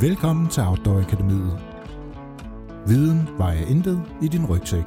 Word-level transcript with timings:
Velkommen 0.00 0.48
til 0.48 0.62
Outdoor 0.62 1.00
Akademiet. 1.00 1.58
Viden 2.86 3.28
vejer 3.38 3.66
intet 3.66 4.02
i 4.22 4.28
din 4.28 4.46
rygsæk. 4.46 4.84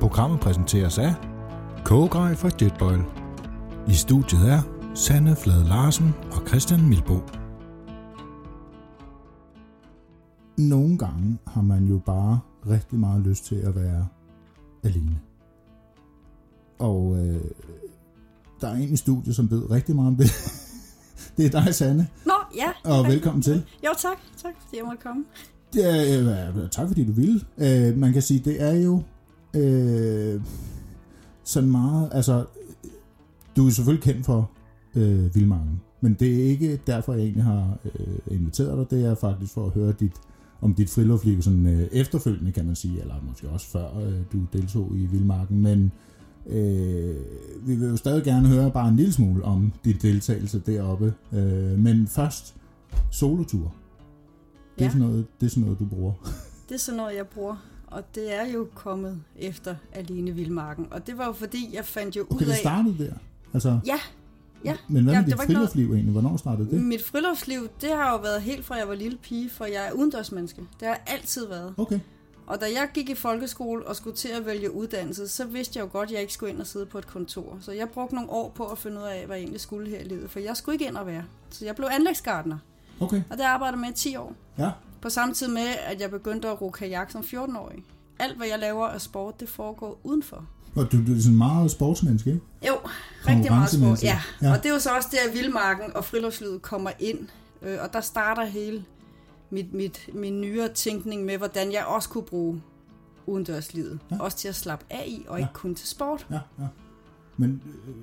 Programmet 0.00 0.40
præsenteres 0.40 0.98
af 0.98 1.14
Kogrej 1.84 2.34
fra 2.34 2.50
Jetboil. 2.62 3.02
I 3.88 3.94
studiet 3.94 4.50
er 4.50 4.62
Sanne 4.94 5.36
Flade 5.36 5.64
Larsen 5.64 6.14
og 6.32 6.48
Christian 6.48 6.88
Milbo. 6.88 7.20
Nogle 10.58 10.98
gange 10.98 11.38
har 11.46 11.62
man 11.62 11.84
jo 11.84 11.98
bare 11.98 12.40
rigtig 12.70 12.98
meget 12.98 13.22
lyst 13.26 13.44
til 13.44 13.56
at 13.56 13.74
være 13.74 14.06
alene. 14.82 15.20
Og 16.78 17.16
øh, 17.18 17.40
der 18.60 18.68
er 18.68 18.74
en 18.74 18.92
i 18.92 18.96
studiet, 18.96 19.36
som 19.36 19.50
ved 19.50 19.70
rigtig 19.70 19.96
meget 19.96 20.08
om 20.08 20.16
det. 20.16 20.30
det 21.36 21.46
er 21.46 21.60
dig, 21.60 21.74
Sanne, 21.74 22.08
Nå, 22.26 22.31
ja. 22.56 22.72
og 22.84 23.06
velkommen 23.06 23.42
til. 23.42 23.64
Jo, 23.84 23.90
tak. 23.98 24.18
Tak, 24.42 24.52
fordi 24.64 24.76
jeg 24.76 24.84
måtte 24.84 25.02
komme. 25.02 25.24
Er, 25.78 26.48
øh, 26.48 26.70
tak 26.70 26.88
fordi 26.88 27.04
du 27.04 27.12
ville. 27.12 27.40
Øh, 27.58 27.98
man 27.98 28.12
kan 28.12 28.22
sige, 28.22 28.40
det 28.40 28.62
er 28.62 28.74
jo 28.74 29.02
øh, 29.56 30.40
sådan 31.44 31.70
meget, 31.70 32.10
altså, 32.12 32.44
du 33.56 33.66
er 33.66 33.70
selvfølgelig 33.70 34.04
kendt 34.04 34.26
for 34.26 34.50
øh, 34.94 35.34
Vildmarken, 35.34 35.80
men 36.00 36.14
det 36.14 36.40
er 36.40 36.44
ikke 36.44 36.80
derfor, 36.86 37.12
jeg 37.12 37.22
egentlig 37.22 37.44
har 37.44 37.78
øh, 37.84 38.18
inviteret 38.26 38.78
dig. 38.78 38.98
Det 38.98 39.06
er 39.06 39.14
faktisk 39.14 39.52
for 39.52 39.66
at 39.66 39.72
høre 39.72 39.92
dit, 39.92 40.12
om 40.60 40.74
dit 40.74 40.90
friluftsliv 40.90 41.42
sådan 41.42 41.66
øh, 41.66 41.88
efterfølgende, 41.92 42.52
kan 42.52 42.66
man 42.66 42.76
sige, 42.76 43.00
eller 43.00 43.14
måske 43.28 43.48
også 43.48 43.66
før 43.66 43.98
øh, 43.98 44.20
du 44.32 44.38
deltog 44.52 44.92
i 44.94 45.06
Vildmarken, 45.06 45.60
men 45.60 45.92
øh, 46.46 47.16
vi 47.66 47.74
vil 47.74 47.88
jo 47.88 47.96
stadig 47.96 48.24
gerne 48.24 48.48
høre 48.48 48.70
bare 48.70 48.88
en 48.88 48.96
lille 48.96 49.12
smule 49.12 49.44
om 49.44 49.72
din 49.84 49.96
deltagelse 50.02 50.62
deroppe. 50.66 51.14
Øh, 51.32 51.78
men 51.78 52.06
først, 52.06 52.54
solotur. 53.10 53.74
Det 54.78 54.80
er, 54.80 54.84
Ja. 54.84 54.90
sådan 54.90 55.06
noget, 55.08 55.26
det 55.40 55.46
er 55.46 55.50
sådan 55.50 55.62
noget, 55.62 55.78
du 55.78 55.84
bruger. 55.84 56.12
Det 56.68 56.74
er 56.74 56.78
sådan 56.78 56.96
noget, 56.96 57.16
jeg 57.16 57.26
bruger. 57.26 57.56
Og 57.86 58.02
det 58.14 58.34
er 58.34 58.46
jo 58.54 58.66
kommet 58.74 59.20
efter 59.38 59.74
Alene 59.92 60.30
Vildmarken. 60.30 60.86
Og 60.90 61.06
det 61.06 61.18
var 61.18 61.26
jo 61.26 61.32
fordi, 61.32 61.70
jeg 61.74 61.84
fandt 61.84 62.16
jo 62.16 62.22
Okay, 62.22 62.34
ud 62.34 62.40
det 62.40 62.50
af... 62.52 62.56
startede 62.58 62.98
der. 62.98 63.12
Altså, 63.54 63.78
Ja, 63.86 63.98
ja. 64.64 64.76
men 64.88 65.04
hvad 65.04 65.14
ja, 65.14 65.20
med 65.20 65.26
det 65.30 65.36
dit 65.36 65.42
ikke 65.42 65.52
noget- 65.52 65.68
friluftsliv 65.70 65.92
egentlig? 65.94 66.12
Hvornår 66.12 66.36
startede 66.36 66.70
det? 66.70 66.80
Mit 66.80 67.02
friluftsliv, 67.04 67.68
det 67.80 67.90
har 67.90 68.12
jo 68.12 68.18
været 68.18 68.42
helt 68.42 68.64
fra 68.64 68.74
jeg 68.74 68.88
var 68.88 68.94
lille 68.94 69.18
pige, 69.22 69.50
for 69.50 69.64
jeg 69.64 69.88
er 69.88 69.92
udendørsmenneske. 69.92 70.60
Det 70.60 70.88
har 70.88 70.94
jeg 70.94 71.00
altid 71.06 71.46
været. 71.48 71.74
Okay. 71.76 72.00
Og 72.46 72.60
da 72.60 72.64
jeg 72.66 72.88
gik 72.94 73.08
i 73.10 73.14
folkeskole 73.14 73.86
og 73.86 73.96
skulle 73.96 74.16
til 74.16 74.28
at 74.28 74.46
vælge 74.46 74.74
uddannelse, 74.74 75.28
så 75.28 75.44
vidste 75.44 75.78
jeg 75.78 75.84
jo 75.84 75.88
godt, 75.92 76.08
at 76.08 76.12
jeg 76.12 76.20
ikke 76.20 76.32
skulle 76.32 76.52
ind 76.52 76.60
og 76.60 76.66
sidde 76.66 76.86
på 76.86 76.98
et 76.98 77.06
kontor. 77.06 77.58
Så 77.60 77.72
jeg 77.72 77.88
brugte 77.88 78.14
nogle 78.14 78.30
år 78.30 78.52
på 78.54 78.64
at 78.66 78.78
finde 78.78 78.96
ud 79.00 79.02
af, 79.06 79.26
hvad 79.26 79.36
jeg 79.36 79.42
egentlig 79.42 79.60
skulle 79.60 79.90
her 79.90 79.98
i 79.98 80.04
livet, 80.04 80.30
for 80.30 80.38
jeg 80.40 80.56
skulle 80.56 80.74
ikke 80.74 80.86
ind 80.86 80.96
og 80.96 81.06
være. 81.06 81.24
Så 81.50 81.64
jeg 81.64 81.76
blev 81.76 81.88
anlægsgartner, 81.92 82.58
Okay, 83.00 83.22
og 83.30 83.36
det 83.36 83.44
arbejdede 83.44 83.80
med 83.80 83.88
i 83.88 83.92
10 83.92 84.16
år. 84.16 84.34
ja. 84.58 84.70
På 85.02 85.10
samme 85.10 85.34
tid 85.34 85.48
med, 85.48 85.66
at 85.86 86.00
jeg 86.00 86.10
begyndte 86.10 86.48
at 86.48 86.62
ro 86.62 86.70
kajak 86.70 87.10
som 87.10 87.20
14-årig. 87.20 87.84
Alt, 88.18 88.36
hvad 88.36 88.46
jeg 88.46 88.58
laver 88.58 88.86
af 88.88 89.00
sport, 89.00 89.40
det 89.40 89.48
foregår 89.48 90.00
udenfor. 90.04 90.44
Og 90.76 90.92
du, 90.92 90.96
du 91.06 91.14
er 91.16 91.20
sådan 91.20 91.38
meget 91.38 91.70
sportsmenneske, 91.70 92.30
ikke? 92.30 92.42
Jo, 92.68 92.74
rigtig 93.28 93.52
meget 93.52 93.70
sport. 93.70 94.02
Ja. 94.02 94.20
ja, 94.42 94.50
og 94.52 94.56
det 94.62 94.66
er 94.68 94.72
jo 94.72 94.78
så 94.78 94.90
også 94.96 95.08
der, 95.12 95.18
at 95.28 95.34
vildmarken 95.34 95.96
og 95.96 96.04
friluftslivet 96.04 96.62
kommer 96.62 96.90
ind. 96.98 97.18
Øh, 97.62 97.78
Og 97.82 97.92
der 97.92 98.00
starter 98.00 98.44
hele 98.44 98.84
mit, 99.52 99.72
mit, 99.74 100.08
min 100.14 100.40
nyere 100.40 100.68
tænkning 100.68 101.24
med, 101.24 101.38
hvordan 101.38 101.72
jeg 101.72 101.84
også 101.84 102.08
kunne 102.08 102.24
bruge 102.24 102.62
udendørslivet. 103.26 103.98
Ja. 104.10 104.16
Også 104.20 104.36
til 104.36 104.48
at 104.48 104.54
slappe 104.54 104.84
af 104.90 105.04
i, 105.08 105.24
og 105.28 105.38
Ja. 105.38 105.44
ikke 105.44 105.54
kun 105.54 105.74
til 105.74 105.88
sport. 105.88 106.26
Ja, 106.30 106.38
ja. 106.58 106.66
Men, 107.36 107.62
øh, 107.88 107.94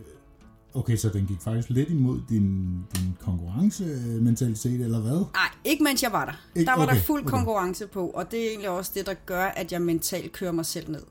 okay, 0.74 0.96
så 0.96 1.10
den 1.10 1.26
gik 1.26 1.42
faktisk 1.42 1.70
lidt 1.70 1.90
imod 1.90 2.20
din, 2.30 2.78
din 2.96 3.18
konkurrencementalitet, 3.20 4.82
eller 4.82 5.00
hvad? 5.00 5.12
Nej, 5.18 5.50
ikke 5.66 5.84
mens 5.84 6.04
jeg 6.04 6.12
var 6.12 6.26
der. 6.26 6.34
Ikke- 6.56 6.70
Der 6.70 6.76
var 6.78 6.84
okay, 6.84 6.96
der 6.96 7.02
fuld 7.02 7.22
okay. 7.22 7.30
konkurrence 7.30 7.88
på, 7.88 8.08
og 8.10 8.32
det 8.32 8.46
er 8.46 8.50
egentlig 8.50 8.70
også 8.70 8.92
det, 8.96 9.06
der 9.06 9.14
gør, 9.14 9.46
at 9.46 9.72
jeg 9.72 9.82
mentalt 9.82 10.32
kører 10.32 10.52
mig 10.52 10.66
selv 10.66 10.92
ned. 10.92 11.04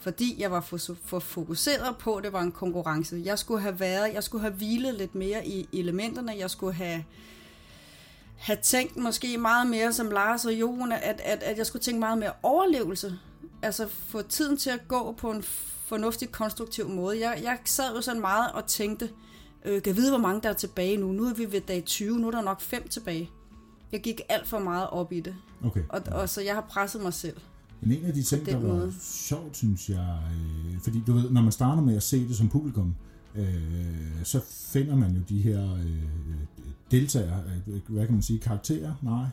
Fordi 0.00 0.36
jeg 0.38 0.50
var 0.50 0.60
for, 0.60 0.78
for 1.04 1.18
fokuseret 1.18 1.96
på, 1.98 2.14
at 2.14 2.24
det 2.24 2.32
var 2.32 2.42
en 2.42 2.52
konkurrence. 2.52 3.22
Jeg 3.24 3.38
skulle 3.38 3.60
have 3.60 3.80
været, 3.80 4.14
jeg 4.14 4.22
skulle 4.24 4.42
have 4.42 4.54
hvilet 4.54 4.94
lidt 4.94 5.14
mere 5.14 5.46
i 5.48 5.68
elementerne. 5.72 6.32
Jeg 6.38 6.50
skulle 6.50 6.72
have, 6.74 7.04
have 8.38 8.58
tænkt 8.62 8.96
måske 8.96 9.38
meget 9.38 9.66
mere 9.66 9.92
som 9.92 10.10
Lars 10.10 10.44
og 10.44 10.52
Jon, 10.54 10.92
at, 10.92 11.20
at, 11.24 11.42
at 11.42 11.58
jeg 11.58 11.66
skulle 11.66 11.82
tænke 11.82 12.00
meget 12.00 12.18
mere 12.18 12.32
overlevelse. 12.42 13.18
Altså 13.62 13.88
få 13.88 14.22
tiden 14.22 14.56
til 14.56 14.70
at 14.70 14.88
gå 14.88 15.14
på 15.18 15.30
en 15.30 15.42
fornuftig, 15.86 16.32
konstruktiv 16.32 16.88
måde. 16.88 17.20
Jeg, 17.20 17.40
jeg 17.42 17.58
sad 17.64 17.94
jo 17.94 18.00
sådan 18.00 18.20
meget 18.20 18.52
og 18.52 18.66
tænkte, 18.66 19.10
øh, 19.64 19.82
kan 19.82 19.90
jeg 19.90 19.96
vide, 19.96 20.10
hvor 20.10 20.18
mange 20.18 20.40
der 20.42 20.48
er 20.48 20.52
tilbage 20.52 20.96
nu? 20.96 21.12
Nu 21.12 21.24
er 21.24 21.34
vi 21.34 21.52
ved 21.52 21.60
dag 21.60 21.84
20, 21.84 22.18
nu 22.18 22.26
er 22.26 22.30
der 22.30 22.42
nok 22.42 22.60
fem 22.60 22.88
tilbage. 22.88 23.30
Jeg 23.92 24.00
gik 24.00 24.20
alt 24.28 24.46
for 24.48 24.58
meget 24.58 24.90
op 24.90 25.12
i 25.12 25.20
det, 25.20 25.34
Okay. 25.64 25.82
og, 25.88 26.02
og 26.10 26.28
så 26.28 26.40
jeg 26.40 26.54
har 26.54 26.66
presset 26.70 27.02
mig 27.02 27.14
selv. 27.14 27.36
Men 27.80 27.92
en 27.98 28.04
af 28.04 28.12
de 28.12 28.22
ting, 28.22 28.46
der 28.46 28.56
var 28.58 28.68
måde. 28.68 28.94
sjovt, 29.02 29.56
synes 29.56 29.88
jeg, 29.88 30.18
øh, 30.30 30.80
fordi 30.80 31.02
du 31.06 31.12
ved, 31.12 31.30
når 31.30 31.42
man 31.42 31.52
starter 31.52 31.82
med 31.82 31.96
at 31.96 32.02
se 32.02 32.28
det 32.28 32.36
som 32.36 32.48
publikum, 32.48 32.94
øh, 33.38 34.24
så 34.24 34.40
finder 34.72 34.96
man 34.96 35.10
jo 35.12 35.20
de 35.28 35.42
her 35.42 35.74
øh, 35.74 36.02
deltagere, 36.90 37.42
øh, 37.66 37.80
hvad 37.88 38.06
kan 38.06 38.14
man 38.14 38.22
sige, 38.22 38.38
karakterer? 38.38 38.94
Nej. 39.02 39.24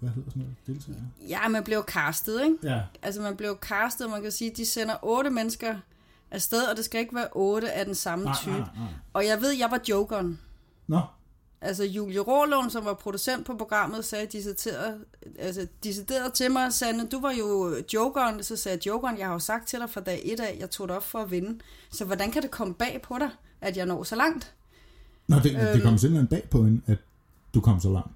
Hvad 0.00 0.10
hedder 0.10 0.30
sådan 0.30 0.42
noget? 0.42 0.56
Deltagere? 0.66 1.02
Ja, 1.28 1.48
man 1.48 1.64
blev 1.64 1.84
castet, 1.86 2.42
ikke? 2.44 2.56
Ja. 2.62 2.82
Altså 3.02 3.20
man 3.22 3.36
blev 3.36 3.58
castet, 3.60 4.10
man 4.10 4.22
kan 4.22 4.32
sige, 4.32 4.52
de 4.56 4.66
sender 4.66 4.94
otte 5.02 5.30
mennesker 5.30 5.74
afsted, 6.30 6.62
og 6.62 6.76
det 6.76 6.84
skal 6.84 7.00
ikke 7.00 7.14
være 7.14 7.28
otte 7.32 7.72
af 7.72 7.84
den 7.84 7.94
samme 7.94 8.24
Nej, 8.24 8.34
type. 8.42 8.50
nej, 8.50 8.60
nej. 8.76 8.86
Og 9.12 9.26
jeg 9.26 9.40
ved, 9.40 9.50
jeg 9.52 9.70
var 9.70 9.80
jokeren. 9.88 10.40
Nå, 10.86 11.00
Altså 11.64 11.84
Julie 11.84 12.20
Rålund, 12.20 12.70
som 12.70 12.84
var 12.84 12.94
producent 12.94 13.46
på 13.46 13.54
programmet, 13.56 14.04
sagde 14.04 14.26
decideret, 14.26 14.94
altså, 15.38 15.66
decideret 15.84 16.32
til 16.32 16.50
mig, 16.50 16.72
Sanne, 16.72 17.06
du 17.06 17.20
var 17.20 17.32
jo 17.32 17.76
jokeren. 17.94 18.42
Så 18.42 18.56
sagde 18.56 18.76
jeg, 18.78 18.86
jokeren, 18.86 19.18
jeg 19.18 19.26
har 19.26 19.32
jo 19.32 19.38
sagt 19.38 19.68
til 19.68 19.78
dig 19.78 19.90
fra 19.90 20.00
dag 20.00 20.20
et 20.24 20.40
af, 20.40 20.56
jeg 20.60 20.70
tog 20.70 20.88
det 20.88 20.96
op 20.96 21.04
for 21.04 21.18
at 21.18 21.30
vinde. 21.30 21.58
Så 21.90 22.04
hvordan 22.04 22.30
kan 22.30 22.42
det 22.42 22.50
komme 22.50 22.74
bag 22.74 23.00
på 23.02 23.16
dig, 23.18 23.30
at 23.60 23.76
jeg 23.76 23.86
når 23.86 24.02
så 24.02 24.16
langt? 24.16 24.52
Nå 25.28 25.36
det, 25.36 25.44
det 25.44 25.70
Øhm. 25.74 25.82
kom 25.82 25.98
simpelthen 25.98 26.26
bag 26.26 26.48
på 26.50 26.64
hende, 26.64 26.80
at 26.86 26.98
du 27.54 27.60
kom 27.60 27.80
så 27.80 27.92
langt. 27.92 28.12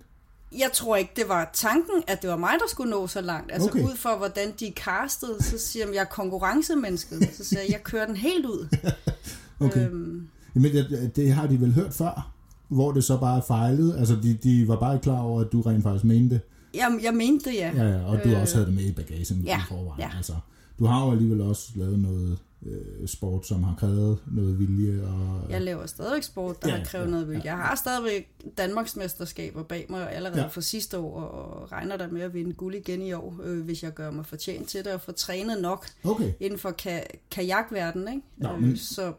Jeg 0.58 0.70
tror 0.72 0.96
ikke, 0.96 1.12
det 1.16 1.28
var 1.28 1.50
tanken, 1.52 2.02
at 2.06 2.22
det 2.22 2.30
var 2.30 2.36
mig, 2.36 2.52
der 2.60 2.68
skulle 2.68 2.90
nå 2.90 3.06
så 3.06 3.20
langt. 3.20 3.52
Altså 3.52 3.68
Okay. 3.68 3.82
ud 3.84 3.96
fra, 3.96 4.16
hvordan 4.16 4.52
de 4.60 4.72
castede, 4.76 5.42
så 5.42 5.58
siger 5.58 5.86
de, 5.86 5.94
jeg 5.94 6.00
er 6.00 6.04
konkurrencemennesket. 6.04 7.30
Så 7.36 7.44
siger 7.44 7.60
jeg, 7.60 7.70
jeg 7.70 7.82
kører 7.84 8.06
den 8.06 8.16
helt 8.16 8.46
ud. 8.46 8.68
Okay. 9.60 9.88
Øhm, 9.88 10.28
Jamen, 10.54 10.72
det, 10.72 11.12
det 11.16 11.32
har 11.32 11.46
de 11.46 11.60
vel 11.60 11.72
hørt 11.72 11.94
før, 11.94 12.32
hvor 12.68 12.92
det 12.92 13.04
så 13.04 13.16
bare 13.20 13.42
fejlede. 13.46 13.98
Altså, 13.98 14.16
de, 14.22 14.34
de 14.34 14.68
var 14.68 14.76
bare 14.80 14.94
ikke 14.94 15.02
klar 15.04 15.20
over, 15.20 15.40
at 15.40 15.52
du 15.52 15.60
rent 15.60 15.82
faktisk 15.82 16.04
mente 16.04 16.34
det. 16.34 16.40
jeg, 16.74 16.98
jeg 17.02 17.14
mente 17.14 17.50
det, 17.50 17.56
ja. 17.56 17.72
Ja, 17.76 17.88
ja, 17.88 18.04
og 18.04 18.18
du 18.24 18.28
Øh, 18.28 18.40
også 18.40 18.54
havde 18.54 18.66
det 18.66 18.74
med 18.74 18.84
i 18.84 18.92
bagagen 18.92 19.42
ja, 19.46 19.58
i 19.58 19.62
forvejen. 19.68 20.00
ja. 20.00 20.10
Altså, 20.16 20.32
du 20.78 20.84
har 20.86 21.06
jo 21.06 21.12
alligevel 21.12 21.40
også 21.40 21.68
lavet 21.74 21.98
noget 21.98 22.38
øh, 22.66 23.06
sport, 23.08 23.46
som 23.46 23.62
har 23.62 23.74
krævet 23.78 24.18
noget 24.26 24.58
vilje. 24.58 25.02
Og, 25.06 25.50
Jeg 25.50 25.62
laver 25.62 25.86
stadigvæk 25.86 26.22
sport, 26.22 26.62
der 26.62 26.68
Ja, 26.68 26.76
har 26.76 26.84
krævet 26.84 27.04
ja, 27.06 27.10
noget 27.10 27.28
vilje. 27.28 27.42
ja. 27.44 27.50
Jeg 27.56 27.56
har 27.64 27.74
stadigvæk 27.74 28.28
Danmarksmesterskaber 28.58 29.62
bag 29.62 29.86
mig 29.88 30.12
allerede 30.12 30.36
Ja. 30.38 30.42
ja. 30.42 30.48
fra 30.48 30.60
sidste 30.60 30.98
år, 30.98 31.20
og 31.20 31.72
regner 31.72 31.96
der 31.96 32.08
med 32.10 32.20
at 32.22 32.34
vinde 32.34 32.52
guld 32.52 32.74
igen 32.74 33.02
i 33.02 33.12
år, 33.12 33.40
øh, 33.44 33.64
hvis 33.64 33.82
jeg 33.82 33.94
gør 33.94 34.10
mig 34.10 34.26
fortjent 34.26 34.68
til 34.68 34.84
det, 34.84 34.92
og 34.92 35.00
får 35.00 35.12
trænet 35.12 35.62
nok 35.62 35.86
Okay, 36.04 36.32
inden 36.40 36.58
for 36.58 36.70
ka- 36.82 37.28
kajakverdenen. 37.30 38.08
Ikke? 38.08 38.26
Nå, 38.36 38.48
Øh, 38.52 38.62
men- 38.62 38.76
Så 38.76 39.12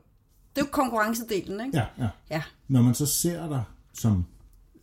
det 0.57 0.63
er 0.63 0.67
jo 0.67 0.71
konkurrencedelen, 0.71 1.65
ikke? 1.65 1.77
ja, 1.77 1.85
ja. 1.99 2.09
Ja. 2.31 2.43
Når 2.67 2.81
man 2.81 2.93
så 2.93 3.05
ser 3.05 3.49
dig 3.49 3.63
som 3.93 4.25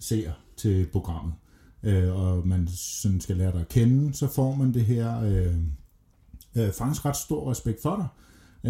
ser 0.01 0.33
til 0.57 0.87
programmet, 0.87 1.35
øh, 1.83 2.17
og 2.17 2.49
man 2.49 2.69
sådan 2.69 3.21
skal 3.21 3.37
lære 3.37 3.53
dig 3.53 3.61
at 3.61 3.69
kende, 3.69 4.15
så 4.15 4.27
får 4.29 4.55
man 4.55 4.75
det 4.75 4.85
her 4.85 5.21
øh, 5.21 5.57
øh, 6.57 6.73
faktisk 6.73 7.05
ret 7.05 7.17
stor 7.17 7.51
respekt 7.51 7.83
for 7.83 7.97
dig. 7.97 8.09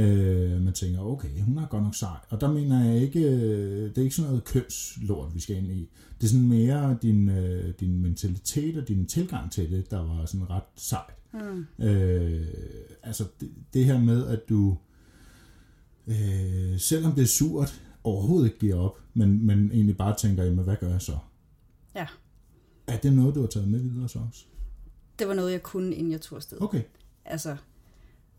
Øh, 0.02 0.60
man 0.60 0.72
tænker, 0.72 1.00
okay, 1.00 1.40
hun 1.40 1.58
er 1.58 1.66
godt 1.66 1.82
nok 1.82 1.94
sej. 1.94 2.16
Og 2.28 2.40
der 2.40 2.52
mener 2.52 2.84
jeg 2.84 3.02
ikke, 3.02 3.20
øh, 3.20 3.88
det 3.88 3.98
er 3.98 4.02
ikke 4.02 4.16
sådan 4.16 4.28
noget 4.28 4.44
kønslort, 4.44 5.34
vi 5.34 5.40
skal 5.40 5.56
ind 5.56 5.72
i. 5.72 5.90
Det 6.20 6.24
er 6.24 6.28
sådan 6.28 6.48
mere 6.48 6.98
din, 7.02 7.28
øh, 7.28 7.74
din 7.80 8.02
mentalitet 8.02 8.76
og 8.76 8.88
din 8.88 9.06
tilgang 9.06 9.52
til 9.52 9.70
det, 9.70 9.90
der 9.90 10.02
var 10.02 10.26
sådan 10.26 10.50
ret 10.50 10.62
sejt. 10.76 11.14
Mm. 11.32 11.84
Øh, 11.84 12.46
altså 13.02 13.24
det, 13.40 13.50
det 13.74 13.84
her 13.84 13.98
med, 13.98 14.26
at 14.26 14.48
du, 14.48 14.76
øh, 16.06 16.80
selvom 16.80 17.12
det 17.12 17.22
er 17.22 17.26
surt, 17.26 17.82
overhovedet 18.04 18.46
ikke 18.46 18.58
giver 18.58 18.76
op, 18.76 18.98
men, 19.14 19.46
men 19.46 19.70
egentlig 19.72 19.96
bare 19.96 20.16
tænker, 20.16 20.44
jamen 20.44 20.64
hvad 20.64 20.76
gør 20.76 20.88
jeg 20.88 21.02
så? 21.02 21.18
Ja. 21.94 22.06
Er 22.86 22.96
det 22.96 23.12
noget, 23.12 23.34
du 23.34 23.40
har 23.40 23.46
taget 23.46 23.68
med 23.68 23.80
videre 23.80 24.08
så 24.08 24.18
også? 24.28 24.44
Det 25.18 25.28
var 25.28 25.34
noget, 25.34 25.52
jeg 25.52 25.62
kunne, 25.62 25.94
inden 25.94 26.12
jeg 26.12 26.20
tog 26.20 26.36
afsted. 26.36 26.62
Okay. 26.62 26.82
Altså, 27.24 27.56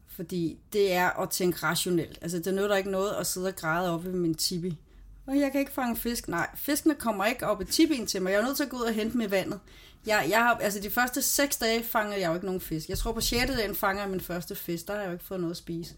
fordi 0.07 0.59
det 0.73 0.93
er 0.93 1.09
at 1.09 1.29
tænke 1.29 1.57
rationelt. 1.63 2.19
Altså, 2.21 2.39
det 2.39 2.53
nytter 2.53 2.75
ikke 2.75 2.91
noget 2.91 3.13
at 3.13 3.27
sidde 3.27 3.47
og 3.47 3.55
græde 3.55 3.93
op 3.93 4.05
ved 4.05 4.13
min 4.13 4.35
tibi. 4.35 4.79
Og 5.25 5.39
jeg 5.39 5.51
kan 5.51 5.59
ikke 5.59 5.71
fange 5.71 5.95
fisk. 5.95 6.27
Nej, 6.27 6.49
fiskene 6.55 6.95
kommer 6.95 7.25
ikke 7.25 7.47
op 7.47 7.61
i 7.61 7.65
tibien 7.65 8.05
til 8.05 8.21
mig. 8.21 8.31
Jeg 8.31 8.39
er 8.39 8.45
nødt 8.45 8.57
til 8.57 8.63
at 8.63 8.69
gå 8.69 8.77
ud 8.77 8.81
og 8.81 8.93
hente 8.93 9.13
dem 9.13 9.21
i 9.21 9.31
vandet. 9.31 9.59
Jeg, 10.05 10.27
jeg 10.29 10.39
har, 10.39 10.55
altså 10.55 10.79
de 10.79 10.89
første 10.89 11.21
seks 11.21 11.57
dage 11.57 11.83
fangede 11.83 12.21
jeg 12.21 12.29
jo 12.29 12.33
ikke 12.33 12.45
nogen 12.45 12.61
fisk. 12.61 12.89
Jeg 12.89 12.97
tror 12.97 13.11
på 13.11 13.21
6. 13.21 13.51
dagen 13.51 13.75
fanger 13.75 14.01
jeg 14.01 14.11
min 14.11 14.21
første 14.21 14.55
fisk. 14.55 14.87
Der 14.87 14.93
har 14.93 15.01
jeg 15.01 15.07
jo 15.07 15.13
ikke 15.13 15.25
fået 15.25 15.39
noget 15.39 15.51
at 15.51 15.57
spise. 15.57 15.95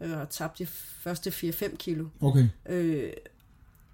Øh, 0.00 0.10
Og 0.10 0.18
har 0.18 0.24
tabt 0.24 0.58
de 0.58 0.66
første 1.00 1.30
4-5 1.30 1.76
kilo. 1.76 2.06
Okay. 2.20 2.48
Øh, 2.68 3.12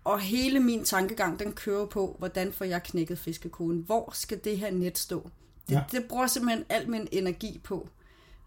og 0.05 0.21
hele 0.21 0.61
min 0.61 0.85
tankegang, 0.85 1.39
den 1.39 1.53
kører 1.53 1.87
på, 1.87 2.17
hvordan 2.19 2.53
får 2.53 2.65
jeg 2.65 2.83
knækket 2.83 3.19
fiskekoden? 3.19 3.79
Hvor 3.87 4.11
skal 4.15 4.41
det 4.45 4.59
her 4.59 4.71
net 4.71 4.99
stå? 4.99 5.31
Det, 5.69 5.75
Ja. 5.75 5.83
det 5.93 6.05
bruger 6.09 6.27
simpelthen 6.27 6.65
al 6.69 6.91
min 6.91 7.09
energi 7.13 7.61
på. 7.65 7.89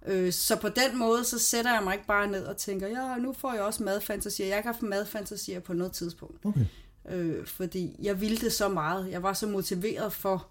Øh, 0.06 0.34
så 0.34 0.56
på 0.56 0.70
den 0.70 0.98
måde, 0.98 1.24
så 1.24 1.40
sætter 1.40 1.74
jeg 1.74 1.84
mig 1.84 1.94
ikke 1.94 2.08
bare 2.08 2.28
ned 2.28 2.46
og 2.46 2.58
tænker, 2.58 2.88
ja, 2.88 3.16
nu 3.18 3.34
får 3.34 3.54
jeg 3.54 3.62
også 3.62 3.84
madfantasier. 3.84 4.46
Jeg 4.46 4.56
har 4.56 4.58
ikke 4.60 4.68
haft 4.68 4.82
madfantasier 4.82 5.60
på 5.60 5.74
noget 5.74 5.92
tidspunkt. 5.94 6.46
Okay. 6.46 6.66
Øh, 7.10 7.46
fordi 7.48 7.96
jeg 8.02 8.22
ville 8.22 8.38
det 8.38 8.54
så 8.54 8.70
meget. 8.70 9.12
Jeg 9.12 9.24
var 9.24 9.34
så 9.34 9.48
motiveret 9.48 10.14
for 10.14 10.48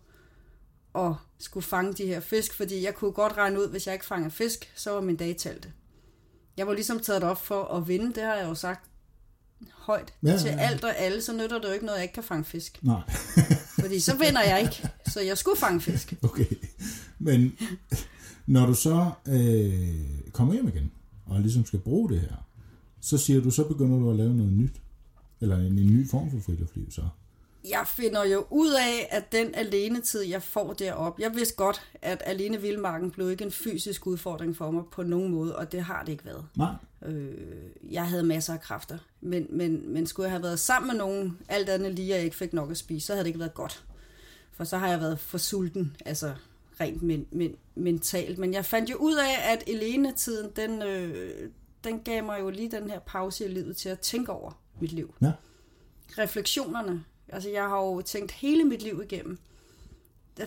at 0.95 1.13
skulle 1.39 1.65
fange 1.67 1.93
de 1.93 2.07
her 2.07 2.21
fisk, 2.21 2.55
fordi 2.55 2.85
jeg 2.85 2.95
kunne 2.95 3.13
godt 3.13 3.37
regne 3.37 3.61
ud, 3.61 3.69
hvis 3.69 3.87
jeg 3.87 3.95
ikke 3.95 4.07
fanger 4.07 4.29
fisk, 4.29 4.73
så 4.75 4.91
var 4.91 5.01
min 5.01 5.17
dag 5.17 5.37
talte. 5.37 5.73
Jeg 6.57 6.67
var 6.67 6.75
ligesom 6.75 7.01
taget 7.01 7.23
op 7.23 7.45
for 7.47 7.65
at 7.65 7.89
vinde, 7.89 8.15
det 8.15 8.23
har 8.23 8.35
jeg 8.35 8.49
jo 8.49 8.55
sagt 8.55 8.91
højt 9.73 10.15
Ja, 10.23 10.29
ja, 10.29 10.33
ja, 10.33 10.39
til 10.39 10.49
alt 10.49 10.85
og 10.85 10.97
alle, 10.99 11.23
så 11.23 11.33
nytter 11.33 11.59
det 11.61 11.69
jo 11.69 11.73
ikke 11.73 11.87
noget, 11.87 11.97
at 11.97 12.01
jeg 12.01 12.05
ikke 12.05 12.15
kan 12.15 12.23
fange 12.23 12.45
fisk. 12.45 12.79
Nej, 12.83 13.01
Fordi 13.81 14.01
så 14.01 14.17
vinder 14.17 14.43
jeg 14.43 14.61
ikke, 14.61 14.89
så 15.07 15.21
jeg 15.21 15.39
skulle 15.39 15.59
fange 15.59 15.81
fisk. 15.81 16.15
okay. 16.23 16.47
Men 17.19 17.53
når 18.47 18.67
du 18.67 18.75
så 18.75 19.11
øh, 19.29 20.31
kommer 20.33 20.55
hjem 20.55 20.69
igen, 20.69 20.93
og 21.27 21.41
ligesom 21.41 21.65
skal 21.65 21.79
bruge 21.79 22.09
det 22.11 22.21
her, 22.21 22.47
så 23.01 23.19
siger 23.19 23.41
du, 23.41 23.51
så 23.51 23.65
begynder 23.65 23.99
du 23.99 24.11
at 24.11 24.17
lave 24.17 24.35
noget 24.35 24.53
nyt. 24.53 24.81
Eller 25.41 25.57
en, 25.57 25.79
en 25.79 25.87
ny 25.87 26.11
form 26.11 26.31
for 26.31 26.41
friluftsliv, 26.41 26.91
så. 26.91 27.03
Jeg 27.71 27.85
finder 27.87 28.25
jo 28.25 28.47
ud 28.51 28.73
af, 28.73 29.09
at 29.11 29.33
den 29.33 29.55
alenetid, 29.55 30.23
jeg 30.23 30.43
får 30.43 30.73
derop, 30.73 31.21
jeg 31.21 31.35
vidste 31.35 31.55
godt, 31.55 31.83
at 32.03 32.23
alene 32.27 32.61
vildmarken 32.61 33.11
blev 33.11 33.31
ikke 33.31 33.45
en 33.45 33.51
fysisk 33.51 34.07
udfordring 34.07 34.57
for 34.57 34.71
mig 34.71 34.83
på 34.93 35.03
nogen 35.03 35.31
måde, 35.31 35.57
og 35.57 35.73
det 35.73 35.83
har 35.83 36.03
det 36.05 36.13
ikke 36.13 36.25
været. 36.25 36.47
Nej, 36.57 36.73
Øh, 37.03 37.35
jeg 37.91 38.09
havde 38.09 38.23
masser 38.23 38.53
af 38.53 38.61
kræfter, 38.61 38.99
men, 39.21 39.47
men, 39.51 39.93
men 39.93 40.07
skulle 40.07 40.25
jeg 40.25 40.31
have 40.31 40.43
været 40.43 40.61
sammen 40.61 40.87
med 40.87 40.97
nogen, 40.97 41.39
alt 41.49 41.69
andet 41.69 41.95
lige, 41.95 42.09
jeg 42.09 42.25
ikke 42.25 42.37
fik 42.37 42.53
nok 42.53 42.71
at 42.71 42.77
spise, 42.77 43.07
så 43.07 43.13
havde 43.13 43.25
det 43.25 43.29
ikke 43.29 43.39
været 43.39 43.55
godt. 43.55 43.85
For 44.53 44.65
så 44.65 44.79
har 44.79 44.89
jeg 44.89 45.01
været 45.01 45.19
for 45.19 45.39
sulten, 45.39 45.97
altså 46.07 46.35
rent 46.81 47.03
men, 47.03 47.27
men, 47.31 47.57
mentalt. 47.75 48.39
Men 48.39 48.55
jeg 48.55 48.65
fandt 48.65 48.91
jo 48.91 48.97
ud 48.97 49.15
af, 49.15 49.53
at 49.53 49.65
Elene-tiden, 49.67 50.51
den, 50.57 50.83
øh, 50.83 51.51
den 51.85 52.01
gav 52.01 52.25
mig 52.25 52.41
jo 52.41 52.51
lige 52.51 52.71
den 52.71 52.91
her 52.91 52.99
pause 52.99 53.45
i 53.45 53.49
livet 53.49 53.77
til 53.77 53.89
at 53.89 54.01
tænke 54.01 54.33
over 54.33 54.61
mit 54.81 54.93
liv. 54.93 55.15
Ja. 55.23 55.33
Refleksionerne. 56.19 57.05
Altså 57.29 57.51
jeg 57.51 57.69
har 57.69 57.79
jo 57.79 58.03
tænkt 58.03 58.33
hele 58.33 58.65
mit 58.65 58.83
liv 58.83 59.03
igennem. 59.03 59.39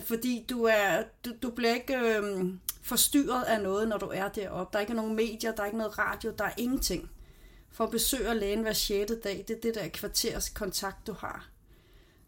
Fordi 0.04 0.46
du, 0.48 0.64
er, 0.64 1.02
du, 1.24 1.32
du 1.42 1.50
bliver 1.50 1.74
ikke 1.74 1.98
øh, 1.98 2.44
forstyrret 2.82 3.42
af 3.42 3.62
noget, 3.62 3.88
når 3.88 3.98
du 3.98 4.06
er 4.06 4.28
deroppe. 4.28 4.72
Der 4.72 4.78
er 4.78 4.80
ikke 4.80 4.94
nogen 4.94 5.16
medier, 5.16 5.54
der 5.54 5.62
er 5.62 5.66
ikke 5.66 5.78
noget 5.78 5.98
radio, 5.98 6.32
der 6.38 6.44
er 6.44 6.52
ingenting. 6.56 7.10
For 7.72 7.84
at 7.84 7.90
besøge 7.90 8.34
lægen 8.34 8.60
hver 8.60 8.72
6. 8.72 9.12
dag, 9.24 9.44
det 9.48 9.56
er 9.56 9.60
det 9.60 9.74
der 9.74 9.88
kvarters 9.88 10.48
kontakt, 10.48 11.06
du 11.06 11.12
har. 11.12 11.48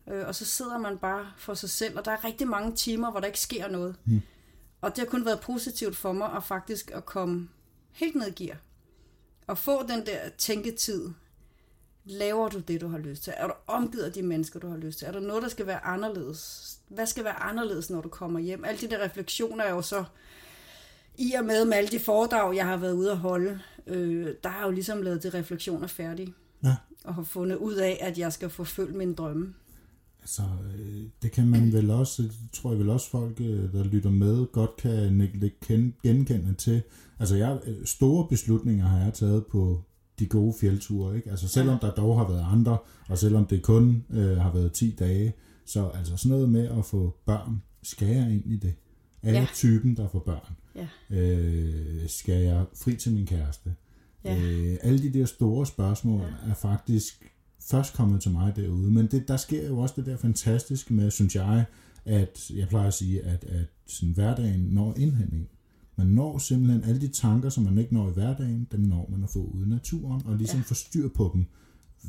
Øh, 0.08 0.26
og 0.26 0.34
så 0.34 0.44
sidder 0.44 0.78
man 0.78 0.98
bare 0.98 1.32
for 1.36 1.54
sig 1.54 1.70
selv, 1.70 1.98
og 1.98 2.04
der 2.04 2.10
er 2.10 2.24
rigtig 2.24 2.48
mange 2.48 2.76
timer, 2.76 3.10
hvor 3.10 3.20
der 3.20 3.26
ikke 3.26 3.40
sker 3.40 3.68
noget. 3.68 3.96
Mm. 4.04 4.22
Og 4.80 4.90
det 4.90 4.98
har 4.98 5.06
kun 5.06 5.24
været 5.24 5.40
positivt 5.40 5.96
for 5.96 6.12
mig 6.12 6.32
at 6.36 6.44
faktisk 6.44 6.90
at 6.90 7.06
komme 7.06 7.48
helt 7.92 8.14
ned 8.14 8.26
i 8.26 8.44
gear. 8.44 8.56
Og 9.46 9.58
få 9.58 9.86
den 9.86 10.06
der 10.06 10.28
tænketid. 10.38 11.10
Laver 12.04 12.48
du 12.48 12.58
det, 12.58 12.80
du 12.80 12.88
har 12.88 12.98
lyst 12.98 13.24
til? 13.24 13.32
Er 13.36 13.46
du 13.46 13.52
omgivet 13.66 14.04
af 14.04 14.12
de 14.12 14.22
mennesker, 14.22 14.60
du 14.60 14.68
har 14.68 14.76
lyst 14.76 14.98
til? 14.98 15.08
Er 15.08 15.12
der 15.12 15.20
noget, 15.20 15.42
der 15.42 15.48
skal 15.48 15.66
være 15.66 15.84
anderledes? 15.84 16.72
Hvad 16.88 17.06
skal 17.06 17.24
være 17.24 17.42
anderledes, 17.42 17.90
når 17.90 18.00
du 18.00 18.08
kommer 18.08 18.40
hjem? 18.40 18.64
Alle 18.64 18.80
de 18.80 18.90
der 18.90 19.04
refleksioner 19.04 19.64
er 19.64 19.70
jo 19.70 19.82
så 19.82 20.04
i 21.18 21.32
og 21.32 21.44
med 21.44 21.64
med 21.64 21.76
alle 21.76 21.90
de 21.90 21.98
foredrag, 21.98 22.56
jeg 22.56 22.66
har 22.66 22.76
været 22.76 22.92
ude 22.92 23.10
at 23.10 23.18
holde, 23.18 23.58
øh, 23.86 24.34
der 24.44 24.48
har 24.48 24.58
jeg 24.58 24.66
jo 24.66 24.72
ligesom 24.72 25.02
lavet 25.02 25.22
de 25.22 25.30
refleksioner 25.30 25.86
færdige. 25.86 26.34
Ja. 26.64 26.76
Og 27.04 27.14
har 27.14 27.22
fundet 27.22 27.56
ud 27.56 27.74
af, 27.74 27.98
at 28.00 28.18
jeg 28.18 28.32
skal 28.32 28.50
forfølge 28.50 28.96
mine 28.98 29.14
drømme. 29.14 29.54
Altså, 30.20 30.42
øh, 30.78 31.02
det 31.22 31.32
kan 31.32 31.46
man 31.46 31.72
vel 31.72 31.90
også, 31.90 32.22
tror 32.52 32.70
jeg 32.70 32.78
vel 32.78 32.90
også 32.90 33.10
folk, 33.10 33.40
øh, 33.40 33.72
der 33.72 33.84
lytter 33.84 34.10
med, 34.10 34.46
godt 34.52 34.76
kan 35.66 35.94
genkende 36.02 36.54
til. 36.54 36.82
Altså, 37.18 37.36
jeg, 37.36 37.60
øh, 37.66 37.86
store 37.86 38.28
beslutninger 38.28 38.86
har 38.86 39.04
jeg 39.04 39.14
taget 39.14 39.46
på 39.46 39.82
de 40.18 40.26
gode 40.26 40.54
fjeldture, 40.60 41.16
ikke? 41.16 41.30
Altså, 41.30 41.48
selvom 41.48 41.78
der 41.78 41.90
dog 41.90 42.18
har 42.18 42.28
været 42.28 42.46
andre, 42.52 42.78
og 43.08 43.18
selvom 43.18 43.46
det 43.46 43.62
kun 43.62 44.04
øh, 44.10 44.36
har 44.36 44.52
været 44.52 44.72
10 44.72 44.94
dage, 44.98 45.32
så 45.66 45.88
altså 45.88 46.16
sådan 46.16 46.30
noget 46.30 46.48
med 46.48 46.68
at 46.78 46.84
få 46.84 47.16
børn, 47.26 47.62
skal 47.82 48.08
jeg 48.08 48.26
egentlig 48.26 48.62
det? 48.62 48.74
Er 49.22 49.32
Ja. 49.32 49.38
jeg 49.38 49.48
typen, 49.54 49.96
der 49.96 50.08
får 50.08 50.18
børn? 50.18 50.56
Ja. 50.74 51.16
Øh, 51.16 52.08
skal 52.08 52.42
jeg 52.42 52.64
fri 52.82 52.96
til 52.96 53.12
min 53.12 53.26
kæreste? 53.26 53.74
Ja. 54.24 54.38
Øh, 54.42 54.76
alle 54.82 55.02
de 55.02 55.18
der 55.18 55.26
store 55.26 55.66
spørgsmål 55.66 56.20
ja. 56.20 56.50
er 56.50 56.54
faktisk 56.54 57.32
først 57.70 57.94
kommet 57.94 58.22
til 58.22 58.30
mig 58.30 58.56
derude, 58.56 58.90
men 58.92 59.06
det, 59.06 59.28
der 59.28 59.36
sker 59.36 59.68
jo 59.68 59.78
også 59.78 59.94
det 59.96 60.06
der 60.06 60.16
fantastiske 60.16 60.94
med, 60.94 61.10
synes 61.10 61.34
jeg, 61.36 61.64
at 62.04 62.50
jeg 62.54 62.68
plejer 62.68 62.86
at 62.86 62.94
sige, 62.94 63.22
at, 63.22 63.44
at 63.44 63.66
sådan 63.86 64.14
hverdagen 64.14 64.60
når 64.60 64.94
indhentning. 64.96 65.48
Man 65.96 66.06
når 66.06 66.38
simpelthen 66.38 66.84
alle 66.84 67.00
de 67.00 67.08
tanker, 67.08 67.48
som 67.48 67.64
man 67.64 67.78
ikke 67.78 67.94
når 67.94 68.08
i 68.10 68.12
hverdagen, 68.12 68.68
dem 68.72 68.80
når 68.80 69.08
man 69.10 69.24
at 69.24 69.30
få 69.30 69.38
ude 69.38 69.66
i 69.66 69.68
naturen, 69.68 70.22
og 70.26 70.36
ligesom 70.36 70.58
ja. 70.58 70.64
få 70.64 70.74
styr 70.74 71.08
på 71.08 71.30
dem. 71.34 71.46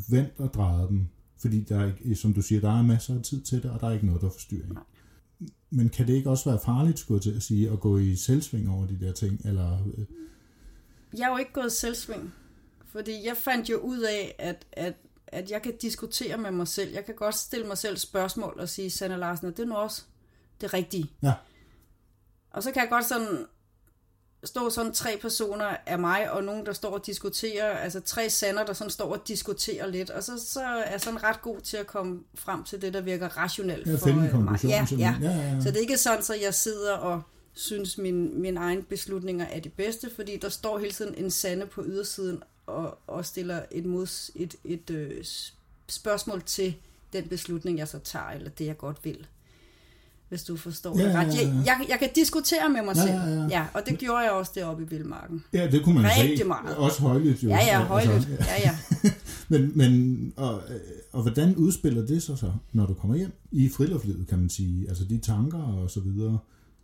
Vent 0.10 0.34
og 0.38 0.54
dreje 0.54 0.88
dem, 0.88 1.08
fordi 1.38 1.62
der 1.62 1.80
er 1.80 1.86
ikke, 1.86 2.16
som 2.16 2.34
du 2.34 2.42
siger, 2.42 2.62
der 2.62 2.72
er 2.72 2.82
masser 2.82 3.16
af 3.16 3.22
tid 3.24 3.42
til 3.42 3.64
det, 3.64 3.72
og 3.72 3.80
der 3.80 3.88
er 3.88 3.92
ikke 3.92 4.06
noget, 4.06 4.22
der 4.22 4.30
forstyrrer 4.30 4.66
en. 4.66 4.78
Men 5.70 5.90
kan 5.90 6.08
det 6.08 6.14
ikke 6.14 6.30
også 6.30 6.50
være 6.50 6.60
farligt, 6.66 7.00
skulle 7.00 7.16
jeg 7.18 7.22
til 7.24 7.36
at 7.36 7.44
sige, 7.44 7.70
at 7.70 7.80
gå 7.80 7.98
i 7.98 8.16
selvsving 8.16 8.70
over 8.70 8.88
de 8.88 9.00
der 9.00 9.12
ting? 9.14 9.42
Eller, 9.46 9.86
øh, 9.98 10.06
Jeg 11.18 11.26
er 11.26 11.32
jo 11.32 11.38
ikke 11.38 11.54
gået 11.54 11.72
selvsving, 11.72 12.34
fordi 12.86 13.26
jeg 13.26 13.38
fandt 13.38 13.70
jo 13.70 13.78
ud 13.78 14.00
af, 14.00 14.36
at, 14.40 14.66
at, 14.72 14.94
at 15.28 15.52
jeg 15.52 15.62
kan 15.62 15.74
diskutere 15.82 16.38
med 16.38 16.52
mig 16.52 16.68
selv. 16.68 16.94
Jeg 16.94 17.06
kan 17.06 17.16
godt 17.16 17.36
stille 17.36 17.68
mig 17.68 17.78
selv 17.78 17.98
spørgsmål 17.98 18.56
og 18.60 18.70
sige, 18.70 18.90
Sanna 18.90 19.16
Larsen, 19.16 19.48
er 19.48 19.52
det 19.52 19.68
nu 19.68 19.76
også 19.76 20.04
det 20.62 20.74
rigtige? 20.74 21.12
ja, 21.24 21.34
Og 22.52 22.64
så 22.64 22.72
kan 22.72 22.82
jeg 22.82 22.90
godt 22.90 23.06
sådan 23.06 23.46
stå 24.46 24.70
sådan 24.70 24.94
tre 24.94 25.18
personer 25.22 25.66
af 25.86 26.00
mig, 26.00 26.32
og 26.32 26.44
nogen, 26.44 26.66
der 26.66 26.74
står 26.74 26.90
og 26.92 27.06
diskuterer, 27.06 27.78
altså 27.78 28.00
tre 28.00 28.30
sander, 28.30 28.66
der 28.66 28.74
sådan 28.74 28.92
står 28.92 29.14
og 29.14 29.28
diskuterer 29.28 29.88
lidt, 29.88 30.10
og 30.10 30.24
så, 30.24 30.32
så 30.48 30.62
er 30.64 30.98
sådan 30.98 31.24
ret 31.24 31.42
god 31.42 31.60
til 31.62 31.78
at 31.78 31.88
komme 31.88 32.20
frem 32.36 32.64
til 32.64 32.82
det, 32.82 32.94
der 32.94 33.02
virker 33.02 33.28
rationelt 33.38 33.88
ja 33.88 33.96
for 33.96 34.08
øh, 34.10 34.44
mig. 34.44 34.60
Ja, 34.64 34.88
ja. 34.92 35.16
ja, 35.22 35.30
ja, 35.32 35.38
ja. 35.56 35.62
Så 35.62 35.70
det 35.70 35.78
er 35.78 35.82
ikke 35.82 35.98
sådan, 35.98 36.20
at 36.36 36.42
jeg 36.44 36.54
sidder 36.54 36.94
og 36.94 37.22
synes, 37.54 37.98
min, 37.98 38.42
mine 38.42 38.60
egne 38.60 38.84
beslutninger 38.84 39.46
er 39.46 39.60
de 39.60 39.70
bedste, 39.70 40.10
fordi 40.16 40.38
der 40.38 40.50
står 40.50 40.78
hele 40.80 40.92
tiden 40.92 41.16
en 41.18 41.32
sande 41.32 41.66
på 41.66 41.84
ydersiden 41.86 42.44
og, 42.66 42.98
og 43.08 43.26
stiller 43.26 43.62
et, 43.72 43.86
mods, 43.86 44.32
et, 44.36 44.56
et 44.64 44.90
øh, 44.90 45.24
s- 45.24 45.54
spørgsmål 45.90 46.42
til 46.44 46.76
den 47.14 47.28
beslutning, 47.28 47.78
jeg 47.78 47.88
så 47.88 48.00
tager, 48.00 48.26
eller 48.30 48.50
det, 48.50 48.66
jeg 48.66 48.78
godt 48.78 48.98
vil. 49.04 49.28
Hvis 50.30 50.44
du 50.44 50.56
forstår 50.58 50.98
Ja, 51.00 51.04
det 51.06 51.10
ja, 51.14 51.20
ret. 51.20 51.28
ja, 51.28 51.32
Jeg, 51.42 51.48
ja. 51.56 51.62
jeg, 51.66 51.86
jeg 51.90 52.00
kan 52.00 52.10
diskutere 52.16 52.70
med 52.70 52.82
mig 52.82 52.96
Ja, 52.96 53.02
selv. 53.02 53.14
ja, 53.14 53.42
ja. 53.42 53.48
ja, 53.50 53.66
og 53.74 53.82
det 53.88 53.98
gjorde 54.00 54.20
jeg 54.20 54.32
også 54.32 54.52
deroppe 54.56 54.84
i 54.84 54.86
Vildmarken. 54.90 55.44
Ja, 55.54 55.68
det 55.72 55.84
kunne 55.84 55.96
man 55.96 56.06
Rigtig 56.20 56.38
se. 56.38 56.44
meget. 56.44 56.76
Også 56.78 57.02
højlydt 57.02 57.44
jo. 57.44 57.50
Ja, 57.50 57.60
ja, 57.66 57.84
højlydt. 57.84 58.14
Altså, 58.14 58.30
Ja, 58.40 58.72
ja. 59.04 59.10
men, 59.50 59.72
men 59.76 60.34
og, 60.38 60.62
øh, 60.70 60.76
og 61.12 61.22
hvordan 61.22 61.56
udspiller 61.56 62.06
det 62.06 62.24
sig 62.24 62.38
så, 62.38 62.52
når 62.74 62.86
du 62.86 62.94
kommer 62.94 63.16
hjem 63.18 63.32
i 63.52 63.70
friluftslivet, 63.70 64.28
kan 64.28 64.40
man 64.40 64.50
sige? 64.50 64.90
Altså 64.90 65.04
de 65.06 65.18
tanker 65.18 65.64
og 65.64 65.90
så 65.92 66.00
videre. 66.00 66.38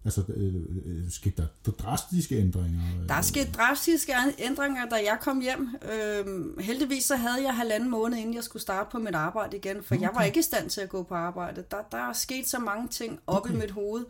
Altså, 0.06 0.24
øh, 0.36 0.56
øh, 0.86 1.12
skete 1.12 1.48
der 1.66 1.72
drastiske 1.72 2.36
ændringer? 2.38 2.82
Der 3.08 3.14
er 3.14 3.22
sket 3.22 3.50
drastiske 3.58 4.14
ændringer, 4.38 4.90
da 4.90 4.96
jeg 4.96 5.18
kom 5.22 5.42
hjem. 5.42 5.70
Øhm, 5.94 6.60
heldigvis 6.60 7.04
så 7.06 7.16
havde 7.16 7.44
jeg 7.44 7.56
halvanden 7.56 7.90
måned, 7.90 8.18
inden 8.18 8.34
jeg 8.34 8.44
skulle 8.44 8.62
starte 8.62 8.90
på 8.92 9.00
mit 9.00 9.16
arbejde 9.16 9.58
igen, 9.58 9.84
for 9.84 9.96
okay. 9.96 10.02
jeg 10.02 10.12
var 10.14 10.24
ikke 10.24 10.40
i 10.40 10.44
stand 10.44 10.70
til 10.70 10.82
at 10.82 10.90
gå 10.90 11.04
på 11.04 11.16
arbejde. 11.16 11.64
Der, 11.72 11.78
der 11.92 11.98
er 11.98 12.14
sket 12.14 12.48
så 12.48 12.60
mange 12.60 12.88
ting 12.88 13.20
op 13.28 13.42
okay. 13.42 13.54
i 13.54 13.58
mit 13.58 13.72
hoved. 13.72 14.06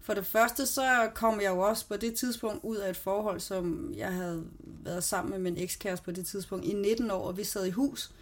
For 0.00 0.14
det 0.14 0.26
første, 0.26 0.66
så 0.66 1.10
kom 1.14 1.40
jeg 1.40 1.50
jo 1.50 1.58
også 1.58 1.88
på 1.88 1.96
det 1.96 2.14
tidspunkt 2.14 2.60
ud 2.64 2.76
af 2.76 2.90
et 2.90 2.96
forhold, 2.96 3.40
som 3.40 3.92
jeg 3.96 4.12
havde 4.12 4.44
været 4.84 5.04
sammen 5.04 5.30
med 5.30 5.38
min 5.38 5.62
ekskæreste 5.62 6.04
på 6.04 6.10
det 6.10 6.26
tidspunkt 6.26 6.64
i 6.64 6.72
19 6.72 7.10
år, 7.10 7.26
og 7.26 7.36
vi 7.36 7.44
sad 7.44 7.66
i 7.66 7.70
hus. 7.70 8.12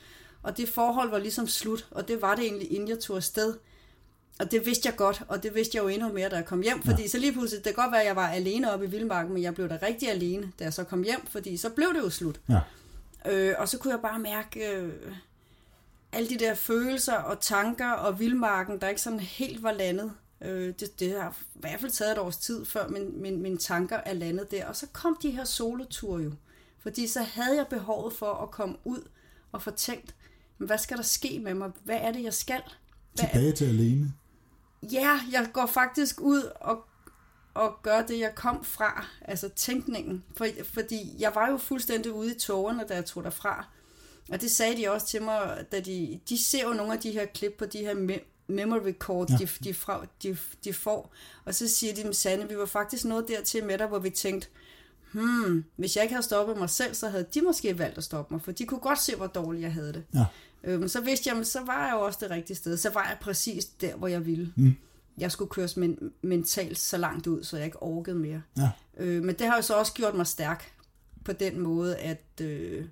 Og 0.42 0.56
det 0.56 0.68
forhold 0.68 1.10
var 1.10 1.18
ligesom 1.18 1.46
slut, 1.46 1.86
og 1.90 2.08
det 2.08 2.22
var 2.22 2.34
det 2.34 2.44
egentlig, 2.44 2.72
inden 2.72 2.88
jeg 2.88 2.98
tog 2.98 3.16
afsted. 3.16 3.54
Og 4.42 4.50
det 4.50 4.66
vidste 4.66 4.88
jeg 4.88 4.96
godt, 4.96 5.22
og 5.28 5.42
det 5.42 5.54
vidste 5.54 5.76
jeg 5.76 5.82
jo 5.82 5.88
endnu 5.88 6.12
mere, 6.12 6.28
da 6.28 6.36
jeg 6.36 6.44
kom 6.44 6.62
hjem. 6.62 6.82
Fordi 6.82 7.02
ja. 7.02 7.08
så 7.08 7.18
lige 7.18 7.32
pludselig, 7.32 7.64
det 7.64 7.74
kan 7.74 7.84
godt 7.84 7.92
være, 7.92 8.00
at 8.00 8.06
jeg 8.06 8.16
var 8.16 8.28
alene 8.28 8.72
oppe 8.72 8.84
i 8.86 8.90
Vildmarken, 8.90 9.34
men 9.34 9.42
jeg 9.42 9.54
blev 9.54 9.68
da 9.68 9.78
rigtig 9.82 10.10
alene, 10.10 10.52
da 10.58 10.64
jeg 10.64 10.72
så 10.72 10.84
kom 10.84 11.02
hjem, 11.02 11.26
fordi 11.26 11.56
så 11.56 11.70
blev 11.70 11.94
det 11.94 12.00
jo 12.00 12.10
slut. 12.10 12.40
Ja. 12.48 12.60
Øh, 13.30 13.54
og 13.58 13.68
så 13.68 13.78
kunne 13.78 13.92
jeg 13.92 14.00
bare 14.00 14.18
mærke 14.18 14.70
øh, 14.70 14.92
alle 16.12 16.28
de 16.28 16.38
der 16.38 16.54
følelser 16.54 17.14
og 17.14 17.40
tanker 17.40 17.90
og 17.90 18.18
Vildmarken, 18.18 18.80
der 18.80 18.88
ikke 18.88 19.00
sådan 19.00 19.20
helt 19.20 19.62
var 19.62 19.72
landet. 19.72 20.12
Øh, 20.40 20.74
det, 20.80 21.00
det 21.00 21.20
har 21.20 21.36
i 21.54 21.58
hvert 21.60 21.80
fald 21.80 21.90
taget 21.90 22.12
et 22.12 22.18
års 22.18 22.36
tid, 22.36 22.64
før 22.64 22.88
min, 22.88 23.22
min, 23.22 23.42
mine 23.42 23.58
tanker 23.58 23.96
er 23.96 24.12
landet 24.12 24.50
der. 24.50 24.66
Og 24.66 24.76
så 24.76 24.86
kom 24.92 25.16
de 25.22 25.30
her 25.30 25.44
soloture 25.44 26.22
jo. 26.22 26.32
Fordi 26.78 27.06
så 27.06 27.22
havde 27.22 27.56
jeg 27.56 27.66
behovet 27.70 28.12
for 28.12 28.34
at 28.34 28.50
komme 28.50 28.76
ud 28.84 29.08
og 29.52 29.62
få 29.62 29.70
tænkt, 29.70 30.14
"Men 30.58 30.66
hvad 30.66 30.78
skal 30.78 30.96
der 30.96 31.02
ske 31.02 31.40
med 31.44 31.54
mig? 31.54 31.70
Hvad 31.84 31.98
er 32.00 32.12
det, 32.12 32.22
jeg 32.22 32.34
skal? 32.34 32.60
Hvad 33.14 33.28
Tilbage 33.28 33.52
til 33.52 33.64
alene. 33.64 34.12
Ja, 34.92 35.20
jeg 35.32 35.48
går 35.52 35.66
faktisk 35.66 36.20
ud 36.20 36.42
og, 36.60 36.84
og 37.54 37.78
gør 37.82 38.02
det, 38.02 38.18
jeg 38.18 38.34
kom 38.34 38.64
fra, 38.64 39.06
altså 39.20 39.48
tænkningen. 39.48 40.24
For, 40.36 40.46
fordi 40.74 41.16
jeg 41.18 41.32
var 41.34 41.50
jo 41.50 41.56
fuldstændig 41.56 42.12
ude 42.12 42.34
i 42.34 42.38
tårerne, 42.38 42.84
da 42.88 42.94
jeg 42.94 43.04
tog 43.04 43.24
derfra. 43.24 43.66
Og 44.28 44.40
det 44.40 44.50
sagde 44.50 44.76
de 44.76 44.90
også 44.90 45.06
til 45.06 45.22
mig, 45.22 45.64
da 45.72 45.80
de, 45.80 46.20
de 46.28 46.38
ser 46.38 46.62
jo 46.68 46.72
nogle 46.72 46.92
af 46.92 46.98
de 46.98 47.10
her 47.10 47.26
klip 47.26 47.52
på 47.58 47.66
de 47.66 47.78
her 47.78 47.94
me- 47.94 48.24
memory 48.46 48.92
cards, 48.92 49.30
ja. 49.30 49.36
de, 49.36 49.48
de, 49.64 49.74
fra, 49.74 50.06
de, 50.22 50.36
de 50.64 50.72
får. 50.74 51.12
Og 51.44 51.54
så 51.54 51.68
siger 51.68 51.94
de, 51.94 52.14
Sanne, 52.14 52.48
vi 52.48 52.58
var 52.58 52.66
faktisk 52.66 53.04
nået 53.04 53.28
dertil 53.28 53.64
med 53.64 53.78
dig, 53.78 53.86
hvor 53.86 53.98
vi 53.98 54.10
tænkte, 54.10 54.48
hmm, 55.12 55.64
hvis 55.76 55.96
jeg 55.96 56.02
ikke 56.02 56.14
havde 56.14 56.24
stoppet 56.24 56.56
mig 56.56 56.70
selv, 56.70 56.94
så 56.94 57.08
havde 57.08 57.26
de 57.34 57.42
måske 57.42 57.78
valgt 57.78 57.98
at 57.98 58.04
stoppe 58.04 58.34
mig, 58.34 58.42
for 58.42 58.52
de 58.52 58.66
kunne 58.66 58.80
godt 58.80 59.02
se, 59.02 59.16
hvor 59.16 59.26
dårligt 59.26 59.62
jeg 59.62 59.72
havde 59.72 59.92
det. 59.92 60.04
Ja. 60.14 60.24
Øhm, 60.64 60.88
så 60.88 61.00
vidste 61.00 61.30
jeg, 61.34 61.46
så 61.46 61.60
var 61.64 61.86
jeg 61.86 61.92
jo 61.94 62.00
også 62.00 62.18
det 62.22 62.30
rigtige 62.30 62.56
sted. 62.56 62.76
Så 62.76 62.90
var 62.90 63.06
jeg 63.08 63.16
præcis 63.20 63.64
der, 63.64 63.96
hvor 63.96 64.08
jeg 64.08 64.26
ville. 64.26 64.52
Mm. 64.56 64.74
Jeg 65.18 65.32
skulle 65.32 65.48
køres 65.48 65.76
men- 65.76 66.12
mentalt 66.22 66.78
så 66.78 66.96
langt 66.96 67.26
ud, 67.26 67.42
så 67.42 67.56
jeg 67.56 67.66
ikke 67.66 67.82
orkede 67.82 68.16
mere. 68.16 68.42
Ja. 68.56 68.70
Øh, 68.96 69.22
men 69.22 69.34
det 69.34 69.46
har 69.46 69.56
jo 69.56 69.62
så 69.62 69.74
også 69.74 69.92
gjort 69.92 70.14
mig 70.14 70.26
stærk 70.26 70.72
på 71.24 71.32
den 71.32 71.60
måde, 71.60 71.96
at, 71.96 72.22
øh, 72.40 72.84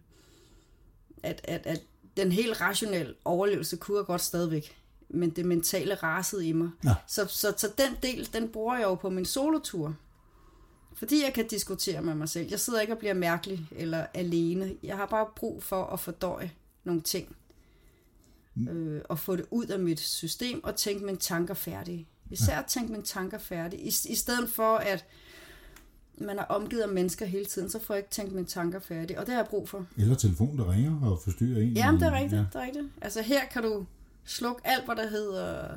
at, 1.23 1.41
at, 1.45 1.67
at 1.67 1.83
den 2.17 2.33
helt 2.33 2.61
rationelle 2.61 3.15
overlevelse 3.25 3.77
kunne 3.77 3.99
jeg 3.99 4.07
godt 4.07 4.21
stadigvæk. 4.21 4.77
Men 5.09 5.31
det 5.31 5.45
mentale 5.47 5.95
rasede 5.95 6.47
i 6.49 6.53
mig. 6.53 6.71
Ja. 6.85 6.95
Så, 7.07 7.27
så, 7.27 7.55
så 7.57 7.69
den 7.79 7.97
del, 8.03 8.29
den 8.33 8.49
bruger 8.49 8.75
jeg 8.77 8.85
jo 8.85 8.95
på 8.95 9.11
min 9.11 9.25
solotur. 9.25 9.95
Fordi 10.95 11.23
jeg 11.25 11.33
kan 11.35 11.47
diskutere 11.49 12.03
med 12.03 12.15
mig 12.15 12.29
selv. 12.29 12.49
Jeg 12.51 12.61
sidder 12.61 12.81
ikke 12.81 12.93
og 12.93 12.99
bliver 12.99 13.15
mærkelig 13.15 13.69
eller 13.77 14.07
alene. 14.15 14.75
Jeg 14.83 14.97
har 14.97 15.07
bare 15.07 15.27
brug 15.37 15.63
for 15.63 15.85
at 15.85 16.01
fordøje 16.01 16.51
nogle 16.85 17.01
ting. 17.01 17.37
Øh, 18.69 19.01
og 19.09 19.19
få 19.19 19.37
det 19.37 19.45
ud 19.51 19.67
af 19.67 19.79
mit 19.79 20.01
system 20.01 20.65
og 20.65 20.77
tænke 20.77 21.05
mine 21.05 21.19
tanker 21.19 21.55
færdige. 21.55 22.07
Især 22.31 22.59
at 22.59 22.67
tænke 22.67 22.93
mine 22.93 23.05
tanker 23.05 23.39
færdige. 23.39 23.83
I, 23.83 23.89
I 24.09 24.15
stedet 24.15 24.49
for 24.51 24.77
at 24.77 25.05
man 26.19 26.39
er 26.39 26.45
omgivet 26.45 26.83
af 26.83 26.89
mennesker 26.89 27.27
hele 27.27 27.45
tiden, 27.45 27.71
så 27.71 27.79
får 27.79 27.95
jeg 27.95 27.99
ikke 27.99 28.11
tænkt 28.11 28.33
mine 28.33 28.47
tanker 28.47 28.81
færdige. 28.81 29.21
Og 29.21 29.27
det 29.27 29.35
har 29.35 29.41
jeg 29.41 29.49
brug 29.51 29.69
for. 29.69 29.87
Eller 29.97 30.15
telefon, 30.15 30.59
der 30.59 30.73
ringer 30.73 31.01
og 31.03 31.21
forstyrrer 31.25 31.63
en. 31.63 31.73
Jamen, 31.73 32.01
det 32.01 32.09
er 32.09 32.13
rigtigt. 32.13 32.33
Ja. 32.33 32.39
Det 32.53 32.55
er 32.55 32.61
rigtigt. 32.67 32.87
Altså 33.03 33.23
her 33.23 33.41
kan 33.53 33.63
du 33.63 33.87
slukke 34.25 34.61
alt, 34.65 34.85
hvad 34.85 34.97
der 34.97 35.09
hedder 35.09 35.69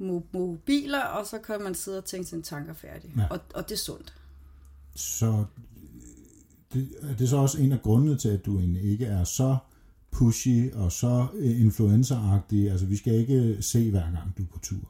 mo- 0.00 0.26
mobiler, 0.32 1.00
og 1.00 1.26
så 1.26 1.38
kan 1.38 1.62
man 1.62 1.74
sidde 1.74 1.98
og 1.98 2.04
tænke 2.04 2.28
sine 2.28 2.42
tanker 2.42 2.74
færdige. 2.74 3.12
Ja. 3.16 3.26
Og, 3.30 3.40
og 3.54 3.68
det 3.68 3.74
er 3.74 3.78
sundt. 3.78 4.14
Så 4.94 5.44
det, 6.72 6.88
er 7.02 7.16
det 7.16 7.28
så 7.28 7.36
også 7.36 7.60
en 7.60 7.72
af 7.72 7.82
grundene 7.82 8.18
til, 8.18 8.28
at 8.28 8.46
du 8.46 8.58
egentlig 8.58 8.82
ikke 8.82 9.04
er 9.04 9.24
så 9.24 9.56
pushy 10.12 10.72
og 10.74 10.92
så 10.92 11.26
øh, 11.34 11.60
influenceragtig. 11.60 12.70
Altså, 12.70 12.86
vi 12.86 12.96
skal 12.96 13.14
ikke 13.14 13.56
se 13.60 13.90
hver 13.90 14.02
gang, 14.02 14.36
du 14.38 14.42
er 14.42 14.46
på 14.52 14.58
tur. 14.62 14.88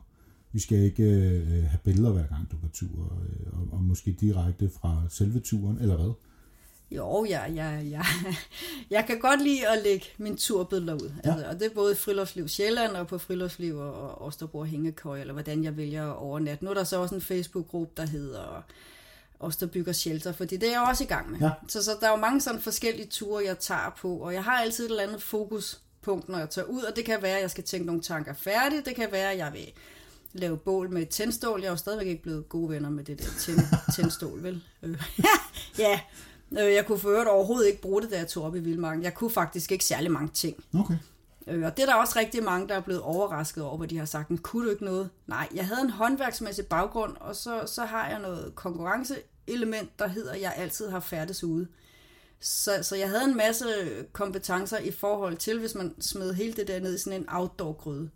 Vi 0.53 0.61
skal 0.61 0.79
ikke 0.79 1.03
øh, 1.03 1.65
have 1.65 1.79
billeder 1.85 2.13
hver 2.13 2.27
gang, 2.27 2.51
du 2.51 2.57
er 2.57 2.61
på 2.61 2.69
tur, 2.73 3.23
øh, 3.23 3.61
og, 3.61 3.69
og 3.73 3.83
måske 3.83 4.17
direkte 4.21 4.71
fra 4.81 5.03
selve 5.09 5.41
turen, 5.41 5.79
eller 5.81 5.97
hvad? 5.97 6.13
Jo, 6.97 7.25
ja, 7.29 7.53
ja, 7.53 7.81
ja. 7.81 8.03
Jeg 8.91 9.05
kan 9.07 9.19
godt 9.19 9.43
lide 9.43 9.69
at 9.69 9.83
lægge 9.85 10.07
min 10.19 10.37
turbilleder 10.37 10.95
ud. 10.95 11.13
Ja. 11.25 11.31
Altså, 11.31 11.47
og 11.47 11.55
det 11.55 11.67
er 11.67 11.75
både 11.75 11.93
i 11.93 11.97
Friluftsliv 11.97 12.49
Sjælland 12.49 12.93
og 12.93 13.07
på 13.07 13.19
Friluftsliv 13.19 13.77
og 13.77 14.29
Østerbro 14.29 14.65
Hængekøj, 14.65 15.21
eller 15.21 15.33
hvordan 15.33 15.65
jeg 15.65 15.77
vælger 15.77 16.11
at 16.11 16.17
overnatte. 16.17 16.65
Nu 16.65 16.71
er 16.71 16.75
der 16.75 16.85
så 16.85 17.01
også 17.01 17.15
en 17.15 17.21
Facebook-gruppe, 17.21 17.93
der 17.97 18.07
hedder 18.07 18.65
os, 19.43 19.57
der 19.57 19.67
bygger 19.67 19.93
shelter, 19.93 20.33
fordi 20.33 20.57
det 20.57 20.69
er 20.69 20.73
jeg 20.73 20.81
også 20.89 21.05
i 21.05 21.07
gang 21.07 21.31
med. 21.31 21.39
Ja. 21.41 21.51
Så, 21.69 21.85
så 21.85 21.91
der 22.01 22.07
er 22.07 22.11
jo 22.11 22.17
mange 22.17 22.41
sådan 22.41 22.61
forskellige 22.61 23.07
ture, 23.07 23.45
jeg 23.45 23.59
tager 23.59 23.97
på, 24.01 24.17
og 24.17 24.35
jeg 24.35 24.45
har 24.45 24.53
altid 24.61 24.85
et 24.85 24.91
eller 24.91 25.03
andet 25.03 25.23
fokuspunkt, 25.23 26.29
når 26.29 26.39
jeg 26.39 26.51
tager 26.51 26.67
ud, 26.67 26.83
og 26.83 26.97
det 26.97 27.05
kan 27.05 27.23
være, 27.23 27.37
at 27.37 27.43
jeg 27.43 27.51
skal 27.51 27.65
tænke 27.65 27.87
nogle 27.87 28.03
tanker 28.03 28.35
færdigt, 28.35 28.87
det 28.87 28.95
kan 28.97 29.09
være, 29.13 29.33
at 29.33 29.39
jeg 29.39 29.53
vil 29.53 29.73
lave 30.33 30.57
bål 30.57 30.91
med 30.91 31.03
et 31.03 31.09
tændstål. 31.09 31.61
Jeg 31.61 31.67
er 31.67 31.71
jo 31.71 31.77
stadigvæk 31.77 32.07
ikke 32.07 32.23
blevet 32.23 32.49
gode 32.49 32.71
venner 32.71 32.91
med 32.91 33.05
det 33.05 33.19
der 33.19 33.29
tænd, 33.41 33.61
tændstål, 33.97 34.43
vel? 34.43 34.63
Øh, 34.83 35.03
ja, 35.79 36.01
Øh, 36.59 36.73
jeg 36.73 36.87
kunne 36.87 36.99
for 36.99 37.09
øvrigt 37.09 37.29
overhovedet 37.29 37.69
ikke 37.69 37.81
bruge 37.83 38.03
det, 38.03 38.11
da 38.11 38.19
jeg 38.19 38.29
tog 38.29 38.45
op 38.45 38.57
i 38.57 38.59
Vildmarken. 38.61 39.03
Jeg 39.03 39.15
kunne 39.15 39.31
faktisk 39.31 39.73
ikke 39.73 39.85
særlig 39.85 40.11
mange 40.11 40.29
ting. 40.29 40.65
Okay. 40.75 40.95
Øh, 41.47 41.65
og 41.65 41.77
det 41.77 41.83
er 41.83 41.87
der 41.87 41.95
også 41.95 42.19
rigtig 42.19 42.43
mange, 42.45 42.69
der 42.69 42.75
er 42.75 42.81
blevet 42.81 43.03
overrasket 43.03 43.65
over, 43.65 43.77
hvor 43.77 43.87
de 43.87 43.99
har 43.99 44.05
sagt, 44.05 44.31
"Men 44.31 44.39
kunne 44.39 44.67
du 44.67 44.71
ikke 44.71 44.85
noget? 44.85 45.11
Nej, 45.27 45.49
jeg 45.55 45.67
havde 45.67 45.81
en 45.81 45.91
håndværksmæssig 45.91 46.67
baggrund, 46.67 47.17
og 47.21 47.37
så, 47.37 47.63
så 47.67 47.85
har 47.85 48.09
jeg 48.09 48.19
noget 48.19 48.53
konkurrenceelement, 49.47 49.99
der 49.99 50.07
hedder, 50.09 50.33
at 50.33 50.41
jeg 50.41 50.55
altid 50.57 50.89
har 50.91 51.01
færdes 51.01 51.45
ude. 51.45 51.67
Så, 52.41 52.79
så 52.83 52.97
jeg 52.97 53.09
havde 53.09 53.25
en 53.25 53.37
masse 53.37 53.65
kompetencer 54.13 54.79
i 54.79 54.91
forhold 54.91 55.37
til, 55.37 55.59
hvis 55.61 55.75
man 55.75 55.95
smed 56.01 56.35
hele 56.35 56.53
det 56.53 56.69
der 56.69 56.81
ned 56.81 56.95
i 56.95 56.99
sådan 56.99 57.21
en 57.21 57.27
outdoor-gryde, 57.29 58.11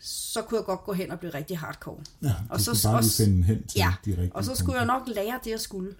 så 0.00 0.42
kunne 0.42 0.58
jeg 0.58 0.64
godt 0.66 0.84
gå 0.84 0.92
hen 0.92 1.10
og 1.10 1.18
blive 1.18 1.34
rigtig 1.34 1.58
hardcore. 1.58 1.98
Ja, 2.22 2.34
Og 2.50 2.60
så- 2.60 2.80
bare 2.88 2.96
også- 2.96 3.24
finde 3.24 3.42
hen 3.44 3.66
til 3.66 3.78
Ja, 3.78 3.94
de 4.04 4.10
rigtige 4.10 4.30
Og 4.36 4.44
så 4.44 4.54
skulle 4.54 4.78
jeg 4.80 4.88
punkter. 4.88 5.12
nok 5.14 5.16
lære 5.16 5.40
det, 5.44 5.50
jeg 5.50 5.60
skulle. 5.60 5.94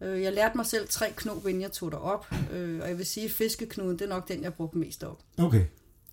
Øh, 0.00 0.22
Jeg 0.22 0.32
lærte 0.32 0.56
mig 0.56 0.66
selv 0.66 0.88
tre 0.88 1.12
knop, 1.16 1.46
inden 1.46 1.62
jeg 1.62 1.72
tog 1.72 1.92
derop. 1.92 2.26
Øh, 2.52 2.80
Og 2.82 2.88
jeg 2.88 2.98
vil 2.98 3.06
sige, 3.06 3.24
at 3.24 3.30
fiskeknuden, 3.30 3.98
det 3.98 4.04
er 4.04 4.08
nok 4.08 4.28
den, 4.28 4.42
jeg 4.42 4.54
brugte 4.54 4.78
mest 4.78 5.04
op. 5.04 5.22
Okay. 5.38 5.64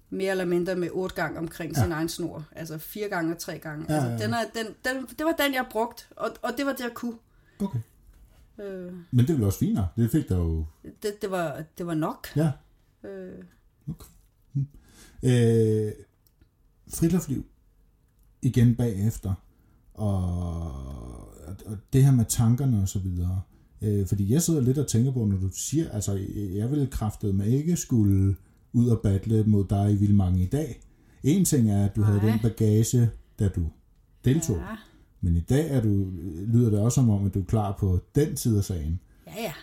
Mere 0.09 0.31
eller 0.31 0.45
mindre 0.45 0.75
med 0.75 0.89
otte 0.91 1.15
gange 1.15 1.39
omkring 1.39 1.75
Ja. 1.75 1.81
sin 1.83 1.91
egen 1.91 2.09
snor. 2.09 2.45
Altså 2.51 2.77
fire 2.77 3.09
gange 3.09 3.33
og 3.33 3.39
tre 3.39 3.59
gange. 3.59 3.85
Ja, 3.89 3.95
altså, 3.95 4.07
ja, 4.09 4.15
ja. 4.17 4.23
Den 4.25 4.33
er, 4.33 4.43
den, 4.55 4.95
den, 4.95 5.05
det 5.17 5.25
var 5.25 5.31
den, 5.31 5.53
jeg 5.53 5.65
brugte, 5.71 6.03
og, 6.15 6.31
og 6.41 6.51
det 6.57 6.65
var 6.65 6.71
det, 6.73 6.83
jeg 6.83 6.93
kunne. 6.93 7.13
Okay. 7.59 7.79
Øh, 8.59 8.93
Men 9.11 9.27
det 9.27 9.35
vel 9.35 9.43
også 9.43 9.59
finere. 9.59 9.87
Det 9.95 10.11
fik 10.11 10.29
der 10.29 10.37
jo... 10.37 10.65
det, 11.03 11.21
det, 11.21 11.31
var, 11.31 11.63
det 11.77 11.87
var 11.87 11.93
nok. 11.93 12.27
Ja. 12.35 12.51
Øh, 13.03 13.43
Øh, 15.23 15.91
friluftsliv 16.93 17.45
igen 18.41 18.75
bagefter, 18.75 19.33
og, 19.93 20.71
og 21.65 21.77
det 21.93 22.03
her 22.03 22.11
med 22.11 22.25
tankerne 22.25 22.81
og 22.81 22.89
så 22.89 22.99
videre. 22.99 23.41
Øh, 23.81 24.07
fordi 24.07 24.33
jeg 24.33 24.41
sidder 24.41 24.61
lidt 24.61 24.77
og 24.77 24.87
tænker 24.87 25.11
på, 25.11 25.25
når 25.25 25.37
du 25.37 25.49
siger, 25.53 25.89
altså 25.89 26.13
jeg 26.55 26.71
ville 26.71 26.87
kraftet 26.87 27.35
med 27.35 27.45
ikke 27.45 27.75
skulle 27.77 28.35
ud 28.73 28.89
og 28.89 28.99
battle 29.03 29.43
mod 29.43 29.65
dig 29.67 29.91
i 29.93 29.95
Vildmarken 29.95 30.39
i 30.39 30.45
dag. 30.45 30.81
En 31.23 31.45
ting 31.45 31.71
er, 31.71 31.85
at 31.85 31.95
du 31.95 32.01
havde 32.01 32.17
Nej. 32.19 32.31
den 32.31 32.39
bagage, 32.39 33.09
da 33.39 33.47
du 33.49 33.67
deltog. 34.25 34.57
ja, 34.57 34.75
Men 35.25 35.35
i 35.35 35.39
dag 35.39 35.69
er 35.71 35.81
du, 35.81 36.07
lyder 36.47 36.69
det 36.69 36.79
også 36.79 36.95
som 36.95 37.09
om, 37.09 37.25
at 37.25 37.33
du 37.33 37.39
er 37.39 37.45
klar 37.45 37.71
på 37.79 37.99
den 38.15 38.37
side 38.37 38.57
af 38.57 38.63
sagen. 38.63 38.99
ja, 39.27 39.41
ja. 39.41 39.53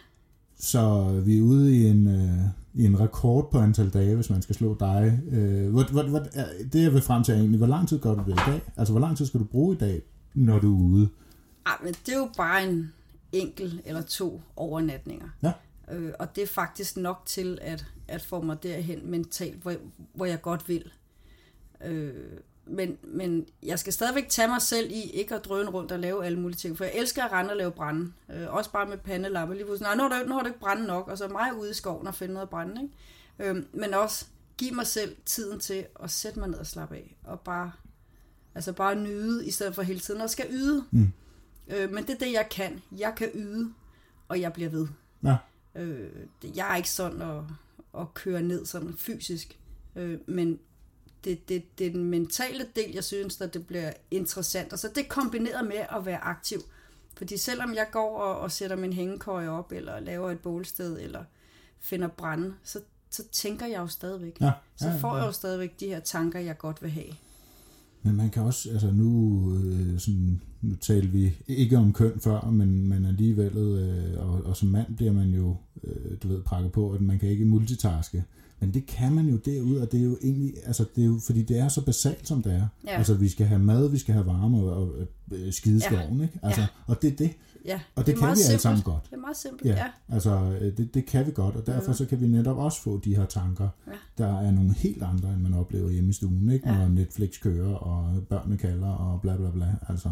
Så 0.57 1.13
vi 1.25 1.39
er 1.39 1.43
ude 1.43 1.77
i 1.77 1.87
en, 1.87 2.07
øh, 2.07 2.39
i 2.75 2.87
en 2.87 3.01
rekord 3.01 3.51
på 3.51 3.59
antal 3.59 3.89
dage, 3.91 4.15
hvis 4.15 4.31
man 4.31 4.43
skal 4.43 4.55
slå 4.55 4.77
dig. 4.81 5.21
Øh, 5.31 5.71
hvor, 5.71 5.93
hvor, 5.93 6.03
hvor, 6.03 6.19
er- 6.35 6.65
det 6.73 6.83
jeg 6.83 6.93
vil 6.93 7.03
frem 7.03 7.25
til 7.25 7.33
er 7.35 7.39
egentlig, 7.39 7.59
hvor 7.59 7.67
lang 7.67 7.89
tid 7.89 7.99
gør 7.99 8.15
du 8.15 8.21
det 8.27 8.33
i 8.33 8.51
dag? 8.51 8.61
Altså, 8.77 8.93
hvor 8.93 9.01
lang 9.01 9.17
tid 9.17 9.27
skal 9.27 9.41
du 9.41 9.45
bruge 9.45 9.75
i 9.75 9.79
dag, 9.79 10.03
når 10.35 10.59
du 10.59 10.75
er 10.77 10.83
ude? 10.93 11.09
Ah, 11.67 11.85
men 11.85 11.95
det 12.07 12.15
er 12.15 12.19
jo 12.19 12.29
bare 12.37 12.69
en 12.69 12.93
enkelt 13.33 13.81
eller 13.85 14.03
to 14.03 14.41
overnatninger. 14.57 15.27
Ja. 15.43 15.53
Øh, 15.93 16.13
og 16.19 16.37
det 16.37 16.43
er 16.43 16.47
faktisk 16.47 16.97
nok 16.97 17.23
til 17.27 17.59
at, 17.63 17.87
at 18.09 18.23
få 18.23 18.41
mig 18.43 18.63
derhen 18.63 19.11
mentalt, 19.11 19.63
hvor, 19.63 19.75
hvor 20.15 20.25
jeg 20.27 20.43
godt 20.43 20.69
vil. 20.69 20.85
Øh, 21.85 22.13
men, 22.67 22.99
men 23.03 23.47
jeg 23.63 23.79
skal 23.79 23.93
stadigvæk 23.93 24.29
tage 24.29 24.49
mig 24.49 24.63
selv 24.63 24.91
i 24.91 25.11
ikke 25.11 25.35
at 25.35 25.45
drøne 25.45 25.71
rundt 25.71 25.93
og 25.93 25.99
lave 25.99 26.27
alle 26.27 26.39
mulige 26.39 26.59
ting, 26.59 26.77
for 26.77 26.85
jeg 26.85 26.93
elsker 26.97 27.25
at 27.25 27.33
rende 27.33 27.51
og 27.51 27.57
lave 27.57 27.71
brænde. 27.71 28.13
Øh, 28.33 28.55
også 28.55 28.71
bare 28.71 28.87
med 28.87 28.99
pandelappe. 28.99 29.55
Lige 29.55 29.65
pludselig, 29.65 29.87
nej, 29.87 29.95
nu 29.95 30.03
har, 30.03 30.23
du, 30.23 30.29
nu 30.29 30.35
har 30.35 30.41
du 30.41 30.47
ikke 30.47 30.61
brænde 30.61 30.87
nok, 30.87 31.09
og 31.09 31.19
så 31.19 31.29
mig 31.29 31.57
ude 31.59 31.71
i 31.71 31.75
skoven 31.75 32.07
og 32.07 32.15
finde 32.15 32.35
noget 32.35 32.49
brænde. 32.51 32.83
Ikke? 32.83 33.51
Øh, 33.51 33.65
men 33.73 33.95
også 33.95 34.27
give 34.57 34.75
mig 34.75 34.87
selv 34.87 35.17
tiden 35.25 35.61
til 35.61 35.87
at 36.03 36.11
sætte 36.11 36.39
mig 36.39 36.49
ned 36.49 36.59
og 36.59 36.67
slappe 36.67 36.95
af, 36.95 37.17
og 37.25 37.41
bare, 37.41 37.73
altså 38.55 38.73
bare 38.73 38.95
nyde, 38.95 39.47
i 39.47 39.51
stedet 39.51 39.75
for 39.75 39.83
hele 39.83 40.01
tiden 40.01 40.21
at 40.21 40.31
skal 40.31 40.47
yde. 40.51 40.85
Mm. 40.91 41.13
Øh, 41.69 41.93
men 41.93 42.07
det 42.07 42.11
er 42.11 42.19
det, 42.19 42.33
jeg 42.33 42.49
kan. 42.51 42.83
Jeg 42.99 43.13
kan 43.17 43.31
yde, 43.35 43.73
og 44.29 44.41
jeg 44.41 44.53
bliver 44.53 44.71
ved. 44.71 44.87
Ja. 45.25 45.37
Øh, 45.75 46.11
jeg 46.57 46.73
er 46.73 46.77
ikke 46.77 46.91
sådan 46.91 47.23
at, 47.23 47.43
at 48.01 48.15
køre 48.15 48.43
ned 48.43 48.67
sådan 48.67 48.95
fysisk, 48.97 49.59
øh, 49.97 50.19
men 50.27 50.59
det, 51.25 51.49
det, 51.49 51.79
det 51.79 51.87
er 51.87 51.91
den 51.91 52.05
mentale 52.05 52.67
del, 52.77 52.95
jeg 52.95 53.05
synes, 53.05 53.41
at 53.41 53.55
det 53.55 53.67
bliver 53.67 53.93
interessant. 54.11 54.73
Og 54.73 54.79
så 54.79 54.89
det 54.95 55.09
kombineret 55.09 55.65
med 55.67 55.87
at 55.97 56.07
være 56.07 56.19
aktiv. 56.19 56.59
Fordi 57.17 57.37
selvom 57.37 57.75
jeg 57.75 57.87
går 57.93 58.19
og, 58.19 58.41
og 58.41 58.53
sætter 58.53 58.77
min 58.77 58.93
hængekøje 58.93 59.49
op, 59.49 59.73
eller 59.73 60.01
laver 60.01 60.31
et 60.31 60.39
bålsted, 60.39 61.01
eller 61.01 61.25
finder 61.81 62.09
brænde, 62.09 62.55
så, 62.65 62.81
så 63.11 63.23
tænker 63.33 63.67
jeg 63.67 63.79
jo 63.79 63.87
stadigvæk. 63.87 64.41
Ja, 64.41 64.51
Så 64.77 64.89
ja, 64.89 64.97
får 64.97 65.09
ja. 65.09 65.15
jeg 65.15 65.27
jo 65.27 65.33
stadigvæk 65.33 65.81
de 65.81 65.87
her 65.87 66.01
tanker, 66.01 66.41
jeg 66.41 66.59
godt 66.59 66.83
vil 66.83 66.91
have. 66.91 67.13
Men 68.03 68.17
man 68.17 68.31
kan 68.31 68.43
også, 68.43 68.71
altså 68.71 68.91
nu, 68.91 69.41
øh, 69.55 69.99
sådan, 69.99 70.41
nu 70.63 70.75
talte 70.77 71.09
vi 71.09 71.37
ikke 71.47 71.77
om 71.77 71.93
køn 71.93 72.21
før, 72.21 72.51
men, 72.51 72.89
men 72.89 73.05
alligevel, 73.05 73.57
øh, 73.57 74.29
og, 74.29 74.43
og 74.45 74.57
som 74.57 74.69
mand 74.69 74.97
bliver 74.97 75.13
man 75.13 75.31
jo, 75.31 75.57
øh, 75.85 76.19
du 76.23 76.29
ved, 76.29 76.43
prakket 76.43 76.73
på, 76.73 76.93
at 76.93 77.01
man 77.01 77.19
kan 77.19 77.29
ikke 77.29 77.45
multitaske. 77.45 78.25
Men 78.63 78.75
det 78.75 78.87
kan 78.87 79.13
man 79.13 79.27
jo 79.29 79.37
derude, 79.37 79.83
og 79.83 79.93
det 79.93 80.01
er 80.01 80.05
jo 80.05 80.19
egentlig, 80.23 80.55
altså 80.67 80.85
det 80.97 81.03
er 81.03 81.07
jo, 81.07 81.21
fordi 81.27 81.43
det 81.43 81.59
er 81.59 81.69
så 81.69 81.85
basalt, 81.85 82.29
som 82.29 82.43
det 82.43 82.53
er. 82.53 82.67
Ja. 82.87 82.97
Altså 82.97 83.15
vi 83.15 83.29
skal 83.29 83.47
have 83.47 83.59
mad, 83.61 83.89
vi 83.89 83.99
skal 83.99 84.15
have 84.15 84.27
varme 84.27 84.59
og, 84.59 84.73
og 84.83 84.95
øh, 85.33 85.53
skideskoven, 85.53 86.21
ikke? 86.23 86.39
Altså, 86.43 86.61
Ja. 86.61 86.67
Og 86.87 87.03
det 87.03 87.13
er 87.13 87.17
det, 87.17 87.31
Ja, 87.65 87.81
og 87.95 88.07
det, 88.07 88.13
er 88.13 88.17
kan 88.19 88.27
vi 88.27 88.31
alle 88.31 88.43
simpelt. 88.43 88.61
sammen 88.63 88.83
godt. 88.83 89.05
Det 89.11 89.17
er 89.17 89.21
meget 89.21 89.37
simpelt, 89.37 89.65
Ja, 89.65 89.71
ja. 89.77 89.85
ja. 90.09 90.15
altså 90.15 90.59
øh, 90.61 90.77
det, 90.77 90.95
det 90.95 91.07
kan 91.07 91.27
vi 91.27 91.31
godt, 91.35 91.57
og 91.57 91.67
derfor 91.67 91.87
Mhm. 91.87 91.95
så 91.95 92.07
kan 92.07 92.21
vi 92.21 92.27
netop 92.27 92.57
også 92.59 92.81
få 92.83 93.01
de 93.05 93.17
her 93.17 93.25
tanker, 93.27 93.69
Ja. 93.87 93.93
der 94.19 94.39
er 94.41 94.51
nogle 94.51 94.73
helt 94.75 95.03
andre, 95.03 95.33
end 95.33 95.41
man 95.43 95.55
oplever 95.55 95.91
hjemme 95.91 96.11
i 96.11 96.13
stuen, 96.13 96.51
ikke? 96.51 96.69
Ja. 96.69 96.79
Når 96.79 96.89
Netflix 96.89 97.41
kører, 97.41 97.75
og 97.75 98.23
børnene 98.29 98.57
kalder, 98.57 98.89
og 98.89 99.21
bla 99.21 99.37
bla 99.37 99.51
bla. 99.51 99.67
Altså, 99.89 100.11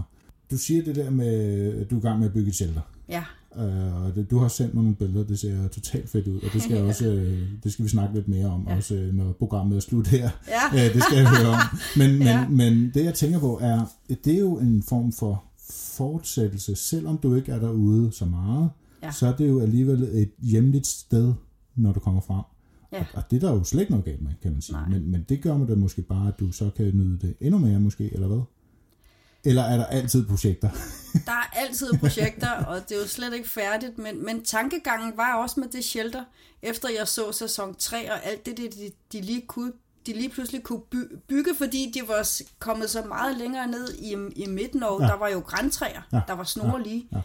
du 0.51 0.57
siger 0.59 0.83
det 0.85 0.97
der 0.97 1.11
med, 1.11 1.85
du 1.85 1.95
er 1.95 1.99
i 1.99 2.03
gang 2.03 2.19
med 2.19 2.27
at 2.27 2.33
bygge 2.33 2.49
et 2.49 2.55
shelter. 2.55 2.81
Ja. 3.09 3.25
Uh, 3.57 4.03
og 4.05 4.15
det, 4.15 4.31
du 4.31 4.39
har 4.39 4.49
sendt 4.49 4.75
mig 4.75 4.83
nogle 4.83 4.97
billeder, 4.97 5.27
det 5.27 5.39
ser 5.39 5.69
totalt 5.69 6.09
fedt 6.09 6.27
ud, 6.27 6.37
og 6.41 6.53
det 6.53 6.63
skal, 6.63 6.83
også, 6.89 7.09
uh, 7.13 7.63
det 7.65 7.73
skal 7.73 7.85
vi 7.85 7.89
snakke 7.91 8.15
lidt 8.15 8.29
mere 8.29 8.47
om, 8.47 8.67
ja. 8.69 8.77
også 8.77 8.95
uh, 8.95 9.15
når 9.15 9.33
programmet 9.33 9.77
er 9.77 9.81
slut 9.81 10.07
her. 10.07 10.31
Ja. 10.49 10.89
uh, 10.89 10.93
det 10.95 11.03
skal 11.03 11.19
jeg 11.19 11.29
høre 11.29 11.49
om. 11.49 11.59
Men, 11.97 12.11
men, 12.19 12.23
Ja. 12.23 12.49
men 12.49 12.91
det 12.95 13.05
jeg 13.05 13.15
tænker 13.15 13.39
på 13.41 13.59
er, 13.63 13.85
det 14.25 14.35
er 14.35 14.39
jo 14.39 14.59
en 14.59 14.83
form 14.83 15.13
for 15.13 15.45
fortsættelse, 15.97 16.75
selvom 16.77 17.19
du 17.19 17.35
ikke 17.35 17.53
er 17.53 17.59
derude 17.59 18.13
så 18.13 18.25
meget, 18.25 18.71
Ja. 19.03 19.13
så 19.13 19.27
er 19.27 19.37
det 19.37 19.49
jo 19.49 19.61
alligevel 19.61 20.03
et 20.03 20.31
hjemligt 20.39 20.87
sted, 20.87 21.33
når 21.77 21.93
du 21.93 22.01
kommer 22.01 22.21
frem. 22.21 22.43
Ja. 22.93 22.99
Og, 23.01 23.05
og 23.15 23.23
det 23.31 23.37
er 23.43 23.49
der 23.49 23.55
jo 23.55 23.65
slet 23.65 23.81
ikke 23.81 23.93
noget 23.93 24.05
galt 24.05 24.23
med, 24.23 24.31
kan 24.43 24.53
man 24.53 24.61
sige. 24.61 24.77
Nej. 24.77 24.89
Men, 24.89 25.11
men 25.11 25.25
det 25.29 25.43
gør 25.43 25.57
man 25.57 25.67
da 25.67 25.75
måske 25.75 26.03
bare, 26.03 26.29
at 26.29 26.35
du 26.41 26.53
så 26.53 26.71
kan 26.77 26.91
nyde 26.95 27.19
det 27.19 27.35
endnu 27.41 27.59
mere 27.59 27.81
måske, 27.81 28.15
eller 28.15 28.27
hvad? 28.27 28.41
Eller 29.45 29.63
er 29.63 29.77
der 29.77 29.87
altid 29.87 30.27
projekter? 30.27 30.71
Der 31.27 31.33
er 31.33 31.51
altid 31.59 31.93
projekter, 31.99 32.51
og 32.51 32.89
det 32.89 32.97
er 32.97 33.01
jo 33.01 33.07
slet 33.07 33.35
ikke 33.35 33.49
færdigt, 33.49 33.99
men, 33.99 34.25
men 34.25 34.45
tankegangen 34.45 35.17
var 35.17 35.35
også 35.35 35.61
med 35.61 35.69
det 35.69 35.85
shelter, 35.85 36.25
efter 36.63 36.89
jeg 36.89 37.09
så 37.09 37.33
sæson 37.33 37.75
3 37.75 38.13
og 38.13 38.25
alt 38.27 38.47
det, 38.47 38.57
de, 38.57 38.69
de, 38.69 38.91
de 39.13 39.21
lige 39.21 39.41
kunne 39.47 39.73
de 40.07 40.13
lige 40.13 40.29
pludselig 40.29 40.63
kunne 40.63 40.81
by- 40.91 41.17
bygge, 41.29 41.55
fordi 41.59 41.91
de 41.95 42.09
var 42.09 42.31
kommet 42.59 42.91
så 42.91 43.03
meget 43.03 43.37
længere 43.39 43.67
ned 43.67 43.95
i, 43.95 44.17
i 44.37 44.47
midten, 44.47 44.83
og 44.83 45.01
Ja. 45.01 45.07
ja. 45.07 45.13
der 45.13 45.19
var 45.19 45.29
jo 45.29 45.39
græntræer, 45.41 46.03
Ja. 46.13 46.17
ja. 46.17 46.23
der 46.29 46.33
var 46.33 46.45
snore 46.45 46.83
lige. 46.83 47.07
Ja. 47.13 47.19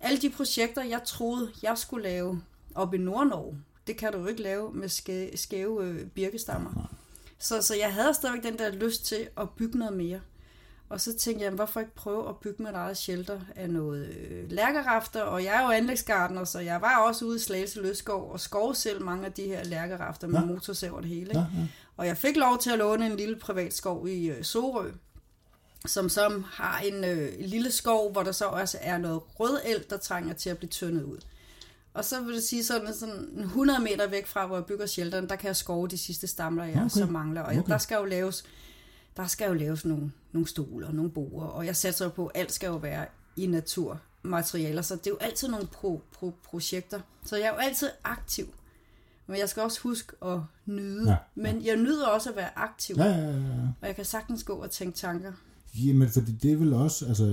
Alle 0.00 0.18
de 0.18 0.30
projekter, 0.30 0.82
jeg 0.84 1.00
troede, 1.04 1.50
jeg 1.62 1.78
skulle 1.78 2.02
lave 2.04 2.42
op 2.74 2.94
i 2.94 2.98
Nord-Norge, 2.98 3.56
det 3.86 3.96
kan 3.96 4.12
du 4.12 4.18
jo 4.18 4.26
ikke 4.26 4.42
lave 4.42 4.72
med 4.74 4.88
skæve, 4.88 5.36
skæve 5.36 5.84
øh, 5.84 6.06
birkestammer. 6.06 6.90
Så, 7.38 7.62
så 7.62 7.74
jeg 7.74 7.92
havde 7.92 8.14
stadigvæk 8.14 8.42
den 8.42 8.58
der 8.58 8.70
lyst 8.70 9.04
til 9.06 9.28
at 9.40 9.50
bygge 9.50 9.78
noget 9.78 9.96
mere. 9.96 10.20
Og 10.90 11.00
så 11.00 11.16
tænkte 11.16 11.44
jeg, 11.44 11.52
hvorfor 11.52 11.80
ikke 11.80 11.94
prøve 11.94 12.28
at 12.28 12.36
bygge 12.36 12.62
mit 12.62 12.72
eget 12.74 12.96
shelter 12.96 13.40
af 13.56 13.70
noget 13.70 14.06
øh, 14.08 14.50
lærkerafter, 14.50 15.22
og 15.22 15.44
jeg 15.44 15.56
er 15.56 15.62
jo 15.62 15.70
anlægsgartner, 15.70 16.44
så 16.44 16.58
jeg 16.58 16.80
var 16.80 16.96
også 16.98 17.24
ude 17.24 17.36
i 17.36 17.38
Slagelse 17.38 17.80
Løskov 17.82 18.30
og 18.32 18.40
skov 18.40 18.74
selv 18.74 19.02
mange 19.04 19.26
af 19.26 19.32
de 19.32 19.42
her 19.42 19.64
lærkerafter 19.64 20.26
med 20.26 20.34
Ja. 20.34 20.40
ja. 20.46 20.46
motorsav 20.52 20.92
og 20.94 21.02
det 21.02 21.10
hele. 21.10 21.30
Ja, 21.34 21.40
Ikke? 21.46 21.50
ja. 21.58 21.66
Og 21.96 22.06
jeg 22.06 22.16
fik 22.16 22.36
lov 22.36 22.58
til 22.58 22.70
at 22.70 22.78
låne 22.78 23.06
en 23.06 23.16
lille 23.16 23.36
privat 23.36 23.74
skov 23.74 24.08
i 24.08 24.30
øh, 24.30 24.44
Sorø, 24.44 24.90
som 25.86 26.08
så 26.08 26.42
har 26.52 26.78
en 26.80 27.04
øh, 27.04 27.28
lille 27.40 27.70
skov, 27.70 28.12
hvor 28.12 28.22
der 28.22 28.32
så 28.32 28.44
også 28.44 28.78
er 28.80 28.98
noget 28.98 29.20
rødel, 29.40 29.84
der 29.90 29.96
trænger 29.96 30.34
til 30.34 30.50
at 30.50 30.58
blive 30.58 30.70
tyndet 30.70 31.02
ud. 31.02 31.18
Og 31.94 32.04
så 32.04 32.20
vil 32.20 32.34
det 32.34 32.42
sige 32.44 32.64
sådan, 32.64 32.94
sådan 32.94 33.28
100 33.38 33.80
meter 33.80 34.06
væk 34.08 34.26
fra, 34.26 34.46
hvor 34.46 34.56
jeg 34.56 34.64
bygger 34.64 34.86
shelteren, 34.86 35.28
der 35.28 35.36
kan 35.36 35.46
jeg 35.46 35.56
skove 35.56 35.88
de 35.88 35.98
sidste 35.98 36.26
stamler, 36.26 36.64
jeg 36.64 36.76
Okay. 36.76 36.88
så 36.88 37.06
mangler. 37.06 37.40
Og 37.42 37.48
okay. 37.48 37.62
der 37.66 37.78
skal 37.78 37.96
jo 37.96 38.04
laves, 38.04 38.44
der 39.18 39.26
skal 39.26 39.48
jo 39.48 39.54
laves 39.54 39.84
nogle, 39.84 40.12
nogle 40.32 40.48
stoler, 40.48 40.92
nogle 40.92 41.10
borer, 41.10 41.46
og 41.46 41.66
jeg 41.66 41.76
satser 41.76 42.08
på, 42.08 42.26
at 42.26 42.40
alt 42.40 42.52
skal 42.52 42.66
jo 42.66 42.76
være 42.76 43.06
i 43.36 43.46
naturmaterialer, 43.46 44.82
så 44.82 44.96
det 44.96 45.06
er 45.06 45.10
jo 45.10 45.16
altid 45.20 45.48
nogle 45.48 45.66
pro, 45.66 46.02
pro, 46.12 46.32
projekter. 46.44 47.00
Så 47.24 47.36
jeg 47.36 47.44
er 47.44 47.50
jo 47.50 47.56
altid 47.56 47.88
aktiv. 48.04 48.46
Men 49.26 49.38
jeg 49.38 49.48
skal 49.48 49.62
også 49.62 49.80
huske 49.80 50.12
at 50.24 50.40
nyde. 50.66 51.04
Ja, 51.04 51.10
Ja. 51.10 51.16
Men 51.34 51.64
jeg 51.64 51.76
nyder 51.76 52.06
også 52.06 52.30
at 52.30 52.36
være 52.36 52.58
aktiv. 52.58 52.96
Ja, 52.98 53.04
ja, 53.04 53.18
ja, 53.18 53.30
ja. 53.30 53.68
Og 53.80 53.86
jeg 53.86 53.96
kan 53.96 54.04
sagtens 54.04 54.44
gå 54.44 54.52
og 54.52 54.70
tænke 54.70 54.98
tanker. 54.98 55.32
Jamen, 55.74 56.08
fordi 56.08 56.32
det 56.32 56.52
er 56.52 56.56
vel 56.56 56.72
også, 56.72 57.06
altså, 57.06 57.24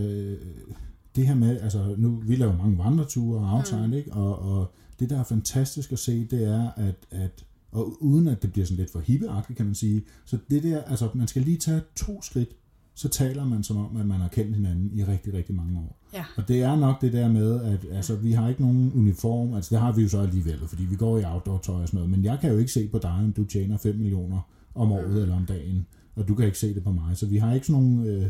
det 1.15 1.27
her 1.27 1.35
med, 1.35 1.61
altså, 1.61 1.95
nu, 1.97 2.21
vi 2.25 2.35
laver 2.35 2.57
mange 2.57 2.77
vandreture 2.77 3.39
og 3.39 3.57
aftegn, 3.57 3.87
mm. 3.87 3.93
ikke? 3.93 4.13
Og, 4.13 4.39
og 4.39 4.73
det, 4.99 5.09
der 5.09 5.19
er 5.19 5.23
fantastisk 5.23 5.91
at 5.91 5.99
se, 5.99 6.25
det 6.25 6.43
er, 6.43 6.71
at, 6.77 6.95
at 7.11 7.45
og 7.75 8.03
uden 8.03 8.27
at 8.27 8.41
det 8.41 8.51
bliver 8.51 8.65
sådan 8.65 8.77
lidt 8.77 8.91
for 8.91 8.99
hippeagtigt, 8.99 9.57
kan 9.57 9.65
man 9.65 9.75
sige, 9.75 10.03
så 10.25 10.37
det 10.49 10.63
der, 10.63 10.81
altså, 10.81 11.09
man 11.13 11.27
skal 11.27 11.41
lige 11.41 11.57
tage 11.57 11.81
to 11.95 12.21
skridt, 12.21 12.49
så 12.95 13.09
taler 13.09 13.45
man 13.45 13.63
som 13.63 13.77
om, 13.77 13.97
at 13.97 14.05
man 14.05 14.19
har 14.19 14.27
kendt 14.27 14.55
hinanden 14.55 14.91
i 14.93 15.03
rigtig, 15.03 15.33
rigtig 15.33 15.55
mange 15.55 15.79
år. 15.79 15.99
Ja. 16.13 16.25
Og 16.37 16.47
det 16.47 16.61
er 16.61 16.75
nok 16.75 17.01
det 17.01 17.13
der 17.13 17.27
med, 17.27 17.61
at 17.61 17.85
altså, 17.91 18.15
vi 18.15 18.31
har 18.31 18.49
ikke 18.49 18.61
nogen 18.61 18.91
uniform, 18.95 19.53
altså 19.53 19.75
det 19.75 19.81
har 19.81 19.91
vi 19.91 20.01
jo 20.01 20.09
så 20.09 20.19
alligevel, 20.19 20.67
fordi 20.67 20.83
vi 20.83 20.95
går 20.95 21.17
i 21.17 21.23
outdoor-tøj 21.25 21.81
og 21.81 21.87
sådan 21.87 21.97
noget, 21.97 22.09
men 22.09 22.23
jeg 22.23 22.37
kan 22.41 22.51
jo 22.51 22.57
ikke 22.57 22.71
se 22.71 22.87
på 22.87 22.99
dig, 22.99 23.11
om 23.11 23.33
du 23.33 23.43
tjener 23.43 23.77
5 23.77 23.95
millioner 23.95 24.39
om 24.75 24.91
året 24.91 25.21
eller 25.21 25.35
om 25.35 25.45
dagen, 25.45 25.85
og 26.15 26.27
du 26.27 26.35
kan 26.35 26.45
ikke 26.45 26.57
se 26.57 26.75
det 26.75 26.83
på 26.83 26.91
mig, 26.91 27.17
så 27.17 27.25
vi 27.25 27.37
har 27.37 27.53
ikke 27.53 27.67
sådan 27.67 27.81
nogle, 27.81 28.09
øh, 28.09 28.25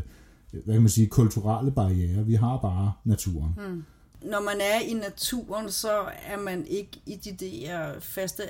hvad 0.64 0.74
kan 0.74 0.82
man 0.82 0.88
sige, 0.88 1.06
kulturelle 1.06 1.70
barriere, 1.70 2.26
vi 2.26 2.34
har 2.34 2.58
bare 2.62 2.92
naturen. 3.04 3.52
Mm. 3.56 3.82
Når 4.22 4.40
man 4.40 4.60
er 4.60 4.80
i 4.80 4.92
naturen, 4.92 5.70
så 5.70 6.08
er 6.26 6.36
man 6.36 6.66
ikke 6.66 7.00
i 7.06 7.16
de 7.16 7.32
der 7.32 8.00
faste 8.00 8.42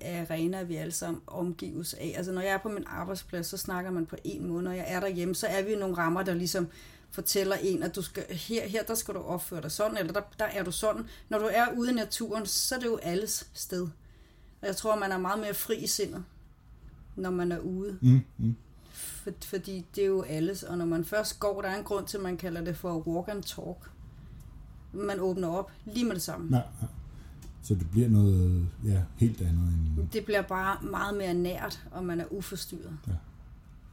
arenaer, 0.00 0.64
vi 0.64 0.76
alle 0.76 0.92
sammen 0.92 1.22
omgives 1.26 1.94
af. 1.94 2.14
Altså 2.16 2.32
når 2.32 2.40
jeg 2.40 2.50
er 2.50 2.58
på 2.58 2.68
min 2.68 2.84
arbejdsplads, 2.86 3.46
så 3.46 3.56
snakker 3.56 3.90
man 3.90 4.06
på 4.06 4.16
en 4.24 4.46
måde. 4.46 4.62
Når 4.62 4.72
jeg 4.72 4.84
er 4.88 5.00
derhjemme, 5.00 5.34
så 5.34 5.46
er 5.46 5.62
vi 5.62 5.72
i 5.72 5.76
nogle 5.76 5.96
rammer, 5.96 6.22
der 6.22 6.34
ligesom 6.34 6.68
fortæller 7.10 7.56
en, 7.56 7.82
at 7.82 7.96
du 7.96 8.02
skal, 8.02 8.24
her, 8.34 8.66
her 8.66 8.82
der 8.82 8.94
skal 8.94 9.14
du 9.14 9.20
opføre 9.20 9.62
dig 9.62 9.72
sådan, 9.72 9.96
eller 9.96 10.12
der, 10.12 10.22
der 10.38 10.44
er 10.44 10.64
du 10.64 10.72
sådan. 10.72 11.08
Når 11.28 11.38
du 11.38 11.48
er 11.52 11.66
ude 11.76 11.90
i 11.90 11.94
naturen, 11.94 12.46
så 12.46 12.74
er 12.74 12.78
det 12.78 12.86
jo 12.86 12.98
alles 13.02 13.46
sted. 13.54 13.88
Og 14.60 14.66
jeg 14.66 14.76
tror, 14.76 14.96
man 14.96 15.12
er 15.12 15.18
meget 15.18 15.40
mere 15.40 15.54
fri 15.54 15.76
i 15.76 15.86
sindet, 15.86 16.24
når 17.16 17.30
man 17.30 17.52
er 17.52 17.58
ude. 17.58 17.98
Mm, 18.00 18.20
mm. 18.38 18.56
For, 18.92 19.30
fordi 19.44 19.86
det 19.94 20.02
er 20.02 20.08
jo 20.08 20.22
alles, 20.22 20.62
og 20.62 20.78
når 20.78 20.84
man 20.84 21.04
først 21.04 21.40
går, 21.40 21.62
der 21.62 21.68
er 21.68 21.78
en 21.78 21.84
grund 21.84 22.06
til, 22.06 22.16
at 22.16 22.22
man 22.22 22.36
kalder 22.36 22.60
det 22.60 22.76
for 22.76 23.08
walk 23.08 23.28
and 23.28 23.42
talk. 23.42 23.90
Man 24.92 25.20
åbner 25.20 25.48
op 25.48 25.70
lige 25.84 26.04
med 26.04 26.14
det 26.14 26.22
samme. 26.22 26.56
Ja, 26.56 26.62
ja. 26.82 26.86
Så 27.62 27.74
det 27.74 27.90
bliver 27.90 28.08
noget 28.08 28.66
ja, 28.84 29.02
helt 29.16 29.40
andet 29.40 29.68
end, 29.98 30.08
Det 30.12 30.24
bliver 30.24 30.42
bare 30.42 30.76
meget 30.90 31.16
mere 31.16 31.34
nært, 31.34 31.82
og 31.90 32.04
man 32.04 32.20
er 32.20 32.24
uforstyrret. 32.30 32.98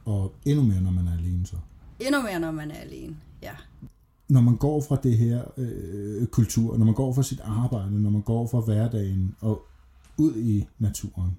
og 0.04 0.34
endnu 0.44 0.64
mere, 0.64 0.80
når 0.80 0.90
man 0.90 1.08
er 1.08 1.12
alene 1.12 1.46
så. 1.46 1.56
Endnu 2.00 2.22
mere, 2.22 2.40
når 2.40 2.50
man 2.50 2.70
er 2.70 2.74
alene. 2.80 3.16
Ja. 3.42 3.52
når 4.28 4.40
man 4.40 4.56
går 4.56 4.80
fra 4.88 4.96
det 5.02 5.18
her 5.18 5.44
øh, 5.56 6.26
kultur, 6.26 6.76
når 6.76 6.84
man 6.84 6.94
går 6.94 7.12
fra 7.14 7.22
sit 7.22 7.40
arbejde, 7.40 8.02
når 8.02 8.10
man 8.10 8.22
går 8.22 8.46
fra 8.46 8.60
hverdagen 8.60 9.34
og 9.40 9.62
ud 10.16 10.36
i 10.36 10.66
naturen, 10.78 11.36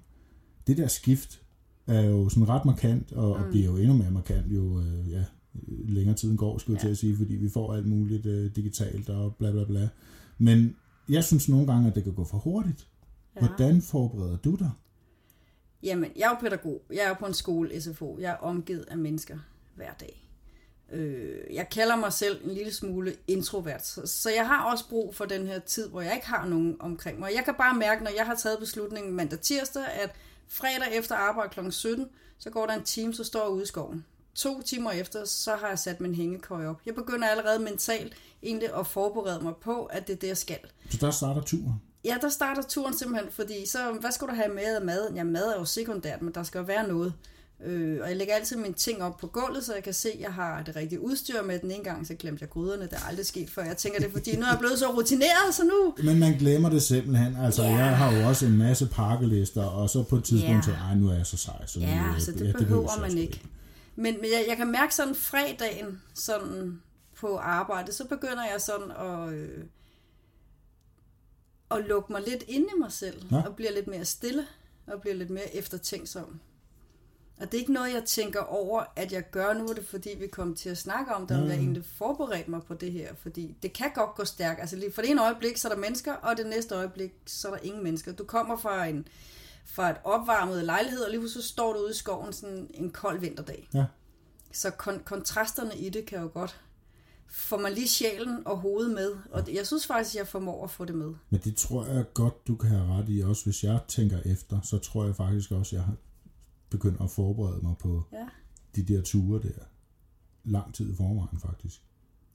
det 0.66 0.76
der 0.76 0.86
skift 0.88 1.40
er 1.86 2.00
jo 2.00 2.28
sådan 2.28 2.48
ret 2.48 2.64
markant, 2.64 3.12
og, 3.12 3.38
mm. 3.38 3.44
og 3.44 3.50
bliver 3.50 3.66
jo 3.66 3.76
endnu 3.76 3.94
mere 3.96 4.10
markant, 4.10 4.46
jo 4.54 4.80
øh, 4.80 5.10
ja, 5.10 5.24
længere 5.88 6.16
tiden 6.16 6.36
går, 6.36 6.58
skulle 6.58 6.76
jeg 6.76 6.82
Ja. 6.82 6.88
til 6.88 6.92
at 6.92 6.98
sige, 6.98 7.16
fordi 7.16 7.34
vi 7.34 7.48
får 7.50 7.74
alt 7.74 7.86
muligt 7.86 8.26
øh, 8.26 8.56
digitalt 8.56 9.08
og 9.08 9.36
bla 9.36 9.50
bla 9.50 9.64
bla. 9.64 9.88
Men 10.38 10.76
jeg 11.08 11.24
synes 11.24 11.48
nogle 11.48 11.66
gange, 11.66 11.88
at 11.88 11.94
det 11.94 12.04
kan 12.04 12.14
gå 12.14 12.24
for 12.24 12.38
hurtigt. 12.38 12.86
ja. 13.36 13.40
Hvordan 13.46 13.82
forbereder 13.82 14.36
du 14.36 14.54
dig? 14.54 14.70
Jamen, 15.82 16.10
jeg 16.16 16.24
er 16.24 16.28
jo 16.28 16.36
pædagog. 16.40 16.82
Jeg 16.90 17.04
er 17.04 17.14
på 17.14 17.26
en 17.26 17.34
skole, 17.34 17.80
SFO. 17.80 18.18
Jeg 18.20 18.30
er 18.32 18.36
omgivet 18.36 18.84
af 18.88 18.98
mennesker 18.98 19.38
hver 19.76 19.92
dag. 20.00 20.18
Øh, 20.92 21.54
jeg 21.54 21.68
kalder 21.72 21.96
mig 21.96 22.12
selv 22.12 22.44
en 22.44 22.50
lille 22.54 22.72
smule 22.72 23.14
introvert, 23.26 23.86
så, 23.86 24.06
så 24.06 24.30
jeg 24.30 24.46
har 24.46 24.70
også 24.72 24.88
brug 24.88 25.14
for 25.14 25.24
den 25.24 25.46
her 25.46 25.58
tid, 25.58 25.88
hvor 25.88 26.00
jeg 26.00 26.14
ikke 26.14 26.26
har 26.26 26.48
nogen 26.48 26.76
omkring 26.80 27.18
mig. 27.18 27.30
Jeg 27.36 27.44
kan 27.44 27.54
bare 27.58 27.78
mærke, 27.78 28.04
når 28.04 28.10
jeg 28.16 28.26
har 28.26 28.34
taget 28.34 28.58
beslutningen 28.58 29.12
mandag 29.12 29.40
tirsdag, 29.40 29.82
at 30.02 30.10
fredag 30.48 30.98
efter 30.98 31.14
arbejde 31.14 31.50
kl. 31.54 31.70
17, 31.70 32.06
så 32.38 32.50
går 32.50 32.66
der 32.66 32.74
en 32.74 32.82
time, 32.84 33.14
så 33.14 33.24
står 33.24 33.42
jeg 33.44 33.50
ude 33.50 33.62
i 33.62 33.66
skoven. 33.66 34.04
To 34.34 34.62
timer 34.62 34.90
efter, 34.90 35.24
så 35.24 35.50
har 35.60 35.68
jeg 35.68 35.78
sat 35.78 36.00
min 36.00 36.14
hængekøj 36.14 36.66
op. 36.66 36.80
Jeg 36.86 36.94
begynder 36.94 37.28
allerede 37.28 37.58
mentalt 37.58 38.12
egentlig 38.42 38.68
at 38.78 38.86
forberede 38.86 39.40
mig 39.44 39.52
på, 39.62 39.84
at 39.84 40.06
det 40.06 40.12
er 40.12 40.16
det, 40.16 40.28
jeg 40.28 40.36
skal. 40.36 40.58
Så 40.90 40.98
der 41.00 41.10
starter 41.10 41.40
turen. 41.42 41.74
Ja, 42.04 42.16
der 42.20 42.28
starter 42.28 42.62
turen 42.62 42.98
simpelthen, 42.98 43.30
fordi 43.32 43.66
så, 43.68 43.78
hvad 44.00 44.12
skal 44.12 44.28
du 44.28 44.32
have 44.34 44.54
med 44.54 44.76
af 44.76 44.82
mad? 44.84 45.12
Ja, 45.14 45.24
mad 45.24 45.44
er 45.44 45.58
jo 45.58 45.64
sekundært, 45.64 46.22
men 46.22 46.34
der 46.34 46.42
skal 46.42 46.58
jo 46.58 46.64
være 46.64 46.88
noget. 46.88 47.12
Øh, 47.64 47.98
og 48.02 48.08
jeg 48.08 48.16
lægger 48.16 48.34
altid 48.34 48.56
mine 48.56 48.74
ting 48.74 49.02
op 49.02 49.16
på 49.16 49.26
gulvet, 49.26 49.64
så 49.64 49.74
jeg 49.74 49.82
kan 49.82 49.92
se, 49.94 50.08
at 50.08 50.20
jeg 50.20 50.32
har 50.32 50.62
det 50.62 50.76
rigtige 50.76 51.00
udstyr 51.00 51.42
med. 51.42 51.58
Den 51.58 51.70
ene 51.70 51.84
gang, 51.84 52.06
så 52.06 52.14
glemte 52.14 52.42
jeg 52.42 52.50
gryderne. 52.50 52.82
Det 52.82 52.92
er 52.92 53.08
aldrig 53.08 53.26
sket 53.26 53.50
før. 53.50 53.64
Jeg 53.64 53.76
tænker 53.76 53.98
det, 53.98 54.08
er, 54.08 54.12
fordi 54.12 54.36
nu 54.36 54.42
er 54.42 54.48
jeg 54.48 54.58
blevet 54.58 54.78
så 54.78 54.86
rutineret, 54.96 55.54
så 55.54 55.62
nu... 55.64 56.04
Men 56.04 56.18
man 56.18 56.32
glemmer 56.38 56.68
det 56.70 56.82
simpelthen. 56.82 57.36
Altså, 57.36 57.62
Ja. 57.62 57.68
jeg 57.76 57.96
har 57.96 58.12
jo 58.16 58.28
også 58.28 58.46
en 58.46 58.58
masse 58.58 58.86
pakkelister, 58.86 59.62
og 59.62 59.90
så 59.90 60.02
på 60.02 60.16
et 60.16 60.24
tidspunkt 60.24 60.56
Ja. 60.56 60.60
til, 60.62 60.72
ej, 60.88 60.94
nu 60.94 61.08
er 61.08 61.14
jeg 61.14 61.26
så 61.26 61.36
sej. 61.36 61.66
Så 61.66 61.78
nu, 61.78 61.84
Ja, 61.86 62.08
øh, 62.14 62.20
så 62.20 62.32
det 62.32 62.38
ja, 62.46 62.52
behøver 62.52 62.58
behøver 62.58 63.00
man 63.00 63.10
sgu 63.10 63.20
ikke. 63.20 63.42
Men, 63.96 64.14
men 64.20 64.24
jeg, 64.24 64.44
jeg 64.48 64.56
kan 64.56 64.70
mærke 64.72 64.94
sådan 64.94 65.14
fredagen 65.14 66.02
sådan 66.14 66.82
på 67.16 67.36
arbejde, 67.36 67.92
så 67.92 68.04
begynder 68.08 68.44
jeg 68.50 68.60
sådan 68.60 68.90
at, 68.90 69.32
øh, 69.34 69.64
at 71.70 71.84
lukke 71.84 72.12
mig 72.12 72.22
lidt 72.26 72.44
ind 72.48 72.64
i 72.76 72.78
mig 72.78 72.92
selv, 72.92 73.22
Ja. 73.32 73.42
og 73.46 73.56
bliver 73.56 73.72
lidt 73.72 73.86
mere 73.86 74.04
stille, 74.04 74.46
og 74.86 75.00
bliver 75.00 75.14
lidt 75.14 75.30
mere 75.30 75.56
eftertænksom. 75.56 76.40
Og 77.40 77.52
det 77.52 77.54
er 77.54 77.60
ikke 77.60 77.72
noget, 77.72 77.92
jeg 77.94 78.04
tænker 78.04 78.40
over, 78.40 78.84
at 78.96 79.12
jeg 79.12 79.30
gør 79.30 79.52
nu, 79.52 79.66
er 79.68 79.72
det 79.74 79.86
fordi, 79.88 80.10
vi 80.18 80.26
kom 80.26 80.54
til 80.54 80.68
at 80.68 80.78
snakke 80.78 81.14
om 81.14 81.26
det, 81.26 81.36
om 81.36 81.42
Ja, 81.42 81.48
jeg 81.48 81.56
ja. 81.56 81.62
egentlig 81.62 81.84
forberedte 81.98 82.50
mig 82.50 82.62
på 82.62 82.74
det 82.74 82.92
her, 82.92 83.14
fordi 83.14 83.56
det 83.62 83.72
kan 83.72 83.90
godt 83.94 84.14
gå 84.14 84.24
stærkt. 84.24 84.60
Altså 84.60 84.76
lige 84.76 84.92
for 84.92 85.02
det 85.02 85.10
ene 85.10 85.22
øjeblik, 85.24 85.56
så 85.56 85.68
er 85.68 85.72
der 85.72 85.80
mennesker, 85.80 86.12
og 86.14 86.36
det 86.36 86.46
næste 86.46 86.74
øjeblik, 86.74 87.12
så 87.26 87.48
er 87.48 87.52
der 87.52 87.62
ingen 87.62 87.82
mennesker. 87.82 88.12
Du 88.12 88.24
kommer 88.24 88.56
fra 88.56 88.86
en 88.86 89.08
fra 89.64 89.90
et 89.90 89.96
opvarmet 90.04 90.64
lejlighed, 90.64 91.00
og 91.00 91.10
lige 91.10 91.28
så 91.30 91.42
står 91.42 91.72
du 91.72 91.78
ude 91.78 91.90
i 91.90 91.94
skoven 91.94 92.32
sådan 92.32 92.70
en 92.74 92.90
kold 92.90 93.20
vinterdag. 93.20 93.68
Ja. 93.74 93.84
Så 94.52 94.68
kon- 94.68 95.02
kontrasterne 95.04 95.76
i 95.78 95.88
det 95.90 96.06
kan 96.06 96.20
jo 96.20 96.30
godt 96.34 96.60
få 97.28 97.56
mig 97.56 97.72
lige 97.72 97.88
sjælen 97.88 98.46
og 98.46 98.58
hovedet 98.58 98.94
med. 98.94 99.16
Og 99.30 99.54
jeg 99.54 99.66
synes 99.66 99.86
faktisk, 99.86 100.14
at 100.14 100.18
jeg 100.18 100.28
formår 100.28 100.64
at 100.64 100.70
få 100.70 100.84
det 100.84 100.94
med. 100.94 101.14
Men 101.30 101.40
det 101.40 101.56
tror 101.56 101.86
jeg 101.86 102.04
godt, 102.14 102.46
du 102.46 102.56
kan 102.56 102.68
have 102.70 102.98
ret 102.98 103.08
i. 103.08 103.20
Også 103.20 103.44
hvis 103.44 103.64
jeg 103.64 103.80
tænker 103.88 104.18
efter, 104.24 104.60
så 104.60 104.78
tror 104.78 105.04
jeg 105.04 105.16
faktisk 105.16 105.50
også, 105.50 105.76
at 105.76 105.78
jeg 105.78 105.86
har 105.86 105.94
begyndt 106.70 107.00
at 107.00 107.10
forberede 107.10 107.60
mig 107.62 107.74
på 107.78 108.02
Ja. 108.12 108.26
de 108.76 108.82
der 108.82 109.02
ture 109.02 109.42
der. 109.42 109.62
Lang 110.44 110.74
tid 110.74 110.92
i 110.92 110.96
forvejen, 110.96 111.40
faktisk. 111.40 111.82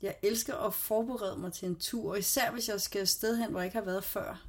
Jeg 0.01 0.15
elsker 0.23 0.55
at 0.55 0.73
forberede 0.73 1.39
mig 1.39 1.53
til 1.53 1.67
en 1.67 1.75
tur, 1.75 2.15
især 2.15 2.51
hvis 2.51 2.69
jeg 2.69 2.81
skal 2.81 3.01
et 3.01 3.09
sted 3.09 3.37
hen, 3.37 3.49
hvor 3.51 3.59
jeg 3.59 3.65
ikke 3.65 3.77
har 3.77 3.85
været 3.85 4.03
før. 4.03 4.45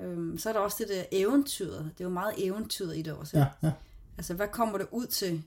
Øhm, 0.00 0.38
så 0.38 0.48
er 0.48 0.52
der 0.52 0.60
også 0.60 0.76
det 0.80 0.88
der 0.88 1.04
eventyret. 1.12 1.90
Det 1.98 2.00
er 2.00 2.04
jo 2.04 2.10
meget 2.10 2.34
eventyret 2.36 2.96
i 2.96 3.02
det 3.02 3.12
også. 3.12 3.38
Ja, 3.38 3.46
ja. 3.62 3.72
Altså, 4.18 4.34
hvad 4.34 4.48
kommer 4.48 4.78
det 4.78 4.86
ud 4.90 5.06
til? 5.06 5.42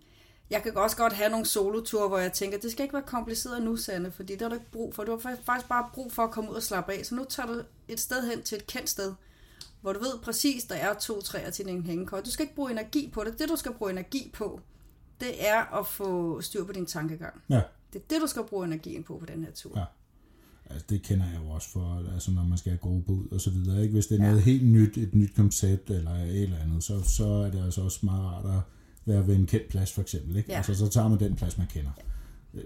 Jeg 0.49 0.63
kan 0.63 0.77
også 0.77 0.97
godt 0.97 1.13
have 1.13 1.29
nogle 1.29 1.45
soloture, 1.45 2.07
hvor 2.07 2.17
jeg 2.17 2.33
tænker, 2.33 2.57
det 2.57 2.71
skal 2.71 2.83
ikke 2.83 2.93
være 2.93 3.03
kompliceret 3.03 3.61
nu, 3.61 3.77
Sande, 3.77 4.11
fordi 4.11 4.33
det 4.33 4.41
har 4.41 4.49
du 4.49 4.55
ikke 4.55 4.71
brug 4.71 4.95
for. 4.95 5.03
Du 5.03 5.11
har 5.11 5.19
faktisk 5.43 5.69
bare 5.69 5.89
brug 5.93 6.13
for 6.13 6.23
at 6.23 6.31
komme 6.31 6.51
ud 6.51 6.55
og 6.55 6.63
slappe 6.63 6.93
af. 6.93 7.05
Så 7.05 7.15
nu 7.15 7.25
tager 7.29 7.47
du 7.47 7.61
et 7.87 7.99
sted 7.99 8.29
hen 8.29 8.43
til 8.43 8.57
et 8.57 8.67
kendt 8.67 8.89
sted, 8.89 9.13
hvor 9.81 9.93
du 9.93 9.99
ved 9.99 10.19
præcis, 10.23 10.63
der 10.63 10.75
er 10.75 10.93
to 10.93 11.21
træer 11.21 11.49
til 11.49 11.69
en 11.69 11.85
hængekøj. 11.85 12.21
Du 12.21 12.31
skal 12.31 12.43
ikke 12.43 12.55
bruge 12.55 12.71
energi 12.71 13.11
på 13.13 13.23
det. 13.23 13.39
Det, 13.39 13.49
du 13.49 13.55
skal 13.55 13.73
bruge 13.73 13.91
energi 13.91 14.31
på, 14.33 14.59
det 15.19 15.47
er 15.47 15.79
at 15.79 15.87
få 15.87 16.41
styr 16.41 16.63
på 16.63 16.71
din 16.71 16.85
tankegang. 16.85 17.41
Ja. 17.49 17.61
Det 17.93 18.01
er 18.01 18.03
det, 18.09 18.21
du 18.21 18.27
skal 18.27 18.43
bruge 18.43 18.65
energien 18.65 19.03
på 19.03 19.17
på 19.17 19.25
den 19.25 19.43
her 19.43 19.51
tur. 19.51 19.79
Ja. 19.79 19.85
Altså, 20.71 20.85
det 20.89 21.01
kender 21.01 21.25
jeg 21.25 21.39
jo 21.45 21.49
også 21.49 21.69
for, 21.69 22.03
altså, 22.13 22.31
når 22.31 22.43
man 22.43 22.57
skal 22.57 22.69
have 22.69 22.79
gruppe 22.79 23.13
ud 23.13 23.27
og 23.31 23.41
så 23.41 23.49
videre. 23.49 23.81
Ikke? 23.81 23.93
Hvis 23.93 24.07
det 24.07 24.19
er 24.19 24.23
noget 24.23 24.41
helt 24.41 24.67
nyt, 24.67 24.97
et 24.97 25.15
nyt 25.15 25.35
koncept 25.35 25.89
eller 25.89 26.11
et 26.11 26.41
eller 26.41 26.57
andet, 26.57 26.83
så, 26.83 27.03
så 27.03 27.25
er 27.25 27.51
det 27.51 27.63
altså 27.65 27.81
også 27.81 27.99
meget 28.03 28.23
rart 28.23 28.45
at 28.45 28.61
være 29.05 29.27
ved 29.27 29.35
en 29.35 29.45
kendt 29.45 29.67
plads, 29.69 29.93
for 29.93 30.01
eksempel. 30.01 30.35
Ikke? 30.37 30.51
Ja. 30.51 30.57
Altså, 30.57 30.75
så 30.75 30.87
tager 30.87 31.07
man 31.07 31.19
den 31.19 31.35
plads, 31.35 31.57
man 31.57 31.67
kender. 31.67 31.91
Ja. 31.97 32.03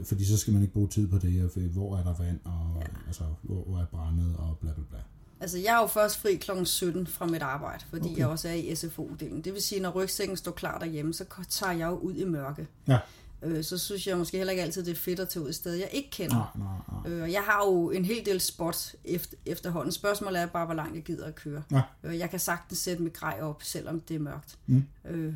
Fordi 0.03 0.25
så 0.25 0.37
skal 0.37 0.53
man 0.53 0.61
ikke 0.61 0.73
bruge 0.73 0.87
tid 0.87 1.07
på 1.07 1.17
det, 1.17 1.43
og 1.43 1.61
hvor 1.61 1.97
er 1.97 2.03
der 2.03 2.15
vand, 2.23 2.39
og 2.43 2.81
ja. 2.81 2.87
altså, 3.07 3.23
hvor, 3.41 3.63
hvor 3.63 3.79
er 3.79 3.85
brændet, 3.85 4.35
og 4.37 4.57
bla 4.61 4.73
bla 4.73 4.83
bla. 4.89 4.99
Altså, 5.39 5.57
jeg 5.57 5.75
er 5.75 5.81
jo 5.81 5.87
først 5.87 6.17
fri 6.17 6.35
kl. 6.35 6.51
17 6.63 7.07
fra 7.07 7.25
mit 7.25 7.41
arbejde, 7.41 7.85
fordi 7.89 8.09
okay. 8.09 8.17
jeg 8.17 8.27
også 8.27 8.49
er 8.49 8.53
i 8.53 8.71
SFO-delen. 8.71 9.41
Det 9.41 9.53
vil 9.53 9.61
sige, 9.61 9.81
når 9.81 9.89
rygsækken 9.91 10.37
står 10.37 10.51
klar 10.51 10.79
derhjemme, 10.79 11.13
så 11.13 11.25
tager 11.49 11.71
jeg 11.71 11.87
jo 11.87 11.97
ud 11.97 12.15
i 12.15 12.25
mørke. 12.25 12.67
Ja. 12.87 12.97
Øh, 13.43 13.63
så 13.63 13.77
synes 13.77 14.07
jeg 14.07 14.17
måske 14.17 14.37
heller 14.37 14.51
ikke 14.51 14.63
altid, 14.63 14.83
det 14.83 14.91
er 14.91 14.95
fedt 14.95 15.19
at 15.19 15.29
tage 15.29 15.43
ud 15.43 15.49
et 15.49 15.55
sted, 15.55 15.73
jeg 15.73 15.89
ikke 15.91 16.09
kender. 16.11 16.53
Nej, 16.55 16.67
nej, 17.03 17.11
nej. 17.17 17.25
Øh, 17.27 17.31
jeg 17.31 17.41
har 17.41 17.65
jo 17.65 17.91
en 17.91 18.05
hel 18.05 18.25
del 18.25 18.41
spot 18.41 18.95
efter, 19.05 19.37
efterhånden. 19.45 19.91
Spørgsmålet 19.91 20.41
er 20.41 20.45
bare, 20.45 20.65
hvor 20.65 20.75
langt 20.75 20.95
jeg 20.95 21.03
gider 21.03 21.25
at 21.25 21.35
køre. 21.35 21.63
Ja. 21.71 21.81
Øh, 22.03 22.17
jeg 22.17 22.29
kan 22.29 22.39
sagtens 22.39 22.79
sætte 22.79 23.03
mit 23.03 23.13
grej 23.13 23.37
op, 23.41 23.63
selvom 23.63 23.99
det 23.99 24.15
er 24.15 24.19
mørkt. 24.19 24.57
Mm. 24.67 24.83
Øh, 25.09 25.33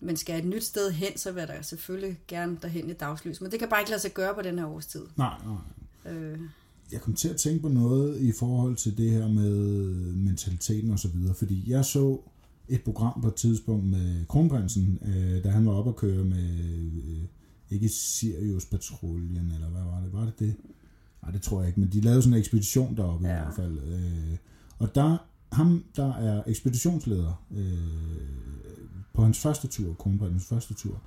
men 0.00 0.16
skal 0.16 0.32
jeg 0.32 0.42
et 0.42 0.48
nyt 0.48 0.64
sted 0.64 0.90
hen, 0.90 1.18
så 1.18 1.32
vil 1.32 1.40
jeg 1.40 1.48
da 1.48 1.62
selvfølgelig 1.62 2.18
gerne 2.28 2.58
derhen 2.62 2.90
i 2.90 2.92
dagslys. 2.92 3.40
Men 3.40 3.50
det 3.50 3.58
kan 3.58 3.68
bare 3.68 3.80
ikke 3.80 3.90
lade 3.90 4.00
sig 4.02 4.14
gøre 4.14 4.34
på 4.34 4.42
den 4.42 4.58
her 4.58 4.66
årstid. 4.66 5.02
nej, 5.16 5.34
nej. 6.04 6.12
Øh, 6.12 6.38
Jeg 6.92 7.00
kom 7.00 7.14
til 7.14 7.28
at 7.28 7.36
tænke 7.36 7.62
på 7.62 7.68
noget 7.68 8.20
i 8.20 8.32
forhold 8.38 8.76
til 8.76 8.96
det 8.96 9.10
her 9.10 9.28
med 9.28 9.50
mentaliteten 10.14 10.90
og 10.90 10.98
så 10.98 11.08
videre, 11.08 11.34
fordi 11.34 11.64
jeg 11.70 11.84
så 11.84 12.20
et 12.68 12.82
program 12.84 13.20
på 13.20 13.28
et 13.28 13.34
tidspunkt 13.34 13.84
med 13.84 14.26
Kronprinsen, 14.26 14.98
øh, 15.02 15.44
da 15.44 15.48
han 15.50 15.66
var 15.66 15.72
oppe 15.72 15.90
at 15.90 15.96
køre 15.96 16.24
med, 16.24 16.58
øh, 16.58 17.22
ikke 17.70 17.88
Sirius-patruljen, 17.88 19.54
eller 19.54 19.68
hvad 19.68 19.82
var 19.82 20.00
det? 20.00 20.12
Var 20.12 20.24
det 20.24 20.38
det? 20.38 20.54
Nej, 21.22 21.30
det 21.30 21.42
tror 21.42 21.60
jeg 21.60 21.68
ikke, 21.68 21.80
men 21.80 21.92
de 21.92 22.00
lavede 22.00 22.22
sådan 22.22 22.34
en 22.34 22.38
ekspedition 22.38 22.96
deroppe 22.96 23.28
ja. 23.28 23.34
i 23.34 23.42
hvert 23.42 23.54
fald. 23.54 23.78
Øh, 23.78 24.36
og 24.78 24.94
der, 24.94 25.16
ham, 25.52 25.84
der 25.96 26.14
er 26.14 26.42
ekspeditionsleder 26.46 27.44
øh, 27.56 28.28
på 29.12 29.22
hans 29.22 29.38
første 29.38 29.68
tur, 29.68 29.94
Kronprinsens 29.94 30.44
første 30.44 30.74
tur, 30.74 31.02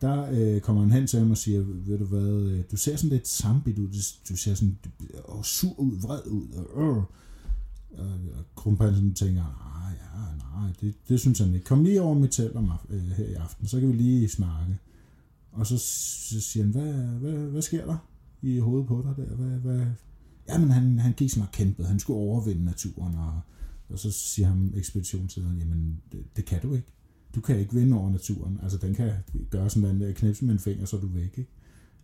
der 0.00 0.28
øh, 0.32 0.60
kommer 0.60 0.82
han 0.82 0.90
hen 0.90 1.06
til 1.06 1.18
ham 1.18 1.30
og 1.30 1.36
siger, 1.36 1.60
ved 1.60 1.98
du 1.98 2.04
hvad, 2.04 2.50
øh, 2.50 2.64
du 2.70 2.76
ser 2.76 2.96
sådan 2.96 3.10
lidt 3.10 3.28
sambit 3.28 3.78
ud, 3.78 3.88
du 4.28 4.36
ser 4.36 4.54
sådan 4.54 4.78
og 5.24 5.46
sur 5.46 5.80
ud, 5.80 6.00
vred 6.00 6.26
ud, 6.26 6.48
og, 6.52 6.96
øh. 6.96 7.02
Og, 7.90 8.06
og 8.06 8.44
kronprinsen 8.56 9.14
tænker, 9.14 9.42
nej, 9.42 9.92
ja, 9.92 10.36
nej, 10.36 10.72
det, 10.80 10.94
det 11.08 11.20
synes 11.20 11.38
han 11.38 11.54
ikke. 11.54 11.66
Kom 11.66 11.84
lige 11.84 12.02
over 12.02 12.14
mit 12.14 12.30
telt 12.30 12.56
om, 12.56 12.72
øh, 12.90 13.02
her 13.02 13.24
i 13.24 13.34
aften, 13.34 13.66
så 13.66 13.80
kan 13.80 13.88
vi 13.88 13.94
lige 13.94 14.28
snakke. 14.28 14.78
Og 15.52 15.66
så, 15.66 15.78
så 16.28 16.40
siger 16.40 16.64
han, 16.64 16.72
hvad, 16.72 16.92
hvad, 16.92 17.32
hvad 17.32 17.62
sker 17.62 17.86
der 17.86 17.96
i 18.42 18.58
hovedet 18.58 18.86
på 18.86 19.04
dig 19.06 19.26
der? 19.26 19.34
Hvad, 19.34 19.58
hvad? 19.58 19.86
Jamen, 20.48 20.70
han, 20.70 20.98
han 20.98 21.12
gik 21.12 21.30
sådan 21.30 21.42
og 21.42 21.52
kæmpede, 21.52 21.88
han 21.88 21.98
skulle 21.98 22.18
overvinde 22.18 22.64
naturen, 22.64 23.14
og, 23.14 23.40
og 23.88 23.98
så 23.98 24.10
siger 24.10 24.48
han 24.48 24.72
ekspeditionslederen, 24.76 25.58
jamen, 25.58 26.00
det, 26.12 26.36
det 26.36 26.44
kan 26.44 26.62
du 26.62 26.74
ikke 26.74 26.92
du 27.34 27.40
kan 27.40 27.58
ikke 27.58 27.74
vinde 27.74 27.96
over 27.96 28.10
naturen. 28.10 28.58
Altså, 28.62 28.78
den 28.78 28.94
kan 28.94 29.12
gøre 29.50 29.70
sådan 29.70 30.02
en 30.02 30.14
knipse 30.14 30.44
med 30.44 30.52
en 30.52 30.58
finger, 30.58 30.84
så 30.84 30.96
er 30.96 31.00
du 31.00 31.06
væk. 31.06 31.38
Ikke? 31.38 31.50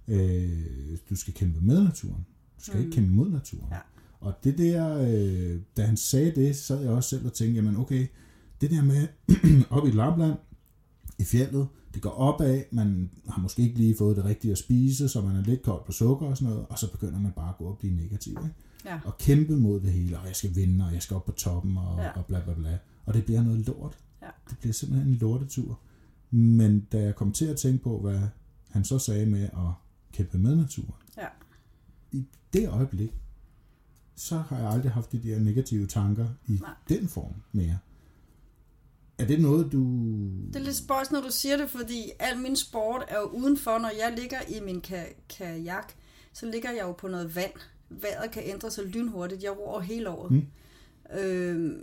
Øh, 0.09 0.99
du 1.11 1.17
skal 1.17 1.35
kæmpe 1.35 1.61
med 1.61 1.85
naturen. 1.85 2.27
Du 2.59 2.65
skal 2.65 2.77
mm. 2.77 2.85
ikke 2.85 2.95
kæmpe 2.95 3.11
mod 3.11 3.31
naturen. 3.31 3.69
Ja. 3.71 3.79
Og 4.25 4.35
det 4.45 4.59
der, 4.59 4.99
øh, 4.99 5.61
da 5.77 5.83
han 5.83 5.97
sagde 5.97 6.33
det, 6.35 6.57
så 6.57 6.63
sad 6.65 6.81
jeg 6.81 6.91
også 6.91 7.09
selv 7.09 7.27
og 7.27 7.33
tænkte, 7.33 7.57
jamen 7.57 7.77
okay, 7.77 8.07
det 8.61 8.71
der 8.71 8.83
med 8.83 9.09
op 9.77 9.87
i 9.87 9.91
Lapland, 9.91 10.35
i 11.19 11.25
fjellet, 11.25 11.69
det 11.95 12.03
går 12.03 12.11
opad, 12.11 12.63
man 12.73 13.11
har 13.29 13.43
måske 13.43 13.63
ikke 13.63 13.77
lige 13.77 13.97
fået 13.99 14.17
det 14.17 14.25
rigtige 14.25 14.53
at 14.53 14.59
spise, 14.59 15.09
så 15.09 15.21
man 15.21 15.37
er 15.37 15.43
lidt 15.43 15.63
kold 15.63 15.87
på 15.87 15.93
sukker 15.93 16.27
og 16.27 16.37
sådan 16.37 16.53
noget, 16.53 16.67
og 16.69 16.79
så 16.79 16.91
begynder 16.93 17.21
man 17.21 17.33
bare 17.37 17.49
at 17.49 17.57
gå 17.59 17.65
og 17.65 17.79
blive 17.79 17.97
negativ. 17.97 18.33
Ikke? 18.33 18.55
ja. 18.85 19.01
og 19.05 19.19
kæmpe 19.19 19.57
mod 19.57 19.81
det 19.81 19.93
hele, 19.93 20.19
og 20.19 20.27
jeg 20.27 20.37
skal 20.37 20.55
vinde, 20.55 20.85
og 20.85 20.93
jeg 20.93 21.03
skal 21.03 21.15
op 21.17 21.25
på 21.25 21.33
toppen, 21.33 21.77
og. 21.77 21.99
Ja. 21.99 22.11
og 22.11 22.27
bla 22.27 22.41
bla 22.45 22.55
bla. 22.55 22.79
Og 23.05 23.15
det 23.15 23.25
bliver 23.25 23.43
noget 23.43 23.67
lort. 23.67 23.99
Ja. 24.23 24.27
Det 24.51 24.59
bliver 24.59 24.73
simpelthen 24.73 25.09
en 25.13 25.19
lortetur. 25.19 25.81
Men 26.31 26.81
da 26.93 27.03
jeg 27.03 27.15
kom 27.15 27.33
til 27.33 27.45
at 27.47 27.57
tænke 27.57 27.85
på, 27.85 28.01
hvad 28.01 28.21
han 28.71 28.85
så 28.85 28.99
sagde 28.99 29.27
med 29.27 29.43
at 29.43 29.73
kæmpe 30.13 30.39
med 30.39 30.57
naturen, 30.57 30.95
Ja. 31.17 31.27
i 32.13 32.27
det 32.53 32.69
øjeblik, 32.69 33.11
så 34.17 34.37
har 34.37 34.59
jeg 34.59 34.71
aldrig 34.71 34.93
haft 34.93 35.13
de 35.13 35.23
der 35.23 35.39
negative 35.41 35.87
tanker 35.87 36.27
i 36.49 36.59
Nej. 36.61 36.71
den 36.89 37.09
form 37.09 37.33
mere. 37.53 37.79
Er 39.19 39.27
det 39.27 39.41
noget, 39.41 39.73
du... 39.73 39.79
Det 40.47 40.57
er 40.57 40.61
lidt 40.65 40.77
spøjs, 40.77 41.11
når 41.11 41.21
du 41.21 41.31
siger 41.31 41.57
det, 41.57 41.71
fordi 41.71 42.11
al 42.19 42.39
min 42.39 42.57
sport 42.57 43.05
er 43.09 43.19
jo 43.21 43.27
udenfor. 43.27 43.79
Når 43.79 43.91
jeg 43.99 44.15
ligger 44.19 44.39
i 44.49 44.61
min 44.61 44.83
ka- 44.87 45.15
kajak, 45.29 45.93
så 46.33 46.47
ligger 46.47 46.71
jeg 46.71 46.83
jo 46.83 46.93
på 46.93 47.09
noget 47.09 47.37
vand. 47.37 47.53
Vejret 47.89 48.31
kan 48.31 48.43
ændre 48.47 48.71
sig 48.71 48.85
lynhurtigt. 48.85 49.43
Jeg 49.43 49.59
ror 49.59 49.81
hele 49.81 50.11
året. 50.11 50.31
Mm. 50.31 50.47
Øh, 51.19 51.77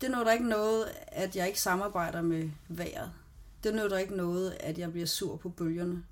det 0.00 0.10
er 0.10 0.24
der 0.24 0.32
ikke 0.32 0.48
noget, 0.48 0.84
at 1.06 1.36
jeg 1.36 1.46
ikke 1.46 1.60
samarbejder 1.60 2.22
med 2.22 2.50
vejret. 2.68 3.10
Det 3.64 3.74
er 3.78 3.88
der 3.88 3.98
ikke 3.98 4.16
noget, 4.16 4.56
at 4.60 4.78
jeg 4.78 4.92
bliver 4.92 5.06
sur 5.06 5.36
på 5.36 5.48
bølgerne. 5.48 6.02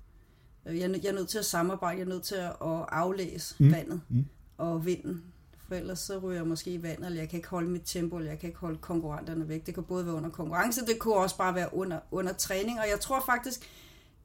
Øh, 0.65 0.79
Jeg 0.79 0.91
er, 0.91 0.97
jeg 1.03 1.09
er 1.09 1.13
nødt 1.13 1.29
til 1.29 1.37
at 1.39 1.45
samarbejde. 1.45 1.97
Jeg 1.99 2.05
er 2.05 2.09
nødt 2.09 2.23
til 2.23 2.35
at 2.35 2.55
aflæse 2.89 3.55
mm. 3.59 3.71
vandet 3.71 4.01
Mm. 4.09 4.25
og 4.57 4.85
vinden. 4.85 5.23
For 5.71 5.75
ellers 5.75 5.99
så 5.99 6.17
ryger 6.17 6.39
jeg 6.39 6.47
måske 6.47 6.73
i 6.73 6.83
vandet, 6.83 7.05
eller 7.05 7.21
jeg 7.21 7.29
kan 7.29 7.37
ikke 7.37 7.49
holde 7.49 7.69
mit 7.69 7.81
tempo, 7.85 8.17
eller 8.17 8.31
jeg 8.31 8.39
kan 8.39 8.47
ikke 8.47 8.59
holde 8.59 8.77
konkurrenterne 8.77 9.49
væk. 9.49 9.65
Det 9.65 9.73
kan 9.73 9.83
både 9.83 10.05
være 10.05 10.15
under 10.15 10.29
konkurrence, 10.29 10.85
det 10.85 10.99
kunne 10.99 11.15
også 11.15 11.37
bare 11.37 11.55
være 11.55 11.73
under, 11.73 11.99
under 12.11 12.33
træning. 12.33 12.79
Og 12.79 12.89
jeg 12.89 12.99
tror 12.99 13.23
faktisk, 13.25 13.69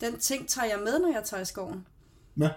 den 0.01 0.19
ting 0.19 0.49
tager 0.49 0.69
jeg 0.69 0.79
med, 0.85 0.99
når 0.99 1.13
jeg 1.13 1.25
tager 1.25 1.41
i 1.41 1.45
skoven. 1.45 1.87
Ja. 2.37 2.51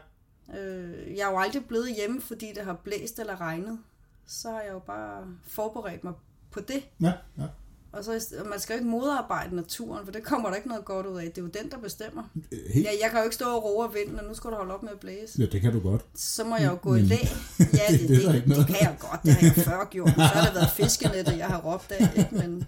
Øh, 0.58 1.18
jeg 1.18 1.28
er 1.28 1.32
jo 1.32 1.40
aldrig 1.40 1.66
blevet 1.66 1.96
hjemme, 1.96 2.22
fordi 2.22 2.52
det 2.56 2.64
har 2.64 2.74
blæst 2.74 3.20
eller 3.20 3.42
regnet. 3.42 3.80
Så 4.26 4.52
har 4.52 4.62
jeg 4.62 4.74
jo 4.74 4.80
bare 4.80 5.28
forberedt 5.44 6.04
mig 6.04 6.14
på 6.52 6.60
det. 6.60 6.84
Ja, 7.02 7.14
ja. 7.38 7.48
Og 7.92 8.04
så 8.04 8.26
og 8.40 8.48
man 8.50 8.60
skal 8.60 8.74
jo 8.74 8.78
ikke 8.80 8.90
modarbejde 8.90 9.56
naturen, 9.56 10.06
for 10.06 10.12
det 10.12 10.24
kommer 10.24 10.50
der 10.50 10.56
ikke 10.56 10.68
noget 10.68 10.86
godt 10.86 11.06
ud 11.06 11.18
af. 11.18 11.26
Det 11.26 11.38
er 11.38 11.42
jo 11.42 11.48
den, 11.64 11.72
der 11.72 11.78
bestemmer. 11.78 12.24
Øh, 12.52 12.60
Helt... 12.74 12.86
Ja, 12.86 12.92
jeg 13.02 13.10
kan 13.10 13.20
jo 13.20 13.24
ikke 13.24 13.36
stå 13.36 13.46
og 13.46 13.64
roe 13.64 13.86
og 13.86 13.94
vinden, 13.94 14.20
og 14.20 14.26
nu 14.28 14.34
skal 14.34 14.50
du 14.50 14.56
holde 14.56 14.74
op 14.74 14.84
med 14.84 14.92
at 14.92 15.00
blæse. 15.00 15.40
Ja, 15.42 15.46
det 15.46 15.62
kan 15.62 15.74
du 15.74 15.80
godt. 15.80 16.06
Så 16.16 16.44
må 16.44 16.56
jeg 16.58 16.72
jo 16.72 16.78
gå 16.82 16.96
i 16.96 17.00
Men- 17.00 17.08
læ. 17.08 17.16
Ja, 17.60 17.66
det- 17.66 18.00
det, 18.00 18.10
det 18.10 18.10
det, 18.10 18.26
der 18.48 18.56
det, 18.56 18.68
kan 18.68 18.76
jeg 18.82 18.96
godt. 19.00 19.24
Det 19.24 19.34
har 19.34 19.48
jeg 19.56 19.66
før 19.66 19.88
gjort. 19.90 20.10
Så 20.16 20.22
har 20.22 20.46
det 20.46 20.56
været 20.56 20.70
fiskenettet, 20.72 21.38
jeg 21.38 21.48
har 21.48 21.62
råbt 21.62 21.92
af. 21.92 22.14
Ikke? 22.18 22.36
Men 22.36 22.68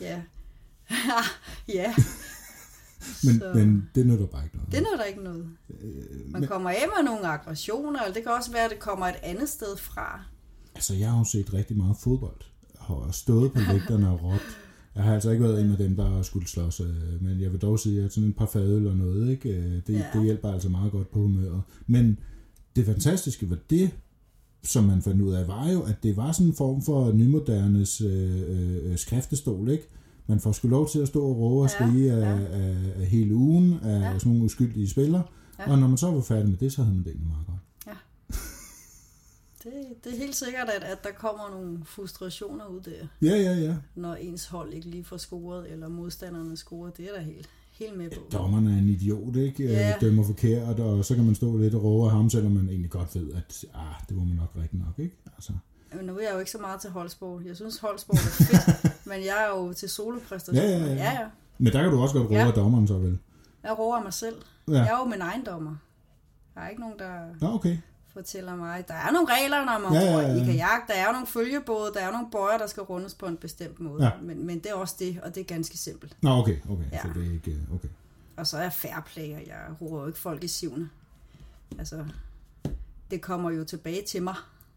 ja. 0.00 0.20
ja, 1.78 1.94
Men, 3.24 3.38
Så- 3.40 3.52
men 3.54 3.90
det 3.94 4.06
nytter 4.06 4.26
bare 4.26 4.44
ikke 4.44 4.56
noget. 4.56 4.72
det 4.72 4.78
er 4.78 4.82
noget, 4.82 4.98
der 4.98 5.04
ikke 5.04 5.22
noget. 5.22 5.48
Øh, 5.70 6.32
Man 6.32 6.46
kommer 6.46 6.70
af 6.70 6.84
med 6.96 7.04
nogle 7.04 7.26
aggressioner, 7.28 8.00
eller 8.00 8.14
det 8.14 8.22
kan 8.22 8.32
også 8.32 8.52
være, 8.52 8.64
at 8.64 8.70
det 8.70 8.78
kommer 8.78 9.06
et 9.06 9.16
andet 9.22 9.48
sted 9.48 9.76
fra. 9.76 10.22
Altså, 10.74 10.94
jeg 10.94 11.10
har 11.10 11.18
jo 11.18 11.24
set 11.24 11.54
rigtig 11.54 11.76
meget 11.76 11.96
fodbold. 12.00 12.40
Har 12.86 13.08
stået 13.12 13.52
på 13.52 13.58
lægterne 13.72 14.10
og 14.10 14.22
råbt. 14.24 14.58
Jeg 14.94 15.02
har 15.04 15.14
altså 15.14 15.30
ikke 15.30 15.44
været 15.44 15.60
en 15.64 15.70
af 15.72 15.76
dem, 15.78 15.96
der 15.96 16.22
skulle 16.22 16.48
slås, 16.48 16.80
øh, 16.80 17.22
men 17.22 17.40
jeg 17.40 17.52
vil 17.52 17.60
dog 17.60 17.78
sige, 17.78 18.02
at 18.04 18.12
sådan 18.12 18.26
en 18.28 18.32
par 18.32 18.46
fadøl 18.46 18.86
og 18.86 18.96
noget, 18.96 19.30
ikke? 19.30 19.48
Øh, 19.48 19.64
det, 19.86 19.88
ja. 19.88 19.98
Ja. 19.98 20.04
det 20.14 20.22
hjælper 20.24 20.52
altså 20.52 20.68
meget 20.68 20.92
godt 20.92 21.10
på 21.10 21.18
humøret. 21.18 21.62
Men 21.86 22.18
det 22.76 22.86
fantastiske 22.86 23.50
var 23.50 23.58
det, 23.70 23.90
som 24.62 24.84
man 24.84 25.02
fandt 25.02 25.22
ud 25.22 25.32
af, 25.32 25.48
var 25.48 25.70
jo, 25.70 25.82
at 25.82 26.02
det 26.02 26.16
var 26.16 26.32
sådan 26.32 26.46
en 26.46 26.54
form 26.54 26.82
for 26.82 27.12
nymodernes 27.12 28.00
øh, 28.00 28.90
øh, 28.90 28.96
skriftestol, 28.98 29.68
ikke? 29.68 29.84
Man 30.26 30.40
får 30.40 30.52
sgu 30.52 30.68
lov 30.68 30.88
til 30.88 30.98
at 30.98 31.08
stå 31.08 31.24
og 31.24 31.36
råbe 31.38 31.60
og 31.60 31.70
Ja, 31.80 31.86
skrige 31.88 32.12
af, 32.12 32.20
ja. 32.20 32.58
af, 32.58 32.76
af 33.00 33.06
hele 33.06 33.34
ugen, 33.34 33.74
af 33.82 34.00
Ja. 34.00 34.18
sådan 34.18 34.32
nogle 34.32 34.44
uskyldige 34.44 34.88
spillere. 34.88 35.22
Ja. 35.58 35.70
Og 35.72 35.78
når 35.78 35.88
man 35.88 35.96
så 35.96 36.10
var 36.10 36.20
færdig 36.20 36.48
med 36.48 36.56
det, 36.56 36.72
så 36.72 36.82
havde 36.82 36.94
man 36.94 37.04
det 37.04 37.10
egentlig 37.10 37.28
meget 37.28 37.46
godt. 37.46 37.58
Det, 39.64 39.72
det 40.04 40.12
er 40.14 40.18
helt 40.18 40.36
sikkert, 40.36 40.68
at, 40.68 40.82
at 40.84 41.04
der 41.04 41.10
kommer 41.10 41.50
nogle 41.50 41.78
frustrationer 41.84 42.66
ud 42.66 42.80
der, 42.80 43.06
Ja, 43.22 43.36
ja, 43.36 43.54
ja. 43.54 43.76
når 43.94 44.14
ens 44.14 44.46
hold 44.46 44.72
ikke 44.72 44.88
lige 44.88 45.04
får 45.04 45.16
scoret, 45.16 45.72
eller 45.72 45.88
modstanderne 45.88 46.56
scorer. 46.56 46.90
Det 46.90 47.08
er 47.08 47.12
der 47.14 47.20
helt, 47.20 47.48
helt 47.72 47.96
med 47.98 48.10
på. 48.10 48.20
Dommeren 48.32 48.66
er 48.66 48.78
en 48.78 48.88
idiot, 48.88 49.36
ikke? 49.36 49.64
Ja. 49.64 49.72
Yeah. 49.72 50.00
Dømmer 50.00 50.24
forkert, 50.24 50.80
og 50.80 51.04
så 51.04 51.14
kan 51.14 51.24
man 51.24 51.34
stå 51.34 51.56
lidt 51.56 51.74
og 51.74 51.82
råbe 51.84 52.10
ham, 52.10 52.30
selvom 52.30 52.52
man 52.52 52.68
egentlig 52.68 52.90
godt 52.90 53.14
ved, 53.14 53.32
at 53.32 53.64
ah, 53.74 53.94
det 54.08 54.16
var 54.16 54.24
man 54.24 54.36
nok 54.36 54.50
rigtig 54.56 54.78
nok, 54.78 54.94
ikke? 54.98 55.16
Altså, 55.36 55.52
Men 55.94 56.04
nu 56.04 56.16
er 56.18 56.22
jeg 56.22 56.32
jo 56.34 56.38
ikke 56.38 56.50
så 56.50 56.58
meget 56.58 56.80
til 56.80 56.90
holdsport. 56.90 57.42
Jeg 57.46 57.56
synes, 57.56 57.78
holdsport 57.78 58.16
er 58.16 58.44
fedt, 58.44 58.92
men 59.10 59.20
jeg 59.24 59.44
er 59.44 59.48
jo 59.58 59.72
til 59.72 59.88
solopræstationer. 59.88 60.68
Ja, 60.70 60.78
ja, 60.78 60.84
ja. 60.86 60.94
ja, 60.94 61.12
ja. 61.20 61.26
men 61.58 61.72
der 61.72 61.82
kan 61.82 61.90
du 61.90 62.00
også 62.02 62.14
godt 62.14 62.24
råbe 62.26 62.34
Ja. 62.36 62.50
dommeren 62.50 62.86
så 62.88 62.98
vel. 62.98 63.18
Jeg 63.62 63.78
roer 63.78 64.02
mig 64.02 64.12
selv. 64.12 64.36
Ja. 64.68 64.72
Jeg 64.72 64.92
er 64.94 64.98
jo 64.98 65.04
min 65.04 65.20
egen 65.20 65.44
dommer. 65.46 65.76
Der 66.54 66.60
er 66.60 66.68
ikke 66.68 66.80
nogen, 66.80 66.98
der... 66.98 67.14
Nå, 67.40 67.54
okay. 67.54 67.76
Fortæller 68.14 68.56
mig. 68.56 68.88
Der 68.88 68.94
er 68.94 69.10
nogle 69.12 69.28
regler, 69.34 69.64
når 69.64 69.78
man 69.90 70.02
Ja, 70.02 70.10
ja, 70.10 70.20
ja, 70.34 70.42
i 70.42 70.44
kajak. 70.44 70.80
Der 70.88 70.94
er 70.94 71.06
jo 71.06 71.12
nogle 71.12 71.26
følgebåde, 71.26 71.90
der 71.94 72.00
er 72.00 72.12
nogle 72.12 72.26
bøjer, 72.32 72.58
der 72.58 72.66
skal 72.66 72.82
rundes 72.82 73.14
på 73.14 73.26
en 73.26 73.36
bestemt 73.36 73.80
måde. 73.80 74.04
Ja. 74.04 74.10
Men, 74.22 74.46
men 74.46 74.58
det 74.58 74.66
er 74.70 74.74
også 74.74 74.94
det, 74.98 75.20
og 75.22 75.34
det 75.34 75.40
er 75.40 75.44
ganske 75.44 75.78
simpelt. 75.78 76.16
Nå, 76.22 76.30
okay, 76.30 76.56
okay. 76.70 76.84
Ja. 76.92 77.02
Så 77.02 77.08
det 77.14 77.26
er 77.26 77.32
ikke... 77.32 77.58
Okay. 77.74 77.88
Og 78.36 78.46
så 78.46 78.56
er 78.56 78.62
jeg 78.62 78.72
fair 78.72 79.08
play, 79.12 79.24
og 79.34 79.42
jeg 79.46 79.56
roer 79.80 80.00
jo 80.00 80.06
ikke 80.06 80.18
folk 80.18 80.44
i 80.44 80.48
sivne. 80.48 80.90
Altså, 81.78 82.04
det 83.10 83.20
kommer 83.20 83.50
jo 83.50 83.64
tilbage 83.64 84.02
til 84.02 84.22
mig, 84.22 84.34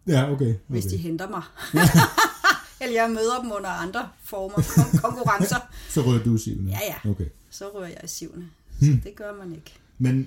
Ja, 0.07 0.31
okay. 0.31 0.55
hvis 0.67 0.85
okay. 0.85 0.93
de 0.93 1.01
henter 1.01 1.29
mig. 1.29 1.41
Eller 2.81 3.01
jeg 3.01 3.09
møder 3.09 3.41
dem 3.41 3.51
under 3.51 3.69
andre 3.69 4.09
former 4.23 4.55
kon- 4.57 5.01
konkurrencer. 5.07 5.57
Så 5.89 6.01
rører 6.01 6.23
du 6.23 6.37
sivene? 6.37 6.71
Ja, 6.71 6.79
ja. 7.05 7.09
Okay. 7.09 7.25
Så 7.49 7.65
rører 7.75 7.87
jeg 7.87 8.01
i 8.03 8.07
sivne. 8.07 8.49
Hmm. 8.79 8.87
Så 8.93 8.97
det 9.03 9.15
gør 9.15 9.33
man 9.33 9.51
ikke. 9.55 9.73
Men 9.97 10.19
øh, 10.19 10.25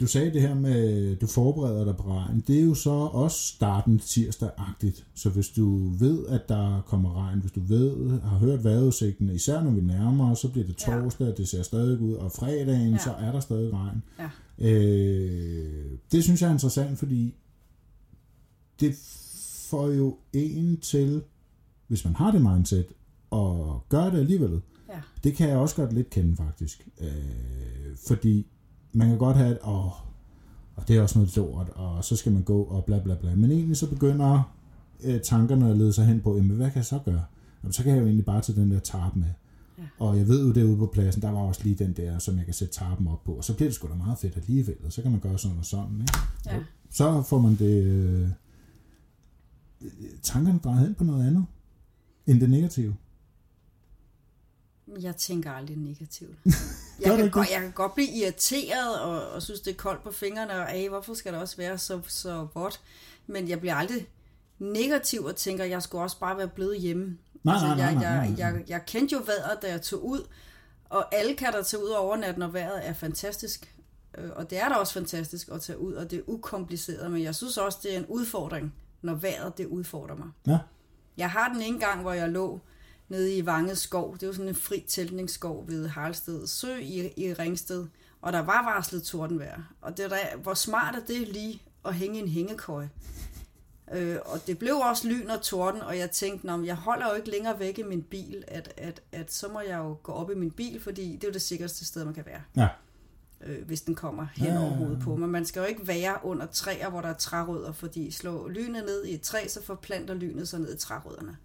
du 0.00 0.06
sagde 0.06 0.32
det 0.32 0.40
her 0.42 0.54
med, 0.54 1.16
du 1.16 1.26
forbereder 1.26 1.84
dig 1.84 1.96
på 1.96 2.02
regn. 2.12 2.44
Det 2.46 2.58
er 2.60 2.64
jo 2.64 2.74
så 2.74 2.90
også 2.90 3.38
starten 3.38 3.98
tirsdag-agtigt. 3.98 5.06
Så 5.14 5.30
hvis 5.30 5.48
du 5.48 5.88
ved, 5.88 6.26
at 6.26 6.48
der 6.48 6.80
kommer 6.86 7.14
regn, 7.26 7.38
hvis 7.40 7.52
du 7.52 7.60
ved, 7.60 8.20
har 8.20 8.38
hørt 8.38 8.64
vejrudsigten, 8.64 9.30
især 9.30 9.62
når 9.62 9.70
vi 9.70 9.80
nærmer 9.80 10.30
os, 10.30 10.38
så 10.38 10.48
bliver 10.48 10.66
det 10.66 10.86
Ja. 10.88 11.00
torsdag, 11.00 11.26
det 11.36 11.48
ser 11.48 11.62
stadig 11.62 12.00
ud, 12.00 12.14
og 12.14 12.32
fredagen, 12.32 12.92
Ja. 12.92 12.98
så 12.98 13.10
er 13.10 13.32
der 13.32 13.40
stadig 13.40 13.72
regn. 13.72 14.02
Ja. 14.18 14.28
Øh, 14.68 15.90
det 16.12 16.24
synes 16.24 16.42
jeg 16.42 16.48
er 16.48 16.52
interessant, 16.52 16.98
fordi 16.98 17.34
det 18.80 18.94
får 19.70 19.88
jo 19.92 20.16
en 20.32 20.80
til, 20.80 21.22
hvis 21.86 22.04
man 22.04 22.14
har 22.16 22.30
det 22.30 22.42
mindset, 22.42 22.86
og 23.30 23.84
gør 23.88 24.10
det 24.10 24.18
alligevel, 24.18 24.60
Ja. 24.88 25.00
det 25.24 25.34
kan 25.34 25.48
jeg 25.48 25.56
også 25.58 25.76
godt 25.76 25.92
lidt 25.92 26.10
kende 26.10 26.36
faktisk. 26.36 26.88
Øh, 27.00 27.08
fordi 28.08 28.46
man 28.92 29.08
kan 29.08 29.18
godt 29.18 29.36
have 29.36 29.50
et, 29.50 29.58
åh, 29.64 29.92
og 30.76 30.88
det 30.88 30.96
er 30.96 31.02
også 31.02 31.18
noget 31.18 31.36
lort, 31.36 31.68
og 31.68 32.04
så 32.04 32.16
skal 32.16 32.32
man 32.32 32.42
gå 32.42 32.62
og 32.62 32.84
bla 32.84 32.98
bla 32.98 33.14
bla. 33.14 33.34
Men 33.34 33.50
egentlig 33.50 33.76
så 33.76 33.90
begynder 33.90 34.54
øh, 35.04 35.20
tankerne 35.20 35.70
at 35.70 35.76
lede 35.76 35.92
sig 35.92 36.06
hen 36.06 36.20
på, 36.20 36.36
jamen 36.36 36.56
hvad 36.56 36.66
kan 36.66 36.76
jeg 36.76 36.84
så 36.84 36.98
gøre? 37.04 37.24
Jamen, 37.62 37.72
så 37.72 37.82
kan 37.82 37.92
jeg 37.92 38.00
jo 38.00 38.04
egentlig 38.04 38.24
bare 38.24 38.40
tage 38.40 38.60
den 38.60 38.70
der 38.70 38.78
tarp 38.78 39.16
med. 39.16 39.28
Ja. 39.78 39.82
Og 39.98 40.18
jeg 40.18 40.28
ved 40.28 40.46
jo 40.46 40.52
derude 40.52 40.76
på 40.76 40.86
pladsen, 40.86 41.22
der 41.22 41.30
var 41.30 41.40
også 41.40 41.60
lige 41.64 41.74
den 41.74 41.92
der, 41.92 42.18
som 42.18 42.36
jeg 42.36 42.44
kan 42.44 42.54
sætte 42.54 42.74
tarpen 42.74 43.08
op 43.08 43.24
på. 43.24 43.32
Og 43.32 43.44
så 43.44 43.54
bliver 43.54 43.68
det 43.68 43.74
sgu 43.74 43.88
da 43.88 43.94
meget 43.94 44.18
fedt 44.18 44.36
alligevel, 44.36 44.76
og 44.84 44.92
så 44.92 45.02
kan 45.02 45.10
man 45.10 45.20
gøre 45.20 45.38
sådan 45.38 45.58
og 45.58 45.64
sådan. 45.64 46.00
Ikke? 46.00 46.18
Ja. 46.46 46.58
Så 46.90 47.22
får 47.22 47.38
man 47.38 47.56
det... 47.56 47.84
Øh, 47.84 48.28
tankerne 50.22 50.58
drejet 50.58 50.80
hen 50.80 50.94
på 50.94 51.04
noget 51.04 51.26
andet, 51.26 51.44
end 52.26 52.40
det 52.40 52.50
negative. 52.50 52.96
Jeg 55.00 55.16
tænker 55.16 55.52
aldrig 55.52 55.76
negativt. 55.76 56.38
Jeg 57.00 57.16
kan, 57.16 57.30
godt, 57.30 57.50
jeg 57.50 57.60
kan 57.60 57.72
godt 57.72 57.94
blive 57.94 58.08
irriteret 58.08 59.00
og, 59.00 59.28
og 59.28 59.42
synes, 59.42 59.60
det 59.60 59.70
er 59.70 59.76
koldt 59.76 60.02
på 60.02 60.12
fingrene, 60.12 60.52
og 60.52 60.72
af, 60.72 60.88
hvorfor 60.88 61.14
skal 61.14 61.32
det 61.32 61.40
også 61.40 61.56
være 61.56 61.78
så, 61.78 62.00
så 62.08 62.46
vådt? 62.54 62.80
Men 63.26 63.48
jeg 63.48 63.60
bliver 63.60 63.74
aldrig 63.74 64.08
negativ 64.58 65.24
og 65.24 65.36
tænker, 65.36 65.64
jeg 65.64 65.82
skulle 65.82 66.02
også 66.02 66.18
bare 66.18 66.36
være 66.36 66.48
blevet 66.48 66.80
hjemme. 66.80 67.18
Nej, 67.44 67.54
altså, 67.54 67.66
nej, 67.66 67.94
nej, 67.94 68.02
jeg, 68.02 68.34
jeg, 68.38 68.54
jeg, 68.54 68.64
jeg 68.68 68.86
kendte 68.86 69.12
jo 69.12 69.22
vejret, 69.26 69.62
da 69.62 69.70
jeg 69.70 69.82
tog 69.82 70.04
ud, 70.06 70.26
og 70.88 71.14
alle 71.14 71.34
kan 71.34 71.52
der 71.52 71.62
tage 71.62 71.84
ud 71.84 71.88
over 71.88 71.98
overnatten, 71.98 72.40
når 72.40 72.48
vejret 72.48 72.88
er 72.88 72.92
fantastisk. 72.92 73.74
Øh, 74.18 74.30
Og 74.36 74.50
det 74.50 74.58
er 74.60 74.68
da 74.68 74.74
også 74.74 74.92
fantastisk 74.92 75.48
at 75.52 75.60
tage 75.62 75.78
ud, 75.78 75.92
og 75.94 76.10
det 76.10 76.18
er 76.18 76.22
ukompliceret, 76.26 77.10
men 77.10 77.22
jeg 77.22 77.34
synes 77.34 77.56
også, 77.58 77.78
det 77.82 77.94
er 77.94 77.98
en 77.98 78.06
udfordring, 78.06 78.74
når 79.02 79.14
vejret 79.14 79.58
det 79.58 79.66
udfordrer 79.66 80.16
mig. 80.16 80.28
Ja. 80.46 80.58
Jeg 81.16 81.30
har 81.30 81.52
den 81.52 81.62
ene 81.62 81.80
gang, 81.80 82.00
hvor 82.00 82.12
jeg 82.12 82.28
lå 82.28 82.60
nede 83.08 83.36
i 83.36 83.46
Vanget 83.46 83.78
skov. 83.78 84.14
Det 84.18 84.26
jo 84.26 84.32
sådan 84.32 84.48
en 84.48 84.54
fri 84.54 84.84
teltningsskov 84.88 85.64
ved 85.68 85.88
Harlsted 85.88 86.46
Sø 86.46 86.76
i, 86.76 87.12
i 87.16 87.32
Ringsted. 87.34 87.86
Og 88.22 88.32
der 88.32 88.38
var 88.38 88.64
varslet 88.74 89.02
tordenvejr. 89.02 89.74
Og 89.80 89.96
det 89.96 90.04
er 90.04 90.08
da, 90.08 90.18
hvor 90.42 90.54
smart 90.54 90.94
er 90.96 91.00
det 91.04 91.28
lige 91.28 91.62
at 91.84 91.94
hænge 91.94 92.18
en 92.18 92.28
hængekøje. 92.28 92.90
Øh, 93.92 94.16
og 94.24 94.46
det 94.46 94.58
blev 94.58 94.74
også 94.76 95.08
lyn 95.08 95.30
og 95.30 95.42
torden, 95.42 95.82
og 95.82 95.98
jeg 95.98 96.10
tænkte, 96.10 96.46
men 96.46 96.66
jeg 96.66 96.74
holder 96.76 97.08
jo 97.08 97.14
ikke 97.14 97.30
længere 97.30 97.58
væk 97.58 97.78
i 97.78 97.82
min 97.82 98.02
bil, 98.02 98.44
at, 98.48 98.72
at, 98.76 99.00
at 99.12 99.32
så 99.32 99.48
må 99.48 99.60
jeg 99.60 99.78
jo 99.78 99.96
gå 100.02 100.12
op 100.12 100.30
i 100.30 100.34
min 100.34 100.50
bil, 100.50 100.80
fordi 100.80 101.12
det 101.14 101.24
er 101.24 101.28
jo 101.28 101.32
det 101.32 101.42
sikreste 101.42 101.84
sted, 101.84 102.04
man 102.04 102.14
kan 102.14 102.26
være, 102.26 102.40
Ja. 102.56 102.68
øh, 103.46 103.66
hvis 103.66 103.80
den 103.80 103.94
kommer 103.94 104.26
hen 104.36 104.46
Ja, 104.46 104.58
over 104.60 104.70
ja. 104.70 104.76
hovedet 104.76 105.00
på. 105.00 105.16
Men 105.16 105.30
man 105.30 105.44
skal 105.44 105.60
jo 105.60 105.66
ikke 105.66 105.86
være 105.88 106.18
under 106.22 106.46
træer, 106.46 106.90
hvor 106.90 107.00
der 107.00 107.08
er 107.08 107.14
trærødder, 107.14 107.72
fordi 107.72 108.10
slår 108.10 108.48
lynet 108.48 108.84
ned 108.84 109.04
i 109.04 109.14
et 109.14 109.20
træ, 109.22 109.48
så 109.48 109.62
forplanter 109.62 110.14
lynet 110.14 110.48
sig 110.48 110.60
ned 110.60 110.74
i 110.74 110.78
trærødderne. 110.78 111.36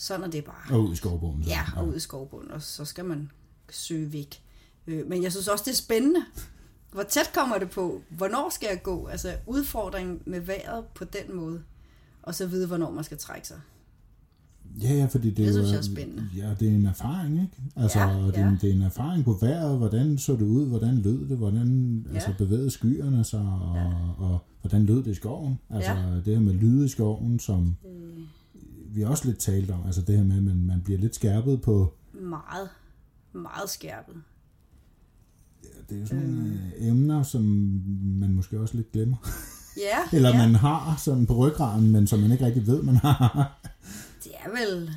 Sådan 0.00 0.26
er 0.26 0.30
det 0.30 0.44
bare. 0.44 0.76
Og 0.76 0.84
ud 0.88 0.92
i 0.92 0.96
skovbogen. 0.96 1.44
Så. 1.44 1.50
Ja, 1.50 1.60
og 1.76 1.88
ud 1.88 1.96
i 1.96 2.00
skovbunden, 2.00 2.50
og 2.50 2.62
så 2.62 2.84
skal 2.84 3.04
man 3.04 3.30
søge 3.70 4.12
væk. 4.12 4.42
Øh, 4.86 5.06
Men 5.08 5.22
jeg 5.22 5.32
synes 5.32 5.48
også, 5.48 5.64
det 5.66 5.70
er 5.72 5.76
spændende. 5.76 6.20
Hvor 6.92 7.02
tæt 7.02 7.30
kommer 7.34 7.58
det 7.58 7.70
på? 7.70 8.00
Hvornår 8.10 8.50
skal 8.54 8.68
jeg 8.72 8.82
gå? 8.82 9.06
Altså 9.06 9.34
udfordringen 9.46 10.20
med 10.26 10.40
vejret 10.40 10.84
på 10.94 11.04
den 11.04 11.36
måde. 11.36 11.62
Og 12.22 12.34
så 12.34 12.46
vide, 12.46 12.66
hvornår 12.66 12.90
man 12.90 13.04
skal 13.04 13.18
trække 13.18 13.48
sig. 13.48 13.60
Ja, 14.82 14.94
ja, 14.94 15.06
fordi 15.06 15.28
det, 15.28 15.36
Det 15.36 15.46
er 15.48 15.52
synes 15.52 15.70
jeg 15.70 15.78
er 15.78 15.82
spændende. 15.82 16.28
Ja, 16.36 16.54
det 16.60 16.68
er 16.68 16.72
en 16.74 16.86
erfaring, 16.86 17.34
ikke? 17.42 17.56
Altså, 17.76 17.98
Ja, 18.00 18.06
det, 18.26 18.36
er, 18.36 18.40
ja. 18.40 18.48
en- 18.48 18.58
det 18.60 18.70
er 18.70 18.74
en 18.74 18.82
erfaring 18.82 19.24
på 19.24 19.32
vejret, 19.40 19.78
hvordan 19.78 20.18
så 20.18 20.32
det 20.32 20.42
ud, 20.42 20.66
hvordan 20.66 20.98
lød 20.98 21.28
det, 21.28 21.36
hvordan 21.36 22.02
Ja. 22.08 22.14
altså, 22.14 22.34
bevægede 22.38 22.70
skyerne 22.70 23.24
sig, 23.24 23.40
og, 23.40 23.76
Ja. 23.76 23.84
og, 23.86 24.14
og 24.32 24.38
hvordan 24.60 24.86
lød 24.86 24.96
det 25.02 25.10
i 25.10 25.14
skoven. 25.14 25.58
Altså, 25.70 25.90
Ja. 25.92 26.14
det 26.16 26.24
her 26.26 26.40
med 26.40 26.52
lyde 26.54 26.84
i 26.84 26.88
skoven, 26.88 27.38
som 27.38 27.76
Øh, 27.86 28.20
vi 28.94 29.02
også 29.02 29.26
lidt 29.26 29.38
talt 29.38 29.70
om, 29.70 29.86
altså 29.86 30.02
det 30.02 30.16
her 30.16 30.24
med, 30.24 30.36
at 30.36 30.42
man, 30.42 30.66
man 30.66 30.82
bliver 30.82 30.98
lidt 30.98 31.14
skærpet 31.14 31.62
på, 31.62 31.94
meget, 32.12 32.68
meget 33.32 33.70
skærpet. 33.70 34.22
ja, 35.64 35.68
det 35.88 35.96
er 35.96 36.00
jo 36.00 36.06
sådan 36.06 36.22
nogle 36.22 36.72
øh, 36.76 36.88
emner, 36.88 37.22
som 37.22 37.42
man 38.02 38.32
måske 38.32 38.60
også 38.60 38.76
lidt 38.76 38.92
glemmer. 38.92 39.16
Ja, 39.76 39.98
Eller 40.16 40.28
ja. 40.28 40.36
man 40.36 40.54
har 40.54 40.96
sådan 41.04 41.26
på 41.26 41.34
ryggraden, 41.34 41.92
men 41.92 42.06
som 42.06 42.18
man 42.18 42.32
ikke 42.32 42.46
rigtig 42.46 42.66
ved, 42.66 42.82
man 42.82 42.96
har. 42.96 43.60
Det 44.24 44.32
er 44.44 44.50
vel 44.50 44.90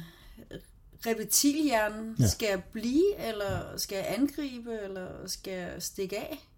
reptilhjernen. 1.06 2.16
Ja. 2.20 2.28
Skal 2.28 2.48
jeg 2.50 2.64
blive, 2.72 3.28
eller 3.28 3.78
skal 3.78 3.96
jeg 3.96 4.06
angribe, 4.18 4.72
eller 4.84 5.08
skal 5.26 5.54
jeg 5.54 5.76
stikke 5.80 6.18
af? 6.18 6.50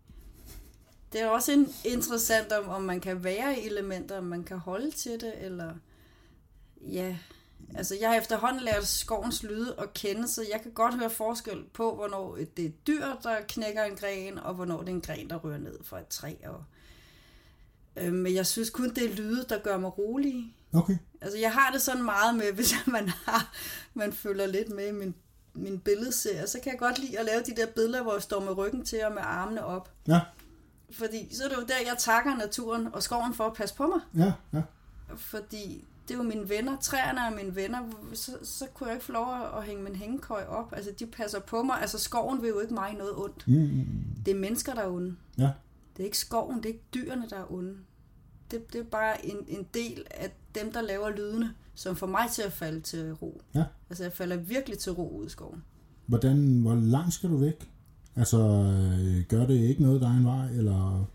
Det 1.13 1.21
er 1.21 1.27
også 1.27 1.51
en, 1.51 1.67
interessant, 1.85 2.51
om, 2.51 2.69
om 2.69 2.81
man 2.81 2.99
kan 2.99 3.23
være 3.23 3.59
i 3.59 3.65
elementer, 3.65 4.17
om 4.17 4.23
man 4.23 4.43
kan 4.43 4.57
holde 4.57 4.91
til 4.91 5.11
det, 5.11 5.33
eller... 5.41 5.73
Ja, 6.91 7.17
altså 7.75 7.95
jeg 8.01 8.09
har 8.09 8.15
efterhånden 8.17 8.63
lært 8.63 8.87
skovens 8.87 9.43
lyde 9.43 9.75
at 9.77 9.93
kende, 9.93 10.27
så 10.27 10.45
jeg 10.51 10.61
kan 10.61 10.71
godt 10.71 10.95
høre 10.95 11.09
forskel 11.09 11.63
på, 11.73 11.95
hvornår 11.95 12.37
det 12.57 12.65
er 12.65 12.69
dyr, 12.87 13.05
der 13.23 13.35
knækker 13.47 13.83
en 13.83 13.95
gren, 13.95 14.39
og 14.39 14.53
hvornår 14.53 14.79
det 14.79 14.89
er 14.89 14.93
en 14.93 15.01
gren, 15.01 15.29
der 15.29 15.35
rører 15.35 15.57
ned 15.57 15.79
fra 15.83 15.99
et 15.99 16.07
træ. 16.07 16.33
Og, 16.45 16.63
øh, 17.95 18.13
men 18.13 18.33
jeg 18.33 18.45
synes 18.45 18.69
kun, 18.69 18.89
det 18.89 19.11
er 19.11 19.15
lyde, 19.15 19.45
der 19.49 19.59
gør 19.59 19.77
mig 19.77 19.97
rolig. 19.97 20.55
Okay. 20.73 20.97
Altså, 21.21 21.37
jeg 21.37 21.53
har 21.53 21.71
det 21.71 21.81
sådan 21.81 22.03
meget 22.03 22.35
med, 22.35 22.51
hvis 22.57 22.73
man 22.87 23.09
har, 23.09 23.55
man 23.93 24.13
følger 24.13 24.45
lidt 24.47 24.69
med 24.69 24.87
i 24.87 24.91
min, 24.91 25.15
min 25.53 25.79
billedserie, 25.79 26.47
så 26.47 26.59
kan 26.63 26.71
jeg 26.71 26.79
godt 26.79 26.99
lide 26.99 27.19
at 27.19 27.25
lave 27.25 27.43
de 27.43 27.55
der 27.55 27.65
billeder, 27.65 28.03
hvor 28.03 28.13
jeg 28.13 28.21
står 28.21 28.39
med 28.39 28.57
ryggen 28.57 28.85
til 28.85 29.05
og 29.05 29.11
med 29.11 29.21
armene 29.25 29.65
op. 29.65 29.91
Ja, 30.07 30.21
Fordi 30.91 31.35
så 31.35 31.43
er 31.43 31.49
det 31.49 31.55
jo 31.55 31.65
der, 31.67 31.77
jeg 31.85 31.95
takker 31.99 32.35
naturen 32.35 32.87
og 32.93 33.03
skoven 33.03 33.33
for 33.33 33.43
at 33.43 33.53
passe 33.53 33.75
på 33.75 33.87
mig. 33.87 34.25
ja, 34.25 34.33
ja. 34.53 34.61
Fordi 35.17 35.85
det 36.07 36.13
er 36.13 36.17
jo 36.17 36.23
mine 36.23 36.49
venner, 36.49 36.77
træerne 36.81 37.21
er 37.21 37.35
mine 37.43 37.55
venner, 37.55 37.79
så, 38.13 38.31
så 38.43 38.65
kunne 38.73 38.87
jeg 38.87 38.95
ikke 38.95 39.05
få 39.05 39.11
lov 39.11 39.27
at 39.57 39.63
hænge 39.63 39.83
min 39.83 39.95
hængekøj 39.95 40.43
op. 40.47 40.73
Altså, 40.75 40.91
de 40.99 41.05
passer 41.05 41.39
på 41.39 41.63
mig. 41.63 41.81
Altså, 41.81 41.99
skoven 41.99 42.41
vil 42.41 42.47
jo 42.47 42.59
ikke 42.59 42.73
mig 42.73 42.93
noget 42.97 43.13
ondt. 43.15 43.47
Mm. 43.47 43.85
Det 44.25 44.31
er 44.31 44.39
mennesker, 44.39 44.73
der 44.73 44.81
er 44.81 44.91
onde. 44.91 45.15
Ja. 45.37 45.51
Det 45.97 46.03
er 46.03 46.05
ikke 46.05 46.17
skoven, 46.17 46.57
det 46.57 46.65
er 46.65 46.69
ikke 46.69 46.85
dyrene, 46.93 47.23
der 47.29 47.37
er 47.37 47.51
onde. 47.51 47.75
Det, 48.51 48.73
det 48.73 48.79
er 48.79 48.85
bare 48.85 49.25
en, 49.25 49.37
en 49.47 49.67
del 49.73 50.03
af 50.11 50.31
dem, 50.55 50.71
der 50.71 50.81
laver 50.81 51.09
lydene, 51.09 51.53
som 51.75 51.95
får 51.95 52.07
mig 52.07 52.29
til 52.31 52.41
at 52.41 52.51
falde 52.51 52.81
til 52.81 53.13
ro. 53.13 53.41
Ja. 53.55 53.63
Altså, 53.89 54.03
jeg 54.03 54.13
falder 54.13 54.35
virkelig 54.35 54.77
til 54.77 54.91
ro 54.91 55.17
ud 55.17 55.25
i 55.25 55.29
skoven. 55.29 55.63
Hvordan, 56.05 56.61
hvor 56.61 56.75
langt 56.75 57.13
skal 57.13 57.29
du 57.29 57.37
væk? 57.37 57.69
Altså, 58.15 58.37
øh, 58.37 59.23
gør 59.29 59.45
det 59.45 59.59
ikke 59.59 59.81
noget, 59.81 60.01
der 60.01 60.07
er 60.07 60.17
en 60.17 60.25
vej, 60.25 60.49
eller... 60.49 61.07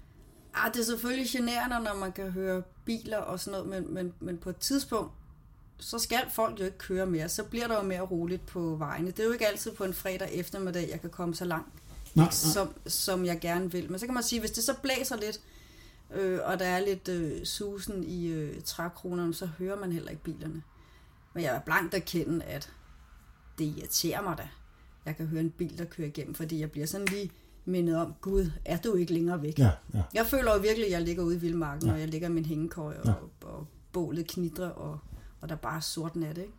Ah, 0.54 0.72
det 0.72 0.80
er 0.80 0.84
selvfølgelig 0.84 1.30
generende, 1.30 1.80
når 1.84 1.94
man 1.94 2.12
kan 2.12 2.30
høre 2.30 2.62
biler 2.84 3.18
og 3.18 3.40
sådan 3.40 3.60
noget, 3.60 3.82
men, 3.84 3.94
men, 3.94 4.14
men 4.20 4.38
på 4.38 4.50
et 4.50 4.56
tidspunkt, 4.56 5.12
så 5.78 5.98
skal 5.98 6.22
folk 6.30 6.60
jo 6.60 6.64
ikke 6.64 6.78
køre 6.78 7.06
mere. 7.06 7.28
Så 7.28 7.44
bliver 7.44 7.68
der 7.68 7.76
jo 7.76 7.82
mere 7.82 8.00
roligt 8.00 8.46
på 8.46 8.60
vejene. 8.76 9.10
Det 9.10 9.20
er 9.20 9.24
jo 9.24 9.32
ikke 9.32 9.46
altid 9.46 9.72
på 9.72 9.84
en 9.84 9.94
fredag 9.94 10.28
eftermiddag, 10.32 10.88
jeg 10.90 11.00
kan 11.00 11.10
komme 11.10 11.34
så 11.34 11.44
langt, 11.44 11.68
Nej, 12.14 12.24
nej. 12.24 12.30
som, 12.30 12.74
som 12.86 13.24
jeg 13.24 13.40
gerne 13.40 13.72
vil. 13.72 13.90
Men 13.90 13.98
så 13.98 14.06
kan 14.06 14.14
man 14.14 14.22
sige, 14.22 14.40
hvis 14.40 14.50
det 14.50 14.64
så 14.64 14.74
blæser 14.82 15.16
lidt, 15.16 15.40
øh, 16.14 16.40
og 16.44 16.58
der 16.58 16.66
er 16.66 16.80
lidt 16.80 17.08
øh, 17.08 17.44
susen 17.44 18.04
i 18.04 18.26
øh, 18.26 18.62
trækronerne, 18.62 19.34
så 19.34 19.46
hører 19.46 19.80
man 19.80 19.92
heller 19.92 20.10
ikke 20.10 20.22
bilerne. 20.22 20.62
Men 21.34 21.42
jeg 21.42 21.56
er 21.56 21.60
blankt 21.60 21.94
erkende, 21.94 22.44
at 22.44 22.72
det 23.58 23.64
irriterer 23.64 24.22
mig 24.22 24.38
da. 24.38 24.48
Jeg 25.04 25.16
kan 25.16 25.26
høre 25.26 25.40
en 25.40 25.50
bil, 25.50 25.78
der 25.78 25.84
kører 25.84 26.08
igennem, 26.08 26.34
fordi 26.34 26.60
jeg 26.60 26.70
bliver 26.70 26.86
sådan 26.86 27.06
lige 27.06 27.30
mindet 27.64 27.96
om, 27.96 28.14
Gud, 28.20 28.50
er 28.64 28.76
du 28.76 28.94
ikke 28.94 29.12
længere 29.12 29.42
væk? 29.42 29.58
Ja, 29.58 29.70
ja. 29.94 30.02
Jeg 30.14 30.26
føler 30.26 30.54
jo 30.54 30.60
virkelig, 30.60 30.86
at 30.86 30.92
jeg 30.92 31.02
ligger 31.02 31.22
ude 31.22 31.36
i 31.36 31.38
vildmarken, 31.38 31.86
Ja. 31.88 31.92
og 31.94 32.00
jeg 32.00 32.08
ligger 32.08 32.28
i 32.28 32.32
min 32.32 32.44
hængekøj, 32.44 32.94
og, 32.98 33.04
Ja. 33.04 33.10
ja. 33.10 33.46
og 33.48 33.66
bålet 33.92 34.26
knitrer, 34.26 34.68
og, 34.68 34.98
og 35.40 35.48
der 35.48 35.54
er 35.54 35.58
bare 35.58 35.82
sort 35.82 36.16
nat, 36.16 36.38
ikke? 36.38 36.52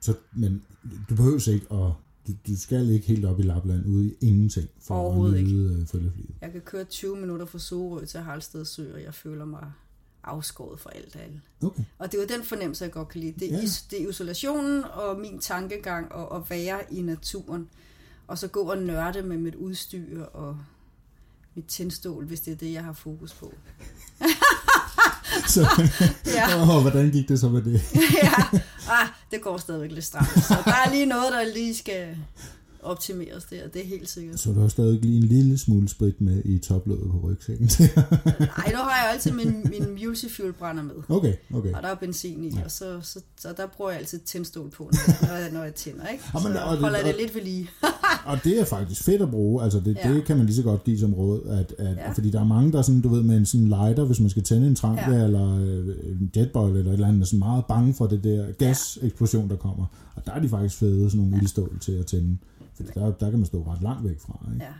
Så, 0.00 0.14
men 0.32 0.62
du 1.08 1.14
behøver 1.14 1.48
ikke 1.52 1.66
at 1.72 1.92
du, 2.26 2.32
du 2.46 2.60
skal 2.60 2.90
ikke 2.90 3.06
helt 3.06 3.24
op 3.24 3.38
i 3.40 3.42
Lapland 3.42 3.86
ude 3.86 4.06
i 4.06 4.14
ingenting 4.20 4.68
for 4.80 5.24
at 5.26 5.32
nyde 5.44 5.80
øh, 5.80 5.86
følgeflyet. 5.86 6.30
Jeg 6.40 6.52
kan 6.52 6.60
køre 6.60 6.84
20 6.84 7.16
minutter 7.16 7.46
fra 7.46 7.58
Sorø 7.58 8.04
til 8.04 8.20
Harlsted 8.20 8.64
Sø, 8.64 8.94
og 8.94 9.02
jeg 9.02 9.14
føler 9.14 9.44
mig 9.44 9.72
afskåret 10.24 10.80
fra 10.80 10.90
alt 10.94 11.16
og 11.16 11.22
alle. 11.22 11.40
Okay. 11.62 11.82
Og 11.98 12.12
det 12.12 12.18
er 12.18 12.22
jo 12.22 12.28
den 12.38 12.44
fornemmelse, 12.46 12.84
jeg 12.84 12.92
godt 12.92 13.08
kan 13.08 13.20
lide. 13.20 13.32
Det, 13.32 13.48
Ja. 13.50 13.56
ja. 13.56 13.60
det 13.90 14.02
er 14.02 14.08
isolationen 14.08 14.84
og 14.84 15.20
min 15.20 15.38
tankegang 15.38 16.12
og 16.12 16.36
at 16.36 16.50
være 16.50 16.80
i 16.94 17.02
naturen. 17.02 17.68
Og 18.28 18.38
så 18.38 18.48
gå 18.48 18.60
og 18.60 18.78
nørde 18.78 19.22
med 19.22 19.38
mit 19.38 19.54
udstyr 19.54 20.24
og 20.24 20.58
mit 21.54 21.64
tændstål, 21.66 22.24
hvis 22.24 22.40
det 22.40 22.52
er 22.52 22.56
det, 22.56 22.72
jeg 22.72 22.84
har 22.84 22.92
fokus 22.92 23.32
på. 23.34 23.54
Så, 25.46 25.88
Ja, 26.26 26.60
og 26.60 26.80
hvordan 26.80 27.10
gik 27.10 27.28
det 27.28 27.40
så 27.40 27.48
med 27.48 27.62
det? 27.62 27.82
ja. 28.22 28.58
Ah, 28.90 29.08
det 29.30 29.42
går 29.42 29.58
stadigvæk 29.58 29.90
lidt 29.90 30.04
stramt. 30.04 30.28
Så 30.28 30.62
der 30.64 30.72
er 30.72 30.90
lige 30.90 31.06
noget, 31.06 31.32
der 31.32 31.44
lige 31.54 31.76
skal 31.76 32.16
optimeres 32.84 33.44
der. 33.44 33.68
Det 33.68 33.82
er 33.82 33.86
helt 33.86 34.08
sikkert. 34.08 34.40
Så 34.40 34.52
du 34.52 34.60
har 34.60 34.68
stadig 34.68 35.00
lige 35.02 35.16
en 35.16 35.22
lille 35.22 35.58
smule 35.58 35.88
sprit 35.88 36.20
med 36.20 36.42
i 36.44 36.58
toplåget 36.58 37.10
på 37.10 37.18
rygsækken. 37.28 37.66
Nej, 38.58 38.72
nu 38.72 38.78
har 38.78 39.02
jeg 39.04 39.10
altid 39.12 39.32
min, 39.32 39.66
min 39.70 40.04
multifuel 40.06 40.52
brænder 40.52 40.82
med. 40.82 40.94
okay, 41.08 41.34
okay. 41.54 41.72
Og 41.72 41.82
der 41.82 41.88
er 41.88 41.94
benzin 41.94 42.44
i, 42.44 42.50
og 42.64 42.70
så, 42.70 42.98
så, 43.02 43.20
så 43.40 43.48
der 43.56 43.66
bruger 43.76 43.90
jeg 43.90 44.00
altid 44.00 44.18
tændstol 44.18 44.70
på, 44.70 44.90
når 45.22 45.34
jeg, 45.36 45.50
når 45.52 45.62
jeg 45.64 45.74
tænder, 45.74 46.06
ikke? 46.06 46.24
Ja, 46.34 46.38
men- 46.42 46.52
Så 46.52 46.58
og 46.60 46.72
det- 46.72 46.80
holder 46.80 47.02
det 47.02 47.12
og- 47.14 47.20
lidt 47.20 47.34
ved 47.34 47.42
lige. 47.42 47.70
Og 48.26 48.38
det 48.44 48.60
er 48.60 48.64
faktisk 48.64 49.02
fedt 49.02 49.22
at 49.22 49.30
bruge. 49.30 49.62
Altså 49.62 49.80
det, 49.80 49.94
ja. 50.04 50.08
Ja. 50.08 50.14
det 50.14 50.24
kan 50.24 50.36
man 50.36 50.46
lige 50.46 50.56
så 50.56 50.62
godt 50.62 50.84
give 50.84 50.98
som 50.98 51.14
råd. 51.14 51.42
At, 51.46 51.74
at, 51.78 51.96
ja. 51.96 52.02
Ja. 52.02 52.12
Fordi 52.12 52.30
der 52.30 52.40
er 52.40 52.44
mange, 52.44 52.72
der 52.72 52.78
er 52.78 52.82
sådan, 52.82 53.00
du 53.00 53.08
ved, 53.08 53.22
med 53.22 53.36
en 53.36 53.46
sådan 53.46 53.66
lighter, 53.68 54.04
hvis 54.04 54.20
man 54.20 54.30
skal 54.30 54.42
tænde 54.42 54.66
en 54.68 54.76
ja. 54.82 55.10
Ja. 55.10 55.24
eller 55.24 55.56
øh, 55.60 55.86
en 56.10 56.30
jetboil 56.36 56.76
eller 56.76 56.90
et 56.90 56.94
eller 56.94 57.08
andet, 57.08 57.20
er 57.20 57.24
sådan 57.26 57.38
meget 57.38 57.64
bange 57.68 57.94
for 57.94 58.06
det 58.06 58.24
der 58.24 58.52
gaseksplosion, 58.52 59.48
der 59.48 59.56
kommer. 59.56 59.86
Og 60.14 60.26
der 60.26 60.32
er 60.32 60.40
de 60.40 60.48
faktisk 60.48 60.76
fede, 60.78 61.10
sådan 61.10 61.18
nogle 61.20 61.36
ja. 61.36 61.42
ildstål 61.42 61.78
til 61.80 61.92
at 61.92 62.06
tænde. 62.06 62.36
Fordi 62.74 62.88
der, 62.94 63.12
der 63.12 63.30
kan 63.30 63.38
man 63.38 63.46
stå 63.46 63.62
ret 63.62 63.82
langt 63.82 64.08
væk 64.08 64.20
fra. 64.20 64.46
Ikke? 64.52 64.64
Ja. 64.64 64.72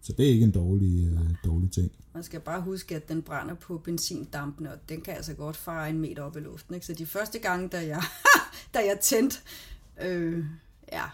Så 0.00 0.12
det 0.12 0.26
er 0.26 0.30
ikke 0.30 0.44
en 0.44 0.50
dårlig, 0.50 1.12
øh, 1.12 1.34
dårlig 1.44 1.70
ting. 1.70 1.90
Man 2.14 2.22
skal 2.22 2.40
bare 2.40 2.60
huske, 2.60 2.96
at 2.96 3.08
den 3.08 3.22
brænder 3.22 3.54
på 3.54 3.78
benzindampene, 3.78 4.72
og 4.72 4.78
den 4.88 5.00
kan 5.00 5.14
altså 5.14 5.34
godt 5.34 5.56
fare 5.56 5.90
en 5.90 5.98
meter 5.98 6.22
op 6.22 6.36
i 6.36 6.40
luften. 6.40 6.74
Ikke? 6.74 6.86
Så 6.86 6.94
de 6.94 7.06
første 7.06 7.38
gange, 7.38 7.68
da 7.68 7.86
jeg, 7.86 8.02
da 8.74 8.78
jeg 8.78 8.98
tændte, 9.02 9.38
øh, 10.02 10.44
ja, 10.92 11.04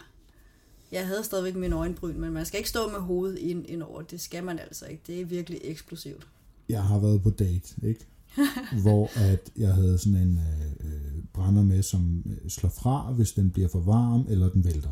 jeg 0.91 1.07
havde 1.07 1.23
stadigvæk 1.23 1.55
mine 1.55 1.75
øjenbryn, 1.75 2.19
men 2.19 2.33
man 2.33 2.45
skal 2.45 2.57
ikke 2.57 2.69
stå 2.69 2.89
med 2.89 2.99
hovedet 2.99 3.37
ind, 3.37 3.65
ind 3.67 3.83
over. 3.83 4.01
Det 4.01 4.21
skal 4.21 4.43
man 4.43 4.59
altså 4.59 4.85
ikke. 4.85 5.03
Det 5.07 5.21
er 5.21 5.25
virkelig 5.25 5.59
eksplosivt. 5.63 6.27
Jeg 6.69 6.83
har 6.83 6.99
været 6.99 7.21
på 7.21 7.29
date, 7.29 7.75
ikke? 7.83 8.05
hvor 8.83 9.09
at 9.15 9.51
jeg 9.57 9.73
havde 9.73 9.97
sådan 9.97 10.17
en 10.17 10.37
øh, 10.37 10.87
øh, 10.87 11.23
brænder 11.33 11.63
med, 11.63 11.83
som 11.83 12.23
øh, 12.25 12.49
slår 12.49 12.69
fra, 12.69 13.11
hvis 13.11 13.31
den 13.31 13.49
bliver 13.49 13.67
for 13.67 13.79
varm, 13.79 14.25
eller 14.29 14.49
den 14.49 14.65
vælter. 14.65 14.91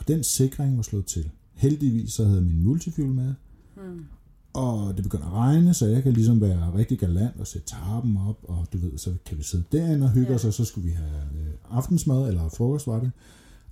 Og 0.00 0.08
den 0.08 0.24
sikring 0.24 0.76
var 0.76 0.82
slået 0.82 1.06
til. 1.06 1.30
Heldigvis 1.54 2.12
så 2.12 2.24
havde 2.24 2.36
jeg 2.38 2.46
min 2.46 2.62
multifuel 2.64 3.08
med, 3.08 3.34
Hmm. 3.76 4.04
og 4.52 4.94
det 4.96 5.02
begynder 5.02 5.26
at 5.26 5.32
regne, 5.32 5.74
så 5.74 5.86
jeg 5.86 6.02
kan 6.02 6.12
ligesom 6.12 6.40
være 6.40 6.74
rigtig 6.74 6.98
galant 6.98 7.40
og 7.40 7.46
sætte 7.46 7.66
tarpen 7.66 8.16
op, 8.28 8.38
og 8.42 8.66
du 8.72 8.78
ved, 8.78 8.98
så 8.98 9.14
kan 9.26 9.38
vi 9.38 9.42
sidde 9.42 9.64
derinde 9.72 10.04
og 10.06 10.10
hygge 10.12 10.28
Ja. 10.28 10.34
os, 10.34 10.44
og 10.44 10.52
så 10.52 10.64
skulle 10.64 10.86
vi 10.86 10.92
have 10.92 11.10
øh, 11.40 11.54
aftensmad, 11.70 12.28
eller 12.28 12.48
frokost 12.48 12.86
var 12.86 13.00
det. 13.00 13.10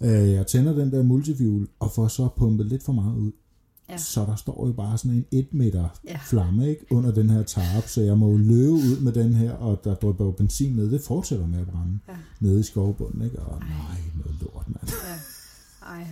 Øh, 0.00 0.30
jeg 0.32 0.46
tænder 0.46 0.72
den 0.72 0.90
der 0.92 1.02
multifuel, 1.02 1.68
og 1.80 1.92
får 1.92 2.08
så 2.08 2.28
pumpet 2.36 2.66
lidt 2.66 2.82
for 2.82 2.92
meget 2.92 3.16
ud. 3.16 3.32
Ja. 3.90 3.96
Så 3.96 4.20
der 4.24 4.34
står 4.36 4.66
jo 4.66 4.72
bare 4.72 4.98
sådan 4.98 5.16
en 5.16 5.24
1 5.30 5.54
meter 5.54 5.88
Ja. 6.08 6.18
flamme 6.30 6.68
ikke, 6.70 6.86
under 6.90 7.10
den 7.12 7.30
her 7.30 7.42
tarp, 7.42 7.88
så 7.88 8.00
jeg 8.00 8.18
må 8.18 8.30
jo 8.30 8.36
løbe 8.36 8.72
ud 8.72 9.00
med 9.00 9.12
den 9.12 9.34
her, 9.34 9.52
og 9.52 9.80
der 9.84 9.94
drypper 9.94 10.24
jo 10.24 10.30
benzin 10.30 10.76
ned. 10.76 10.90
Det 10.90 11.00
fortsætter 11.00 11.46
med 11.46 11.58
at 11.58 11.66
brænde 11.66 11.98
Ja. 12.08 12.14
nede 12.40 12.60
i 12.60 12.62
skovbunden, 12.62 13.22
ikke? 13.24 13.38
Og 13.38 13.60
nej, 13.60 13.98
noget 14.24 14.36
lort, 14.42 14.68
mand. 14.68 14.88
Ja. 14.88 15.14
Ej, 15.88 16.06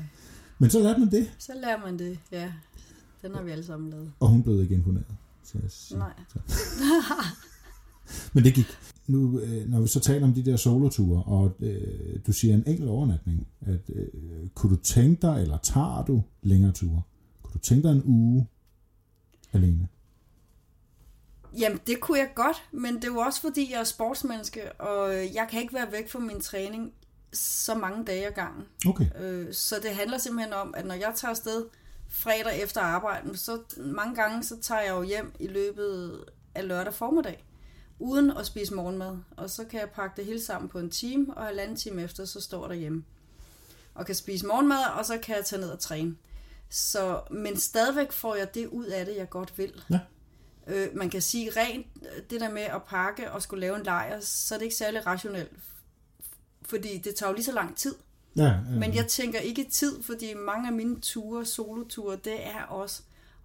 Men 0.58 0.70
så 0.70 0.82
lærte 0.82 1.00
man 1.00 1.10
det, 1.10 1.32
så 1.38 1.52
lærer 1.54 1.80
man 1.80 1.98
det. 1.98 2.18
Ja, 2.32 2.52
den 3.22 3.34
har 3.34 3.42
vi 3.42 3.50
alle 3.50 3.64
sammen 3.64 3.90
lavet. 3.90 4.12
og 4.20 4.28
hun 4.28 4.42
blev 4.42 4.62
ikke 4.62 4.74
imponeret. 4.74 5.06
Så 5.44 5.58
jeg 5.62 5.70
sige. 5.70 5.98
Nej. 5.98 6.12
Men 8.32 8.44
det 8.44 8.54
gik. 8.54 8.66
Nu, 9.06 9.40
øh, 9.40 9.68
når 9.70 9.80
vi 9.80 9.88
så 9.88 10.00
taler 10.00 10.26
om 10.26 10.34
de 10.34 10.44
der 10.44 10.56
soloture, 10.56 11.22
og 11.22 11.56
øh, 11.60 12.18
du 12.26 12.32
siger 12.32 12.54
en 12.54 12.64
enkelt 12.66 12.88
overnatning, 12.88 13.46
at 13.60 13.80
øh, 13.94 14.06
kunne 14.54 14.76
du 14.76 14.82
tænke 14.82 15.22
dig, 15.22 15.42
eller 15.42 15.58
tager 15.58 16.04
du 16.04 16.22
længere 16.42 16.72
ture? 16.72 17.02
Kunne 17.42 17.52
du 17.54 17.58
tænke 17.58 17.88
dig 17.88 17.92
en 17.94 18.02
uge 18.04 18.46
alene? 19.52 19.88
Jamen, 21.58 21.80
det 21.86 22.00
kunne 22.00 22.18
jeg 22.18 22.28
godt, 22.34 22.56
men 22.72 22.94
det 22.94 23.04
er 23.04 23.08
jo 23.08 23.18
også 23.18 23.40
fordi, 23.40 23.72
jeg 23.72 23.80
er 23.80 23.84
sportsmenneske, 23.84 24.72
og 24.72 25.12
jeg 25.12 25.46
kan 25.50 25.60
ikke 25.60 25.74
være 25.74 25.92
væk 25.92 26.10
fra 26.10 26.18
min 26.18 26.40
træning 26.40 26.92
så 27.36 27.74
mange 27.74 28.04
dage 28.04 28.26
ad 28.26 28.32
gangen. 28.32 28.64
Okay. 28.88 29.06
Øh, 29.20 29.54
Så 29.54 29.80
det 29.82 29.90
handler 29.90 30.18
simpelthen 30.18 30.52
om, 30.52 30.74
at 30.76 30.86
når 30.86 30.94
jeg 30.94 31.12
tager 31.16 31.30
afsted 31.30 31.64
fredag 32.08 32.62
efter 32.62 32.80
arbejde, 32.80 33.36
så 33.36 33.58
mange 33.76 34.14
gange, 34.14 34.44
så 34.44 34.56
tager 34.60 34.80
jeg 34.80 34.90
jo 34.90 35.02
hjem 35.02 35.32
i 35.40 35.46
løbet 35.46 36.24
af 36.54 36.68
lørdag 36.68 36.94
formiddag, 36.94 37.44
uden 37.98 38.30
at 38.30 38.46
spise 38.46 38.74
morgenmad. 38.74 39.18
Og 39.36 39.50
så 39.50 39.64
kan 39.64 39.80
jeg 39.80 39.90
pakke 39.90 40.16
det 40.16 40.24
hele 40.24 40.42
sammen 40.42 40.68
på 40.68 40.78
en 40.78 40.90
time, 40.90 41.34
og 41.36 41.44
halvanden 41.46 41.76
time 41.76 42.02
efter, 42.02 42.24
så 42.24 42.40
står 42.40 42.68
der 42.68 42.74
hjemme. 42.74 43.04
Og 43.94 44.06
kan 44.06 44.14
spise 44.14 44.46
morgenmad, 44.46 44.84
og 44.98 45.06
så 45.06 45.18
kan 45.18 45.36
jeg 45.36 45.44
tage 45.44 45.60
ned 45.60 45.70
og 45.70 45.78
træne. 45.78 46.16
Så, 46.70 47.20
men 47.30 47.56
stadigvæk 47.56 48.12
får 48.12 48.34
jeg 48.34 48.54
det 48.54 48.66
ud 48.66 48.84
af 48.84 49.06
det, 49.06 49.16
jeg 49.16 49.30
godt 49.30 49.58
vil. 49.58 49.82
Ja. 49.90 49.98
Øh, 50.66 50.88
man 50.96 51.10
kan 51.10 51.22
sige 51.22 51.50
rent, 51.56 51.86
øh, 52.02 52.22
det 52.30 52.40
der 52.40 52.50
med 52.50 52.62
at 52.62 52.82
pakke 52.82 53.32
og 53.32 53.42
skulle 53.42 53.60
lave 53.60 53.76
en 53.76 53.82
lejr, 53.82 54.20
så 54.20 54.54
er 54.54 54.58
det 54.58 54.64
ikke 54.64 54.76
særlig 54.76 55.06
rationelt. 55.06 55.52
Fordi 56.68 56.98
det 56.98 57.14
tager 57.14 57.30
jo 57.30 57.34
lige 57.34 57.44
så 57.44 57.52
lang 57.52 57.76
tid. 57.76 57.94
Ja, 58.36 58.44
ja. 58.44 58.60
Men 58.78 58.94
jeg 58.94 59.06
tænker 59.06 59.38
ikke 59.38 59.66
tid, 59.70 60.02
fordi 60.02 60.34
mange 60.34 60.66
af 60.68 60.72
mine 60.74 61.00
ture, 61.00 61.44
soloture, 61.44 62.16
det 62.24 62.46
er 62.46 62.62
også 62.62 63.02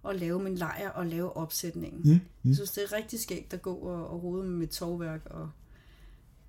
at 0.08 0.16
lave 0.16 0.38
min 0.42 0.54
lejr 0.54 0.90
og 0.90 1.06
lave 1.06 1.36
opsætningen. 1.36 2.00
Mm, 2.04 2.10
Jeg 2.10 2.20
mm. 2.42 2.54
synes, 2.54 2.70
det 2.70 2.84
er 2.84 2.92
rigtig 2.92 3.20
skægt 3.20 3.54
at 3.54 3.62
gå 3.62 3.74
og, 3.74 4.08
og 4.10 4.22
rode 4.22 4.42
med 4.42 4.50
mit 4.58 4.70
tovværk 4.70 5.20
og 5.30 5.50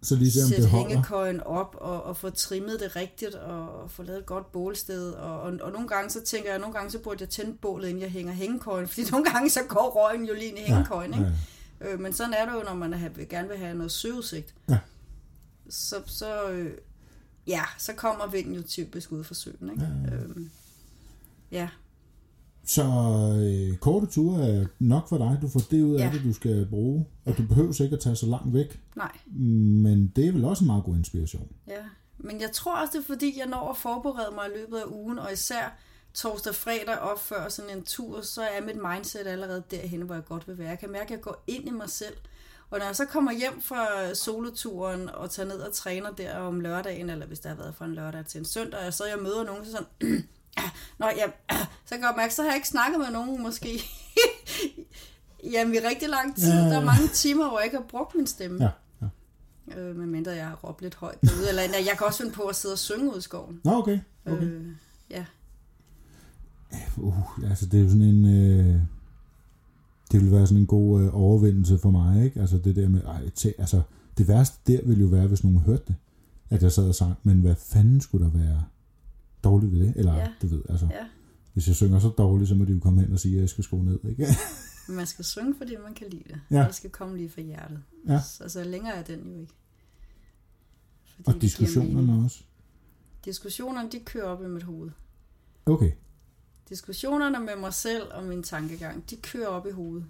Så 0.02 0.16
lige 0.16 0.32
se, 0.32 0.40
om 0.44 0.48
sætte 0.48 0.64
det 0.64 0.70
holder. 0.72 0.88
hængekøjen 0.88 1.40
op 1.40 1.76
og, 1.82 2.04
og 2.04 2.18
få 2.18 2.30
trimmet 2.30 2.80
det 2.80 2.96
rigtigt 2.96 3.36
og 3.36 3.92
få 3.92 4.04
lavet 4.04 4.20
et 4.20 4.26
godt 4.26 4.52
bålsted. 4.52 5.12
Og, 5.12 5.42
og, 5.42 5.54
og 5.62 5.72
nogle 5.72 5.88
gange 5.88 6.10
så 6.10 6.22
tænker 6.22 6.48
jeg, 6.50 6.56
at 6.56 6.62
nogle 6.62 6.74
gange 6.76 6.92
så 6.92 7.00
burde 7.00 7.18
jeg 7.22 7.30
tænde 7.30 7.54
bålet, 7.62 7.88
inden 7.90 8.02
jeg 8.02 8.12
hænger 8.12 8.34
hængekøjen, 8.34 8.88
fordi 8.94 9.12
nogle 9.12 9.26
gange 9.32 9.50
så 9.50 9.60
går 9.68 9.90
røgen 9.96 10.26
jo 10.26 10.34
lige 10.34 10.46
ind 10.46 10.58
i 10.58 10.62
hængekøjen. 10.62 11.14
Ikke? 11.14 11.32
ja. 11.82 11.88
Øh, 11.94 12.00
men 12.00 12.14
sådan 12.14 12.34
er 12.34 12.46
det 12.46 12.54
jo, 12.54 12.64
når 12.64 12.74
man 12.74 12.94
have, 12.94 13.26
gerne 13.30 13.48
vil 13.48 13.58
have 13.58 13.76
noget 13.76 13.92
søudsigt. 13.92 14.54
Ja. 14.70 14.78
Så, 15.74 15.96
så, 16.06 16.50
øh, 16.50 16.72
ja, 17.48 17.62
så 17.78 17.94
kommer 17.94 18.28
vinden 18.28 18.56
jo 18.56 18.62
typisk 18.62 19.12
ud 19.12 19.24
fra 19.24 19.36
søen. 19.36 19.70
Ikke? 19.72 19.84
Ja, 20.08 20.16
ja. 20.16 20.22
Øhm, 20.24 20.50
ja. 21.52 21.70
Så 22.66 22.84
øh, 23.44 23.78
korte 23.78 24.06
ture 24.08 24.48
er 24.50 24.66
nok 24.80 25.10
for 25.10 25.18
dig. 25.18 25.38
Du 25.42 25.48
får 25.50 25.60
det 25.72 25.82
ud 25.84 25.96
af 25.96 26.00
Ja. 26.00 26.12
det, 26.14 26.24
du 26.24 26.34
skal 26.34 26.66
bruge. 26.66 27.06
Og 27.26 27.38
du 27.38 27.44
behøver 27.48 27.82
ikke 27.82 27.96
at 27.96 28.00
tage 28.02 28.16
så 28.16 28.26
langt 28.26 28.54
væk. 28.54 28.82
Nej, 28.96 29.12
Men 29.84 30.08
det 30.16 30.28
er 30.28 30.32
vel 30.32 30.46
også 30.46 30.64
en 30.64 30.68
meget 30.68 30.84
god 30.84 30.96
inspiration. 30.96 31.48
ja. 31.68 31.84
Men 32.18 32.42
jeg 32.42 32.52
tror 32.52 32.82
også, 32.82 32.92
det 32.98 33.00
er 33.04 33.08
fordi, 33.08 33.40
jeg 33.40 33.48
når 33.48 33.70
at 33.70 33.78
forberede 33.78 34.36
mig 34.36 34.46
i 34.48 34.58
løbet 34.58 34.78
af 34.78 34.84
ugen, 34.88 35.20
og 35.20 35.34
især 35.34 35.78
torsdag 36.14 36.56
fredag 36.56 36.98
op 37.00 37.20
før 37.20 37.50
sådan 37.50 37.78
en 37.78 37.84
tur, 37.84 38.22
så 38.22 38.42
er 38.42 38.62
mit 38.66 38.76
mindset 38.94 39.28
allerede 39.28 39.64
derhen, 39.72 40.02
hvor 40.02 40.16
jeg 40.16 40.26
godt 40.26 40.48
vil 40.48 40.58
være. 40.58 40.70
Jeg 40.70 40.80
kan 40.80 40.92
mærke, 40.92 41.06
at 41.06 41.12
jeg 41.12 41.22
går 41.22 41.44
ind 41.48 41.68
i 41.68 41.72
mig 41.72 41.90
selv. 41.90 42.14
Og 42.74 42.80
når 42.80 42.86
jeg 42.86 42.96
så 42.96 43.06
kommer 43.06 43.32
hjem 43.32 43.62
fra 43.62 44.14
soloturen 44.14 45.10
og 45.10 45.32
tager 45.32 45.48
ned 45.48 45.60
og 45.60 45.74
træner 45.74 46.12
der 46.12 46.38
om 46.38 46.60
lørdagen, 46.60 47.10
eller 47.10 47.26
hvis 47.26 47.40
der 47.40 47.50
har 47.50 47.56
været 47.56 47.76
fra 47.76 47.86
en 47.86 47.96
lørdag 47.96 48.26
til 48.26 48.40
en 48.40 48.46
søndag, 48.46 48.88
og 48.88 48.94
så 48.94 49.06
jeg 49.06 49.18
møder 49.22 49.44
nogen, 49.44 49.66
så 49.66 49.72
sådan, 49.72 49.88
Nå, 51.00 51.06
ja, 51.06 51.56
så 51.86 51.96
kan 51.96 52.02
jeg 52.02 52.14
mærke, 52.18 52.34
så 52.34 52.42
har 52.42 52.50
jeg 52.50 52.56
ikke 52.56 52.68
snakket 52.68 53.00
med 53.00 53.10
nogen 53.12 53.44
måske. 53.44 53.82
Jamen 55.54 55.76
i 55.76 55.78
rigtig 55.78 56.10
lang 56.10 56.36
tid. 56.36 56.50
Ja, 56.50 56.58
ja, 56.58 56.64
ja. 56.64 56.70
Der 56.70 56.80
er 56.80 56.86
mange 56.86 57.08
timer, 57.08 57.48
hvor 57.48 57.60
jeg 57.60 57.66
ikke 57.66 57.78
har 57.78 57.86
brugt 57.90 58.16
min 58.16 58.28
stemme. 58.28 58.64
Ja. 58.64 58.70
ja. 59.72 59.80
Øh, 59.80 59.96
medmindre 59.96 60.32
jeg 60.32 60.48
har 60.48 60.56
råbt 60.56 60.82
lidt 60.82 60.96
højt 60.96 61.22
derude. 61.22 61.50
Eller 61.50 61.62
jeg 61.62 61.96
kan 61.98 62.08
også 62.08 62.20
finde 62.20 62.34
på 62.34 62.42
at 62.42 62.56
sidde 62.56 62.74
og 62.74 62.80
synge 62.80 63.14
ud 63.14 63.18
i 63.18 63.22
skoven. 63.22 63.62
Nå, 63.64 63.72
okay. 63.72 64.00
okay. 64.26 64.44
Øh, 64.44 64.68
ja. 65.10 65.26
Uh, 66.98 67.50
altså 67.50 67.66
det 67.66 67.80
er 67.80 67.84
jo 67.84 67.90
sådan 67.90 68.02
en... 68.02 68.26
Øh, 68.26 68.82
det 70.14 70.22
vil 70.22 70.32
være 70.32 70.48
sådan 70.48 70.62
en 70.62 70.68
god 70.68 71.02
øh, 71.02 71.10
overvindelse 71.16 71.78
for 71.78 71.92
mig, 71.92 72.26
ikke? 72.26 72.40
Altså 72.42 72.58
det 72.58 72.76
der 72.76 72.90
med... 72.90 73.04
Ej, 73.04 73.30
tæ, 73.30 73.52
altså, 73.58 73.82
det 74.18 74.28
værste 74.28 74.58
der 74.74 74.82
ville 74.86 75.02
jo 75.02 75.08
være, 75.08 75.28
hvis 75.28 75.44
nogen 75.44 75.60
hørte 75.60 75.84
det. 75.88 75.96
At 76.50 76.64
jeg 76.64 76.72
sad 76.72 76.88
og 76.88 76.96
sang, 76.96 77.14
men 77.24 77.42
hvad 77.42 77.56
fanden 77.56 78.02
skulle 78.02 78.26
der 78.26 78.32
være 78.32 78.64
dårligt 79.44 79.72
ved 79.72 79.80
det? 79.80 79.94
Eller, 79.96 80.16
Ja. 80.16 80.28
du 80.42 80.48
ved, 80.48 80.62
altså... 80.70 80.86
ja. 80.92 81.06
Hvis 81.54 81.68
jeg 81.68 81.76
synger 81.76 82.00
så 82.00 82.10
dårligt, 82.10 82.50
så 82.50 82.56
må 82.56 82.66
de 82.66 82.74
jo 82.74 82.80
komme 82.80 83.02
hen 83.02 83.14
og 83.14 83.20
sige, 83.20 83.36
at 83.36 83.42
jeg 83.42 83.50
skal 83.50 83.64
skrue 83.64 83.86
ned, 83.86 84.00
ikke? 84.10 84.28
Man 84.90 85.06
skal 85.06 85.26
synge, 85.26 85.56
fordi 85.58 85.76
man 85.84 85.94
kan 85.94 86.08
lide 86.12 86.24
det. 86.28 86.40
Ja. 86.52 86.64
Det 86.68 86.76
skal 86.76 86.90
komme 86.90 87.18
lige 87.18 87.30
fra 87.30 87.42
hjertet. 87.42 87.80
Ja. 88.08 88.22
Så, 88.22 88.44
så 88.50 88.64
længere 88.64 88.96
er 88.96 89.04
den 89.04 89.20
jo 89.34 89.40
ikke. 89.42 89.54
Fordi 91.16 91.36
og 91.38 91.42
diskussionerne 91.42 92.24
også. 92.26 92.44
Diskussionerne, 93.26 93.90
de 93.92 94.00
kører 94.06 94.26
op 94.26 94.44
i 94.44 94.48
mit 94.48 94.64
hoved. 94.64 94.90
Okay. 95.66 95.92
Diskussionerne 96.74 97.40
med 97.40 97.56
mig 97.56 97.74
selv 97.74 98.04
og 98.12 98.24
min 98.24 98.44
tankegang, 98.44 99.10
de 99.10 99.16
kører 99.16 99.48
op 99.48 99.68
i 99.68 99.72
hovedet. 99.72 100.06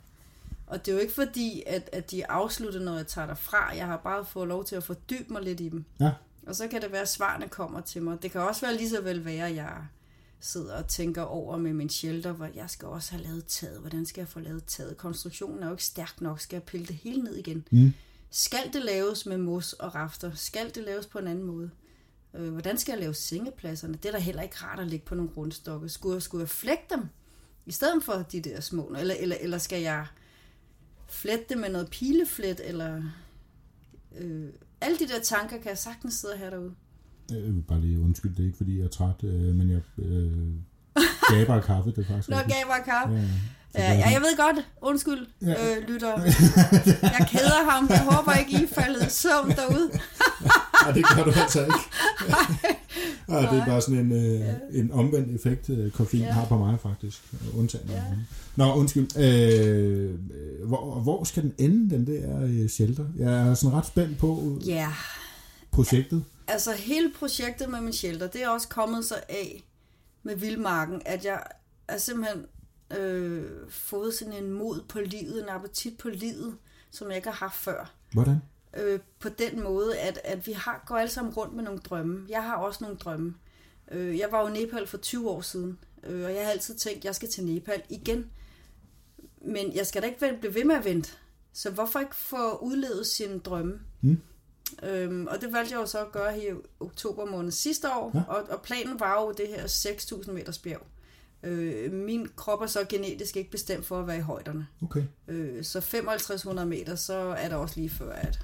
Og 0.67 0.85
det 0.85 0.91
er 0.91 0.95
jo 0.95 1.01
ikke 1.01 1.13
fordi, 1.13 1.63
at, 1.67 1.89
at 1.91 2.11
de 2.11 2.21
er 2.21 2.25
afsluttet, 2.29 2.81
når 2.81 2.95
jeg 2.95 3.07
tager 3.07 3.27
derfra. 3.27 3.75
Jeg 3.75 3.85
har 3.85 3.97
bare 3.97 4.25
fået 4.25 4.47
lov 4.47 4.65
til 4.65 4.75
at 4.75 4.83
fordybe 4.83 5.33
mig 5.33 5.41
lidt 5.41 5.59
i 5.59 5.69
dem. 5.69 5.85
Ja. 5.99 6.11
Og 6.47 6.55
så 6.55 6.67
kan 6.67 6.81
det 6.81 6.91
være, 6.91 7.01
at 7.01 7.09
svarene 7.09 7.47
kommer 7.47 7.81
til 7.81 8.01
mig. 8.01 8.21
Det 8.21 8.31
kan 8.31 8.41
også 8.41 8.61
være 8.61 8.75
lige 8.77 8.89
så 8.89 9.01
vel 9.01 9.25
være, 9.25 9.47
at 9.47 9.55
jeg 9.55 9.77
sidder 10.39 10.77
og 10.77 10.87
tænker 10.87 11.21
over 11.21 11.57
med 11.57 11.73
min 11.73 11.89
shelter, 11.89 12.31
hvor 12.31 12.49
jeg 12.55 12.69
skal 12.69 12.87
også 12.87 13.11
have 13.11 13.23
lavet 13.23 13.45
taget. 13.45 13.79
Hvordan 13.79 14.05
skal 14.05 14.21
jeg 14.21 14.27
få 14.27 14.39
lavet 14.39 14.65
taget? 14.65 14.97
Konstruktionen 14.97 15.63
er 15.63 15.67
jo 15.67 15.73
ikke 15.73 15.83
stærk 15.83 16.21
nok. 16.21 16.39
Skal 16.39 16.55
jeg 16.55 16.63
pille 16.63 16.85
det 16.85 16.95
hele 16.95 17.23
ned 17.23 17.35
igen? 17.35 17.67
Mm. 17.71 17.93
Skal 18.31 18.73
det 18.73 18.81
laves 18.81 19.25
med 19.25 19.37
mos 19.37 19.73
og 19.73 19.95
rafter? 19.95 20.31
Skal 20.35 20.75
det 20.75 20.83
laves 20.83 21.05
på 21.05 21.19
en 21.19 21.27
anden 21.27 21.45
måde? 21.45 21.69
Øh, 22.35 22.51
hvordan 22.51 22.77
skal 22.77 22.91
jeg 22.91 22.99
lave 22.99 23.13
sengepladserne? 23.13 23.93
Det 23.93 24.05
er 24.05 24.11
da 24.11 24.17
heller 24.19 24.41
ikke 24.41 24.55
rart 24.63 24.79
at 24.79 24.87
ligge 24.87 25.05
på 25.05 25.15
nogle 25.15 25.31
rundstokke. 25.37 25.89
Skulle, 25.89 26.13
jeg- 26.15 26.21
skulle 26.21 26.41
jeg 26.41 26.49
flække 26.49 26.83
dem 26.89 27.01
i 27.65 27.71
stedet 27.71 28.03
for 28.03 28.13
de 28.31 28.41
der 28.41 28.61
små? 28.61 28.95
Eller, 28.99 29.15
eller, 29.19 29.35
eller 29.41 29.57
skal 29.57 29.81
jeg 29.81 30.05
flette 31.09 31.45
det 31.49 31.57
med 31.57 31.69
noget 31.69 31.89
pileflet? 31.89 32.61
Eller, 32.63 33.01
øh, 34.19 34.45
alle 34.81 34.97
de 34.99 35.07
der 35.07 35.19
tanker 35.23 35.57
kan 35.57 35.69
jeg 35.69 35.77
sagtens 35.77 36.13
sidde 36.13 36.33
og 36.33 36.39
have 36.39 36.51
derude. 36.51 36.73
Jeg 37.29 37.41
vil 37.41 37.63
bare 37.67 37.81
lige 37.81 37.99
undskylde, 37.99 38.35
det 38.35 38.41
er 38.41 38.45
ikke 38.45 38.57
fordi, 38.57 38.77
jeg 38.77 38.85
er 38.85 38.89
træt, 38.89 39.23
øh, 39.23 39.55
men 39.55 39.69
jeg 39.69 39.81
øh, 39.97 40.31
gaber 41.29 41.53
af 41.55 41.63
kaffe, 41.63 41.89
det 41.91 41.97
er 41.97 42.05
faktisk 42.07 42.29
Nå, 42.29 42.35
gav 42.35 42.67
mig 42.67 42.81
kaffe. 42.85 43.29
Ja, 43.75 43.93
ja. 43.93 44.09
Jeg 44.09 44.21
ved 44.21 44.37
godt. 44.37 44.67
Undskyld, 44.81 45.27
Ja. 45.41 45.77
øh, 45.77 45.87
lytter. 45.87 46.21
Jeg 47.17 47.27
keder 47.31 47.69
ham. 47.71 47.87
Jeg 47.89 48.03
håber 48.11 48.33
ikke, 48.33 48.63
I 48.63 48.67
faldet 48.67 49.07
i 49.07 49.09
søvn 49.09 49.49
derude. 49.49 49.91
Nej, 50.83 50.91
det 50.91 51.05
gør 51.15 51.23
du 51.23 51.31
altså 51.39 51.61
ikke. 51.61 51.77
Nej, 53.27 53.39
det 53.51 53.59
er 53.61 53.65
bare 53.65 53.81
sådan 53.81 53.99
en, 53.99 54.11
øh, 54.41 54.49
en 54.71 54.91
omvendt 54.91 55.35
effekt, 55.35 55.69
øh, 55.69 55.91
koffein 55.91 56.23
Ja. 56.23 56.31
har 56.31 56.45
på 56.45 56.57
mig 56.57 56.79
faktisk. 56.79 57.21
Undtagen. 57.57 57.89
Ja. 57.89 58.03
Nå, 58.55 58.73
undskyld. 58.73 59.17
Øh, 59.17 60.19
hvor, 60.67 60.99
hvor 60.99 61.23
skal 61.23 61.43
den 61.43 61.53
ende, 61.57 61.95
den 61.95 62.07
der 62.07 62.41
øh, 62.43 62.69
shelter? 62.69 63.05
Jeg 63.17 63.47
er 63.49 63.53
sådan 63.53 63.77
ret 63.77 63.85
spændt 63.85 64.17
på 64.17 64.59
Ja, 64.65 64.93
projektet. 65.71 66.23
altså 66.47 66.71
hele 66.71 67.11
projektet 67.19 67.69
med 67.69 67.81
min 67.81 67.93
shelter, 67.93 68.27
det 68.27 68.43
er 68.43 68.49
også 68.49 68.67
kommet 68.67 69.05
så 69.05 69.15
af 69.29 69.63
med 70.23 70.35
vildmarken, 70.35 71.01
at 71.05 71.25
jeg 71.25 71.39
er 71.87 71.97
simpelthen 71.97 72.45
øh, 72.99 73.43
fået 73.69 74.13
sådan 74.13 74.33
en 74.33 74.51
mod 74.51 74.81
på 74.89 74.99
livet, 75.05 75.43
en 75.43 75.49
appetit 75.49 75.97
på 75.97 76.09
livet, 76.09 76.53
som 76.91 77.07
jeg 77.07 77.15
ikke 77.15 77.27
har 77.29 77.35
haft 77.45 77.55
før. 77.55 77.91
Hvordan? 78.13 78.37
Øh, 78.77 78.99
på 79.19 79.29
den 79.29 79.63
måde, 79.63 79.97
at, 79.99 80.19
at 80.23 80.47
vi 80.47 80.51
har, 80.51 80.83
går 80.87 80.95
alle 80.97 81.11
sammen 81.11 81.33
rundt 81.33 81.53
med 81.55 81.63
nogle 81.63 81.79
drømme. 81.79 82.25
Jeg 82.29 82.43
har 82.43 82.55
også 82.55 82.83
nogle 82.83 82.97
drømme. 82.97 83.35
Øh, 83.91 84.17
jeg 84.17 84.27
var 84.31 84.41
jo 84.41 84.47
i 84.47 84.51
Nepal 84.65 84.87
for 84.87 84.97
20 84.97 85.29
år 85.29 85.41
siden, 85.41 85.79
øh, 86.03 86.25
og 86.25 86.33
jeg 86.33 86.43
har 86.45 86.51
altid 86.51 86.75
tænkt, 86.75 86.97
at 86.99 87.05
jeg 87.05 87.15
skal 87.15 87.29
til 87.29 87.45
Nepal 87.45 87.81
igen. 87.89 88.29
Men 89.41 89.75
jeg 89.75 89.87
skal 89.87 90.01
da 90.01 90.07
ikke 90.07 90.37
blive 90.39 90.55
ved 90.55 90.63
med 90.63 90.75
at 90.75 90.85
vente. 90.85 91.11
Så 91.53 91.69
hvorfor 91.71 91.99
ikke 91.99 92.15
få 92.15 92.57
udlevet 92.57 93.07
sine 93.07 93.39
drømme? 93.39 93.79
Mm. 94.01 94.17
Øhm, 94.83 95.27
og 95.27 95.41
det 95.41 95.53
valgte 95.53 95.73
jeg 95.73 95.81
jo 95.81 95.85
så 95.85 95.99
at 96.05 96.11
gøre 96.11 96.33
her 96.33 96.53
i 96.53 96.55
oktober 96.79 97.25
måned 97.25 97.51
sidste 97.51 97.87
år, 97.89 98.11
Ja. 98.15 98.21
og, 98.27 98.43
og 98.49 98.61
planen 98.61 98.99
var 98.99 99.21
jo 99.21 99.31
det 99.31 99.47
her 99.47 99.65
6.000 99.65 100.31
meters 100.31 100.57
bjerg. 100.59 100.81
Øh, 101.43 101.93
min 101.93 102.27
krop 102.35 102.61
er 102.61 102.65
så 102.65 102.85
genetisk 102.89 103.37
ikke 103.37 103.51
bestemt 103.51 103.85
for 103.85 103.99
at 103.99 104.07
være 104.07 104.17
i 104.17 104.21
højderne. 104.21 104.67
Okay. 104.83 105.03
Øh, 105.27 105.63
så 105.63 105.81
5500 105.81 106.67
meter, 106.67 106.95
så 106.95 107.13
er 107.13 107.49
der 107.49 107.55
også 107.55 107.75
lige 107.79 107.89
før, 107.89 108.11
at 108.13 108.39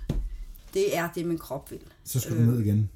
det 0.74 0.98
er 0.98 1.10
det, 1.16 1.26
min 1.26 1.38
krop 1.38 1.72
vil. 1.72 1.80
Så 2.04 2.20
skal 2.20 2.36
du 2.36 2.42
Øh. 2.42 2.48
ned 2.48 2.60
igen. 2.60 2.90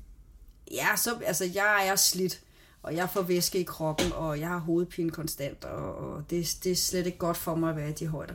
Ja, 0.71 0.88
så, 0.95 1.11
altså, 1.26 1.49
jeg 1.53 1.88
er 1.88 1.95
slidt, 1.95 2.39
og 2.84 2.95
jeg 2.95 3.09
får 3.09 3.21
væske 3.21 3.59
i 3.59 3.63
kroppen, 3.63 4.11
og 4.13 4.39
jeg 4.39 4.47
har 4.47 4.57
hovedpine 4.57 5.09
konstant, 5.11 5.65
og, 5.65 5.95
og 5.95 6.24
det, 6.30 6.57
det 6.63 6.71
er 6.71 6.76
slet 6.76 7.05
ikke 7.05 7.17
godt 7.17 7.38
for 7.38 7.55
mig 7.55 7.69
at 7.69 7.76
være 7.76 7.89
i 7.89 7.93
de 7.93 8.07
højder. 8.07 8.34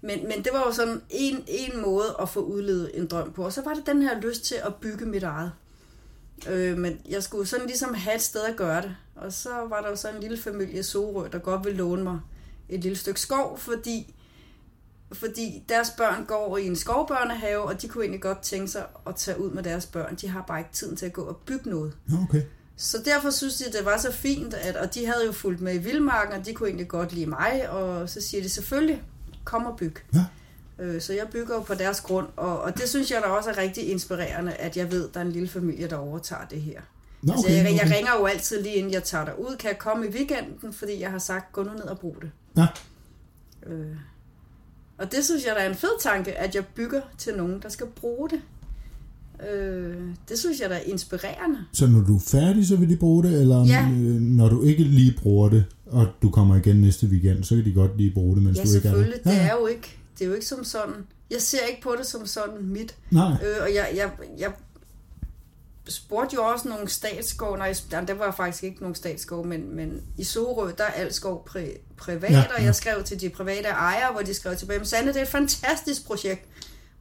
Men, 0.00 0.22
men 0.28 0.44
det 0.44 0.48
var 0.52 0.64
jo 0.66 0.72
sådan 0.72 1.02
en, 1.10 1.44
en 1.48 1.82
måde 1.82 2.16
at 2.22 2.28
få 2.28 2.40
udlevet 2.40 2.90
en 2.94 3.06
drøm 3.06 3.32
på, 3.32 3.44
og 3.44 3.52
så 3.52 3.62
var 3.62 3.74
det 3.74 3.86
den 3.86 4.02
her 4.02 4.20
lyst 4.20 4.44
til 4.44 4.54
at 4.54 4.74
bygge 4.74 5.06
mit 5.06 5.22
eget. 5.22 5.52
Øh, 6.48 6.78
men 6.78 6.98
jeg 7.08 7.22
skulle 7.22 7.46
sådan 7.46 7.66
ligesom 7.66 7.94
have 7.94 8.14
et 8.16 8.22
sted 8.22 8.40
at 8.40 8.56
gøre 8.56 8.82
det. 8.82 8.96
Og 9.16 9.32
så 9.32 9.50
var 9.68 9.80
der 9.80 9.88
jo 9.88 9.96
så 9.96 10.10
en 10.10 10.20
lille 10.20 10.38
familie 10.38 10.82
Sorø, 10.82 11.28
der 11.32 11.38
godt 11.38 11.64
ville 11.64 11.76
låne 11.78 12.02
mig 12.02 12.20
et 12.68 12.80
lille 12.80 12.98
stykke 12.98 13.20
skov, 13.20 13.58
fordi, 13.58 14.14
fordi 15.12 15.62
deres 15.68 15.90
børn 15.90 16.24
går 16.24 16.56
i 16.58 16.66
en 16.66 16.76
skovbørnehave, 16.76 17.62
og 17.62 17.82
de 17.82 17.88
kunne 17.88 18.04
egentlig 18.04 18.22
godt 18.22 18.40
tænke 18.42 18.68
sig 18.68 18.86
at 19.06 19.16
tage 19.16 19.40
ud 19.40 19.50
med 19.50 19.62
deres 19.62 19.86
børn. 19.86 20.14
De 20.16 20.28
har 20.28 20.42
bare 20.42 20.58
ikke 20.58 20.70
tiden 20.72 20.96
til 20.96 21.06
at 21.06 21.12
gå 21.12 21.22
og 21.22 21.36
bygge 21.36 21.70
noget. 21.70 21.92
Okay. 22.28 22.42
Så 22.76 22.98
derfor 23.04 23.30
synes 23.30 23.56
de, 23.56 23.64
det 23.78 23.84
var 23.84 23.96
så 23.98 24.12
fint, 24.12 24.54
at, 24.54 24.76
og 24.76 24.94
de 24.94 25.06
havde 25.06 25.26
jo 25.26 25.32
fulgt 25.32 25.60
med 25.60 25.74
i 25.74 25.78
Vildmarken, 25.78 26.32
og 26.40 26.46
de 26.46 26.54
kunne 26.54 26.68
egentlig 26.68 26.88
godt 26.88 27.12
lide 27.12 27.26
mig, 27.26 27.70
og 27.70 28.08
så 28.08 28.20
siger 28.20 28.42
de 28.42 28.48
selvfølgelig, 28.48 29.02
kom 29.44 29.66
og 29.66 29.76
byg. 29.76 29.96
Ja. 30.14 30.24
Øh, 30.84 31.00
Så 31.00 31.12
jeg 31.12 31.28
bygger 31.32 31.54
jo 31.54 31.60
på 31.60 31.74
deres 31.74 32.00
grund, 32.00 32.28
og, 32.36 32.60
og 32.60 32.76
det 32.78 32.88
synes 32.88 33.10
jeg 33.10 33.22
da 33.22 33.26
også 33.28 33.50
er 33.50 33.58
rigtig 33.58 33.90
inspirerende, 33.90 34.52
at 34.52 34.76
jeg 34.76 34.90
ved, 34.90 35.08
at 35.08 35.14
der 35.14 35.20
er 35.20 35.24
en 35.24 35.32
lille 35.32 35.48
familie, 35.48 35.88
der 35.88 35.96
overtager 35.96 36.44
det 36.44 36.60
her. 36.62 36.80
Nå, 37.22 37.32
Altså, 37.32 37.46
okay, 37.46 37.56
jeg, 37.56 37.64
jeg 37.64 37.80
okay. 37.84 37.96
ringer 37.96 38.12
jo 38.18 38.26
altid 38.26 38.62
lige 38.62 38.74
inden 38.74 38.92
jeg 38.92 39.04
tager 39.04 39.24
dig 39.24 39.38
ud. 39.40 39.56
Kan 39.56 39.68
jeg 39.70 39.78
komme 39.78 40.06
i 40.06 40.10
weekenden, 40.10 40.72
fordi 40.72 41.00
jeg 41.00 41.10
har 41.10 41.18
sagt, 41.18 41.52
gå 41.52 41.62
nu 41.62 41.72
ned 41.72 41.82
og 41.82 41.98
brug 41.98 42.16
det. 42.22 42.30
Ja. 42.56 42.66
Øh, 43.66 43.96
og 45.00 45.12
det 45.12 45.24
synes 45.24 45.44
jeg, 45.46 45.54
der 45.56 45.60
er 45.60 45.68
en 45.70 45.74
fed 45.76 46.00
tanke, 46.02 46.32
at 46.32 46.54
jeg 46.54 46.64
bygger 46.74 47.00
til 47.18 47.34
nogen, 47.36 47.60
der 47.62 47.68
skal 47.68 47.86
bruge 47.86 48.28
det. 48.30 48.40
Øh, 49.52 49.94
det 50.28 50.38
synes 50.38 50.60
jeg, 50.60 50.70
der 50.70 50.76
er 50.76 50.80
inspirerende. 50.86 51.58
Så 51.72 51.86
når 51.86 52.00
du 52.00 52.16
er 52.16 52.20
færdig, 52.26 52.66
så 52.66 52.76
vil 52.76 52.88
de 52.88 52.96
bruge 52.96 53.22
det, 53.22 53.40
eller 53.40 53.66
Ja. 53.66 53.82
øh, 53.92 54.20
når 54.20 54.48
du 54.48 54.62
ikke 54.62 54.82
lige 54.84 55.14
bruger 55.22 55.48
det, 55.48 55.64
og 55.86 56.06
du 56.22 56.30
kommer 56.30 56.56
igen 56.56 56.76
næste 56.76 57.06
weekend, 57.06 57.44
så 57.44 57.54
kan 57.54 57.64
de 57.64 57.72
godt 57.72 57.96
lige 57.96 58.10
bruge 58.14 58.36
det, 58.36 58.42
mens 58.44 58.58
Ja, 58.58 58.62
du 58.62 58.68
ikke 58.68 58.88
er 58.88 58.92
der? 58.92 58.98
selvfølgelig. 58.98 59.24
Det 59.24 59.40
er 59.50 59.54
jo 59.60 59.66
ikke, 59.66 59.96
det 60.18 60.24
er 60.24 60.28
jo 60.28 60.34
ikke 60.34 60.46
som 60.46 60.64
sådan. 60.64 60.94
Jeg 61.30 61.40
ser 61.40 61.58
ikke 61.70 61.82
på 61.82 61.94
det 61.98 62.06
som 62.06 62.26
sådan 62.26 62.54
mit. 62.66 62.94
Nej, 63.10 63.30
Øh, 63.32 63.56
og 63.62 63.74
jeg, 63.74 63.88
jeg, 63.96 64.10
jeg 64.38 64.52
spurgte 65.92 66.34
jo 66.34 66.44
også 66.44 66.68
nogle 66.68 66.88
statsskov, 66.88 67.56
nej, 67.56 67.74
der 67.90 68.14
var 68.14 68.30
faktisk 68.30 68.64
ikke 68.64 68.80
nogen 68.80 68.94
statsskov, 68.94 69.46
men, 69.46 69.76
men 69.76 70.02
i 70.18 70.24
Sorø, 70.24 70.72
der 70.78 70.84
er 70.84 70.90
alt 70.92 71.14
skov 71.14 71.44
pri, 71.44 71.66
privat, 71.96 72.30
Ja, 72.30 72.36
ja, 72.38 72.54
og 72.56 72.64
jeg 72.64 72.74
skrev 72.74 73.02
til 73.04 73.20
de 73.20 73.30
private 73.30 73.68
ejere, 73.68 74.12
hvor 74.12 74.22
de 74.22 74.34
skrev 74.34 74.56
tilbage, 74.56 74.78
men 74.78 74.86
Sande, 74.86 75.08
det 75.08 75.16
er 75.16 75.22
et 75.22 75.28
fantastisk 75.28 76.06
projekt, 76.06 76.48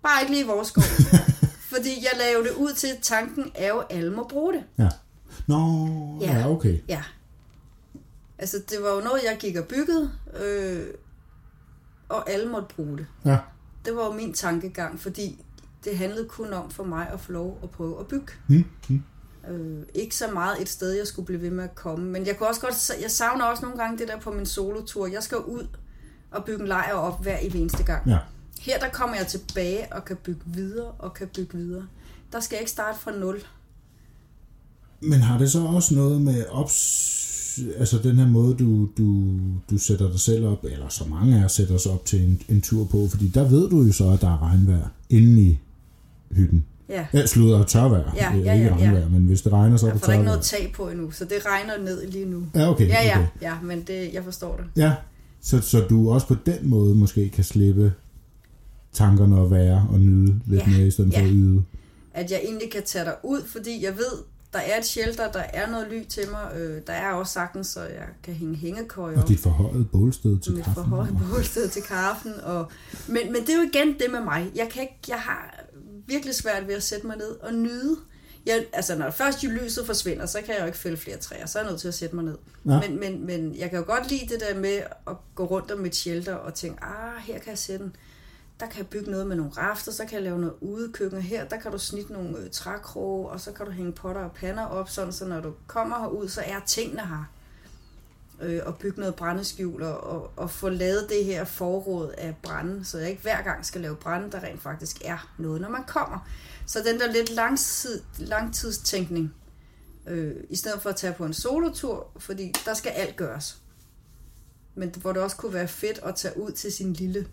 bare 0.04 0.22
ikke 0.22 0.34
lige 0.34 0.44
i 0.44 0.48
vores 0.48 0.68
skov. 0.68 0.84
Fordi 1.74 1.90
jeg 1.90 2.12
lavede 2.20 2.50
det 2.50 2.56
ud 2.56 2.74
til, 2.74 2.90
tanken 3.02 3.52
er 3.56 3.68
jo, 3.68 3.78
at 3.80 3.86
alle 3.98 4.12
må 4.12 4.24
bruge 4.28 4.54
det. 4.54 4.64
ja. 4.78 4.90
Nå, 5.48 5.58
Ja. 6.22 6.38
ja 6.40 6.50
okay. 6.50 6.80
Ja. 6.88 7.04
Altså, 8.38 8.58
det 8.70 8.84
var 8.84 8.90
jo 8.96 9.00
noget, 9.02 9.22
jeg 9.24 9.38
gik 9.40 9.56
og 9.56 9.66
byggede, 9.66 10.12
øh, 10.40 10.88
og 12.10 12.30
alle 12.30 12.50
måtte 12.50 12.76
bruge 12.76 12.98
det. 12.98 13.06
Ja, 13.26 13.38
Det 13.86 13.96
var 13.96 14.06
jo 14.06 14.12
min 14.12 14.34
tankegang, 14.34 15.00
fordi 15.00 15.46
det 15.86 15.98
handlede 15.98 16.26
kun 16.26 16.54
om 16.54 16.70
for 16.70 16.84
mig 16.84 17.10
at 17.14 17.20
få 17.20 17.32
lov 17.32 17.60
at 17.64 17.70
prøve 17.70 18.00
at 18.00 18.08
bygge. 18.08 18.32
hm. 18.48 18.64
Øh, 19.50 19.84
ikke 19.96 20.16
så 20.16 20.26
meget 20.34 20.62
et 20.62 20.70
sted, 20.70 20.92
jeg 20.92 21.08
skulle 21.08 21.26
blive 21.26 21.42
ved 21.42 21.50
med 21.50 21.64
at 21.64 21.76
komme. 21.76 22.06
Men 22.06 22.26
jeg 22.28 22.38
kunne 22.38 22.50
også 22.50 22.62
godt, 22.62 23.02
jeg 23.02 23.12
savner 23.12 23.46
også 23.46 23.64
nogle 23.66 23.78
gange 23.78 23.98
det 23.98 24.08
der 24.08 24.20
på 24.20 24.32
min 24.32 24.46
solotur. 24.46 25.08
Jeg 25.08 25.24
skal 25.24 25.38
ud 25.38 25.68
og 26.32 26.46
bygge 26.46 26.62
en 26.62 26.68
lejr 26.68 26.94
op 26.94 27.24
hver 27.24 27.40
i 27.40 27.58
eneste 27.58 27.84
gang. 27.84 28.08
ja. 28.08 28.18
Her 28.62 28.80
der 28.80 28.90
kommer 28.90 29.16
jeg 29.16 29.28
tilbage 29.28 29.94
og 29.94 30.06
kan 30.06 30.18
bygge 30.24 30.42
videre 30.46 30.92
og 30.92 31.14
kan 31.14 31.28
bygge 31.28 31.58
videre. 31.58 31.88
Der 32.32 32.40
skal 32.40 32.56
jeg 32.56 32.62
ikke 32.62 32.72
starte 32.72 33.00
fra 33.00 33.12
nul. 33.12 33.36
Men 35.02 35.22
har 35.22 35.38
det 35.38 35.52
så 35.52 35.60
også 35.60 35.96
noget 35.96 36.22
med 36.22 36.46
ops, 36.50 37.60
altså 37.78 37.98
den 37.98 38.16
her 38.16 38.28
måde, 38.28 38.56
du, 38.56 38.90
du, 38.98 39.40
du 39.70 39.78
sætter 39.78 40.12
dig 40.12 40.20
selv 40.20 40.46
op, 40.46 40.64
eller 40.64 40.90
så 40.90 41.06
mange 41.06 41.40
af 41.40 41.46
os 41.46 41.52
sætter 41.52 41.78
sig 41.78 41.92
op 41.92 42.06
til 42.06 42.22
en, 42.24 42.42
en 42.50 42.62
tur 42.62 42.86
på, 42.86 43.08
fordi 43.08 43.28
der 43.28 43.48
ved 43.50 43.70
du 43.70 43.82
jo 43.82 43.92
så, 43.92 44.10
at 44.10 44.22
der 44.22 44.30
er 44.30 44.42
regnvejr 44.42 44.88
inde 45.10 45.42
i 45.42 45.60
hytten. 46.32 46.66
Ja, 46.90 47.06
Ja, 47.14 47.26
sludder 47.26 47.60
og 47.60 47.68
tørvejr. 47.68 48.12
Ja, 48.16 48.32
ja, 48.34 48.38
ikke 48.38 48.50
ja, 48.50 48.56
ja. 48.58 48.76
regnvejr, 48.76 49.10
men 49.10 49.22
hvis 49.26 49.42
det 49.42 49.52
regner, 49.54 49.78
så 49.78 49.86
er 49.86 49.90
jeg 49.90 49.94
det 49.94 50.02
får 50.02 50.06
der 50.08 50.14
ikke 50.14 50.24
tørvejr. 50.24 50.32
noget 50.36 50.46
tag 50.46 50.74
på 50.76 50.90
endnu, 50.90 51.12
så 51.12 51.26
det 51.26 51.38
regner 51.46 51.78
ned 51.78 52.08
lige 52.08 52.26
nu. 52.26 52.44
Ja, 52.56 52.70
okay. 52.70 52.88
Ja, 52.88 53.04
ja, 53.04 53.18
okay. 53.20 53.28
ja, 53.42 53.54
men 53.64 53.82
det, 53.82 54.14
jeg 54.14 54.24
forstår 54.24 54.58
det. 54.58 54.66
Ja, 54.82 54.94
så, 55.42 55.62
så 55.62 55.80
du 55.90 56.12
også 56.12 56.28
på 56.28 56.36
den 56.46 56.70
måde 56.70 56.96
måske 56.96 57.30
kan 57.30 57.44
slippe 57.44 57.94
tankerne 58.94 59.38
og 59.38 59.52
være 59.52 59.88
og 59.92 60.00
nyde 60.00 60.40
lidt 60.46 60.62
Ja, 60.62 60.68
mere, 60.78 60.88
i 60.88 60.92
stedet 60.92 61.14
for 61.14 61.20
ja. 61.20 61.26
at 61.28 61.32
yde. 61.34 61.64
At 62.14 62.32
jeg 62.32 62.42
egentlig 62.44 62.72
kan 62.72 62.84
tage 62.86 63.06
dig 63.06 63.16
ud, 63.24 63.42
fordi 63.48 63.84
jeg 63.86 63.98
ved, 63.98 64.24
der 64.54 64.60
er 64.60 64.80
et 64.80 64.86
shelter, 64.86 65.32
der 65.32 65.44
er 65.54 65.72
noget 65.72 65.88
ly 65.92 66.04
til 66.08 66.24
mig. 66.32 66.60
Øh, 66.60 66.82
der 66.88 66.94
er 66.94 67.14
også 67.14 67.34
sagtens, 67.34 67.68
så 67.68 67.82
jeg 67.82 68.08
kan 68.24 68.34
hænge 68.34 68.56
hængekøj. 68.56 69.16
Og 69.16 69.28
dit 69.28 69.40
forhøjet 69.40 69.90
bålsted 69.92 70.40
til 70.40 70.52
mit 70.54 70.64
kaffen. 70.64 70.84
forhøjet 70.84 71.18
bålsted 71.32 71.70
til 71.70 71.82
kaffen. 71.82 72.32
Og, 72.44 72.68
men, 73.08 73.18
men 73.34 73.42
det 73.42 73.50
er 73.50 73.56
jo 73.58 73.70
igen 73.74 73.88
det 73.94 74.06
med 74.12 74.22
mig. 74.24 74.52
Jeg, 74.56 74.68
kan 74.72 74.82
ikke, 74.82 75.00
jeg 75.08 75.18
har 75.18 75.64
virkelig 76.10 76.36
svært 76.36 76.68
ved 76.68 76.76
at 76.76 76.84
sætte 76.84 77.08
mig 77.08 77.18
ned 77.18 77.32
og 77.32 77.54
nyde. 77.54 77.98
Jeg, 78.46 78.66
altså, 78.74 78.96
når 78.96 79.10
først 79.10 79.44
lyset 79.44 79.86
forsvinder, 79.86 80.26
så 80.26 80.42
kan 80.42 80.54
jeg 80.54 80.62
jo 80.62 80.66
ikke 80.66 80.78
fælde 80.78 80.98
flere 80.98 81.18
træer. 81.18 81.46
Så 81.46 81.60
er 81.60 81.64
jeg 81.64 81.72
nødt 81.72 81.82
til 81.82 81.88
at 81.88 81.94
sætte 81.94 82.16
mig 82.16 82.26
ned. 82.26 82.38
Ja. 82.66 82.80
Men, 82.80 83.00
men, 83.00 83.26
men 83.26 83.56
jeg 83.56 83.70
kan 83.70 83.80
jo 83.80 83.86
godt 83.86 84.10
lide 84.10 84.34
det 84.34 84.40
der 84.40 84.60
med 84.60 84.82
at 85.08 85.16
gå 85.36 85.46
rundt 85.46 85.72
om 85.72 85.80
mit 85.80 85.96
shelter 85.96 86.36
og 86.36 86.54
tænke, 86.54 86.84
ah, 86.84 87.22
her 87.22 87.40
kan 87.40 87.50
jeg 87.50 87.58
sætte 87.58 87.86
en, 87.86 87.96
der 88.60 88.66
kan 88.66 88.78
jeg 88.78 88.88
bygge 88.88 89.12
noget 89.12 89.28
med 89.28 89.36
nogle 89.36 89.52
rafter, 89.52 89.92
så 89.92 90.06
kan 90.06 90.14
jeg 90.14 90.24
lave 90.24 90.40
noget 90.40 90.56
udekøkken 90.62 91.22
her, 91.22 91.46
der 91.46 91.58
kan 91.60 91.72
du 91.72 91.78
snitte 91.78 92.14
nogle 92.14 92.38
øh, 92.38 92.50
trækroge, 92.50 93.30
og 93.30 93.42
så 93.42 93.52
kan 93.52 93.66
du 93.66 93.72
hænge 93.72 93.92
potter 93.92 94.22
og 94.22 94.32
pander 94.32 94.66
op, 94.66 94.90
sådan 94.90 95.14
så 95.14 95.26
når 95.26 95.42
du 95.42 95.54
kommer 95.68 96.00
herud, 96.00 96.28
så 96.30 96.42
er 96.46 96.60
tingene 96.66 97.08
her. 97.08 97.32
Øh, 98.42 98.62
og 98.66 98.78
bygge 98.78 99.00
noget 99.00 99.16
brændeskjul, 99.16 99.84
og, 99.84 100.04
og, 100.04 100.32
og 100.36 100.52
få 100.52 100.70
lavet 100.70 101.10
det 101.10 101.26
her 101.26 101.44
forråd 101.44 102.14
af 102.18 102.36
brænde, 102.44 102.86
så 102.86 102.98
jeg 102.98 103.10
ikke 103.10 103.22
hver 103.22 103.42
gang 103.42 103.66
skal 103.66 103.82
lave 103.82 103.96
brænde, 103.96 104.32
der 104.32 104.44
rent 104.44 104.62
faktisk 104.62 105.02
er 105.06 105.34
noget, 105.38 105.62
når 105.62 105.70
man 105.70 105.84
kommer. 105.88 106.30
Så 106.66 106.80
den 106.86 107.00
der 107.00 107.12
lidt 107.12 107.30
langtid, 107.30 108.02
langtidstænkning, 108.18 109.34
Øh, 110.10 110.36
I 110.50 110.56
stedet 110.56 110.82
for 110.82 110.90
at 110.90 110.96
tage 110.96 111.14
på 111.14 111.26
en 111.26 111.34
solotur, 111.34 112.08
fordi 112.18 112.54
der 112.66 112.74
skal 112.74 112.90
alt 112.90 113.16
gøres. 113.16 113.62
Men 114.76 114.94
hvor 115.02 115.14
det 115.14 115.22
også 115.22 115.38
kunne 115.38 115.54
være 115.54 115.68
fedt 115.68 116.00
at 116.04 116.16
tage 116.16 116.40
ud 116.40 116.52
til 116.52 116.72
sin 116.72 116.94
lille 116.94 117.28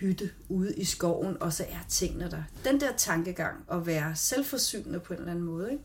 hytte 0.00 0.30
ude 0.48 0.74
i 0.74 0.84
skoven, 0.84 1.36
og 1.40 1.52
så 1.52 1.64
er 1.70 1.84
tingene 1.88 2.30
der. 2.30 2.42
Den 2.64 2.80
der 2.80 2.96
tankegang 2.96 3.56
at 3.72 3.86
være 3.86 4.16
selvforsynende 4.16 5.00
på 5.00 5.12
en 5.12 5.18
eller 5.18 5.30
anden 5.30 5.44
måde, 5.44 5.72
ikke? 5.72 5.84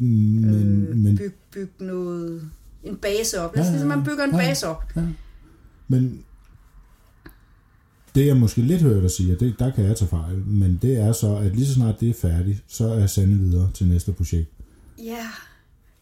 Men, 0.00 0.88
øh, 0.88 0.96
men, 0.96 1.16
Byg, 1.16 1.34
byg 1.50 1.70
noget, 1.78 2.50
en 2.86 2.96
base 2.96 3.40
op. 3.40 3.54
Lad 3.56 3.62
os 3.62 3.66
Ja, 3.66 3.70
ja, 3.70 3.70
ligesom 3.78 3.88
man 3.88 4.04
bygger 4.04 4.24
en 4.24 4.30
ja, 4.30 4.36
base 4.36 4.66
op. 4.66 4.84
ja. 4.96 5.02
men 5.88 6.24
det 8.14 8.26
jeg 8.26 8.36
måske 8.36 8.60
lidt 8.62 8.82
hørt 8.82 9.02
dig 9.02 9.10
sige, 9.10 9.34
og 9.34 9.40
det, 9.40 9.54
der 9.58 9.70
kan 9.72 9.84
jeg 9.84 9.96
tage 9.96 10.08
fejl, 10.08 10.36
men 10.46 10.78
det 10.82 10.96
er 10.98 11.12
så, 11.12 11.36
at 11.36 11.56
lige 11.56 11.66
så 11.66 11.74
snart 11.74 12.00
det 12.00 12.10
er 12.10 12.14
færdigt, 12.14 12.64
så 12.68 12.88
er 12.88 13.06
Sande 13.06 13.36
videre 13.36 13.70
til 13.74 13.86
næste 13.88 14.12
projekt. 14.12 14.50
Ja, 14.98 15.26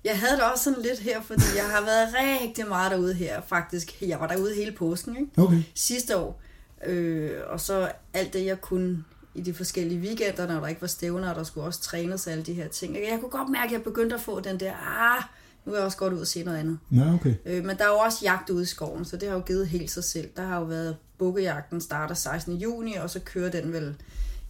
jeg 0.05 0.18
havde 0.18 0.32
det 0.37 0.43
også 0.53 0.64
sådan 0.64 0.82
lidt 0.82 0.99
her, 0.99 1.22
fordi 1.22 1.43
jeg 1.57 1.64
har 1.64 1.80
været 1.80 2.09
rigtig 2.14 2.68
meget 2.68 2.91
derude 2.91 3.14
her, 3.14 3.41
faktisk. 3.47 4.03
Jeg 4.03 4.20
var 4.20 4.26
derude 4.26 4.55
hele 4.55 4.72
påsken, 4.72 5.16
ikke? 5.16 5.43
Okay. 5.43 5.62
sidste 5.74 6.16
år. 6.16 6.41
Øh, 6.87 7.30
og 7.47 7.61
så 7.61 7.93
alt 8.12 8.32
det, 8.32 8.45
jeg 8.47 8.61
kunne 8.61 9.05
i 9.35 9.41
de 9.41 9.55
forskellige 9.55 10.01
weekender, 10.01 10.47
når 10.47 10.61
der 10.61 10.66
ikke 10.66 10.80
var 10.80 10.87
stævner, 10.89 11.30
og 11.30 11.35
der 11.37 11.43
skulle 11.45 11.66
også 11.66 11.80
trænes 11.80 12.26
og 12.26 12.32
alle 12.32 12.45
de 12.45 12.53
her 12.55 12.68
ting. 12.68 12.95
Jeg 12.95 13.18
kunne 13.20 13.30
godt 13.30 13.49
mærke, 13.51 13.64
at 13.66 13.72
jeg 13.72 13.82
begyndte 13.82 14.14
at 14.14 14.20
få 14.22 14.41
den 14.41 14.61
der, 14.61 14.72
ah, 14.72 15.22
nu 15.66 15.72
er 15.72 15.76
jeg 15.76 15.84
også 15.84 15.96
godt 15.98 16.12
ud 16.12 16.18
og 16.18 16.26
se 16.26 16.42
noget 16.42 16.58
andet. 16.58 16.78
Ja, 16.92 17.14
okay. 17.14 17.34
Øh, 17.46 17.64
men 17.64 17.76
der 17.78 17.84
er 17.84 17.88
jo 17.88 17.96
også 17.98 18.18
jagt 18.22 18.50
ude 18.50 18.62
i 18.62 18.66
skoven, 18.66 19.04
så 19.04 19.16
det 19.16 19.28
har 19.28 19.34
jo 19.36 19.42
givet 19.46 19.66
helt 19.68 19.90
sig 19.90 20.04
selv. 20.04 20.28
Der 20.36 20.42
har 20.42 20.58
jo 20.58 20.64
været 20.64 20.96
bukkejagten 21.18 21.80
starter 21.80 22.14
16. 22.14 22.56
juni, 22.56 22.94
og 22.94 23.10
så 23.10 23.20
kører 23.20 23.50
den 23.50 23.72
vel 23.72 23.94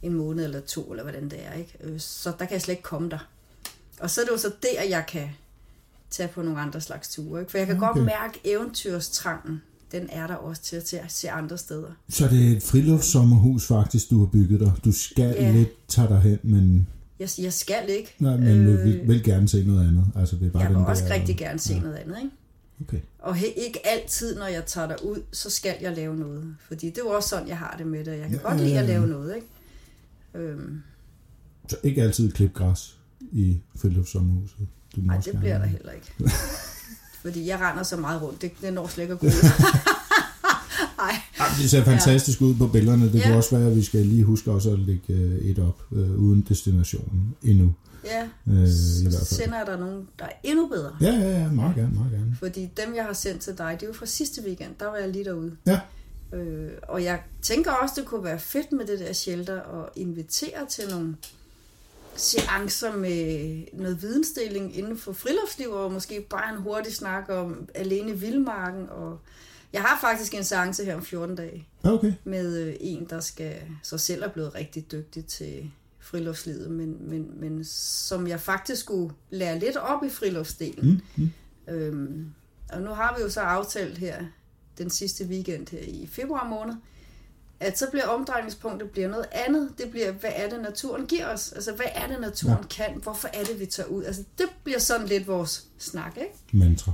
en 0.03 0.15
måned 0.15 0.45
eller 0.45 0.61
to, 0.61 0.83
eller 0.91 1.03
hvordan 1.03 1.25
det 1.25 1.39
er. 1.47 1.53
Ikke? 1.53 1.77
Øh, 1.85 2.01
så 2.01 2.31
der 2.39 2.45
kan 2.45 2.53
jeg 2.53 2.63
slet 2.63 2.73
ikke 2.73 2.83
komme 2.83 3.09
der. 3.11 3.29
Og 4.01 4.11
så 4.11 4.21
er 4.21 4.25
det 4.25 4.33
jo 4.33 4.39
så 4.39 4.53
der, 4.63 4.83
jeg 4.89 5.05
kan 5.09 5.29
tage 6.11 6.29
på 6.29 6.43
nogle 6.43 6.61
andre 6.61 6.81
slags 6.81 7.09
ture. 7.09 7.41
Ikke? 7.41 7.51
For 7.51 7.59
jeg 7.59 7.67
kan 7.67 7.77
okay. 7.77 7.87
Okay. 7.89 7.99
godt 8.01 8.07
mærke 8.07 8.41
eventyrstrangen. 8.45 9.63
Den 9.93 10.09
er 10.13 10.27
der 10.27 10.35
også 10.35 10.63
til, 10.63 10.83
til 10.83 10.97
at 10.97 11.13
se 11.13 11.31
andre 11.31 11.59
steder. 11.59 11.89
Så 12.09 12.29
det 12.29 12.53
er 12.53 12.57
et 12.57 12.63
friluftssommerhus 12.63 13.67
faktisk, 13.67 14.11
du 14.11 14.19
har 14.19 14.27
bygget 14.27 14.61
dig. 14.61 14.73
Du 14.85 14.93
skal 14.93 15.35
Ja. 15.39 15.53
lidt 15.53 15.89
tage 15.89 16.09
dig 16.09 16.21
hen, 16.21 16.39
men, 16.43 16.89
Jeg, 17.19 17.29
jeg 17.39 17.53
skal 17.53 17.85
ikke. 17.89 18.15
nej, 18.19 18.37
men 18.37 18.49
øh, 18.67 18.85
vil, 18.85 19.09
vil 19.09 19.25
gerne 19.25 19.49
se 19.49 19.65
noget 19.65 19.89
andet. 19.89 20.05
Altså, 20.17 20.37
det 20.37 20.47
er 20.47 20.51
bare 20.51 20.63
jeg 20.63 20.71
vil 20.71 20.77
den 20.79 20.85
også 20.87 21.05
der, 21.05 21.15
rigtig 21.15 21.37
gerne 21.37 21.59
se 21.59 21.75
ja. 21.75 21.81
noget 21.81 21.95
andet. 21.95 22.17
Ikke? 22.19 22.31
Okay. 22.81 23.01
Og 23.19 23.35
he, 23.35 23.47
ikke 23.47 23.87
altid, 23.87 24.37
når 24.39 24.47
jeg 24.47 24.65
tager 24.67 24.87
derud, 24.89 25.23
så 25.33 25.51
skal 25.51 25.75
jeg 25.81 25.97
lave 25.97 26.17
noget. 26.17 26.57
Fordi 26.69 26.87
det 26.87 26.99
er 26.99 27.03
jo 27.05 27.11
også 27.11 27.29
sådan, 27.29 27.49
jeg 27.49 27.59
har 27.59 27.75
det 27.79 27.87
med 27.87 28.05
det. 28.05 28.11
Jeg 28.13 28.19
kan 28.21 28.31
Ja, 28.31 28.37
ja, 28.37 28.49
godt 28.49 28.61
lide 28.61 28.71
ja, 28.73 28.81
at 28.83 28.89
ja. 28.89 28.93
lave 28.93 29.07
noget. 29.07 29.35
Ikke? 29.35 29.47
Øhm, 30.35 30.83
Så 31.69 31.77
ikke 31.83 32.03
altid 32.03 32.33
klip 32.33 32.55
græs 32.55 32.97
i 33.33 33.59
friluftssommerhuset. 33.77 34.57
Nej, 34.97 35.17
det 35.25 35.39
bliver 35.39 35.59
der 35.59 35.67
heller 35.67 35.93
ikke. 35.93 36.13
Fordi 37.23 37.47
jeg 37.49 37.61
render 37.61 37.83
så 37.83 37.97
meget 37.97 38.23
rundt. 38.23 38.43
Det, 38.43 38.51
det 38.61 38.73
når 38.73 38.87
slet 38.87 39.05
ikke 39.05 39.13
at 39.15 39.21
gå 39.21 39.27
ud. 39.37 39.94
Nej, 41.05 41.21
Jamen, 41.39 41.63
det 41.63 41.71
ser 41.71 41.85
fantastisk 41.85 42.41
ja. 42.41 42.45
ud 42.47 42.55
på 42.55 42.67
billederne. 42.67 43.13
Det 43.13 43.15
ja. 43.19 43.25
Kunne 43.27 43.37
også 43.37 43.57
være, 43.57 43.71
at 43.71 43.77
vi 43.77 43.83
skal 43.83 44.01
lige 44.07 44.25
huske 44.25 44.51
også 44.53 44.71
at 44.73 44.79
lægge 44.79 45.13
øh, 45.13 45.39
et 45.39 45.59
op 45.59 45.83
øh, 45.93 46.19
uden 46.19 46.47
destinationen 46.49 47.35
endnu. 47.43 47.75
ja. 48.05 48.23
Øh, 48.23 48.55
I 48.55 49.03
hvert 49.03 49.13
fald. 49.15 49.25
sender 49.27 49.59
jeg 49.59 49.67
der 49.67 49.77
nogen, 49.79 50.09
der 50.19 50.25
er 50.25 50.33
endnu 50.45 50.67
bedre. 50.69 50.97
Ja, 51.01 51.13
ja, 51.13 51.41
ja. 51.43 51.49
Meget 51.51 51.75
gerne, 51.77 51.95
meget 51.95 52.13
gerne. 52.13 52.37
Fordi 52.39 52.69
dem, 52.77 52.95
jeg 52.95 53.05
har 53.05 53.13
sendt 53.13 53.41
til 53.43 53.59
dig, 53.59 53.77
det 53.81 53.83
er 53.83 53.91
jo 53.91 53.93
fra 53.93 54.07
sidste 54.07 54.43
weekend. 54.47 54.71
Der 54.81 54.87
var 54.87 54.97
jeg 54.97 55.09
lige 55.09 55.25
derude. 55.25 55.57
Ja. 55.67 55.81
Øh, 56.33 56.71
og 56.83 57.05
jeg 57.05 57.21
tænker 57.43 57.71
også, 57.73 57.95
det 57.99 58.05
kunne 58.05 58.25
være 58.25 58.39
fedt 58.39 58.73
med 58.73 58.87
det 58.87 58.99
der 58.99 59.13
shelter 59.13 59.61
og 59.61 59.91
invitere 59.97 60.67
til 60.71 60.85
nogle 60.91 61.17
seancer 62.17 62.97
med 62.97 63.63
noget 63.73 64.03
vidensdeling 64.03 64.79
inden 64.79 64.99
for 64.99 65.13
friluftsliv, 65.13 65.71
og 65.71 65.93
måske 65.93 66.27
bare 66.31 66.55
en 66.55 66.63
hurtig 66.63 66.95
snak 66.95 67.25
om 67.29 67.69
alene 67.75 68.21
vildmarken. 68.21 68.89
Og 68.91 69.19
jeg 69.75 69.83
har 69.83 69.99
faktisk 70.01 70.35
en 70.35 70.45
seance 70.45 70.85
her 70.85 70.95
om 70.95 71.05
14 71.05 71.37
dage 71.37 71.69
okay. 71.85 72.13
med 72.25 72.59
øh, 72.59 72.77
en, 72.81 73.07
der 73.11 73.21
skal 73.21 73.55
så 73.83 73.99
selv 73.99 74.23
er 74.23 74.29
blevet 74.29 74.55
rigtig 74.55 74.93
dygtig 74.93 75.27
til 75.27 75.71
friluftslivet, 75.99 76.71
men, 76.71 77.11
men, 77.11 77.41
men 77.41 77.65
som 77.65 78.27
jeg 78.27 78.41
faktisk 78.41 78.81
skulle 78.81 79.15
lære 79.31 79.59
lidt 79.59 79.77
op 79.77 80.05
i 80.05 80.09
friluftsdelen. 80.09 81.03
Mm, 81.17 81.31
mm. 81.69 81.75
Øhm, 81.75 82.35
og 82.73 82.83
nu 82.83 82.91
har 82.91 83.15
vi 83.17 83.23
jo 83.23 83.29
så 83.29 83.41
aftalt 83.41 83.99
her 83.99 84.25
den 84.79 84.91
sidste 84.91 85.25
weekend 85.25 85.71
her 85.71 85.79
i 85.79 86.09
februar 86.13 86.49
måned, 86.49 86.75
at 87.61 87.79
så 87.79 87.87
bliver 87.91 88.07
omdrejningspunktet 88.07 88.91
bliver 88.91 89.09
noget 89.09 89.27
andet. 89.33 89.71
Det 89.79 89.91
bliver, 89.91 90.13
hvad 90.13 90.31
er 90.35 90.49
det, 90.49 90.63
naturen 90.63 91.07
giver 91.07 91.27
os? 91.27 91.53
Altså, 91.53 91.73
hvad 91.73 91.87
er 91.95 92.07
det, 92.07 92.21
naturen 92.21 92.65
ja. 92.79 92.85
kan? 92.85 93.01
Hvorfor 93.03 93.29
er 93.33 93.45
det, 93.45 93.61
vi 93.61 93.67
tager 93.67 93.89
ud? 93.89 94.05
Altså, 94.05 94.25
det 94.39 94.47
bliver 94.65 94.79
sådan 94.79 95.07
lidt 95.07 95.27
vores 95.27 95.67
snak, 95.79 96.17
ikke? 96.17 96.35
Mantra. 96.53 96.93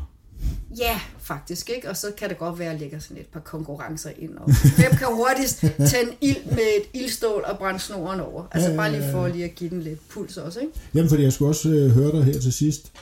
Ja, 0.79 1.01
faktisk, 1.19 1.71
ikke? 1.77 1.91
Og 1.91 1.97
så 1.97 2.07
kan 2.19 2.29
det 2.29 2.39
godt 2.39 2.59
være, 2.59 2.69
at 2.69 2.73
jeg 2.73 2.81
lægger 2.81 2.99
sådan 2.99 3.17
et 3.17 3.27
par 3.27 3.41
konkurrencer 3.41 4.11
ind. 4.19 4.37
Og 4.37 4.45
hvem 4.77 4.91
kan 4.99 5.07
hurtigst 5.11 5.61
tænde 5.61 6.13
ild 6.21 6.45
med 6.51 6.59
et 6.79 7.01
ildstål 7.01 7.45
og 7.47 7.59
brænde 7.59 7.81
snoren 7.81 8.21
over? 8.21 8.45
Altså, 8.53 8.69
Ja, 8.69 8.75
ja, 8.75 8.77
bare 8.81 8.93
lige 8.93 9.05
ja, 9.07 9.13
for 9.15 9.27
ja. 9.27 9.33
lige 9.33 9.45
at 9.45 9.55
give 9.55 9.71
den 9.71 9.83
lidt 9.83 10.09
puls 10.09 10.37
også, 10.37 10.61
ikke? 10.61 10.73
Jamen, 10.95 11.09
fordi 11.09 11.23
jeg 11.23 11.33
skulle 11.33 11.49
også 11.49 11.69
øh, 11.69 11.91
høre 11.91 12.13
dig 12.13 12.25
her 12.25 12.41
til 12.41 12.53
sidst. 12.53 12.93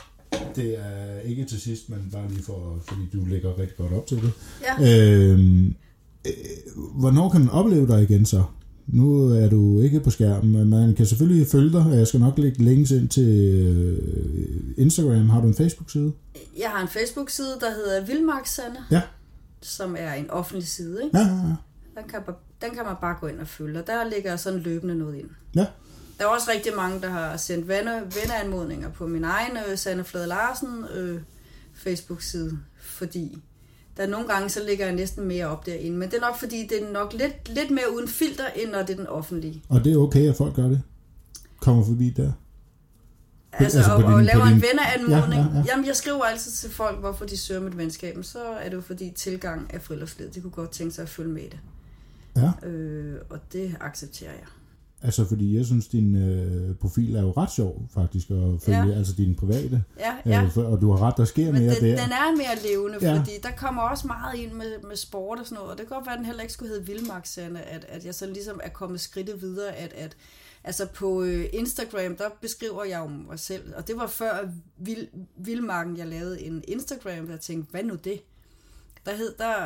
Det 0.56 0.78
er 0.78 1.20
ikke 1.24 1.44
til 1.44 1.60
sidst, 1.60 1.90
men 1.90 1.98
bare 2.12 2.28
lige 2.28 2.42
for, 2.42 2.78
fordi 2.88 3.00
du 3.12 3.24
lægger 3.24 3.58
rigtig 3.58 3.76
godt 3.76 3.92
op 3.92 4.06
til 4.06 4.16
det. 4.16 4.32
Ja. 4.80 5.02
Øhm, 5.30 5.74
øh, 6.26 6.32
hvornår 6.94 7.28
kan 7.30 7.40
man 7.40 7.50
opleve 7.50 7.86
dig 7.88 8.02
igen 8.02 8.26
så? 8.26 8.42
Nu 8.88 9.28
er 9.32 9.48
du 9.48 9.80
ikke 9.80 10.00
på 10.00 10.10
skærmen, 10.10 10.52
men 10.52 10.68
man 10.70 10.94
kan 10.94 11.06
selvfølgelig 11.06 11.46
følge 11.46 11.72
dig, 11.72 11.80
og 11.80 11.96
jeg 11.96 12.06
skal 12.06 12.20
nok 12.20 12.38
lægge 12.38 12.62
links 12.64 12.90
ind 12.90 13.08
til 13.08 13.28
øh, 13.66 13.98
Instagram. 14.76 15.28
Har 15.30 15.40
du 15.40 15.46
en 15.46 15.54
Facebook-side? 15.54 16.12
Jeg 16.58 16.70
har 16.70 16.82
en 16.82 16.88
Facebook-side, 16.88 17.56
der 17.60 17.70
hedder 17.70 18.04
Vildmarksande, 18.06 18.76
Ja. 18.90 19.02
som 19.62 19.96
er 19.98 20.12
en 20.12 20.30
offentlig 20.30 20.68
side, 20.68 21.04
ikke? 21.04 21.18
Ja, 21.18 21.24
ja, 21.26 21.34
ja. 21.34 21.54
Den 22.00 22.08
kan, 22.10 22.20
den 22.62 22.70
kan 22.74 22.84
man 22.84 22.94
bare 23.00 23.16
gå 23.20 23.26
ind 23.26 23.38
og 23.40 23.48
følge, 23.48 23.78
og 23.78 23.86
der 23.86 24.10
ligger 24.14 24.36
sådan 24.36 24.58
løbende 24.60 24.94
noget 24.98 25.16
ind. 25.18 25.28
Ja, 25.54 25.66
Der 26.18 26.24
er 26.24 26.28
også 26.28 26.50
rigtig 26.50 26.72
mange, 26.76 27.00
der 27.00 27.08
har 27.10 27.36
sendt 27.36 27.68
venner, 27.68 28.00
venneanmodninger 28.00 28.90
på 28.90 29.06
min 29.06 29.24
egen 29.24 29.56
øh, 29.70 29.78
Sanne 29.78 30.04
Flade 30.04 30.26
Larsen 30.26 30.84
øh, 30.96 31.20
Facebook-side, 31.74 32.58
fordi 32.80 33.38
der 33.98 34.04
er 34.04 34.08
nogle 34.08 34.28
gange, 34.28 34.48
så 34.48 34.60
ligger 34.68 34.86
jeg 34.86 34.94
næsten 34.94 35.24
mere 35.28 35.46
op 35.46 35.66
derinde. 35.66 35.96
Men 35.98 36.10
det 36.10 36.16
er 36.16 36.20
nok, 36.20 36.38
fordi 36.38 36.66
det 36.66 36.82
er 36.82 36.92
nok 36.92 37.12
lidt, 37.12 37.48
lidt 37.48 37.70
mere 37.70 37.94
uden 37.96 38.08
filter, 38.08 38.46
end 38.56 38.70
når 38.70 38.78
det 38.82 38.90
er 38.90 38.96
den 38.96 39.06
offentlige. 39.06 39.62
og 39.68 39.84
det 39.84 39.92
er 39.92 39.96
okay, 39.96 40.28
at 40.28 40.36
folk 40.36 40.54
gør 40.54 40.68
det. 40.68 40.82
Kommer 41.60 41.84
forbi 41.84 42.10
der. 42.10 42.32
Altså, 43.52 43.78
altså 43.78 43.92
og, 43.92 44.04
og 44.04 44.18
din- 44.18 44.24
laver 44.26 44.40
på 44.40 44.46
en 44.46 44.52
din- 44.54 44.62
venneanmodning. 44.62 45.42
Ja, 45.42 45.48
ja, 45.48 45.56
ja. 45.58 45.64
Jamen, 45.68 45.86
jeg 45.86 45.96
skriver 45.96 46.24
altid 46.24 46.50
til 46.52 46.70
folk, 46.70 46.98
hvorfor 47.00 47.24
de 47.24 47.36
søger 47.36 47.60
mit 47.60 47.76
venskab. 47.78 48.16
Så 48.22 48.38
er 48.44 48.68
det 48.68 48.76
jo 48.76 48.80
fordi 48.80 49.10
tilgang 49.16 49.74
af 49.74 49.82
friluftslivet. 49.82 50.34
De 50.34 50.40
kunne 50.40 50.50
godt 50.50 50.70
tænke 50.70 50.94
sig 50.94 51.02
at 51.02 51.08
følge 51.08 51.30
med 51.30 51.42
det. 51.42 51.58
Ja, 52.36 52.68
Øh, 52.68 53.16
og 53.30 53.38
det 53.52 53.76
accepterer 53.80 54.30
jeg. 54.32 54.46
Altså 55.02 55.24
fordi 55.24 55.56
jeg 55.56 55.66
synes, 55.66 55.88
din 55.88 56.16
øh, 56.16 56.74
profil 56.74 57.16
er 57.16 57.22
jo 57.22 57.30
ret 57.36 57.52
sjov 57.52 57.88
faktisk 57.94 58.30
at 58.30 58.36
følge, 58.62 58.86
ja. 58.86 58.92
Altså 58.98 59.12
din 59.12 59.34
private. 59.34 59.84
Ja, 59.98 60.14
ja. 60.26 60.42
Øh, 60.44 60.58
og 60.72 60.80
du 60.80 60.90
har 60.90 61.02
ret, 61.06 61.14
der 61.16 61.24
sker 61.24 61.52
Men 61.52 61.62
mere 61.62 61.74
den, 61.74 61.84
der. 61.84 62.02
den 62.02 62.12
er 62.12 62.36
mere 62.36 62.70
levende, 62.72 62.98
Ja. 63.02 63.18
fordi 63.18 63.30
der 63.42 63.50
kommer 63.56 63.82
også 63.82 64.06
meget 64.06 64.38
ind 64.38 64.52
med, 64.52 64.72
med 64.88 64.96
sport 64.96 65.38
og 65.38 65.44
sådan 65.46 65.56
noget, 65.56 65.70
og 65.72 65.78
det 65.78 65.86
kan 65.86 65.94
godt 65.96 66.06
være, 66.06 66.12
at 66.14 66.18
den 66.18 66.26
heller 66.26 66.42
ikke 66.42 66.52
skulle 66.52 66.68
hedde 66.72 66.86
Vildmarksande, 66.86 67.60
at, 67.60 67.84
at 67.88 68.04
jeg 68.04 68.14
så 68.14 68.26
ligesom 68.26 68.60
er 68.62 68.68
kommet 68.68 69.00
skridtet 69.00 69.42
videre, 69.42 69.72
at, 69.76 69.92
at 69.92 70.16
altså 70.64 70.86
på 70.94 71.22
øh, 71.22 71.44
Instagram, 71.52 72.16
der 72.16 72.28
beskriver 72.40 72.84
jeg 72.84 72.98
jo 72.98 73.06
mig 73.28 73.38
selv, 73.38 73.72
og 73.76 73.88
det 73.88 73.96
var 73.96 74.06
før 74.06 74.48
Vild, 74.78 75.08
Vildmarken, 75.36 75.96
jeg 75.96 76.06
lavede 76.06 76.42
en 76.42 76.64
Instagram, 76.68 77.24
der 77.26 77.32
jeg 77.32 77.40
tænkte, 77.40 77.70
hvad 77.70 77.82
nu 77.82 77.94
det? 77.94 78.20
Der, 79.08 79.16
hed, 79.16 79.34
der, 79.38 79.56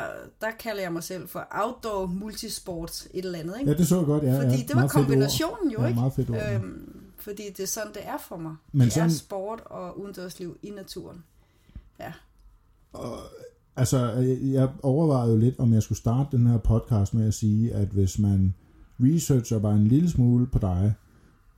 der 0.41 0.51
kalder 0.59 0.81
jeg 0.81 0.93
mig 0.93 1.03
selv 1.03 1.27
for 1.27 1.47
Outdoor 1.51 2.05
Multisport 2.05 3.07
et 3.13 3.25
eller 3.25 3.39
andet, 3.39 3.55
ikke? 3.59 3.71
Ja, 3.71 3.77
det 3.77 3.87
så 3.87 3.97
jeg 3.97 4.05
godt, 4.05 4.23
ja. 4.23 4.37
Fordi 4.37 4.55
ja. 4.57 4.63
det 4.67 4.75
var 4.75 4.87
kombinationen 4.87 5.71
jo, 5.71 5.81
ja, 5.81 5.87
ikke? 5.87 5.99
meget 5.99 6.13
fedt 6.13 6.29
ord. 6.29 6.35
ja. 6.37 6.55
Øhm, 6.55 7.03
fordi 7.17 7.43
det 7.57 7.63
er 7.63 7.67
sådan, 7.67 7.93
det 7.93 8.01
er 8.07 8.17
for 8.27 8.37
mig. 8.37 8.55
Men 8.71 8.81
det 8.85 8.93
sådan- 8.93 9.09
er 9.09 9.13
sport 9.13 9.61
og 9.65 9.99
udendørsliv 10.01 10.57
i 10.61 10.69
naturen. 10.69 11.23
Ja. 11.99 12.11
Altså, 13.75 14.13
øh, 14.13 14.51
jeg 14.53 14.69
overvejede 14.83 15.31
jo 15.33 15.37
lidt, 15.39 15.59
om 15.59 15.73
jeg 15.73 15.83
skulle 15.83 15.99
starte 15.99 16.37
den 16.37 16.47
her 16.47 16.57
podcast 16.57 17.13
med 17.13 17.27
at 17.27 17.33
sige, 17.33 17.73
at 17.73 17.87
hvis 17.87 18.19
man 18.19 18.53
researcher 18.99 19.59
bare 19.59 19.75
en 19.75 19.87
lille 19.87 20.09
smule 20.09 20.47
på 20.47 20.59
dig, 20.59 20.93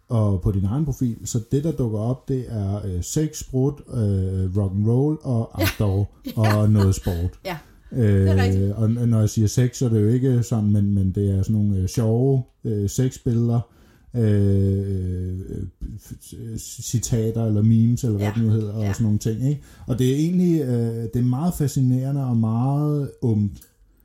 og 0.10 0.42
på 0.42 0.52
din 0.52 0.66
egen 0.66 0.86
profil, 0.86 1.18
så 1.26 1.40
det, 1.52 1.64
der 1.64 1.72
dukker 1.72 2.00
op, 2.00 2.28
det 2.28 2.46
er 2.50 2.86
øh, 2.86 3.04
sex, 3.04 3.38
sprut, 3.40 3.82
øh, 3.88 4.58
rock 4.58 4.72
and 4.72 4.88
roll 4.88 5.18
og 5.22 5.50
outdoor 5.60 6.10
og 6.36 6.70
noget 6.70 6.96
sport. 6.96 7.40
Ja, 7.46 7.58
Øh, 7.92 8.80
og 8.80 8.90
når 8.92 9.20
jeg 9.20 9.30
siger 9.30 9.48
sex, 9.48 9.78
så 9.78 9.86
er 9.86 9.90
det 9.90 10.02
jo 10.02 10.08
ikke 10.08 10.44
sådan, 10.44 10.72
men, 10.72 10.94
men 10.94 11.12
det 11.12 11.30
er 11.32 11.42
sådan 11.44 11.54
nogle 11.62 11.78
øh, 11.78 11.88
sjove 11.88 12.44
øh, 12.64 12.90
sexbilleder, 12.90 13.72
øh, 14.14 15.40
øh, 15.40 16.58
citater 16.58 17.46
eller 17.46 17.62
memes, 17.62 18.04
eller 18.04 18.18
hvad 18.18 18.28
Ja. 18.28 18.34
det 18.36 18.44
nu 18.44 18.50
hedder, 18.50 18.74
og 18.74 18.82
Ja. 18.84 18.94
sådan 18.94 19.04
nogle 19.04 19.20
ting. 19.20 19.50
Ikke? 19.50 19.64
Og 19.88 20.00
det 20.00 20.12
er 20.12 20.16
egentlig 20.16 20.62
øh, 20.62 21.04
det 21.04 21.16
er 21.16 21.22
meget 21.22 21.54
fascinerende 21.54 22.26
og 22.26 22.38
meget 22.38 23.12
umt. 23.22 23.62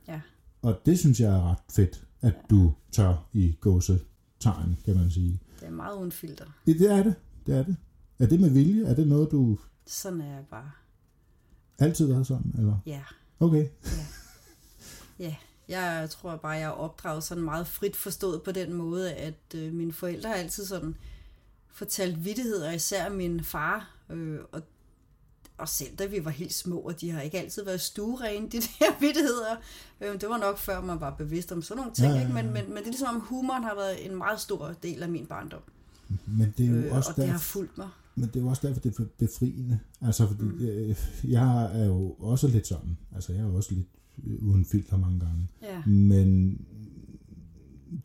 Ja. 0.07 0.21
Og 0.61 0.79
det 0.85 0.99
synes 0.99 1.19
jeg 1.19 1.33
er 1.35 1.49
ret 1.51 1.57
fedt, 1.71 2.03
at 2.21 2.33
du 2.49 2.71
tør 2.91 3.27
i 3.33 3.55
gåsetegn, 3.61 4.77
kan 4.85 4.95
man 4.95 5.09
sige. 5.11 5.39
det 5.59 5.67
er 5.67 5.71
meget 5.71 5.97
uden 5.99 6.11
filter. 6.11 6.45
Det 6.65 6.79
det 6.79 6.91
er 6.91 7.03
det, 7.03 7.13
det 7.45 7.55
er 7.57 7.63
det. 7.63 7.75
Er 8.19 8.25
det 8.25 8.39
med 8.39 8.49
vilje? 8.49 8.85
Er 8.85 8.95
det 8.95 9.07
noget, 9.07 9.31
du 9.31 9.57
Sådan 9.87 10.21
er 10.21 10.25
jeg 10.25 10.43
bare. 10.51 10.71
altid 11.79 12.07
været 12.07 12.27
sådan? 12.27 12.55
Eller? 12.57 12.75
Ja. 12.85 12.99
Okay. 13.41 13.67
Ja, 15.19 15.35
jeg 15.67 16.09
tror 16.09 16.35
bare, 16.35 16.51
jeg 16.51 16.63
er 16.63 16.69
opdraget 16.69 17.23
sådan 17.23 17.43
meget 17.43 17.67
frit 17.67 17.95
forstået 17.95 18.43
på 18.43 18.51
den 18.51 18.73
måde, 18.73 19.13
at 19.13 19.55
øh, 19.55 19.73
mine 19.73 19.93
forældre 19.93 20.29
har 20.29 20.35
altid 20.35 20.65
sådan 20.65 20.95
fortalt 21.73 22.25
vittigheder, 22.25 22.71
især 22.71 23.09
min 23.09 23.43
far, 23.43 23.95
øh, 24.09 24.39
og, 24.51 24.61
og 25.57 25.69
selv 25.69 25.95
da 25.95 26.05
vi 26.05 26.25
var 26.25 26.31
helt 26.31 26.53
små, 26.53 26.79
og 26.79 27.01
de 27.01 27.11
har 27.11 27.21
ikke 27.21 27.39
altid 27.39 27.65
været 27.65 27.81
stuerene, 27.81 28.49
de 28.49 28.57
der 28.79 28.99
vittigheder. 28.99 29.55
Øh, 30.01 30.21
det 30.21 30.29
var 30.29 30.37
nok 30.37 30.57
før, 30.57 30.81
man 30.81 31.01
var 31.01 31.15
bevidst 31.15 31.51
om 31.51 31.61
sådan 31.61 31.77
nogle 31.77 31.93
ting, 31.93 32.07
Ja, 32.07 32.13
ja, 32.13 32.19
ja, 32.19 32.27
ja, 32.27 32.33
ja. 32.33 32.39
Ikke? 32.39 32.53
Men, 32.53 32.65
men, 32.65 32.73
men 32.73 32.77
det 32.77 32.87
er 32.87 32.91
ligesom 32.91 33.15
om 33.15 33.21
humoren 33.21 33.63
har 33.63 33.75
været 33.75 34.05
en 34.05 34.15
meget 34.15 34.39
stor 34.39 34.75
del 34.83 35.03
af 35.03 35.09
min 35.09 35.25
barndom, 35.25 35.61
Men 36.27 36.53
det 36.57 36.65
er 36.65 36.69
jo 36.69 36.75
øh, 36.75 36.95
også 36.95 37.09
og 37.09 37.15
det 37.15 37.27
har 37.27 37.39
fulgt 37.39 37.77
mig. 37.77 37.89
Men 38.15 38.27
det 38.27 38.35
er 38.35 38.39
jo 38.39 38.47
også 38.47 38.67
derfor, 38.67 38.81
det 38.81 38.99
er 38.99 39.03
befriende. 39.17 39.79
Altså, 40.01 40.27
fordi 40.27 40.43
mm. 40.43 40.65
øh, 40.65 40.95
jeg 41.23 41.81
er 41.81 41.85
jo 41.85 42.15
også 42.19 42.47
lidt 42.47 42.67
sådan. 42.67 42.97
Altså, 43.15 43.33
jeg 43.33 43.41
er 43.41 43.47
jo 43.47 43.55
også 43.55 43.73
lidt 43.73 43.87
øh, 44.27 44.47
uden 44.47 44.65
filter 44.65 44.97
mange 44.97 45.19
gange. 45.19 45.47
Ja. 45.63 45.85
Men 45.85 46.59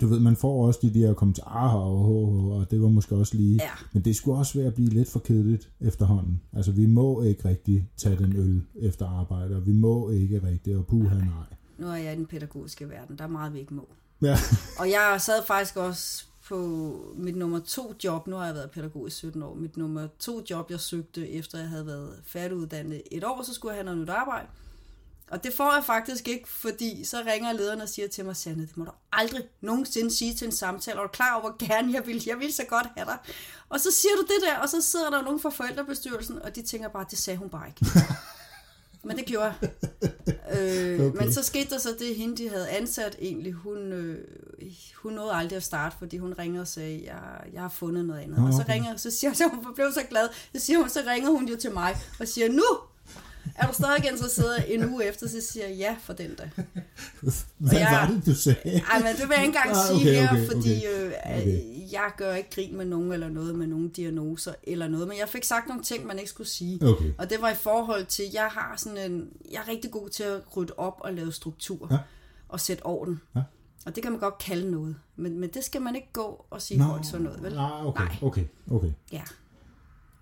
du 0.00 0.06
ved, 0.06 0.20
man 0.20 0.36
får 0.36 0.66
også 0.66 0.80
de 0.82 0.94
der 0.94 1.14
kommentarer, 1.14 1.78
og, 1.78 1.98
og, 1.98 2.50
og 2.50 2.70
det 2.70 2.82
var 2.82 2.88
måske 2.88 3.14
også 3.14 3.36
lige... 3.36 3.54
Ja. 3.62 3.70
Men 3.92 4.04
det 4.04 4.16
skulle 4.16 4.38
også 4.38 4.58
være 4.58 4.66
at 4.66 4.74
blive 4.74 4.88
lidt 4.88 5.08
for 5.08 5.18
kedeligt 5.18 5.70
efterhånden. 5.80 6.40
Altså, 6.52 6.72
vi 6.72 6.86
må 6.86 7.22
ikke 7.22 7.48
rigtig 7.48 7.88
tage 7.96 8.16
den 8.16 8.36
øl 8.36 8.62
efter 8.74 9.06
arbejde, 9.06 9.56
og 9.56 9.66
vi 9.66 9.72
må 9.72 10.10
ikke 10.10 10.42
rigtig, 10.42 10.76
og 10.76 10.86
puha 10.86 11.18
nej. 11.18 11.56
Nu 11.78 11.86
er 11.86 11.96
jeg 11.96 12.12
i 12.12 12.16
den 12.16 12.26
pædagogiske 12.26 12.88
verden, 12.88 13.18
der 13.18 13.24
er 13.24 13.28
meget, 13.28 13.54
vi 13.54 13.58
ikke 13.58 13.74
må. 13.74 13.88
Ja. 14.22 14.36
Og 14.78 14.90
jeg 14.90 15.16
sad 15.20 15.46
faktisk 15.46 15.76
også 15.76 16.26
på 16.48 17.14
mit 17.16 17.36
nummer 17.36 17.60
to 17.60 17.94
job, 18.04 18.26
nu 18.26 18.36
har 18.36 18.46
jeg 18.46 18.54
været 18.54 18.70
pædagog 18.70 19.06
i 19.06 19.10
17 19.10 19.42
år, 19.42 19.54
mit 19.54 19.76
nummer 19.76 20.08
to 20.18 20.42
job, 20.50 20.70
jeg 20.70 20.80
søgte 20.80 21.30
efter 21.30 21.58
jeg 21.58 21.68
havde 21.68 21.86
været 21.86 22.22
færdiguddannet 22.26 23.02
et 23.10 23.24
år, 23.24 23.42
så 23.42 23.54
skulle 23.54 23.72
jeg 23.72 23.76
have 23.76 23.84
noget 23.84 24.00
nyt 24.00 24.08
arbejde. 24.08 24.46
Og 25.30 25.44
det 25.44 25.52
får 25.54 25.74
jeg 25.74 25.84
faktisk 25.84 26.28
ikke, 26.28 26.48
fordi 26.48 27.04
så 27.04 27.22
ringer 27.26 27.52
lederen 27.52 27.80
og 27.80 27.88
siger 27.88 28.08
til 28.08 28.24
mig, 28.24 28.36
Sanne, 28.36 28.62
det 28.62 28.76
må 28.76 28.84
du 28.84 28.90
aldrig 29.12 29.44
nogensinde 29.60 30.10
sige 30.10 30.34
til 30.34 30.46
en 30.46 30.52
samtale, 30.52 30.98
og 30.98 31.02
er 31.02 31.06
du 31.06 31.12
klar 31.12 31.32
over, 31.32 31.40
hvor 31.40 31.66
gerne 31.66 31.92
jeg 31.92 32.06
vil, 32.06 32.22
jeg 32.26 32.38
vil 32.38 32.52
så 32.52 32.64
godt 32.68 32.86
have 32.96 33.04
dig. 33.04 33.18
Og 33.68 33.80
så 33.80 33.90
siger 33.90 34.12
du 34.16 34.22
det 34.22 34.42
der, 34.48 34.58
og 34.58 34.68
så 34.68 34.80
sidder 34.82 35.10
der 35.10 35.22
nogen 35.22 35.40
fra 35.40 35.50
forældrebestyrelsen, 35.50 36.42
og 36.42 36.56
de 36.56 36.62
tænker 36.62 36.88
bare, 36.88 37.06
det 37.10 37.18
sagde 37.18 37.38
hun 37.38 37.48
bare 37.48 37.68
ikke. 37.68 37.86
Men 39.06 39.16
det 39.16 39.26
gjorde 39.26 39.52
jeg. 39.60 39.70
Øh, 40.52 40.76
Okay. 40.96 41.08
okay. 41.08 41.18
Men 41.24 41.32
så 41.32 41.42
skete 41.42 41.70
der 41.70 41.78
så 41.78 41.88
det, 41.98 42.16
hende 42.16 42.36
de 42.36 42.48
havde 42.48 42.68
ansat 42.68 43.16
egentlig, 43.20 43.52
hun, 43.52 43.76
øh, 43.92 44.18
hun 44.96 45.12
nåede 45.12 45.32
aldrig 45.32 45.56
at 45.56 45.62
starte, 45.62 45.96
fordi 45.98 46.18
hun 46.18 46.34
ringede 46.38 46.60
og 46.60 46.68
sagde, 46.68 47.02
jeg, 47.04 47.50
jeg 47.52 47.60
har 47.60 47.68
fundet 47.68 48.04
noget 48.04 48.20
andet. 48.20 48.38
Nå, 48.38 48.46
Og 48.46 48.52
så 48.52 48.60
okay. 48.60 48.72
ringer, 48.72 48.96
så 48.96 49.10
siger 49.10 49.32
så 49.32 49.44
hun 49.48 49.74
blev 49.74 49.92
så 49.92 50.02
glad, 50.10 50.28
så, 50.54 50.60
siger 50.60 50.78
hun, 50.78 50.88
så 50.88 51.00
ringer 51.06 51.30
hun 51.30 51.48
jo 51.48 51.56
til 51.56 51.72
mig 51.72 51.96
og 52.20 52.28
siger, 52.28 52.48
nu 52.52 52.62
er 53.58 53.66
du 53.66 53.72
stadig 53.74 54.10
interesseret 54.12 54.74
en 54.74 54.92
uge 54.94 55.04
efter, 55.04 55.28
så 55.28 55.40
siger 55.50 55.66
jeg 55.68 55.76
ja 55.76 55.96
for 56.00 56.12
den 56.12 56.34
da. 56.34 56.50
Hvad 57.58 57.78
jeg- 57.78 57.88
var 57.92 58.14
det, 58.14 58.26
du 58.26 58.34
sagde? 58.34 58.58
Ej, 58.64 58.98
men 59.02 59.12
det 59.16 59.28
vil 59.28 59.34
jeg 59.36 59.44
ikke 59.44 59.58
engang 59.58 59.70
Ah, 59.70 59.76
sige 59.86 60.00
okay, 60.00 60.14
her, 60.14 60.30
okay, 60.32 60.46
fordi 60.46 60.76
okay. 60.86 61.06
Øh, 61.06 61.12
Okay. 61.40 61.62
jeg 61.92 62.10
gør 62.16 62.34
ikke 62.34 62.50
grin 62.50 62.76
med 62.76 62.84
nogen 62.84 63.12
eller 63.12 63.28
noget 63.28 63.54
med 63.54 63.66
nogen 63.66 63.88
diagnoser 63.88 64.54
eller 64.62 64.88
noget, 64.88 65.08
men 65.08 65.18
jeg 65.18 65.28
fik 65.28 65.44
sagt 65.44 65.68
nogle 65.68 65.82
ting, 65.82 66.06
man 66.06 66.18
ikke 66.18 66.30
skulle 66.30 66.48
sige. 66.48 66.86
Okay. 66.88 67.12
Og 67.18 67.30
det 67.30 67.40
var 67.40 67.50
i 67.50 67.54
forhold 67.54 68.06
til, 68.06 68.24
jeg 68.32 68.48
har 68.50 68.74
sådan 68.76 69.12
en, 69.12 69.28
jeg 69.52 69.58
er 69.66 69.68
rigtig 69.68 69.90
god 69.90 70.08
til 70.08 70.22
at 70.22 70.40
rydde 70.56 70.72
op 70.76 70.96
og 71.00 71.12
lave 71.14 71.32
struktur 71.32 71.88
Ja. 71.90 71.98
og 72.48 72.60
sætte 72.60 72.86
orden. 72.86 73.20
Ja. 73.36 73.40
Og 73.86 73.94
det 73.94 74.02
kan 74.02 74.12
man 74.12 74.20
godt 74.20 74.38
kalde 74.38 74.70
noget, 74.70 74.96
men, 75.16 75.38
men 75.40 75.50
det 75.54 75.64
skal 75.64 75.82
man 75.82 75.96
ikke 75.96 76.08
gå 76.12 76.44
og 76.50 76.62
sige 76.62 76.80
højt 76.80 77.06
sådan 77.06 77.22
noget, 77.22 77.42
vel? 77.42 77.54
Nej, 77.54 77.70
okay, 77.84 78.04
Nej. 78.04 78.16
okay, 78.22 78.44
okay. 78.70 78.90
Ja. 79.12 79.22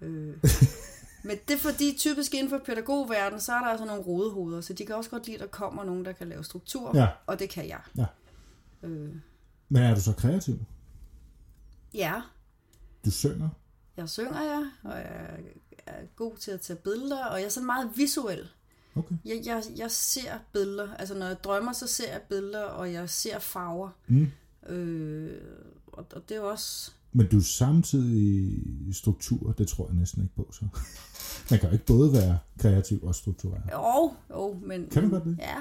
Øh. 0.02 0.34
Men 1.24 1.38
det 1.48 1.54
er 1.54 1.58
fordi, 1.58 1.94
typisk 1.98 2.34
inden 2.34 2.50
for 2.50 2.58
pædagogverdenen, 2.58 3.40
så 3.40 3.52
er 3.52 3.58
der 3.58 3.66
altså 3.66 3.84
nogle 3.86 4.02
rodehoveder, 4.02 4.60
så 4.60 4.72
de 4.72 4.86
kan 4.86 4.94
også 4.94 5.10
godt 5.10 5.26
lide, 5.26 5.34
at 5.36 5.40
der 5.40 5.46
kommer 5.46 5.84
nogen, 5.84 6.04
der 6.04 6.12
kan 6.12 6.28
lave 6.28 6.44
struktur, 6.44 6.96
Ja. 6.96 7.08
og 7.26 7.38
det 7.38 7.50
kan 7.50 7.68
jeg. 7.68 7.80
Ja. 7.98 8.06
Øh. 8.82 9.14
Men 9.68 9.82
er 9.82 9.94
du 9.94 10.00
så 10.00 10.12
kreativ? 10.12 10.58
Ja, 11.94 12.22
Du 13.04 13.10
synger? 13.10 13.48
jeg 13.96 14.08
synger 14.08 14.42
jeg, 14.42 14.70
og 14.84 14.92
jeg 14.98 15.40
er 15.86 16.04
god 16.16 16.36
til 16.36 16.50
at 16.50 16.60
tage 16.60 16.76
billeder, 16.76 17.24
og 17.24 17.38
jeg 17.38 17.44
er 17.44 17.48
sådan 17.50 17.66
meget 17.66 17.90
visuel. 17.96 18.48
Okay. 18.96 19.14
Jeg, 19.24 19.42
jeg, 19.44 19.62
jeg 19.76 19.90
ser 19.90 20.32
billeder, 20.52 20.94
altså 20.94 21.14
når 21.14 21.26
jeg 21.26 21.44
drømmer, 21.44 21.72
så 21.72 21.86
ser 21.86 22.12
jeg 22.12 22.22
billeder, 22.22 22.62
og 22.64 22.92
jeg 22.92 23.10
ser 23.10 23.38
farver. 23.38 23.88
Mm. 24.06 24.30
Øh, 24.72 25.40
og, 25.86 26.06
og 26.12 26.28
det 26.28 26.34
er 26.34 26.40
jo 26.40 26.50
også... 26.50 26.92
Men 27.16 27.26
du 27.26 27.36
er 27.38 27.42
samtidig 27.42 28.52
i 28.88 28.92
struktur, 28.92 29.52
det 29.58 29.68
tror 29.68 29.86
jeg 29.86 29.96
næsten 29.96 30.22
ikke 30.22 30.34
på, 30.36 30.48
så. 30.52 30.64
Man 31.50 31.60
kan 31.60 31.68
jo 31.68 31.72
ikke 31.72 31.86
både 31.86 32.12
være 32.12 32.38
kreativ 32.58 33.04
og 33.04 33.14
struktureret. 33.14 33.62
Jo, 33.72 34.12
jo, 34.30 34.56
men... 34.62 34.86
Kan 34.90 35.02
du 35.02 35.08
godt 35.10 35.24
det? 35.24 35.36
Ja. 35.38 35.56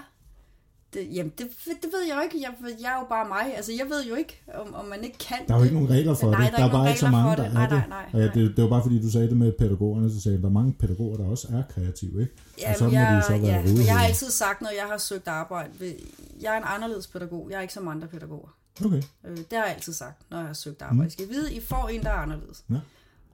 Det, 0.93 1.07
jamen, 1.15 1.33
det, 1.37 1.47
det 1.65 1.89
ved 1.93 2.01
jeg 2.07 2.15
jo 2.17 2.21
ikke. 2.21 2.37
Jeg, 2.41 2.51
jeg 2.81 2.91
er 2.95 2.99
jo 2.99 3.05
bare 3.09 3.27
mig. 3.27 3.55
Altså, 3.55 3.71
jeg 3.79 3.85
ved 3.89 4.05
jo 4.09 4.15
ikke, 4.15 4.41
om, 4.53 4.73
om 4.73 4.85
man 4.85 5.03
ikke 5.03 5.17
kan 5.17 5.37
Der 5.47 5.53
er 5.53 5.57
jo 5.57 5.63
ikke 5.63 5.75
nogen 5.75 5.89
regler 5.89 6.13
for 6.13 6.31
Nej, 6.31 6.43
det. 6.43 6.51
der 6.51 6.63
er 6.63 6.67
er 6.67 6.71
nogen 6.71 6.83
bare 6.83 6.89
ikke 6.89 6.99
så 6.99 7.07
mange, 7.09 7.29
der 7.29 7.35
det. 7.35 7.45
er 7.45 7.53
Nej, 7.53 7.67
det. 7.69 7.83
nej, 7.89 8.05
nej, 8.13 8.21
ja, 8.21 8.27
det, 8.27 8.55
det 8.55 8.63
var 8.63 8.69
bare 8.69 8.81
fordi, 8.83 9.01
du 9.01 9.11
sagde 9.11 9.29
det 9.29 9.37
med 9.37 9.51
pædagogerne, 9.59 10.11
så 10.13 10.21
sagde 10.21 10.35
jeg, 10.35 10.41
der 10.43 10.49
er 10.49 10.53
mange 10.53 10.73
pædagoger, 10.73 11.17
der 11.17 11.25
også 11.25 11.47
er 11.51 11.63
kreative, 11.73 12.21
ikke? 12.21 12.33
og 12.69 12.75
så 12.77 12.83
må 12.85 12.91
jeg, 12.91 13.17
de 13.17 13.27
så 13.27 13.37
være 13.37 13.61
ja, 13.77 13.85
jeg 13.85 13.97
har 13.97 14.05
altid 14.05 14.29
sagt, 14.29 14.61
når 14.61 14.69
jeg 14.69 14.87
har 14.91 14.97
søgt 14.97 15.27
arbejde, 15.27 15.95
jeg 16.41 16.53
er 16.53 16.57
en 16.57 16.63
anderledes 16.75 17.07
pædagog. 17.07 17.47
Jeg 17.51 17.57
er 17.57 17.61
ikke 17.61 17.73
som 17.73 17.87
andre 17.87 18.07
pædagoger. 18.07 18.49
Okay. 18.85 19.01
Øh, 19.25 19.37
det 19.37 19.47
har 19.53 19.65
jeg 19.65 19.73
altid 19.75 19.93
sagt, 19.93 20.29
når 20.29 20.37
jeg 20.37 20.47
har 20.47 20.53
søgt 20.53 20.81
arbejde. 20.81 21.07
I 21.07 21.11
skal 21.11 21.29
vide, 21.29 21.53
I 21.55 21.59
får 21.59 21.89
en, 21.89 22.01
der 22.03 22.09
er 22.09 22.13
anderledes. 22.13 22.63
Mm. 22.67 22.75
Ja. 22.75 22.81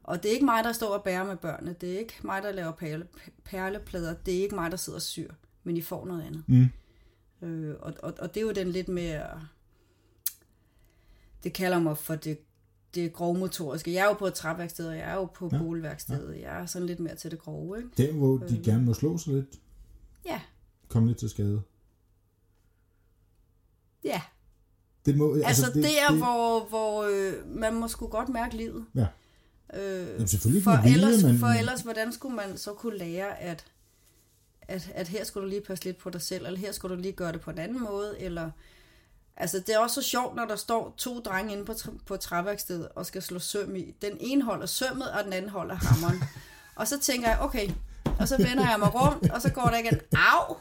Og 0.04 0.24
det 0.24 0.30
er 0.30 0.34
ikke 0.34 0.46
mig, 0.46 0.64
der 0.64 0.72
står 0.72 0.94
og 0.98 1.04
bærer 1.04 1.24
med 1.26 1.38
børnene. 1.38 1.74
Det 1.82 1.94
er 1.94 2.00
ikke 2.00 2.14
mig, 2.24 2.44
der 2.44 2.52
laver 2.52 2.72
perle, 2.72 3.08
perleplader. 3.44 4.14
Det 4.14 4.38
er 4.38 4.42
ikke 4.44 4.56
mig, 4.56 4.72
der 4.72 4.78
sidder 4.78 4.98
og 4.98 5.02
syr. 5.02 5.34
Men 5.64 5.78
I 5.78 5.82
får 5.82 6.06
noget 6.06 6.22
andet. 6.22 6.44
Mm. 6.48 6.68
Øh, 7.48 7.76
og, 7.80 7.94
og, 8.04 8.14
og 8.20 8.34
det 8.34 8.42
er 8.42 8.46
jo 8.46 8.52
den 8.52 8.72
lidt 8.72 8.88
mere... 8.88 9.48
Det 11.44 11.54
kalder 11.54 11.80
mig 11.80 11.98
for 11.98 12.16
det, 12.16 12.40
det 12.96 13.14
grovmotoriske. 13.14 13.94
Jeg 13.94 14.02
er 14.02 14.06
jo 14.08 14.14
på 14.14 14.26
et 14.28 14.34
træværksted, 14.34 14.88
og 14.88 14.96
jeg 14.98 15.10
er 15.10 15.14
jo 15.14 15.26
på 15.26 15.50
Ja. 15.52 15.58
ja. 15.58 15.64
boleværkstedet. 15.64 16.42
Jeg 16.42 16.62
er 16.62 16.66
sådan 16.66 16.86
lidt 16.86 17.00
mere 17.00 17.16
til 17.16 17.32
det 17.32 17.40
grove, 17.40 17.78
ikke? 17.78 17.90
Der, 17.98 18.14
hvor 18.14 18.38
de 18.38 18.62
gerne 18.64 18.86
må 18.86 18.94
slå 18.94 19.18
sig 19.18 19.34
lidt, 19.34 19.60
Ja. 20.26 20.42
komme 20.88 21.08
lidt 21.08 21.18
til 21.20 21.30
skade. 21.30 21.62
Ja. 24.04 24.22
Det 25.10 25.18
må, 25.18 25.34
Altså, 25.36 25.48
altså 25.48 25.66
det, 25.66 25.84
det 25.84 26.02
er, 26.02 26.08
det, 26.10 26.18
hvor, 26.18 26.66
hvor 26.70 27.04
øh, 27.12 27.34
man 27.58 27.74
må 27.74 27.88
sgu 27.88 28.08
godt 28.08 28.30
mærke 28.30 28.58
livet. 28.58 28.86
Ja. 28.96 29.06
Øh, 29.74 30.08
Jamen, 30.08 30.28
selvfølgelig 30.28 30.64
for, 30.64 30.82
vilje, 30.84 30.94
ellers, 30.96 31.24
men- 31.24 31.40
for 31.40 31.48
ellers, 31.48 31.82
hvordan 31.82 32.14
skulle 32.14 32.36
man 32.36 32.58
så 32.58 32.74
kunne 32.74 32.98
lære, 32.98 33.40
at, 33.42 33.66
at, 34.62 34.92
at 34.96 35.08
her 35.08 35.24
skulle 35.24 35.44
du 35.46 35.50
lige 35.50 35.62
passe 35.62 35.84
lidt 35.84 35.98
på 35.98 36.10
dig 36.10 36.22
selv, 36.22 36.46
eller 36.46 36.60
her 36.60 36.72
skulle 36.72 36.96
du 36.96 37.02
lige 37.02 37.12
gøre 37.12 37.32
det 37.32 37.42
på 37.42 37.52
en 37.52 37.58
anden 37.60 37.84
måde, 37.84 38.16
eller... 38.20 38.50
Altså, 39.42 39.60
det 39.60 39.76
er 39.76 39.80
også 39.80 40.02
så 40.02 40.08
sjovt, 40.10 40.36
når 40.36 40.46
der 40.46 40.56
står 40.56 40.94
to 40.98 41.20
drenge 41.20 41.54
inde 41.54 41.66
på, 41.66 41.74
på 42.06 42.18
træværkstedet 42.18 42.88
og 42.96 43.06
skal 43.06 43.22
slå 43.22 43.40
søm 43.40 43.76
i. 43.76 43.96
Den 44.02 44.12
ene 44.20 44.44
holder 44.44 44.66
sømmet, 44.66 45.12
og 45.12 45.24
den 45.24 45.34
anden 45.34 45.50
holder 45.52 45.76
hammeren. 45.76 46.24
og 46.76 46.88
så 46.88 47.00
tænker 47.00 47.30
jeg, 47.30 47.38
okay, 47.42 47.70
og 48.20 48.28
så 48.28 48.38
vender 48.38 48.70
jeg 48.70 48.76
mig 48.80 48.90
rundt, 48.96 49.32
og 49.32 49.42
så 49.42 49.50
går 49.50 49.62
der 49.64 49.78
igen, 49.78 50.00
au! 50.14 50.56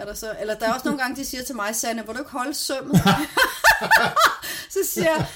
Er 0.00 0.04
der 0.04 0.14
så, 0.14 0.36
eller 0.40 0.54
der 0.54 0.68
er 0.68 0.72
også 0.72 0.88
nogle 0.88 1.02
gange, 1.02 1.16
de 1.16 1.24
siger 1.24 1.42
til 1.42 1.56
mig, 1.56 1.76
Sanne, 1.76 2.06
vil 2.06 2.14
du 2.14 2.18
ikke 2.18 2.30
holde 2.30 2.54
sømmet? 2.54 2.96
så 4.74 4.78
siger 4.84 5.10
jeg, 5.10 5.26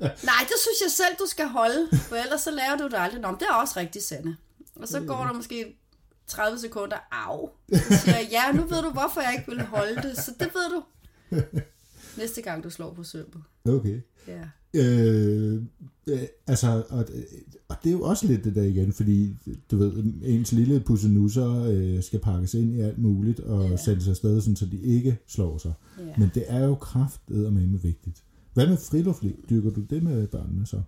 nej, 0.00 0.40
det 0.40 0.56
synes 0.64 0.80
jeg 0.82 0.90
selv, 0.90 1.16
du 1.18 1.26
skal 1.26 1.48
holde, 1.48 1.88
for 1.98 2.16
ellers 2.16 2.40
så 2.40 2.50
laver 2.50 2.76
du 2.76 2.84
det 2.84 2.94
aldrig. 2.94 3.20
Nå, 3.20 3.30
men 3.30 3.40
det 3.40 3.46
er 3.50 3.54
også 3.54 3.74
rigtigt, 3.80 4.04
Sanne. 4.04 4.36
Og 4.76 4.88
så 4.88 5.00
går 5.00 5.24
der 5.24 5.32
måske 5.32 5.78
30 6.26 6.58
sekunder, 6.58 6.96
au. 7.12 7.50
Så 7.72 7.98
siger 7.98 8.16
jeg, 8.18 8.28
ja, 8.30 8.52
nu 8.52 8.62
ved 8.62 8.82
du, 8.82 8.90
hvorfor 8.90 9.20
jeg 9.20 9.32
ikke 9.32 9.50
vil 9.50 9.62
holde 9.62 10.02
det, 10.02 10.16
så 10.16 10.32
det 10.40 10.50
ved 10.54 10.70
du. 10.70 10.82
Næste 12.20 12.42
gang, 12.42 12.64
du 12.64 12.70
slår 12.70 12.94
på 12.94 13.04
sømmet. 13.04 13.42
Okay. 13.68 14.00
Ja. 14.26 14.42
Øh, 14.74 15.62
øh, 16.06 16.20
altså, 16.46 16.82
og, 16.90 17.04
og 17.68 17.76
det 17.84 17.88
er 17.88 17.92
jo 17.92 18.02
også 18.02 18.26
lidt 18.26 18.44
det 18.44 18.54
der 18.54 18.62
igen, 18.62 18.92
fordi 18.92 19.36
du 19.70 19.76
ved, 19.76 20.04
ens 20.22 20.52
lille 20.52 20.80
pussenusser 20.80 21.64
øh, 21.64 22.02
skal 22.02 22.18
pakkes 22.20 22.54
ind 22.54 22.74
i 22.76 22.80
alt 22.80 22.98
muligt 22.98 23.40
og 23.40 23.70
Ja. 23.70 23.76
sættes 23.76 24.08
afsted, 24.08 24.40
sådan, 24.40 24.56
så 24.56 24.66
de 24.66 24.80
ikke 24.82 25.18
slår 25.26 25.58
sig. 25.58 25.72
Ja. 25.98 26.04
Men 26.18 26.30
det 26.34 26.44
er 26.46 26.64
jo 26.64 26.74
krafteddermame 26.74 27.82
vigtigt. 27.82 28.22
Hvad 28.54 28.66
med 28.66 28.76
friluftsliv? 28.76 29.44
Dyrker 29.50 29.70
du 29.70 29.80
det 29.80 30.02
med 30.02 30.26
børnene 30.26 30.66
så? 30.66 30.80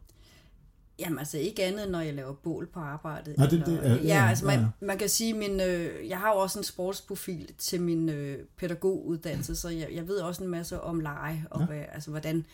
Jamen 0.98 1.18
altså 1.18 1.38
ikke 1.38 1.64
andet, 1.64 1.90
når 1.90 2.00
jeg 2.00 2.14
laver 2.14 2.32
bål 2.32 2.68
på 2.74 2.80
arbejdet. 2.80 3.36
Nej, 3.38 3.46
det- 3.48 3.62
det 3.66 3.78
er- 3.82 3.94
ja, 3.96 4.02
ja, 4.04 4.28
altså 4.28 4.46
man, 4.46 4.58
ja. 4.60 4.66
man 4.86 4.98
kan 4.98 5.08
sige, 5.08 5.34
min, 5.34 5.60
øh, 5.60 6.08
jeg 6.08 6.18
har 6.18 6.32
jo 6.32 6.38
også 6.38 6.58
en 6.58 6.64
sportsprofil 6.64 7.48
til 7.58 7.80
min 7.82 8.08
øh, 8.08 8.38
pædagoguddannelse, 8.58 9.54
så 9.54 9.68
jeg, 9.68 9.88
jeg 9.94 10.08
ved 10.08 10.16
også 10.16 10.44
en 10.44 10.50
masse 10.50 10.80
om 10.80 11.00
lege, 11.00 11.44
og 11.50 11.60
Ja. 11.60 11.66
hvad, 11.66 11.82
altså, 11.92 12.10
hvordan 12.10 12.44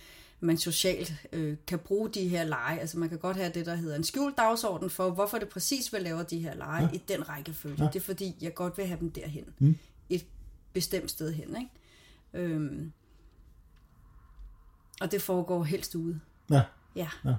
man 0.43 0.57
socialt 0.59 1.13
øh, 1.33 1.57
kan 1.67 1.79
bruge 1.79 2.09
de 2.11 2.29
her 2.29 2.45
lege. 2.45 2.81
Altså 2.81 2.99
man 2.99 3.09
kan 3.09 3.19
godt 3.19 3.37
have 3.37 3.53
det, 3.53 3.67
der 3.67 3.75
hedder 3.75 3.97
en 3.97 4.05
skjult 4.05 4.37
dagsorden 4.37 4.91
for, 4.91 5.11
hvorfor 5.11 5.39
det 5.39 5.49
præcis 5.49 5.93
vil 5.93 6.03
lave 6.03 6.23
de 6.23 6.39
her 6.39 6.55
lege 6.55 6.83
Ja. 6.85 6.91
i 6.93 7.03
den 7.09 7.29
rækkefølge. 7.29 7.77
Ja. 7.85 7.87
Det 7.93 7.97
er 7.97 8.01
fordi, 8.01 8.37
jeg 8.41 8.55
godt 8.55 8.79
vil 8.79 8.87
have 8.87 9.01
dem 9.01 9.11
derhen. 9.11 9.45
Mm. 9.59 9.77
Et 10.11 10.27
bestemt 10.73 11.11
sted 11.11 11.33
hen, 11.33 11.57
ikke? 11.57 11.71
Øhm, 12.35 12.93
og 15.01 15.13
det 15.13 15.23
foregår 15.23 15.65
helst 15.65 15.95
ude. 15.95 16.21
Ja. 16.51 16.63
Ja. 16.97 17.09
Ja. 17.25 17.35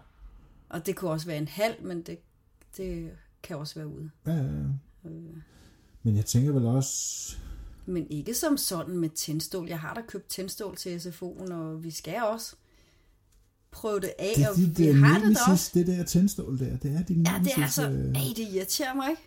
Og 0.70 0.86
det 0.86 0.96
kunne 0.96 1.12
også 1.12 1.28
være 1.28 1.38
en 1.38 1.48
halv, 1.48 1.84
men 1.84 2.02
det, 2.02 2.20
det 2.78 3.12
kan 3.44 3.58
også 3.58 3.76
være 3.76 3.88
ude. 3.88 4.10
Ja, 4.26 4.32
ja, 4.34 4.44
ja. 4.44 5.10
Men 6.04 6.16
jeg 6.16 6.26
tænker 6.26 6.52
vel 6.52 6.66
også... 6.66 7.36
Men 7.86 8.08
ikke 8.10 8.34
som 8.34 8.58
sådan 8.58 8.98
med 8.98 9.10
tændstål. 9.10 9.68
Jeg 9.68 9.80
har 9.80 9.94
da 9.94 10.02
købt 10.08 10.28
tændstål 10.28 10.76
til 10.76 10.98
SFO'en, 11.00 11.54
og 11.54 11.84
vi 11.84 11.92
skal 11.92 12.24
også 12.24 12.56
prøve 13.74 14.00
det 14.00 14.14
af, 14.20 14.34
Det 14.36 14.44
er 14.44 14.50
og 14.50 14.56
dit 14.56 14.78
vi 14.78 14.88
øh, 14.88 14.96
har 15.04 15.20
det 15.20 15.36
da 15.36 15.52
også. 15.52 15.72
det 15.74 15.88
der 15.88 16.04
tændstål 16.04 16.60
der. 16.60 16.78
Det 16.78 16.96
er 16.96 17.04
din 17.04 17.26
Ja, 17.26 17.40
det 17.44 17.52
er 17.58 17.64
altså, 17.64 17.90
øh, 17.90 18.16
ej, 18.16 18.22
det 18.36 18.48
irriterer 18.54 18.94
mig 18.94 19.10
ikke. 19.10 19.22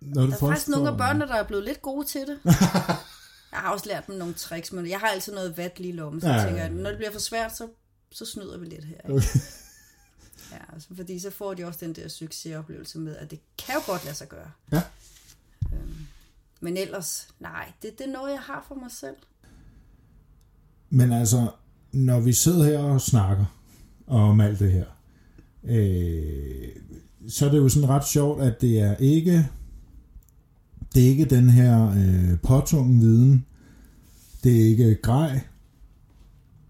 når 0.00 0.22
du 0.22 0.28
Der 0.30 0.34
er 0.36 0.40
faktisk 0.40 0.68
nogle 0.68 0.88
af 0.90 0.96
børnene, 0.96 1.26
der 1.26 1.34
er 1.34 1.42
blevet 1.46 1.64
lidt 1.64 1.82
gode 1.82 2.06
til 2.06 2.20
det. 2.20 2.38
jeg 3.52 3.60
har 3.60 3.72
også 3.72 3.86
lært 3.88 4.06
dem 4.06 4.14
nogle 4.14 4.34
tricks, 4.34 4.72
men 4.72 4.88
jeg 4.90 4.98
har 5.00 5.06
altid 5.06 5.32
noget 5.34 5.56
vat 5.56 5.78
lige 5.80 5.88
i 5.92 5.96
lommen, 5.96 6.20
så 6.20 6.26
Ja, 6.28 6.34
jeg 6.34 6.46
tænker, 6.46 6.62
at 6.64 6.72
når 6.72 6.90
det 6.90 6.98
bliver 6.98 7.12
for 7.12 7.20
svært, 7.20 7.56
så, 7.56 7.68
så 8.12 8.24
snyder 8.26 8.58
vi 8.58 8.66
lidt 8.66 8.84
her. 8.84 8.96
Ikke? 8.96 9.12
Okay. 9.14 9.38
Ja, 10.52 10.58
altså, 10.72 10.88
fordi 10.96 11.18
så 11.18 11.30
får 11.30 11.54
de 11.54 11.64
også 11.64 11.78
den 11.82 11.92
der 11.92 12.08
succesoplevelse 12.08 12.98
med, 12.98 13.16
at 13.16 13.30
det 13.30 13.40
kan 13.58 13.74
jo 13.74 13.80
godt 13.86 14.04
lade 14.04 14.16
sig 14.16 14.28
gøre. 14.28 14.50
Ja. 14.72 14.82
Øhm, 15.72 16.06
men 16.60 16.76
ellers, 16.76 17.28
nej, 17.40 17.72
det, 17.82 17.98
det 17.98 18.06
er 18.06 18.12
noget, 18.12 18.32
jeg 18.32 18.40
har 18.40 18.64
for 18.68 18.74
mig 18.74 18.90
selv. 18.90 19.16
Men 20.90 21.12
altså, 21.12 21.50
når 21.92 22.20
vi 22.20 22.32
sidder 22.32 22.64
her 22.64 22.78
og 22.78 23.00
snakker 23.00 23.44
om 24.06 24.40
alt 24.40 24.58
det 24.58 24.72
her, 24.72 24.84
øh, 25.64 26.68
så 27.28 27.46
er 27.46 27.50
det 27.50 27.58
jo 27.58 27.68
sådan 27.68 27.88
ret 27.88 28.06
sjovt, 28.06 28.42
at 28.42 28.60
det 28.60 28.80
er 28.80 28.96
ikke 28.96 29.48
det 30.94 31.04
er 31.04 31.08
ikke 31.08 31.24
den 31.24 31.50
her 31.50 31.90
øh, 31.90 32.38
påtungen 32.42 33.00
viden, 33.00 33.46
det 34.44 34.62
er 34.62 34.66
ikke 34.66 34.94
grej, 34.94 35.40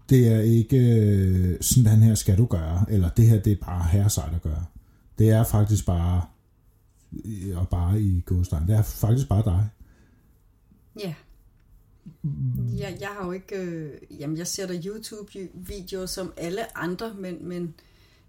det 0.09 0.27
er 0.27 0.39
ikke 0.39 0.77
øh, 0.77 1.57
sådan 1.61 2.01
her 2.01 2.15
skal 2.15 2.37
du 2.37 2.45
gøre, 2.45 2.85
eller 2.89 3.09
det 3.09 3.27
her 3.27 3.39
det 3.39 3.53
er 3.53 3.65
bare 3.65 3.87
herre 3.91 4.09
sejt 4.09 4.35
at 4.35 4.41
gøre. 4.41 4.65
Det 5.17 5.29
er 5.29 5.43
faktisk 5.43 5.85
bare 5.85 6.21
øh, 7.25 7.57
og 7.57 7.69
bare 7.69 8.01
i 8.01 8.23
godstein. 8.25 8.67
Det 8.67 8.75
er 8.75 8.81
faktisk 8.81 9.29
bare 9.29 9.43
dig. 9.45 9.69
Ja. 10.99 11.13
Jeg, 12.77 12.97
jeg 12.99 13.09
har 13.09 13.25
jo 13.25 13.31
ikke... 13.31 13.55
Øh, 13.55 13.93
jamen, 14.19 14.37
jeg 14.37 14.47
ser 14.47 14.67
da 14.67 14.73
YouTube-videoer 14.73 16.05
som 16.05 16.33
alle 16.37 16.77
andre, 16.77 17.13
men, 17.13 17.47
men, 17.47 17.75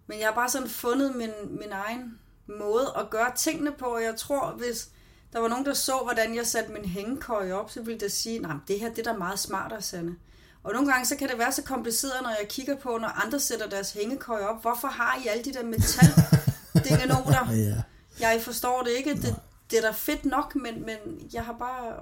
men 0.07 0.18
jeg 0.18 0.26
har 0.26 0.35
bare 0.35 0.51
sådan 0.51 0.68
fundet 0.68 1.16
min, 1.16 1.31
min 1.51 1.72
egen 1.72 2.18
måde 2.47 2.93
at 2.99 3.11
gøre 3.11 3.33
tingene 3.37 3.72
på, 3.79 3.85
og 3.85 4.03
jeg 4.03 4.16
tror, 4.16 4.51
hvis 4.51 4.89
der 5.33 5.39
var 5.39 5.49
nogen, 5.49 5.66
der 5.66 5.74
så, 5.74 5.93
hvordan 6.05 6.35
jeg 6.35 6.47
satte 6.47 6.72
min 6.72 6.85
hængekøj 6.85 7.53
op, 7.53 7.70
så 7.70 7.83
ville 7.83 8.01
det 8.01 8.12
sige, 8.12 8.39
nej, 8.39 8.57
det 8.68 8.81
her 8.81 8.89
det 8.89 9.07
er 9.07 9.12
da 9.12 9.18
meget 9.18 9.39
smartere, 9.39 9.83
Sanne. 9.83 10.16
Og 10.62 10.72
nogle 10.72 10.93
gange, 10.93 11.07
så 11.07 11.16
kan 11.16 11.29
det 11.29 11.39
være 11.39 11.53
så 11.53 11.62
kompliceret, 11.62 12.22
når 12.22 12.31
jeg 12.41 12.49
kigger 12.49 12.76
på, 12.76 12.99
når 13.01 13.24
andre 13.24 13.41
sætter 13.41 13.68
deres 13.68 13.93
hængekøj 13.93 14.43
op. 14.43 14.62
Hvorfor 14.62 14.89
har 14.89 15.20
I 15.24 15.26
alle 15.26 15.45
de 15.45 15.53
der 15.53 15.62
metal 15.62 16.09
dingenoter? 16.89 17.53
Ja. 17.53 17.83
Jeg 18.20 18.43
forstår 18.43 18.83
det 18.83 18.91
ikke. 18.91 19.14
Det, 19.14 19.37
det 19.70 19.79
er 19.79 19.83
da 19.83 19.91
fedt 19.91 20.24
nok, 20.24 20.55
men, 20.55 20.87
men 20.87 20.97
jeg 21.33 21.45
har 21.45 21.53
bare 21.53 21.95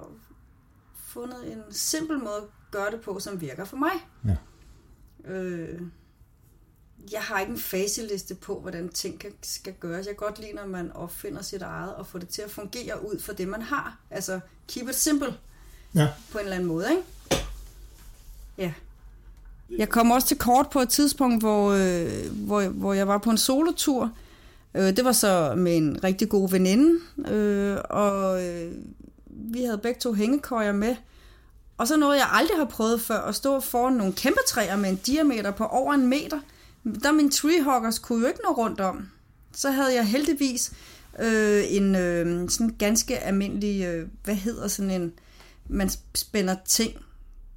fundet 1.07 1.51
en 1.51 1.61
simpel 1.71 2.17
måde 2.19 2.35
at 2.37 2.71
gøre 2.71 2.91
det 2.91 3.01
på, 3.01 3.19
som 3.19 3.41
virker 3.41 3.65
for 3.65 3.77
mig. 3.77 3.91
Ja. 4.25 4.35
Øh, 5.33 5.81
jeg 7.11 7.21
har 7.21 7.39
ikke 7.39 7.51
en 7.51 7.59
faseliste 7.59 8.35
på, 8.35 8.59
hvordan 8.59 8.89
ting 8.89 9.19
kan, 9.19 9.31
skal 9.41 9.73
gøres. 9.79 10.07
Jeg 10.07 10.17
kan 10.17 10.27
godt 10.27 10.39
lide, 10.39 10.53
når 10.53 10.65
man 10.65 10.91
opfinder 10.91 11.41
sit 11.41 11.61
eget 11.61 11.95
og 11.95 12.07
får 12.07 12.19
det 12.19 12.27
til 12.29 12.41
at 12.41 12.51
fungere 12.51 13.09
ud 13.11 13.19
for 13.19 13.33
det, 13.33 13.47
man 13.47 13.61
har. 13.61 13.97
Altså, 14.11 14.39
keep 14.67 14.89
it 14.89 14.95
simple 14.95 15.33
Ja. 15.95 16.07
på 16.31 16.37
en 16.37 16.43
eller 16.43 16.55
anden 16.55 16.67
måde, 16.69 16.85
ikke? 16.91 17.03
Ja. 18.57 18.73
Jeg 19.77 19.89
kom 19.89 20.11
også 20.11 20.27
til 20.27 20.37
kort 20.37 20.69
på 20.69 20.79
et 20.79 20.89
tidspunkt, 20.89 21.43
hvor, 21.43 21.71
øh, 21.71 22.31
hvor, 22.45 22.67
hvor 22.67 22.93
jeg 22.93 23.07
var 23.07 23.17
på 23.17 23.29
en 23.29 23.37
solotur. 23.37 24.11
Øh, 24.75 24.95
det 24.97 25.05
var 25.05 25.11
så 25.11 25.53
med 25.57 25.77
en 25.77 26.03
rigtig 26.03 26.29
god 26.29 26.49
veninde, 26.49 26.99
øh, 27.27 27.77
og 27.89 28.45
øh, 28.45 28.71
vi 29.37 29.63
havde 29.63 29.77
begge 29.77 29.99
to 29.99 30.13
hængekøjer 30.13 30.71
med. 30.71 30.95
Og 31.77 31.87
så 31.87 31.97
noget, 31.97 32.17
jeg 32.17 32.27
aldrig 32.31 32.57
har 32.57 32.65
prøvet 32.65 33.01
før, 33.01 33.19
at 33.19 33.35
stå 33.35 33.59
foran 33.59 33.93
nogle 33.93 34.13
kæmpe 34.13 34.39
træer 34.47 34.75
med 34.75 34.89
en 34.89 34.95
diameter 34.95 35.51
på 35.51 35.65
over 35.65 35.93
en 35.93 36.07
meter. 36.07 36.39
Der 37.03 37.11
min 37.11 37.31
treehoggers 37.31 37.99
kunne 37.99 38.21
jo 38.21 38.27
ikke 38.27 38.39
nå 38.43 38.51
rundt 38.51 38.79
om. 38.79 39.09
Så 39.53 39.71
havde 39.71 39.93
jeg 39.95 40.05
heldigvis 40.05 40.71
øh, 41.19 41.63
en 41.67 41.95
øh, 41.95 42.49
sådan 42.49 42.75
ganske 42.79 43.19
almindelig, 43.19 43.85
øh, 43.85 44.07
hvad 44.23 44.35
hedder 44.35 44.67
sådan 44.67 44.91
en, 44.91 45.13
man 45.69 45.89
spænder 46.15 46.55
ting 46.65 46.93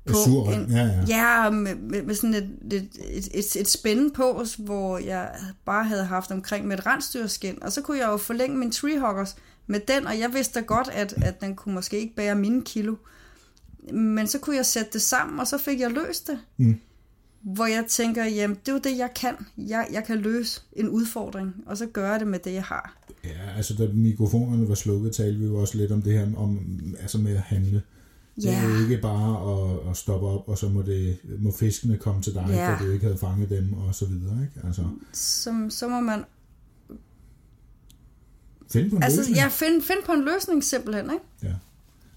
på. 0.07 0.17
En, 0.53 0.67
ja, 0.71 0.83
ja. 0.83 1.05
ja 1.09 1.51
med, 1.51 1.75
med, 1.75 2.03
med 2.03 2.15
sådan 2.15 2.35
et, 2.35 2.51
et, 2.73 2.89
et, 3.11 3.29
et, 3.35 3.57
et 3.57 3.69
spænde 3.69 4.11
på, 4.11 4.45
hvor 4.59 4.99
jeg 4.99 5.31
bare 5.65 5.85
havde 5.85 6.05
haft 6.05 6.31
omkring 6.31 6.67
med 6.67 6.79
et 6.79 6.87
rensdyrskin. 6.87 7.63
Og 7.63 7.73
så 7.73 7.83
kunne 7.83 7.99
jeg 7.99 8.09
jo 8.09 8.17
forlænge 8.17 8.57
min 8.57 8.73
treehoggers 8.73 9.37
med 9.71 9.81
den, 9.89 10.07
og 10.07 10.19
jeg 10.19 10.31
vidste 10.35 10.61
da 10.61 10.65
godt, 10.65 10.89
at, 10.93 11.15
at 11.23 11.41
den 11.41 11.57
kunne 11.57 11.75
måske 11.75 11.99
ikke 12.01 12.15
bære 12.17 12.35
mine 12.35 12.63
kilo. 12.63 12.97
Men 13.93 14.27
så 14.27 14.39
kunne 14.39 14.57
jeg 14.57 14.67
sætte 14.67 14.91
det 14.93 15.03
sammen, 15.03 15.41
og 15.41 15.47
så 15.47 15.59
fik 15.59 15.81
jeg 15.81 15.91
løst 15.91 16.27
det. 16.27 16.39
Mm. 16.57 16.77
Hvor 17.43 17.67
jeg 17.67 17.85
tænker, 17.89 18.25
jamen 18.25 18.57
det 18.57 18.69
er 18.69 18.73
jo 18.73 18.79
det, 18.85 18.99
jeg 18.99 19.11
kan. 19.17 19.35
Jeg, 19.59 19.87
jeg 19.93 20.05
kan 20.05 20.19
løse 20.19 20.61
en 20.73 20.89
udfordring, 20.89 21.55
og 21.67 21.77
så 21.77 21.87
gøre 21.87 22.19
det 22.19 22.27
med 22.27 22.39
det, 22.39 22.53
jeg 22.53 22.63
har. 22.63 22.97
Ja, 23.25 23.57
altså 23.57 23.75
da 23.75 23.89
mikrofonerne 23.95 24.69
var 24.69 24.75
slukket, 24.75 25.13
talte 25.15 25.39
vi 25.39 25.45
jo 25.47 25.57
også 25.61 25.77
lidt 25.79 25.93
om 25.93 26.03
det 26.03 26.13
her 26.13 26.37
om, 26.37 26.59
altså 27.01 27.19
med 27.19 27.33
at 27.37 27.41
handle. 27.41 27.83
Det 28.37 28.51
er 28.51 28.69
jo 28.69 28.83
ikke 28.83 28.99
bare 29.03 29.53
at, 29.53 29.91
at 29.91 29.97
stoppe 29.97 30.27
op, 30.27 30.49
og 30.49 30.59
så 30.59 30.69
må, 30.69 30.83
det, 30.83 31.19
må 31.39 31.53
fiskene 31.53 31.97
komme 31.97 32.23
til 32.23 32.35
dig, 32.35 32.45
Ja. 32.49 32.73
fordi 32.75 32.87
du 32.87 32.93
ikke 32.93 33.05
havde 33.05 33.19
fanget 33.19 33.51
dem, 33.51 33.73
og 33.73 33.95
så 33.95 34.07
videre, 34.07 34.39
ikke? 34.43 34.67
Altså, 34.67 34.83
Så, 35.13 35.67
så 35.69 35.89
må 35.89 36.01
man 36.01 36.25
find 38.71 38.91
på 38.91 38.97
en 38.97 39.03
altså, 39.03 39.21
løsning. 39.21 39.37
ja, 39.37 39.49
finde 39.49 39.83
find 39.83 39.99
på 40.07 40.13
en 40.13 40.25
løsning 40.25 40.65
simpelthen, 40.65 41.05
ikke? 41.05 41.25
Ja. 41.43 41.55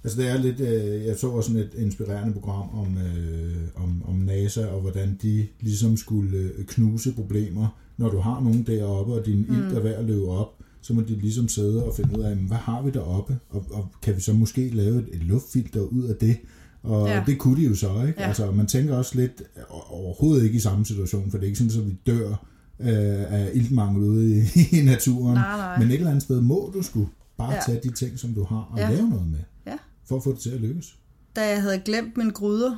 Altså 0.04 0.22
det 0.22 0.30
er 0.30 0.38
lidt, 0.38 0.60
øh, 0.60 1.06
jeg 1.06 1.18
så 1.18 1.28
også 1.28 1.48
sådan 1.48 1.62
et 1.62 1.72
inspirerende 1.78 2.34
program 2.34 2.80
om, 2.80 2.98
øh, 2.98 3.84
om, 3.84 4.04
om 4.08 4.16
NASA, 4.16 4.66
og 4.66 4.82
hvordan 4.82 5.20
de 5.22 5.48
ligesom 5.60 5.98
skulle 5.98 6.38
øh, 6.38 6.66
knuse 6.66 7.14
problemer. 7.14 7.68
Når 7.98 8.10
du 8.10 8.20
har 8.20 8.40
nogen 8.42 8.64
deroppe, 8.64 9.14
og 9.14 9.26
din 9.26 9.46
mm. 9.50 9.56
ild 9.56 9.78
er 9.78 9.80
ved 9.80 9.92
at 9.92 10.06
løbe 10.06 10.28
op, 10.28 10.54
så 10.82 10.94
må 10.94 11.02
de 11.02 11.16
ligesom 11.16 11.48
sidde 11.48 11.84
og 11.86 11.96
finde 11.96 12.20
ud 12.20 12.24
af, 12.24 12.36
hvad 12.36 12.58
har 12.58 12.82
vi 12.82 12.92
deroppe, 12.92 13.38
og, 13.50 13.66
og 13.72 13.88
kan 14.02 14.16
vi 14.16 14.22
så 14.22 14.34
måske 14.34 14.70
lave 14.70 15.00
et, 15.00 15.08
et 15.14 15.24
luftfilter 15.24 15.82
ud 15.82 16.04
af 16.04 16.16
det? 16.16 16.38
Og 16.84 17.08
Ja. 17.08 17.24
det 17.26 17.38
kunne 17.38 17.62
de 17.62 17.68
jo 17.68 17.76
så, 17.76 18.06
ikke? 18.08 18.22
Ja. 18.22 18.28
Altså, 18.28 18.52
man 18.52 18.68
tænker 18.68 18.98
også 18.98 19.16
lidt 19.16 19.44
overhovedet 19.90 20.44
ikke 20.44 20.56
i 20.56 20.60
samme 20.60 20.86
situation, 20.86 21.32
for 21.32 21.38
det 21.38 21.46
er 21.46 21.48
ikke 21.48 21.60
sådan, 21.60 21.82
at 21.82 21.88
vi 21.88 21.98
dør 22.08 22.46
øh, 22.80 23.34
af 23.34 23.52
iltmangel 23.54 24.04
ude 24.04 24.38
i, 24.38 24.42
i 24.80 24.82
naturen. 24.86 25.34
Nej, 25.34 25.58
nej. 25.58 25.80
Men 25.80 25.88
et 25.88 25.94
eller 25.96 26.10
andet 26.10 26.24
sted 26.24 26.42
må 26.42 26.72
du 26.74 26.82
skulle 26.82 27.08
bare 27.38 27.54
Ja. 27.54 27.60
tage 27.66 27.80
de 27.84 27.92
ting, 27.92 28.20
som 28.20 28.34
du 28.34 28.44
har, 28.44 28.70
og 28.72 28.78
Ja. 28.78 28.90
lave 28.90 29.10
noget 29.10 29.28
med 29.32 29.40
Ja. 29.68 29.78
for 30.08 30.16
at 30.18 30.24
få 30.24 30.32
det 30.32 30.40
til 30.40 30.50
at 30.50 30.62
lykkes. 30.62 30.96
Da 31.36 31.50
jeg 31.50 31.62
havde 31.62 31.80
glemt 31.80 32.18
min 32.18 32.30
gryder, 32.30 32.78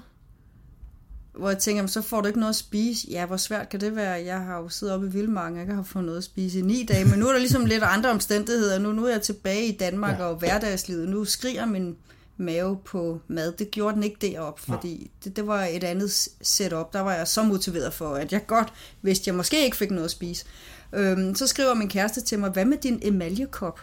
hvor 1.37 1.49
jeg 1.49 1.57
tænker, 1.57 1.85
så 1.87 2.01
får 2.01 2.21
du 2.21 2.27
ikke 2.27 2.39
noget 2.39 2.49
at 2.51 2.55
spise. 2.55 3.07
Ja, 3.11 3.25
hvor 3.25 3.37
svært 3.37 3.69
kan 3.69 3.79
det 3.81 3.95
være? 3.95 4.11
Jeg 4.25 4.39
har 4.39 4.57
jo 4.61 4.69
siddet 4.69 4.95
oppe 4.95 5.07
i 5.07 5.11
Vildmarken, 5.11 5.55
jeg 5.57 5.63
ikke 5.63 5.73
har 5.75 5.83
fået 5.83 6.05
noget 6.05 6.17
at 6.17 6.23
spise 6.23 6.59
i 6.59 6.61
ni 6.61 6.85
dage, 6.89 7.05
men 7.05 7.19
nu 7.19 7.27
er 7.27 7.31
der 7.31 7.39
ligesom 7.39 7.65
lidt 7.75 7.83
andre 7.83 8.09
omstændigheder. 8.11 8.79
Nu, 8.79 8.91
nu 8.91 9.05
er 9.05 9.11
jeg 9.11 9.21
tilbage 9.21 9.67
i 9.67 9.77
Danmark. 9.77 10.19
Ja. 10.19 10.23
og 10.25 10.35
hverdagslivet. 10.37 11.09
Nu 11.09 11.25
skriger 11.25 11.65
min 11.65 11.95
mave 12.37 12.77
på 12.85 13.19
mad. 13.27 13.51
Det 13.51 13.71
gjorde 13.71 13.95
den 13.95 14.03
ikke 14.03 14.17
derop, 14.21 14.59
fordi 14.59 15.11
det, 15.23 15.35
det 15.35 15.47
var 15.47 15.63
et 15.63 15.83
andet 15.83 16.11
setup. 16.41 16.93
Der 16.93 16.99
var 16.99 17.13
jeg 17.13 17.27
så 17.27 17.43
motiveret 17.43 17.93
for, 17.93 18.15
at 18.15 18.31
jeg 18.31 18.47
godt 18.47 18.73
vidste, 19.01 19.23
at 19.23 19.27
jeg 19.27 19.35
måske 19.35 19.65
ikke 19.65 19.77
fik 19.77 19.91
noget 19.91 20.05
at 20.05 20.11
spise. 20.11 20.45
Øhm, 20.93 21.35
så 21.35 21.47
skriver 21.47 21.73
min 21.73 21.89
kæreste 21.89 22.21
til 22.21 22.39
mig, 22.39 22.49
hvad 22.49 22.65
med 22.65 22.77
din 22.77 22.99
emaljekop? 23.01 23.81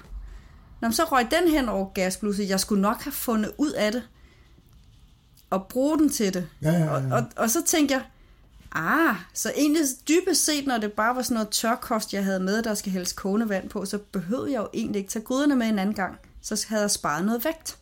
Nå, 0.80 0.90
så 0.90 1.04
røg 1.04 1.26
den 1.30 1.48
hen 1.48 1.68
over 1.68 1.92
gasblusset. 1.92 2.48
Jeg 2.48 2.60
skulle 2.60 2.82
nok 2.82 3.02
have 3.02 3.12
fundet 3.12 3.52
ud 3.58 3.70
af 3.70 3.92
det 3.92 4.02
og 5.50 5.66
bruge 5.68 5.98
den 5.98 6.08
til 6.08 6.34
det. 6.34 6.48
Ja, 6.62 6.70
ja, 6.70 6.84
ja. 6.84 6.90
Og, 6.90 7.02
og, 7.12 7.24
og 7.36 7.50
så 7.50 7.62
tænkte 7.66 7.94
jeg, 7.94 8.02
ah, 8.72 9.16
så 9.34 9.52
egentlig 9.56 9.82
dybest 10.08 10.44
set, 10.44 10.66
når 10.66 10.78
det 10.78 10.92
bare 10.92 11.16
var 11.16 11.22
sådan 11.22 11.34
noget 11.34 11.48
tørkost, 11.48 12.12
jeg 12.12 12.24
havde 12.24 12.40
med, 12.40 12.62
der 12.62 12.74
skal 12.74 12.92
hældes 12.92 13.12
kogende 13.12 13.48
vand 13.48 13.68
på, 13.68 13.84
så 13.84 13.98
behøvede 13.98 14.52
jeg 14.52 14.58
jo 14.58 14.68
egentlig 14.74 14.98
ikke 14.98 15.10
tage 15.10 15.24
gryderne 15.24 15.56
med 15.56 15.66
en 15.66 15.78
anden 15.78 15.94
gang. 15.94 16.18
Så 16.42 16.66
havde 16.68 16.82
jeg 16.82 16.90
sparet 16.90 17.24
noget 17.24 17.44
vægt. 17.44 17.78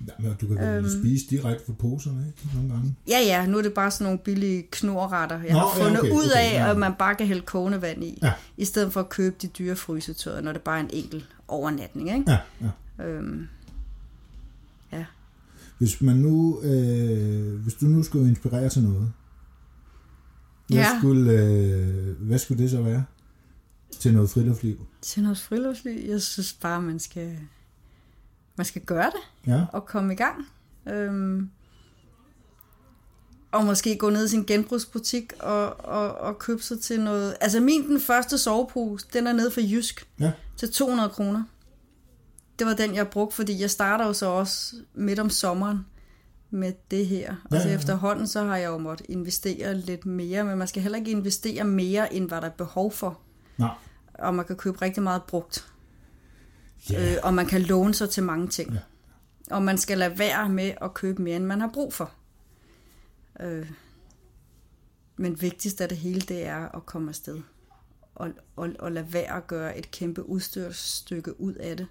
Ja, 0.00 0.12
men 0.18 0.34
du 0.40 0.46
kan 0.46 0.56
vel 0.56 0.64
øhm. 0.84 1.00
spise 1.02 1.26
direkte 1.30 1.64
fra 1.66 1.72
poserne, 1.72 2.24
ikke? 2.26 2.54
Nogle 2.56 2.68
gange. 2.72 2.96
Ja, 3.08 3.18
ja, 3.18 3.46
nu 3.46 3.58
er 3.58 3.62
det 3.62 3.72
bare 3.74 3.90
sådan 3.90 4.04
nogle 4.04 4.18
billige 4.18 4.62
knorretter, 4.70 5.42
jeg 5.42 5.52
Nå, 5.52 5.58
har 5.58 5.78
ja, 5.78 5.84
fundet 5.84 6.00
okay, 6.00 6.10
ud 6.12 6.24
okay, 6.30 6.36
af, 6.36 6.52
ja. 6.52 6.70
at 6.70 6.78
man 6.78 6.92
bare 6.98 7.14
kan 7.14 7.26
hælde 7.26 7.42
kogende 7.42 7.82
vand 7.82 8.04
i, 8.04 8.18
Ja. 8.22 8.32
i 8.56 8.64
stedet 8.64 8.92
for 8.92 9.00
at 9.00 9.08
købe 9.08 9.36
de 9.42 9.46
dyre 9.46 9.76
frysetøjer, 9.76 10.40
når 10.40 10.52
det 10.52 10.62
bare 10.62 10.76
er 10.78 10.82
en 10.84 10.90
enkelt 10.92 11.28
overnatning, 11.48 12.08
ikke? 12.18 12.30
Ja, 12.30 12.38
ja. 12.98 13.04
Øhm, 13.04 13.46
ja. 14.92 15.04
Hvis 15.78 16.00
man 16.00 16.16
nu, 16.16 16.60
øh, 16.62 17.54
hvis 17.62 17.74
du 17.74 17.86
nu 17.86 18.02
skulle 18.02 18.28
inspirere 18.28 18.68
til 18.68 18.82
noget, 18.82 19.12
hvad, 20.68 20.78
Ja. 20.78 20.86
skulle, 20.98 21.32
øh, 21.32 22.16
hvad 22.20 22.38
skulle 22.38 22.62
det 22.62 22.70
så 22.70 22.82
være? 22.82 23.04
Til 24.00 24.12
noget 24.14 24.30
friluftsliv? 24.30 24.86
Til 25.02 25.22
noget 25.22 25.38
friluftsliv, 25.38 26.08
jeg 26.10 26.22
synes 26.22 26.52
bare, 26.52 26.82
man 26.82 26.98
skal, 26.98 27.38
man 28.56 28.64
skal 28.64 28.82
gøre 28.82 29.10
det. 29.10 29.50
Ja, 29.52 29.64
og 29.72 29.86
komme 29.86 30.12
i 30.12 30.16
gang. 30.16 30.46
Øhm, 30.88 31.50
Og 33.52 33.64
måske 33.64 33.96
gå 33.98 34.10
ned 34.10 34.24
i 34.24 34.28
sin 34.28 34.44
genbrugsbutik 34.44 35.32
og, 35.40 35.84
og, 35.84 36.14
og 36.18 36.38
købe 36.38 36.62
sig 36.62 36.80
til 36.80 37.00
noget. 37.00 37.36
Altså 37.40 37.60
min 37.60 37.88
den 37.88 38.00
første 38.00 38.38
sovepose, 38.38 39.06
den 39.12 39.26
er 39.26 39.32
nede 39.32 39.50
for 39.50 39.60
Jysk 39.60 40.08
Ja. 40.20 40.32
til 40.56 40.72
200 40.72 41.08
kroner. 41.10 41.42
Det 42.58 42.66
var 42.66 42.74
den, 42.74 42.94
jeg 42.94 43.08
brugte, 43.08 43.36
fordi 43.36 43.60
jeg 43.60 43.70
starter 43.70 44.06
jo 44.06 44.12
så 44.12 44.26
også 44.26 44.76
midt 44.94 45.18
om 45.18 45.30
sommeren 45.30 45.86
med 46.50 46.72
det 46.90 47.06
her. 47.06 47.34
Og 47.44 47.56
Ja, 47.56 47.62
så 47.62 47.68
efterhånden, 47.68 48.26
så 48.26 48.44
har 48.44 48.56
jeg 48.56 48.66
jo 48.68 48.78
måttet 48.78 49.06
investere 49.10 49.74
lidt 49.74 50.06
mere, 50.06 50.44
men 50.44 50.58
man 50.58 50.68
skal 50.68 50.82
heller 50.82 50.98
ikke 50.98 51.10
investere 51.10 51.64
mere, 51.64 52.14
end 52.14 52.28
hvad 52.28 52.40
der 52.40 52.46
er 52.46 52.50
behov 52.52 52.92
for. 52.92 53.18
Nej. 53.58 53.70
Og 54.14 54.34
man 54.34 54.44
kan 54.44 54.56
købe 54.56 54.82
rigtig 54.82 55.02
meget 55.02 55.22
brugt. 55.22 55.66
Ja. 56.90 57.12
Øh, 57.12 57.18
og 57.22 57.34
man 57.34 57.46
kan 57.46 57.62
låne 57.62 57.94
sig 57.94 58.10
til 58.10 58.22
mange 58.22 58.48
ting. 58.48 58.72
Ja. 58.72 58.78
Og 59.50 59.62
man 59.62 59.78
skal 59.78 59.98
lade 59.98 60.18
være 60.18 60.48
med 60.48 60.72
at 60.82 60.94
købe 60.94 61.22
mere, 61.22 61.36
end 61.36 61.44
man 61.44 61.60
har 61.60 61.70
brug 61.74 61.92
for. 61.92 62.10
Øh, 63.40 63.70
men 65.16 65.40
vigtigst 65.42 65.80
af 65.80 65.88
det 65.88 65.98
hele, 65.98 66.20
det 66.20 66.46
er 66.46 66.76
at 66.76 66.86
komme 66.86 67.08
afsted. 67.08 67.40
Og, 68.14 68.28
og, 68.56 68.68
og 68.78 68.92
lade 68.92 69.06
være 69.12 69.36
at 69.36 69.46
gøre 69.46 69.78
et 69.78 69.90
kæmpe 69.90 70.28
udstyrsstykke 70.28 71.40
ud 71.40 71.54
af 71.54 71.76
det. 71.76 71.86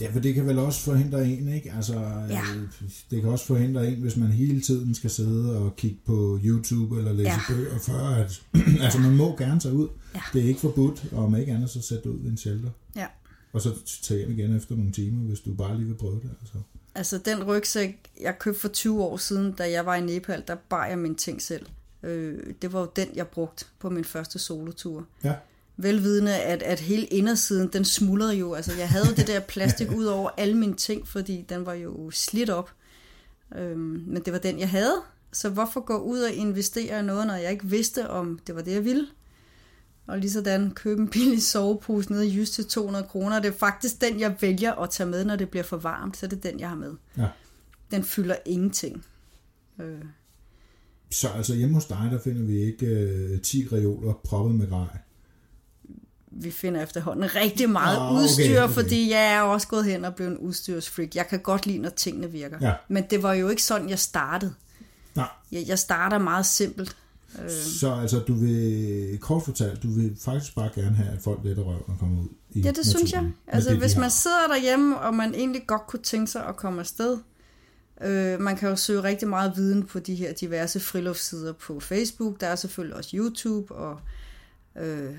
Ja, 0.00 0.10
for 0.12 0.20
det 0.20 0.34
kan 0.34 0.46
vel 0.46 0.58
også 0.58 0.80
forhindre 0.80 1.26
en, 1.28 1.48
ikke? 1.48 1.72
Altså, 1.72 1.94
Ja. 2.28 2.40
øh, 2.56 2.68
det 3.10 3.20
kan 3.22 3.30
også 3.30 3.46
forhindre 3.46 3.88
en, 3.88 4.00
hvis 4.00 4.16
man 4.16 4.28
hele 4.28 4.60
tiden 4.60 4.94
skal 4.94 5.10
sidde 5.10 5.58
og 5.58 5.76
kigge 5.76 5.98
på 6.06 6.38
YouTube 6.44 6.98
eller 6.98 7.12
læse 7.12 7.30
Ja. 7.30 7.40
bøger, 7.48 7.78
før 7.78 7.98
at, 8.08 8.42
altså 8.84 8.98
man 8.98 9.16
må 9.16 9.36
gerne 9.36 9.60
tage 9.60 9.74
ud. 9.74 9.88
Ja. 10.14 10.20
Det 10.32 10.42
er 10.44 10.48
ikke 10.48 10.60
forbudt, 10.60 11.04
og 11.12 11.24
om 11.24 11.34
ikke 11.36 11.52
andet, 11.52 11.70
så 11.70 11.82
sæt 11.82 12.04
dig 12.04 12.12
ud 12.12 12.18
ved 12.22 12.30
en 12.30 12.36
shelter. 12.36 12.70
Ja. 12.96 13.06
Og 13.52 13.60
så 13.60 13.74
tage 14.02 14.18
hjem 14.18 14.38
igen 14.38 14.56
efter 14.56 14.76
nogle 14.76 14.92
timer, 14.92 15.24
hvis 15.28 15.40
du 15.40 15.54
bare 15.54 15.76
lige 15.76 15.86
vil 15.86 15.94
prøve 15.94 16.14
det. 16.14 16.30
Altså. 16.40 16.58
Altså 16.94 17.18
den 17.18 17.44
rygsæk, 17.44 17.98
jeg 18.20 18.38
købte 18.38 18.60
for 18.60 18.68
20 18.68 19.02
år 19.02 19.16
siden, 19.16 19.52
da 19.52 19.70
jeg 19.70 19.86
var 19.86 19.94
i 19.94 20.00
Nepal, 20.00 20.42
der 20.46 20.54
bar 20.54 20.86
jeg 20.86 20.98
mine 20.98 21.14
ting 21.14 21.42
selv. 21.42 21.66
Øh, 22.02 22.38
det 22.62 22.72
var 22.72 22.80
jo 22.80 22.88
den, 22.96 23.08
jeg 23.14 23.28
brugte 23.28 23.64
på 23.78 23.90
min 23.90 24.04
første 24.04 24.38
solotur. 24.38 25.06
Ja. 25.24 25.34
Velvidende, 25.76 26.36
at, 26.36 26.62
at 26.62 26.80
hele 26.80 27.06
indersiden, 27.06 27.68
den 27.72 27.84
smuldrede 27.84 28.34
jo. 28.34 28.54
Altså 28.54 28.72
jeg 28.78 28.88
havde 28.88 29.16
det 29.16 29.26
der 29.26 29.40
plastik 29.40 29.90
ud 29.98 30.04
over 30.04 30.30
alle 30.36 30.56
mine 30.56 30.74
ting, 30.74 31.08
fordi 31.08 31.44
den 31.48 31.66
var 31.66 31.74
jo 31.74 32.10
slidt 32.10 32.50
op. 32.50 32.70
Øhm, 33.56 34.04
men 34.06 34.22
det 34.22 34.32
var 34.32 34.38
den, 34.38 34.58
jeg 34.58 34.70
havde. 34.70 34.96
Så 35.32 35.48
hvorfor 35.48 35.80
gå 35.80 35.98
ud 35.98 36.20
og 36.20 36.32
investere 36.32 37.00
i 37.00 37.02
noget, 37.02 37.26
når 37.26 37.34
jeg 37.34 37.52
ikke 37.52 37.66
vidste, 37.66 38.10
om 38.10 38.38
det 38.46 38.54
var 38.54 38.62
det, 38.62 38.72
jeg 38.72 38.84
ville? 38.84 39.06
Og 40.06 40.18
lige 40.18 40.30
sådan 40.30 40.70
købe 40.70 41.00
en 41.02 41.08
billig 41.08 41.42
sovepose 41.42 42.12
nede 42.12 42.28
i 42.28 42.36
Jysk 42.36 42.52
til 42.52 42.66
200 42.66 43.04
kroner. 43.04 43.40
Det 43.40 43.48
er 43.48 43.58
faktisk 43.58 44.00
den, 44.00 44.20
jeg 44.20 44.36
vælger 44.40 44.72
at 44.72 44.90
tage 44.90 45.08
med, 45.10 45.24
når 45.24 45.36
det 45.36 45.48
bliver 45.50 45.64
for 45.64 45.76
varmt. 45.76 46.16
Så 46.16 46.26
er 46.26 46.30
det 46.30 46.42
den, 46.42 46.60
jeg 46.60 46.68
har 46.68 46.76
med. 46.76 46.92
Ja. 47.18 47.26
Den 47.90 48.04
fylder 48.04 48.36
ingenting. 48.46 49.04
Øh, 49.80 49.98
Så 51.10 51.28
altså 51.28 51.54
hjemme 51.54 51.74
hos 51.74 51.84
dig, 51.84 52.08
der 52.12 52.18
finder 52.20 52.42
vi 52.42 52.58
ikke 52.58 52.86
øh, 52.86 53.40
10 53.40 53.68
reoler 53.72 54.12
proppet 54.24 54.54
med 54.54 54.68
grej. 54.68 54.86
vi 56.32 56.50
finder 56.50 56.82
efterhånden 56.82 57.34
rigtig 57.36 57.70
meget 57.70 57.96
Ah, 57.96 58.12
okay, 58.12 58.22
udstyr, 58.22 58.62
okay. 58.62 58.74
fordi 58.74 59.10
jeg 59.10 59.32
er 59.34 59.40
også 59.40 59.68
gået 59.68 59.84
hen 59.84 60.04
og 60.04 60.14
blevet 60.14 60.30
en 60.30 60.38
udstyrsfreak. 60.38 61.14
Jeg 61.14 61.28
kan 61.28 61.40
godt 61.40 61.66
lide, 61.66 61.78
når 61.78 61.90
tingene 61.90 62.30
virker. 62.30 62.58
Ja. 62.60 62.74
Men 62.88 63.04
det 63.10 63.22
var 63.22 63.32
jo 63.32 63.48
ikke 63.48 63.62
sådan, 63.62 63.88
jeg 63.88 63.98
startede. 63.98 64.54
Nej. 65.14 65.28
Jeg, 65.52 65.64
jeg 65.66 65.78
starter 65.78 66.18
meget 66.18 66.46
simpelt. 66.46 66.96
Øh, 67.44 67.50
Så 67.50 67.92
altså, 67.94 68.18
du 68.18 68.34
vil, 68.34 69.18
kort 69.20 69.42
fortalt, 69.42 69.82
du 69.82 69.90
vil 69.90 70.16
faktisk 70.24 70.54
bare 70.54 70.70
gerne 70.74 70.96
have, 70.96 71.08
at 71.08 71.22
folk 71.22 71.40
letter 71.44 71.62
røven 71.62 71.82
og 71.86 71.98
kommer 71.98 72.22
ud 72.22 72.28
i 72.50 72.60
ja, 72.60 72.70
det 72.70 72.86
synes 72.86 73.12
jeg. 73.12 73.22
naturen 73.22 73.34
Altså, 73.46 73.70
det, 73.70 73.76
de 73.76 73.80
hvis 73.80 73.96
man 73.96 74.10
sidder 74.10 74.46
derhjemme, 74.48 74.98
og 74.98 75.14
man 75.14 75.34
egentlig 75.34 75.66
godt 75.66 75.86
kunne 75.86 76.02
tænke 76.02 76.26
sig 76.30 76.46
at 76.46 76.56
komme 76.56 76.80
afsted, 76.80 77.18
øh, 78.02 78.40
man 78.40 78.56
kan 78.56 78.68
jo 78.68 78.76
søge 78.76 79.02
rigtig 79.02 79.28
meget 79.28 79.52
viden 79.56 79.82
på 79.86 79.98
de 79.98 80.14
her 80.14 80.32
diverse 80.32 80.80
friluftssider 80.80 81.52
på 81.52 81.80
Facebook. 81.80 82.40
Der 82.40 82.46
er 82.46 82.56
selvfølgelig 82.56 82.96
også 82.96 83.10
YouTube, 83.16 83.74
og 83.74 84.00
øh, 84.78 85.14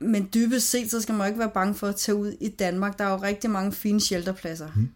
men 0.00 0.28
dybest 0.34 0.70
set, 0.70 0.90
så 0.90 1.00
skal 1.00 1.14
man 1.14 1.26
ikke 1.26 1.38
være 1.38 1.50
bange 1.54 1.74
for 1.74 1.86
at 1.86 1.96
tage 1.96 2.16
ud 2.16 2.32
i 2.40 2.48
Danmark. 2.48 2.98
Der 2.98 3.04
er 3.04 3.10
jo 3.10 3.16
rigtig 3.16 3.50
mange 3.50 3.72
fine 3.72 4.00
shelterpladser, 4.00 4.68
Mm. 4.76 4.88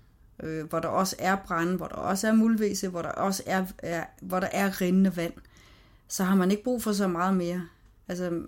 Øh, 0.43 0.69
hvor 0.69 0.81
der 0.81 0.89
også 0.89 1.17
er 1.19 1.37
brænde, 1.37 1.77
hvor 1.77 1.87
der 1.87 1.95
også 1.95 2.29
er 2.29 2.33
muldvæse, 2.33 2.89
hvor 2.89 3.03
der 3.03 3.09
også 3.09 3.43
er, 3.47 3.67
er, 3.79 4.05
hvor 4.23 4.41
der 4.41 4.49
er 4.53 4.81
rindende 4.81 5.17
vand. 5.17 5.33
Så 6.09 6.25
har 6.25 6.35
man 6.35 6.51
ikke 6.51 6.65
brug 6.65 6.83
for 6.83 6.93
så 6.93 7.09
meget 7.09 7.37
mere. 7.37 7.69
Altså, 8.09 8.43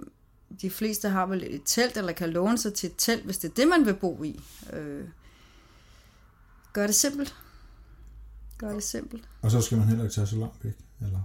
de 0.63 0.71
fleste 0.71 1.09
har 1.09 1.27
vel 1.27 1.55
et 1.55 1.63
telt, 1.65 1.97
eller 1.97 2.13
kan 2.13 2.31
låne 2.31 2.59
sig 2.59 2.75
til 2.75 2.87
et 2.87 2.95
telt, 2.99 3.25
hvis 3.25 3.39
det 3.39 3.51
er 3.51 3.55
det, 3.55 3.69
man 3.69 3.87
vil 3.87 3.95
bo 3.95 4.23
i. 4.23 4.41
Øh, 4.73 5.05
gør 6.73 6.87
det 6.87 6.95
simpelt. 6.95 7.37
Gør 8.59 8.73
det 8.73 8.83
simpelt. 8.83 9.29
Og 9.43 9.51
så 9.51 9.61
skal 9.61 9.79
man 9.79 9.87
heller 9.87 10.05
ikke 10.05 10.15
tage 10.15 10.27
så 10.27 10.37
langt 10.37 10.65
væk, 10.65 10.75
eller? 11.01 11.21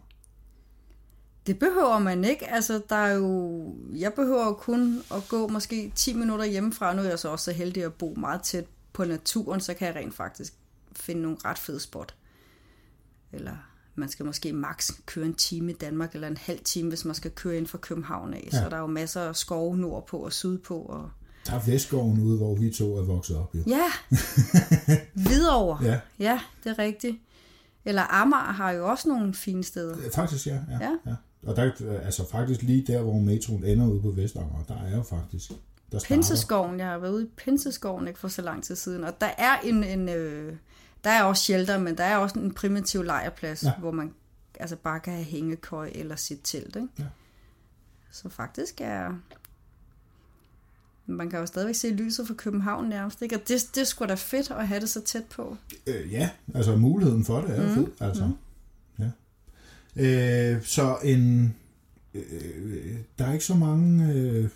Det 1.48 1.60
behøver 1.60 2.00
man 2.00 2.24
ikke. 2.24 2.48
Altså, 2.48 2.82
der 2.90 2.96
er 2.96 3.14
jo... 3.14 3.76
Jeg 3.96 4.14
behøver 4.14 4.54
kun 4.54 5.02
at 5.12 5.24
gå 5.30 5.48
måske 5.48 5.92
10 5.96 6.14
minutter 6.14 6.46
hjemmefra. 6.46 6.94
Nu 6.94 7.02
er 7.02 7.10
jeg 7.10 7.20
så 7.20 7.30
også 7.30 7.46
så 7.46 7.52
heldig 7.52 7.84
at 7.84 7.94
bo 7.94 8.14
meget 8.18 8.42
tæt 8.42 8.66
på 8.98 9.06
naturen, 9.06 9.62
så 9.62 9.74
kan 9.74 9.88
jeg 9.88 9.96
rent 9.96 10.14
faktisk 10.14 10.54
finde 10.96 11.22
nogle 11.22 11.38
ret 11.46 11.58
fede 11.58 11.80
spot. 11.80 12.16
Eller 13.32 13.56
man 13.96 14.10
skal 14.10 14.26
måske 14.26 14.54
maks 14.54 14.92
køre 15.06 15.26
en 15.26 15.34
time 15.34 15.72
i 15.72 15.76
Danmark, 15.76 16.14
eller 16.14 16.28
en 16.28 16.38
halv 16.38 16.60
time, 16.64 16.90
hvis 16.90 17.06
man 17.06 17.16
skal 17.16 17.32
køre 17.32 17.58
ind 17.58 17.68
fra 17.68 17.78
København 17.78 18.34
af. 18.34 18.50
Ja. 18.54 18.64
Så 18.64 18.70
der 18.70 18.76
er 18.76 18.82
jo 18.82 18.88
masser 18.88 19.22
af 19.22 19.36
skove 19.36 19.78
nordpå 19.78 20.18
og 20.18 20.34
sydpå. 20.34 20.82
Og... 20.82 21.10
Der 21.48 21.54
er 21.54 21.66
Vestgården 21.66 22.24
ude, 22.24 22.38
hvor 22.38 22.56
vi 22.56 22.70
to 22.70 22.98
er 22.98 23.04
vokset 23.04 23.38
op, 23.38 23.56
jo. 23.56 23.64
Ja, 23.68 23.92
Hvidovre. 25.28 25.86
Ja, 25.86 26.00
Ja, 26.20 26.40
det 26.64 26.70
er 26.70 26.80
rigtigt. 26.80 27.18
Eller 27.86 28.04
Amager 28.22 28.52
har 28.52 28.72
jo 28.72 28.90
også 28.90 29.10
nogle 29.10 29.34
fine 29.34 29.64
steder. 29.64 29.96
faktisk 30.14 30.48
ja. 30.48 30.54
ja, 30.54 30.78
Ja. 30.82 30.92
ja. 31.06 31.16
Og 31.44 31.56
der, 31.56 31.72
altså 32.06 32.30
faktisk 32.30 32.62
lige 32.62 32.84
der, 32.88 33.02
hvor 33.02 33.20
metroen 33.20 33.64
ender 33.64 33.88
ude 33.88 34.02
på 34.02 34.12
Vestamager, 34.12 34.64
der 34.68 34.78
er 34.78 34.96
jo 34.96 35.04
faktisk... 35.04 35.52
Der 35.92 36.00
starter- 36.00 36.16
Pinseskoven, 36.16 36.80
jeg 36.80 36.88
har 36.88 36.98
været 36.98 37.12
ude 37.14 37.24
i 37.24 37.30
Pinseskoven 37.38 38.08
ikke 38.08 38.20
for 38.20 38.28
så 38.28 38.42
lang 38.42 38.64
tid 38.64 38.76
siden, 38.76 39.04
og 39.04 39.22
der 39.22 39.30
er 39.38 39.58
en, 39.60 39.84
en 39.84 40.10
øh, 40.10 40.56
der 41.04 41.10
er 41.10 41.24
også 41.24 41.44
shelter, 41.44 41.80
men 41.80 41.98
der 41.98 42.04
er 42.04 42.18
også 42.18 42.40
en 42.40 42.54
primitiv 42.54 43.04
lejrplads, 43.04 43.64
Ja. 43.64 43.72
hvor 43.80 43.92
man 43.92 44.14
altså 44.60 44.76
bare 44.76 45.00
kan 45.00 45.14
have 45.14 45.26
hængekøj 45.26 45.92
eller 45.96 46.16
sit 46.16 46.40
telt, 46.44 46.76
ikke? 46.76 46.88
Ja. 47.00 47.04
Så 48.12 48.30
faktisk 48.30 48.82
er 48.82 49.14
man 51.10 51.30
kan 51.30 51.40
jo 51.40 51.46
stadigvæk 51.46 51.76
se 51.76 51.90
lyset 51.90 52.28
fra 52.28 52.34
København 52.34 52.90
nærmest, 52.90 53.22
ikke? 53.22 53.36
Og 53.36 53.42
det, 53.48 53.70
det 53.76 53.82
er 53.82 53.86
sgu 53.86 54.06
da 54.06 54.14
fedt 54.14 54.52
at 54.52 54.68
have 54.68 54.80
det 54.80 54.90
så 54.90 55.02
tæt 55.02 55.26
på. 55.26 55.58
Øh, 55.88 56.12
ja, 56.14 56.30
altså 56.56 56.76
muligheden 56.76 57.26
for 57.26 57.42
det 57.42 57.58
er 57.60 57.70
Mm. 57.70 57.76
fed, 57.76 57.88
altså. 58.00 58.26
Mm. 58.98 59.06
Ja. 59.98 60.54
Øh, 60.56 60.64
så 60.64 60.98
en... 61.04 61.56
Øh, 62.14 62.96
der 63.20 63.26
er 63.26 63.34
ikke 63.34 63.46
så 63.46 63.56
mange 63.56 64.14
øh, 64.14 64.50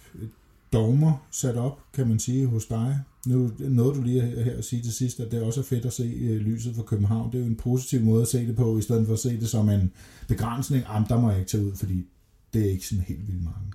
dogmer 0.73 1.27
sat 1.31 1.57
op, 1.57 1.79
kan 1.93 2.07
man 2.07 2.19
sige, 2.19 2.47
hos 2.47 2.65
dig. 2.65 2.99
Nu 3.25 3.51
nåede 3.59 3.95
du 3.95 4.01
lige 4.01 4.21
her 4.21 4.57
at 4.57 4.65
sige 4.65 4.81
til 4.81 4.93
sidst, 4.93 5.19
at 5.19 5.31
det 5.31 5.41
også 5.41 5.59
er 5.59 5.63
fedt 5.63 5.85
at 5.85 5.93
se 5.93 6.03
øh, 6.03 6.37
lyset 6.37 6.75
fra 6.75 6.83
København. 6.83 7.31
Det 7.31 7.37
er 7.37 7.43
jo 7.43 7.49
en 7.49 7.55
positiv 7.55 8.01
måde 8.01 8.21
at 8.21 8.27
se 8.27 8.47
det 8.47 8.55
på, 8.55 8.77
i 8.77 8.81
stedet 8.81 9.05
for 9.05 9.13
at 9.13 9.19
se 9.19 9.39
det 9.39 9.49
som 9.49 9.69
en 9.69 9.91
begrænsning. 10.27 10.83
Jamen, 10.89 11.09
der 11.09 11.21
må 11.21 11.29
jeg 11.29 11.39
ikke 11.39 11.51
tage 11.51 11.65
ud, 11.65 11.75
fordi 11.75 12.07
det 12.53 12.65
er 12.65 12.69
ikke 12.69 12.87
sådan 12.87 13.03
helt 13.07 13.27
vildt 13.27 13.43
mange. 13.43 13.73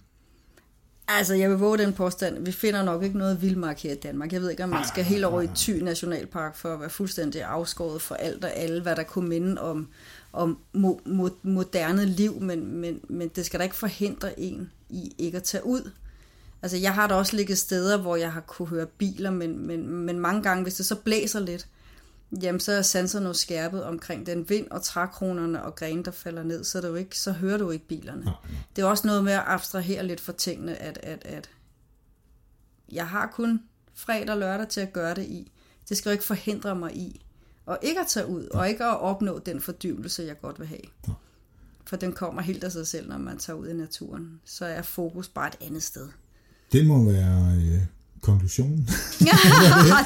Altså, 1.09 1.35
jeg 1.35 1.51
vil 1.51 1.59
våge 1.59 1.79
den 1.79 1.93
påstand. 1.93 2.45
Vi 2.45 2.53
finder 2.53 2.85
nok 2.85 3.03
ikke 3.03 3.19
noget 3.19 3.43
vildmark 3.43 3.83
her 3.83 3.93
i 3.93 3.97
Danmark. 3.97 4.33
Jeg 4.33 4.41
ved 4.41 4.51
ikke, 4.51 4.65
om 4.65 4.69
man 4.69 4.85
skal 4.89 5.05
helt 5.05 5.25
over 5.25 5.43
i. 5.43 5.49
Thy 5.57 5.71
Nationalpark 5.71 6.57
for 6.57 6.75
at 6.75 6.81
være 6.81 6.91
fuldstændig 6.91 7.43
afskåret 7.43 8.03
for 8.03 8.15
alt 8.15 8.45
og 8.45 8.57
alle, 8.57 8.83
hvad 8.83 8.97
der 8.97 9.03
kunne 9.03 9.29
minde 9.29 9.61
om, 9.61 9.89
om 10.33 10.59
mo- 10.77 11.07
mo- 11.07 11.39
moderne 11.43 12.05
liv, 12.05 12.41
men, 12.41 12.77
men, 12.77 13.01
men 13.09 13.29
det 13.29 13.47
skal 13.47 13.61
da 13.61 13.65
ikke 13.65 13.77
forhindre 13.77 14.41
en 14.41 14.71
i 14.91 15.13
ikke 15.19 15.37
at 15.37 15.43
tage 15.43 15.67
ud. 15.67 15.91
Altså, 16.63 16.77
jeg 16.77 16.95
har 16.95 17.07
da 17.07 17.15
også 17.15 17.37
ligget 17.37 17.59
steder, 17.59 17.97
hvor 17.97 18.17
jeg 18.17 18.33
har 18.33 18.41
kunne 18.41 18.69
høre 18.69 18.87
biler, 18.87 19.31
men, 19.31 19.67
men, 19.67 19.87
men 19.89 20.19
mange 20.19 20.43
gange, 20.43 20.63
hvis 20.63 20.75
det 20.75 20.87
så 20.87 20.97
blæser 20.97 21.41
lidt, 21.41 21.69
jamen 22.43 22.61
så 22.61 22.73
er 22.73 22.83
sanserne 22.83 23.27
jo 23.27 23.33
skærpet 23.33 23.85
omkring 23.85 24.27
den 24.27 24.49
vind 24.49 24.71
og 24.71 24.83
trækronerne 24.83 25.63
og 25.63 25.75
grene, 25.75 26.03
der 26.03 26.11
falder 26.11 26.43
ned, 26.43 26.65
så, 26.65 26.81
det 26.81 26.89
jo 26.89 26.95
ikke, 26.95 27.19
så 27.19 27.33
hører 27.33 27.59
du 27.59 27.71
ikke 27.71 27.87
bilerne. 27.87 28.25
Nej, 28.25 28.35
Det 28.77 28.83
er 28.83 28.87
også 28.87 29.07
noget 29.07 29.25
med 29.25 29.33
at 29.33 29.43
abstrahere 29.47 30.07
lidt 30.07 30.21
for 30.21 30.33
tingene, 30.33 30.77
at, 30.77 30.99
at, 31.03 31.25
at 31.25 31.51
jeg 32.93 33.09
har 33.09 33.27
kun 33.27 33.63
fredag 33.95 34.31
og 34.31 34.39
lørdag 34.39 34.69
til 34.69 34.81
at 34.81 34.93
gøre 34.93 35.15
det 35.15 35.25
i. 35.25 35.53
Det 35.89 35.97
skal 35.97 36.11
jo 36.11 36.13
ikke 36.13 36.25
forhindre 36.25 36.75
mig 36.75 36.97
i 36.97 37.27
og 37.67 37.79
ikke 37.83 38.01
at 38.01 38.07
tage 38.07 38.27
ud, 38.27 38.45
og 38.45 38.69
ikke 38.69 38.85
at 38.85 39.01
opnå 39.01 39.39
den 39.39 39.61
fordybelse, 39.61 40.23
jeg 40.23 40.41
godt 40.41 40.59
vil 40.59 40.67
have. 40.67 40.81
Ja. 41.09 41.13
For 41.87 41.97
den 41.97 42.13
kommer 42.13 42.43
helt 42.43 42.65
af 42.65 42.73
sig 42.73 42.87
selv, 42.87 43.09
når 43.09 43.19
man 43.19 43.39
tager 43.39 43.57
ud 43.57 43.69
i 43.69 43.73
naturen. 43.73 44.41
Så 44.45 44.65
er 44.65 44.83
fokus 44.83 45.29
bare 45.29 45.49
et 45.49 45.57
andet 45.61 45.83
sted. 45.83 46.09
Det 46.73 46.87
må 46.87 47.05
være 47.05 47.53
øh, 47.57 47.79
konklusionen. 48.21 48.79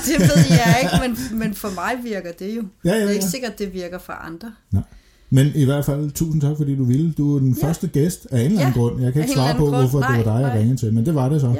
det 0.06 0.20
ved 0.20 0.44
jeg 0.48 0.78
ikke, 0.82 1.08
men, 1.08 1.38
men 1.38 1.54
for 1.54 1.68
mig 1.74 2.04
virker 2.04 2.32
det 2.32 2.56
jo. 2.56 2.62
Ja, 2.84 2.88
ja, 2.90 2.94
Det 2.94 3.02
er 3.02 3.06
ja. 3.06 3.12
ikke 3.12 3.24
sikkert, 3.24 3.58
det 3.58 3.74
virker 3.74 3.98
for 3.98 4.12
andre. 4.12 4.52
Nej. 4.70 4.82
Men 5.30 5.46
i 5.54 5.64
hvert 5.64 5.84
fald, 5.84 6.10
tusind 6.10 6.40
tak, 6.42 6.56
fordi 6.56 6.76
du 6.76 6.84
ville. 6.84 7.12
Du 7.12 7.34
er 7.36 7.38
den 7.38 7.56
Ja. 7.62 7.66
første 7.66 7.86
gæst 7.86 8.26
af 8.30 8.40
en 8.40 8.46
eller 8.46 8.60
anden 8.60 8.74
Ja, 8.74 8.80
grund. 8.80 9.02
Jeg 9.02 9.12
kan 9.12 9.22
ikke 9.22 9.34
svare 9.34 9.54
på, 9.56 9.64
grund. 9.64 9.76
hvorfor 9.76 9.98
det 9.98 10.06
var 10.08 10.14
Nej, 10.14 10.22
dig, 10.22 10.40
jeg 10.40 10.48
nej. 10.48 10.58
ringede 10.58 10.76
til, 10.76 10.94
men 10.94 11.06
det 11.06 11.14
var 11.14 11.28
det 11.28 11.40
så. 11.40 11.54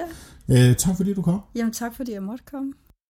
Ja. 0.49 0.69
Øh, 0.71 0.77
tak 0.77 0.97
fordi 0.97 1.15
du 1.15 1.23
kom. 1.23 1.41
Jamen 1.55 1.73
tak, 1.73 1.97
fordi 1.97 2.13
jeg 2.13 2.23
måtte 2.23 2.45
komme. 2.51 2.73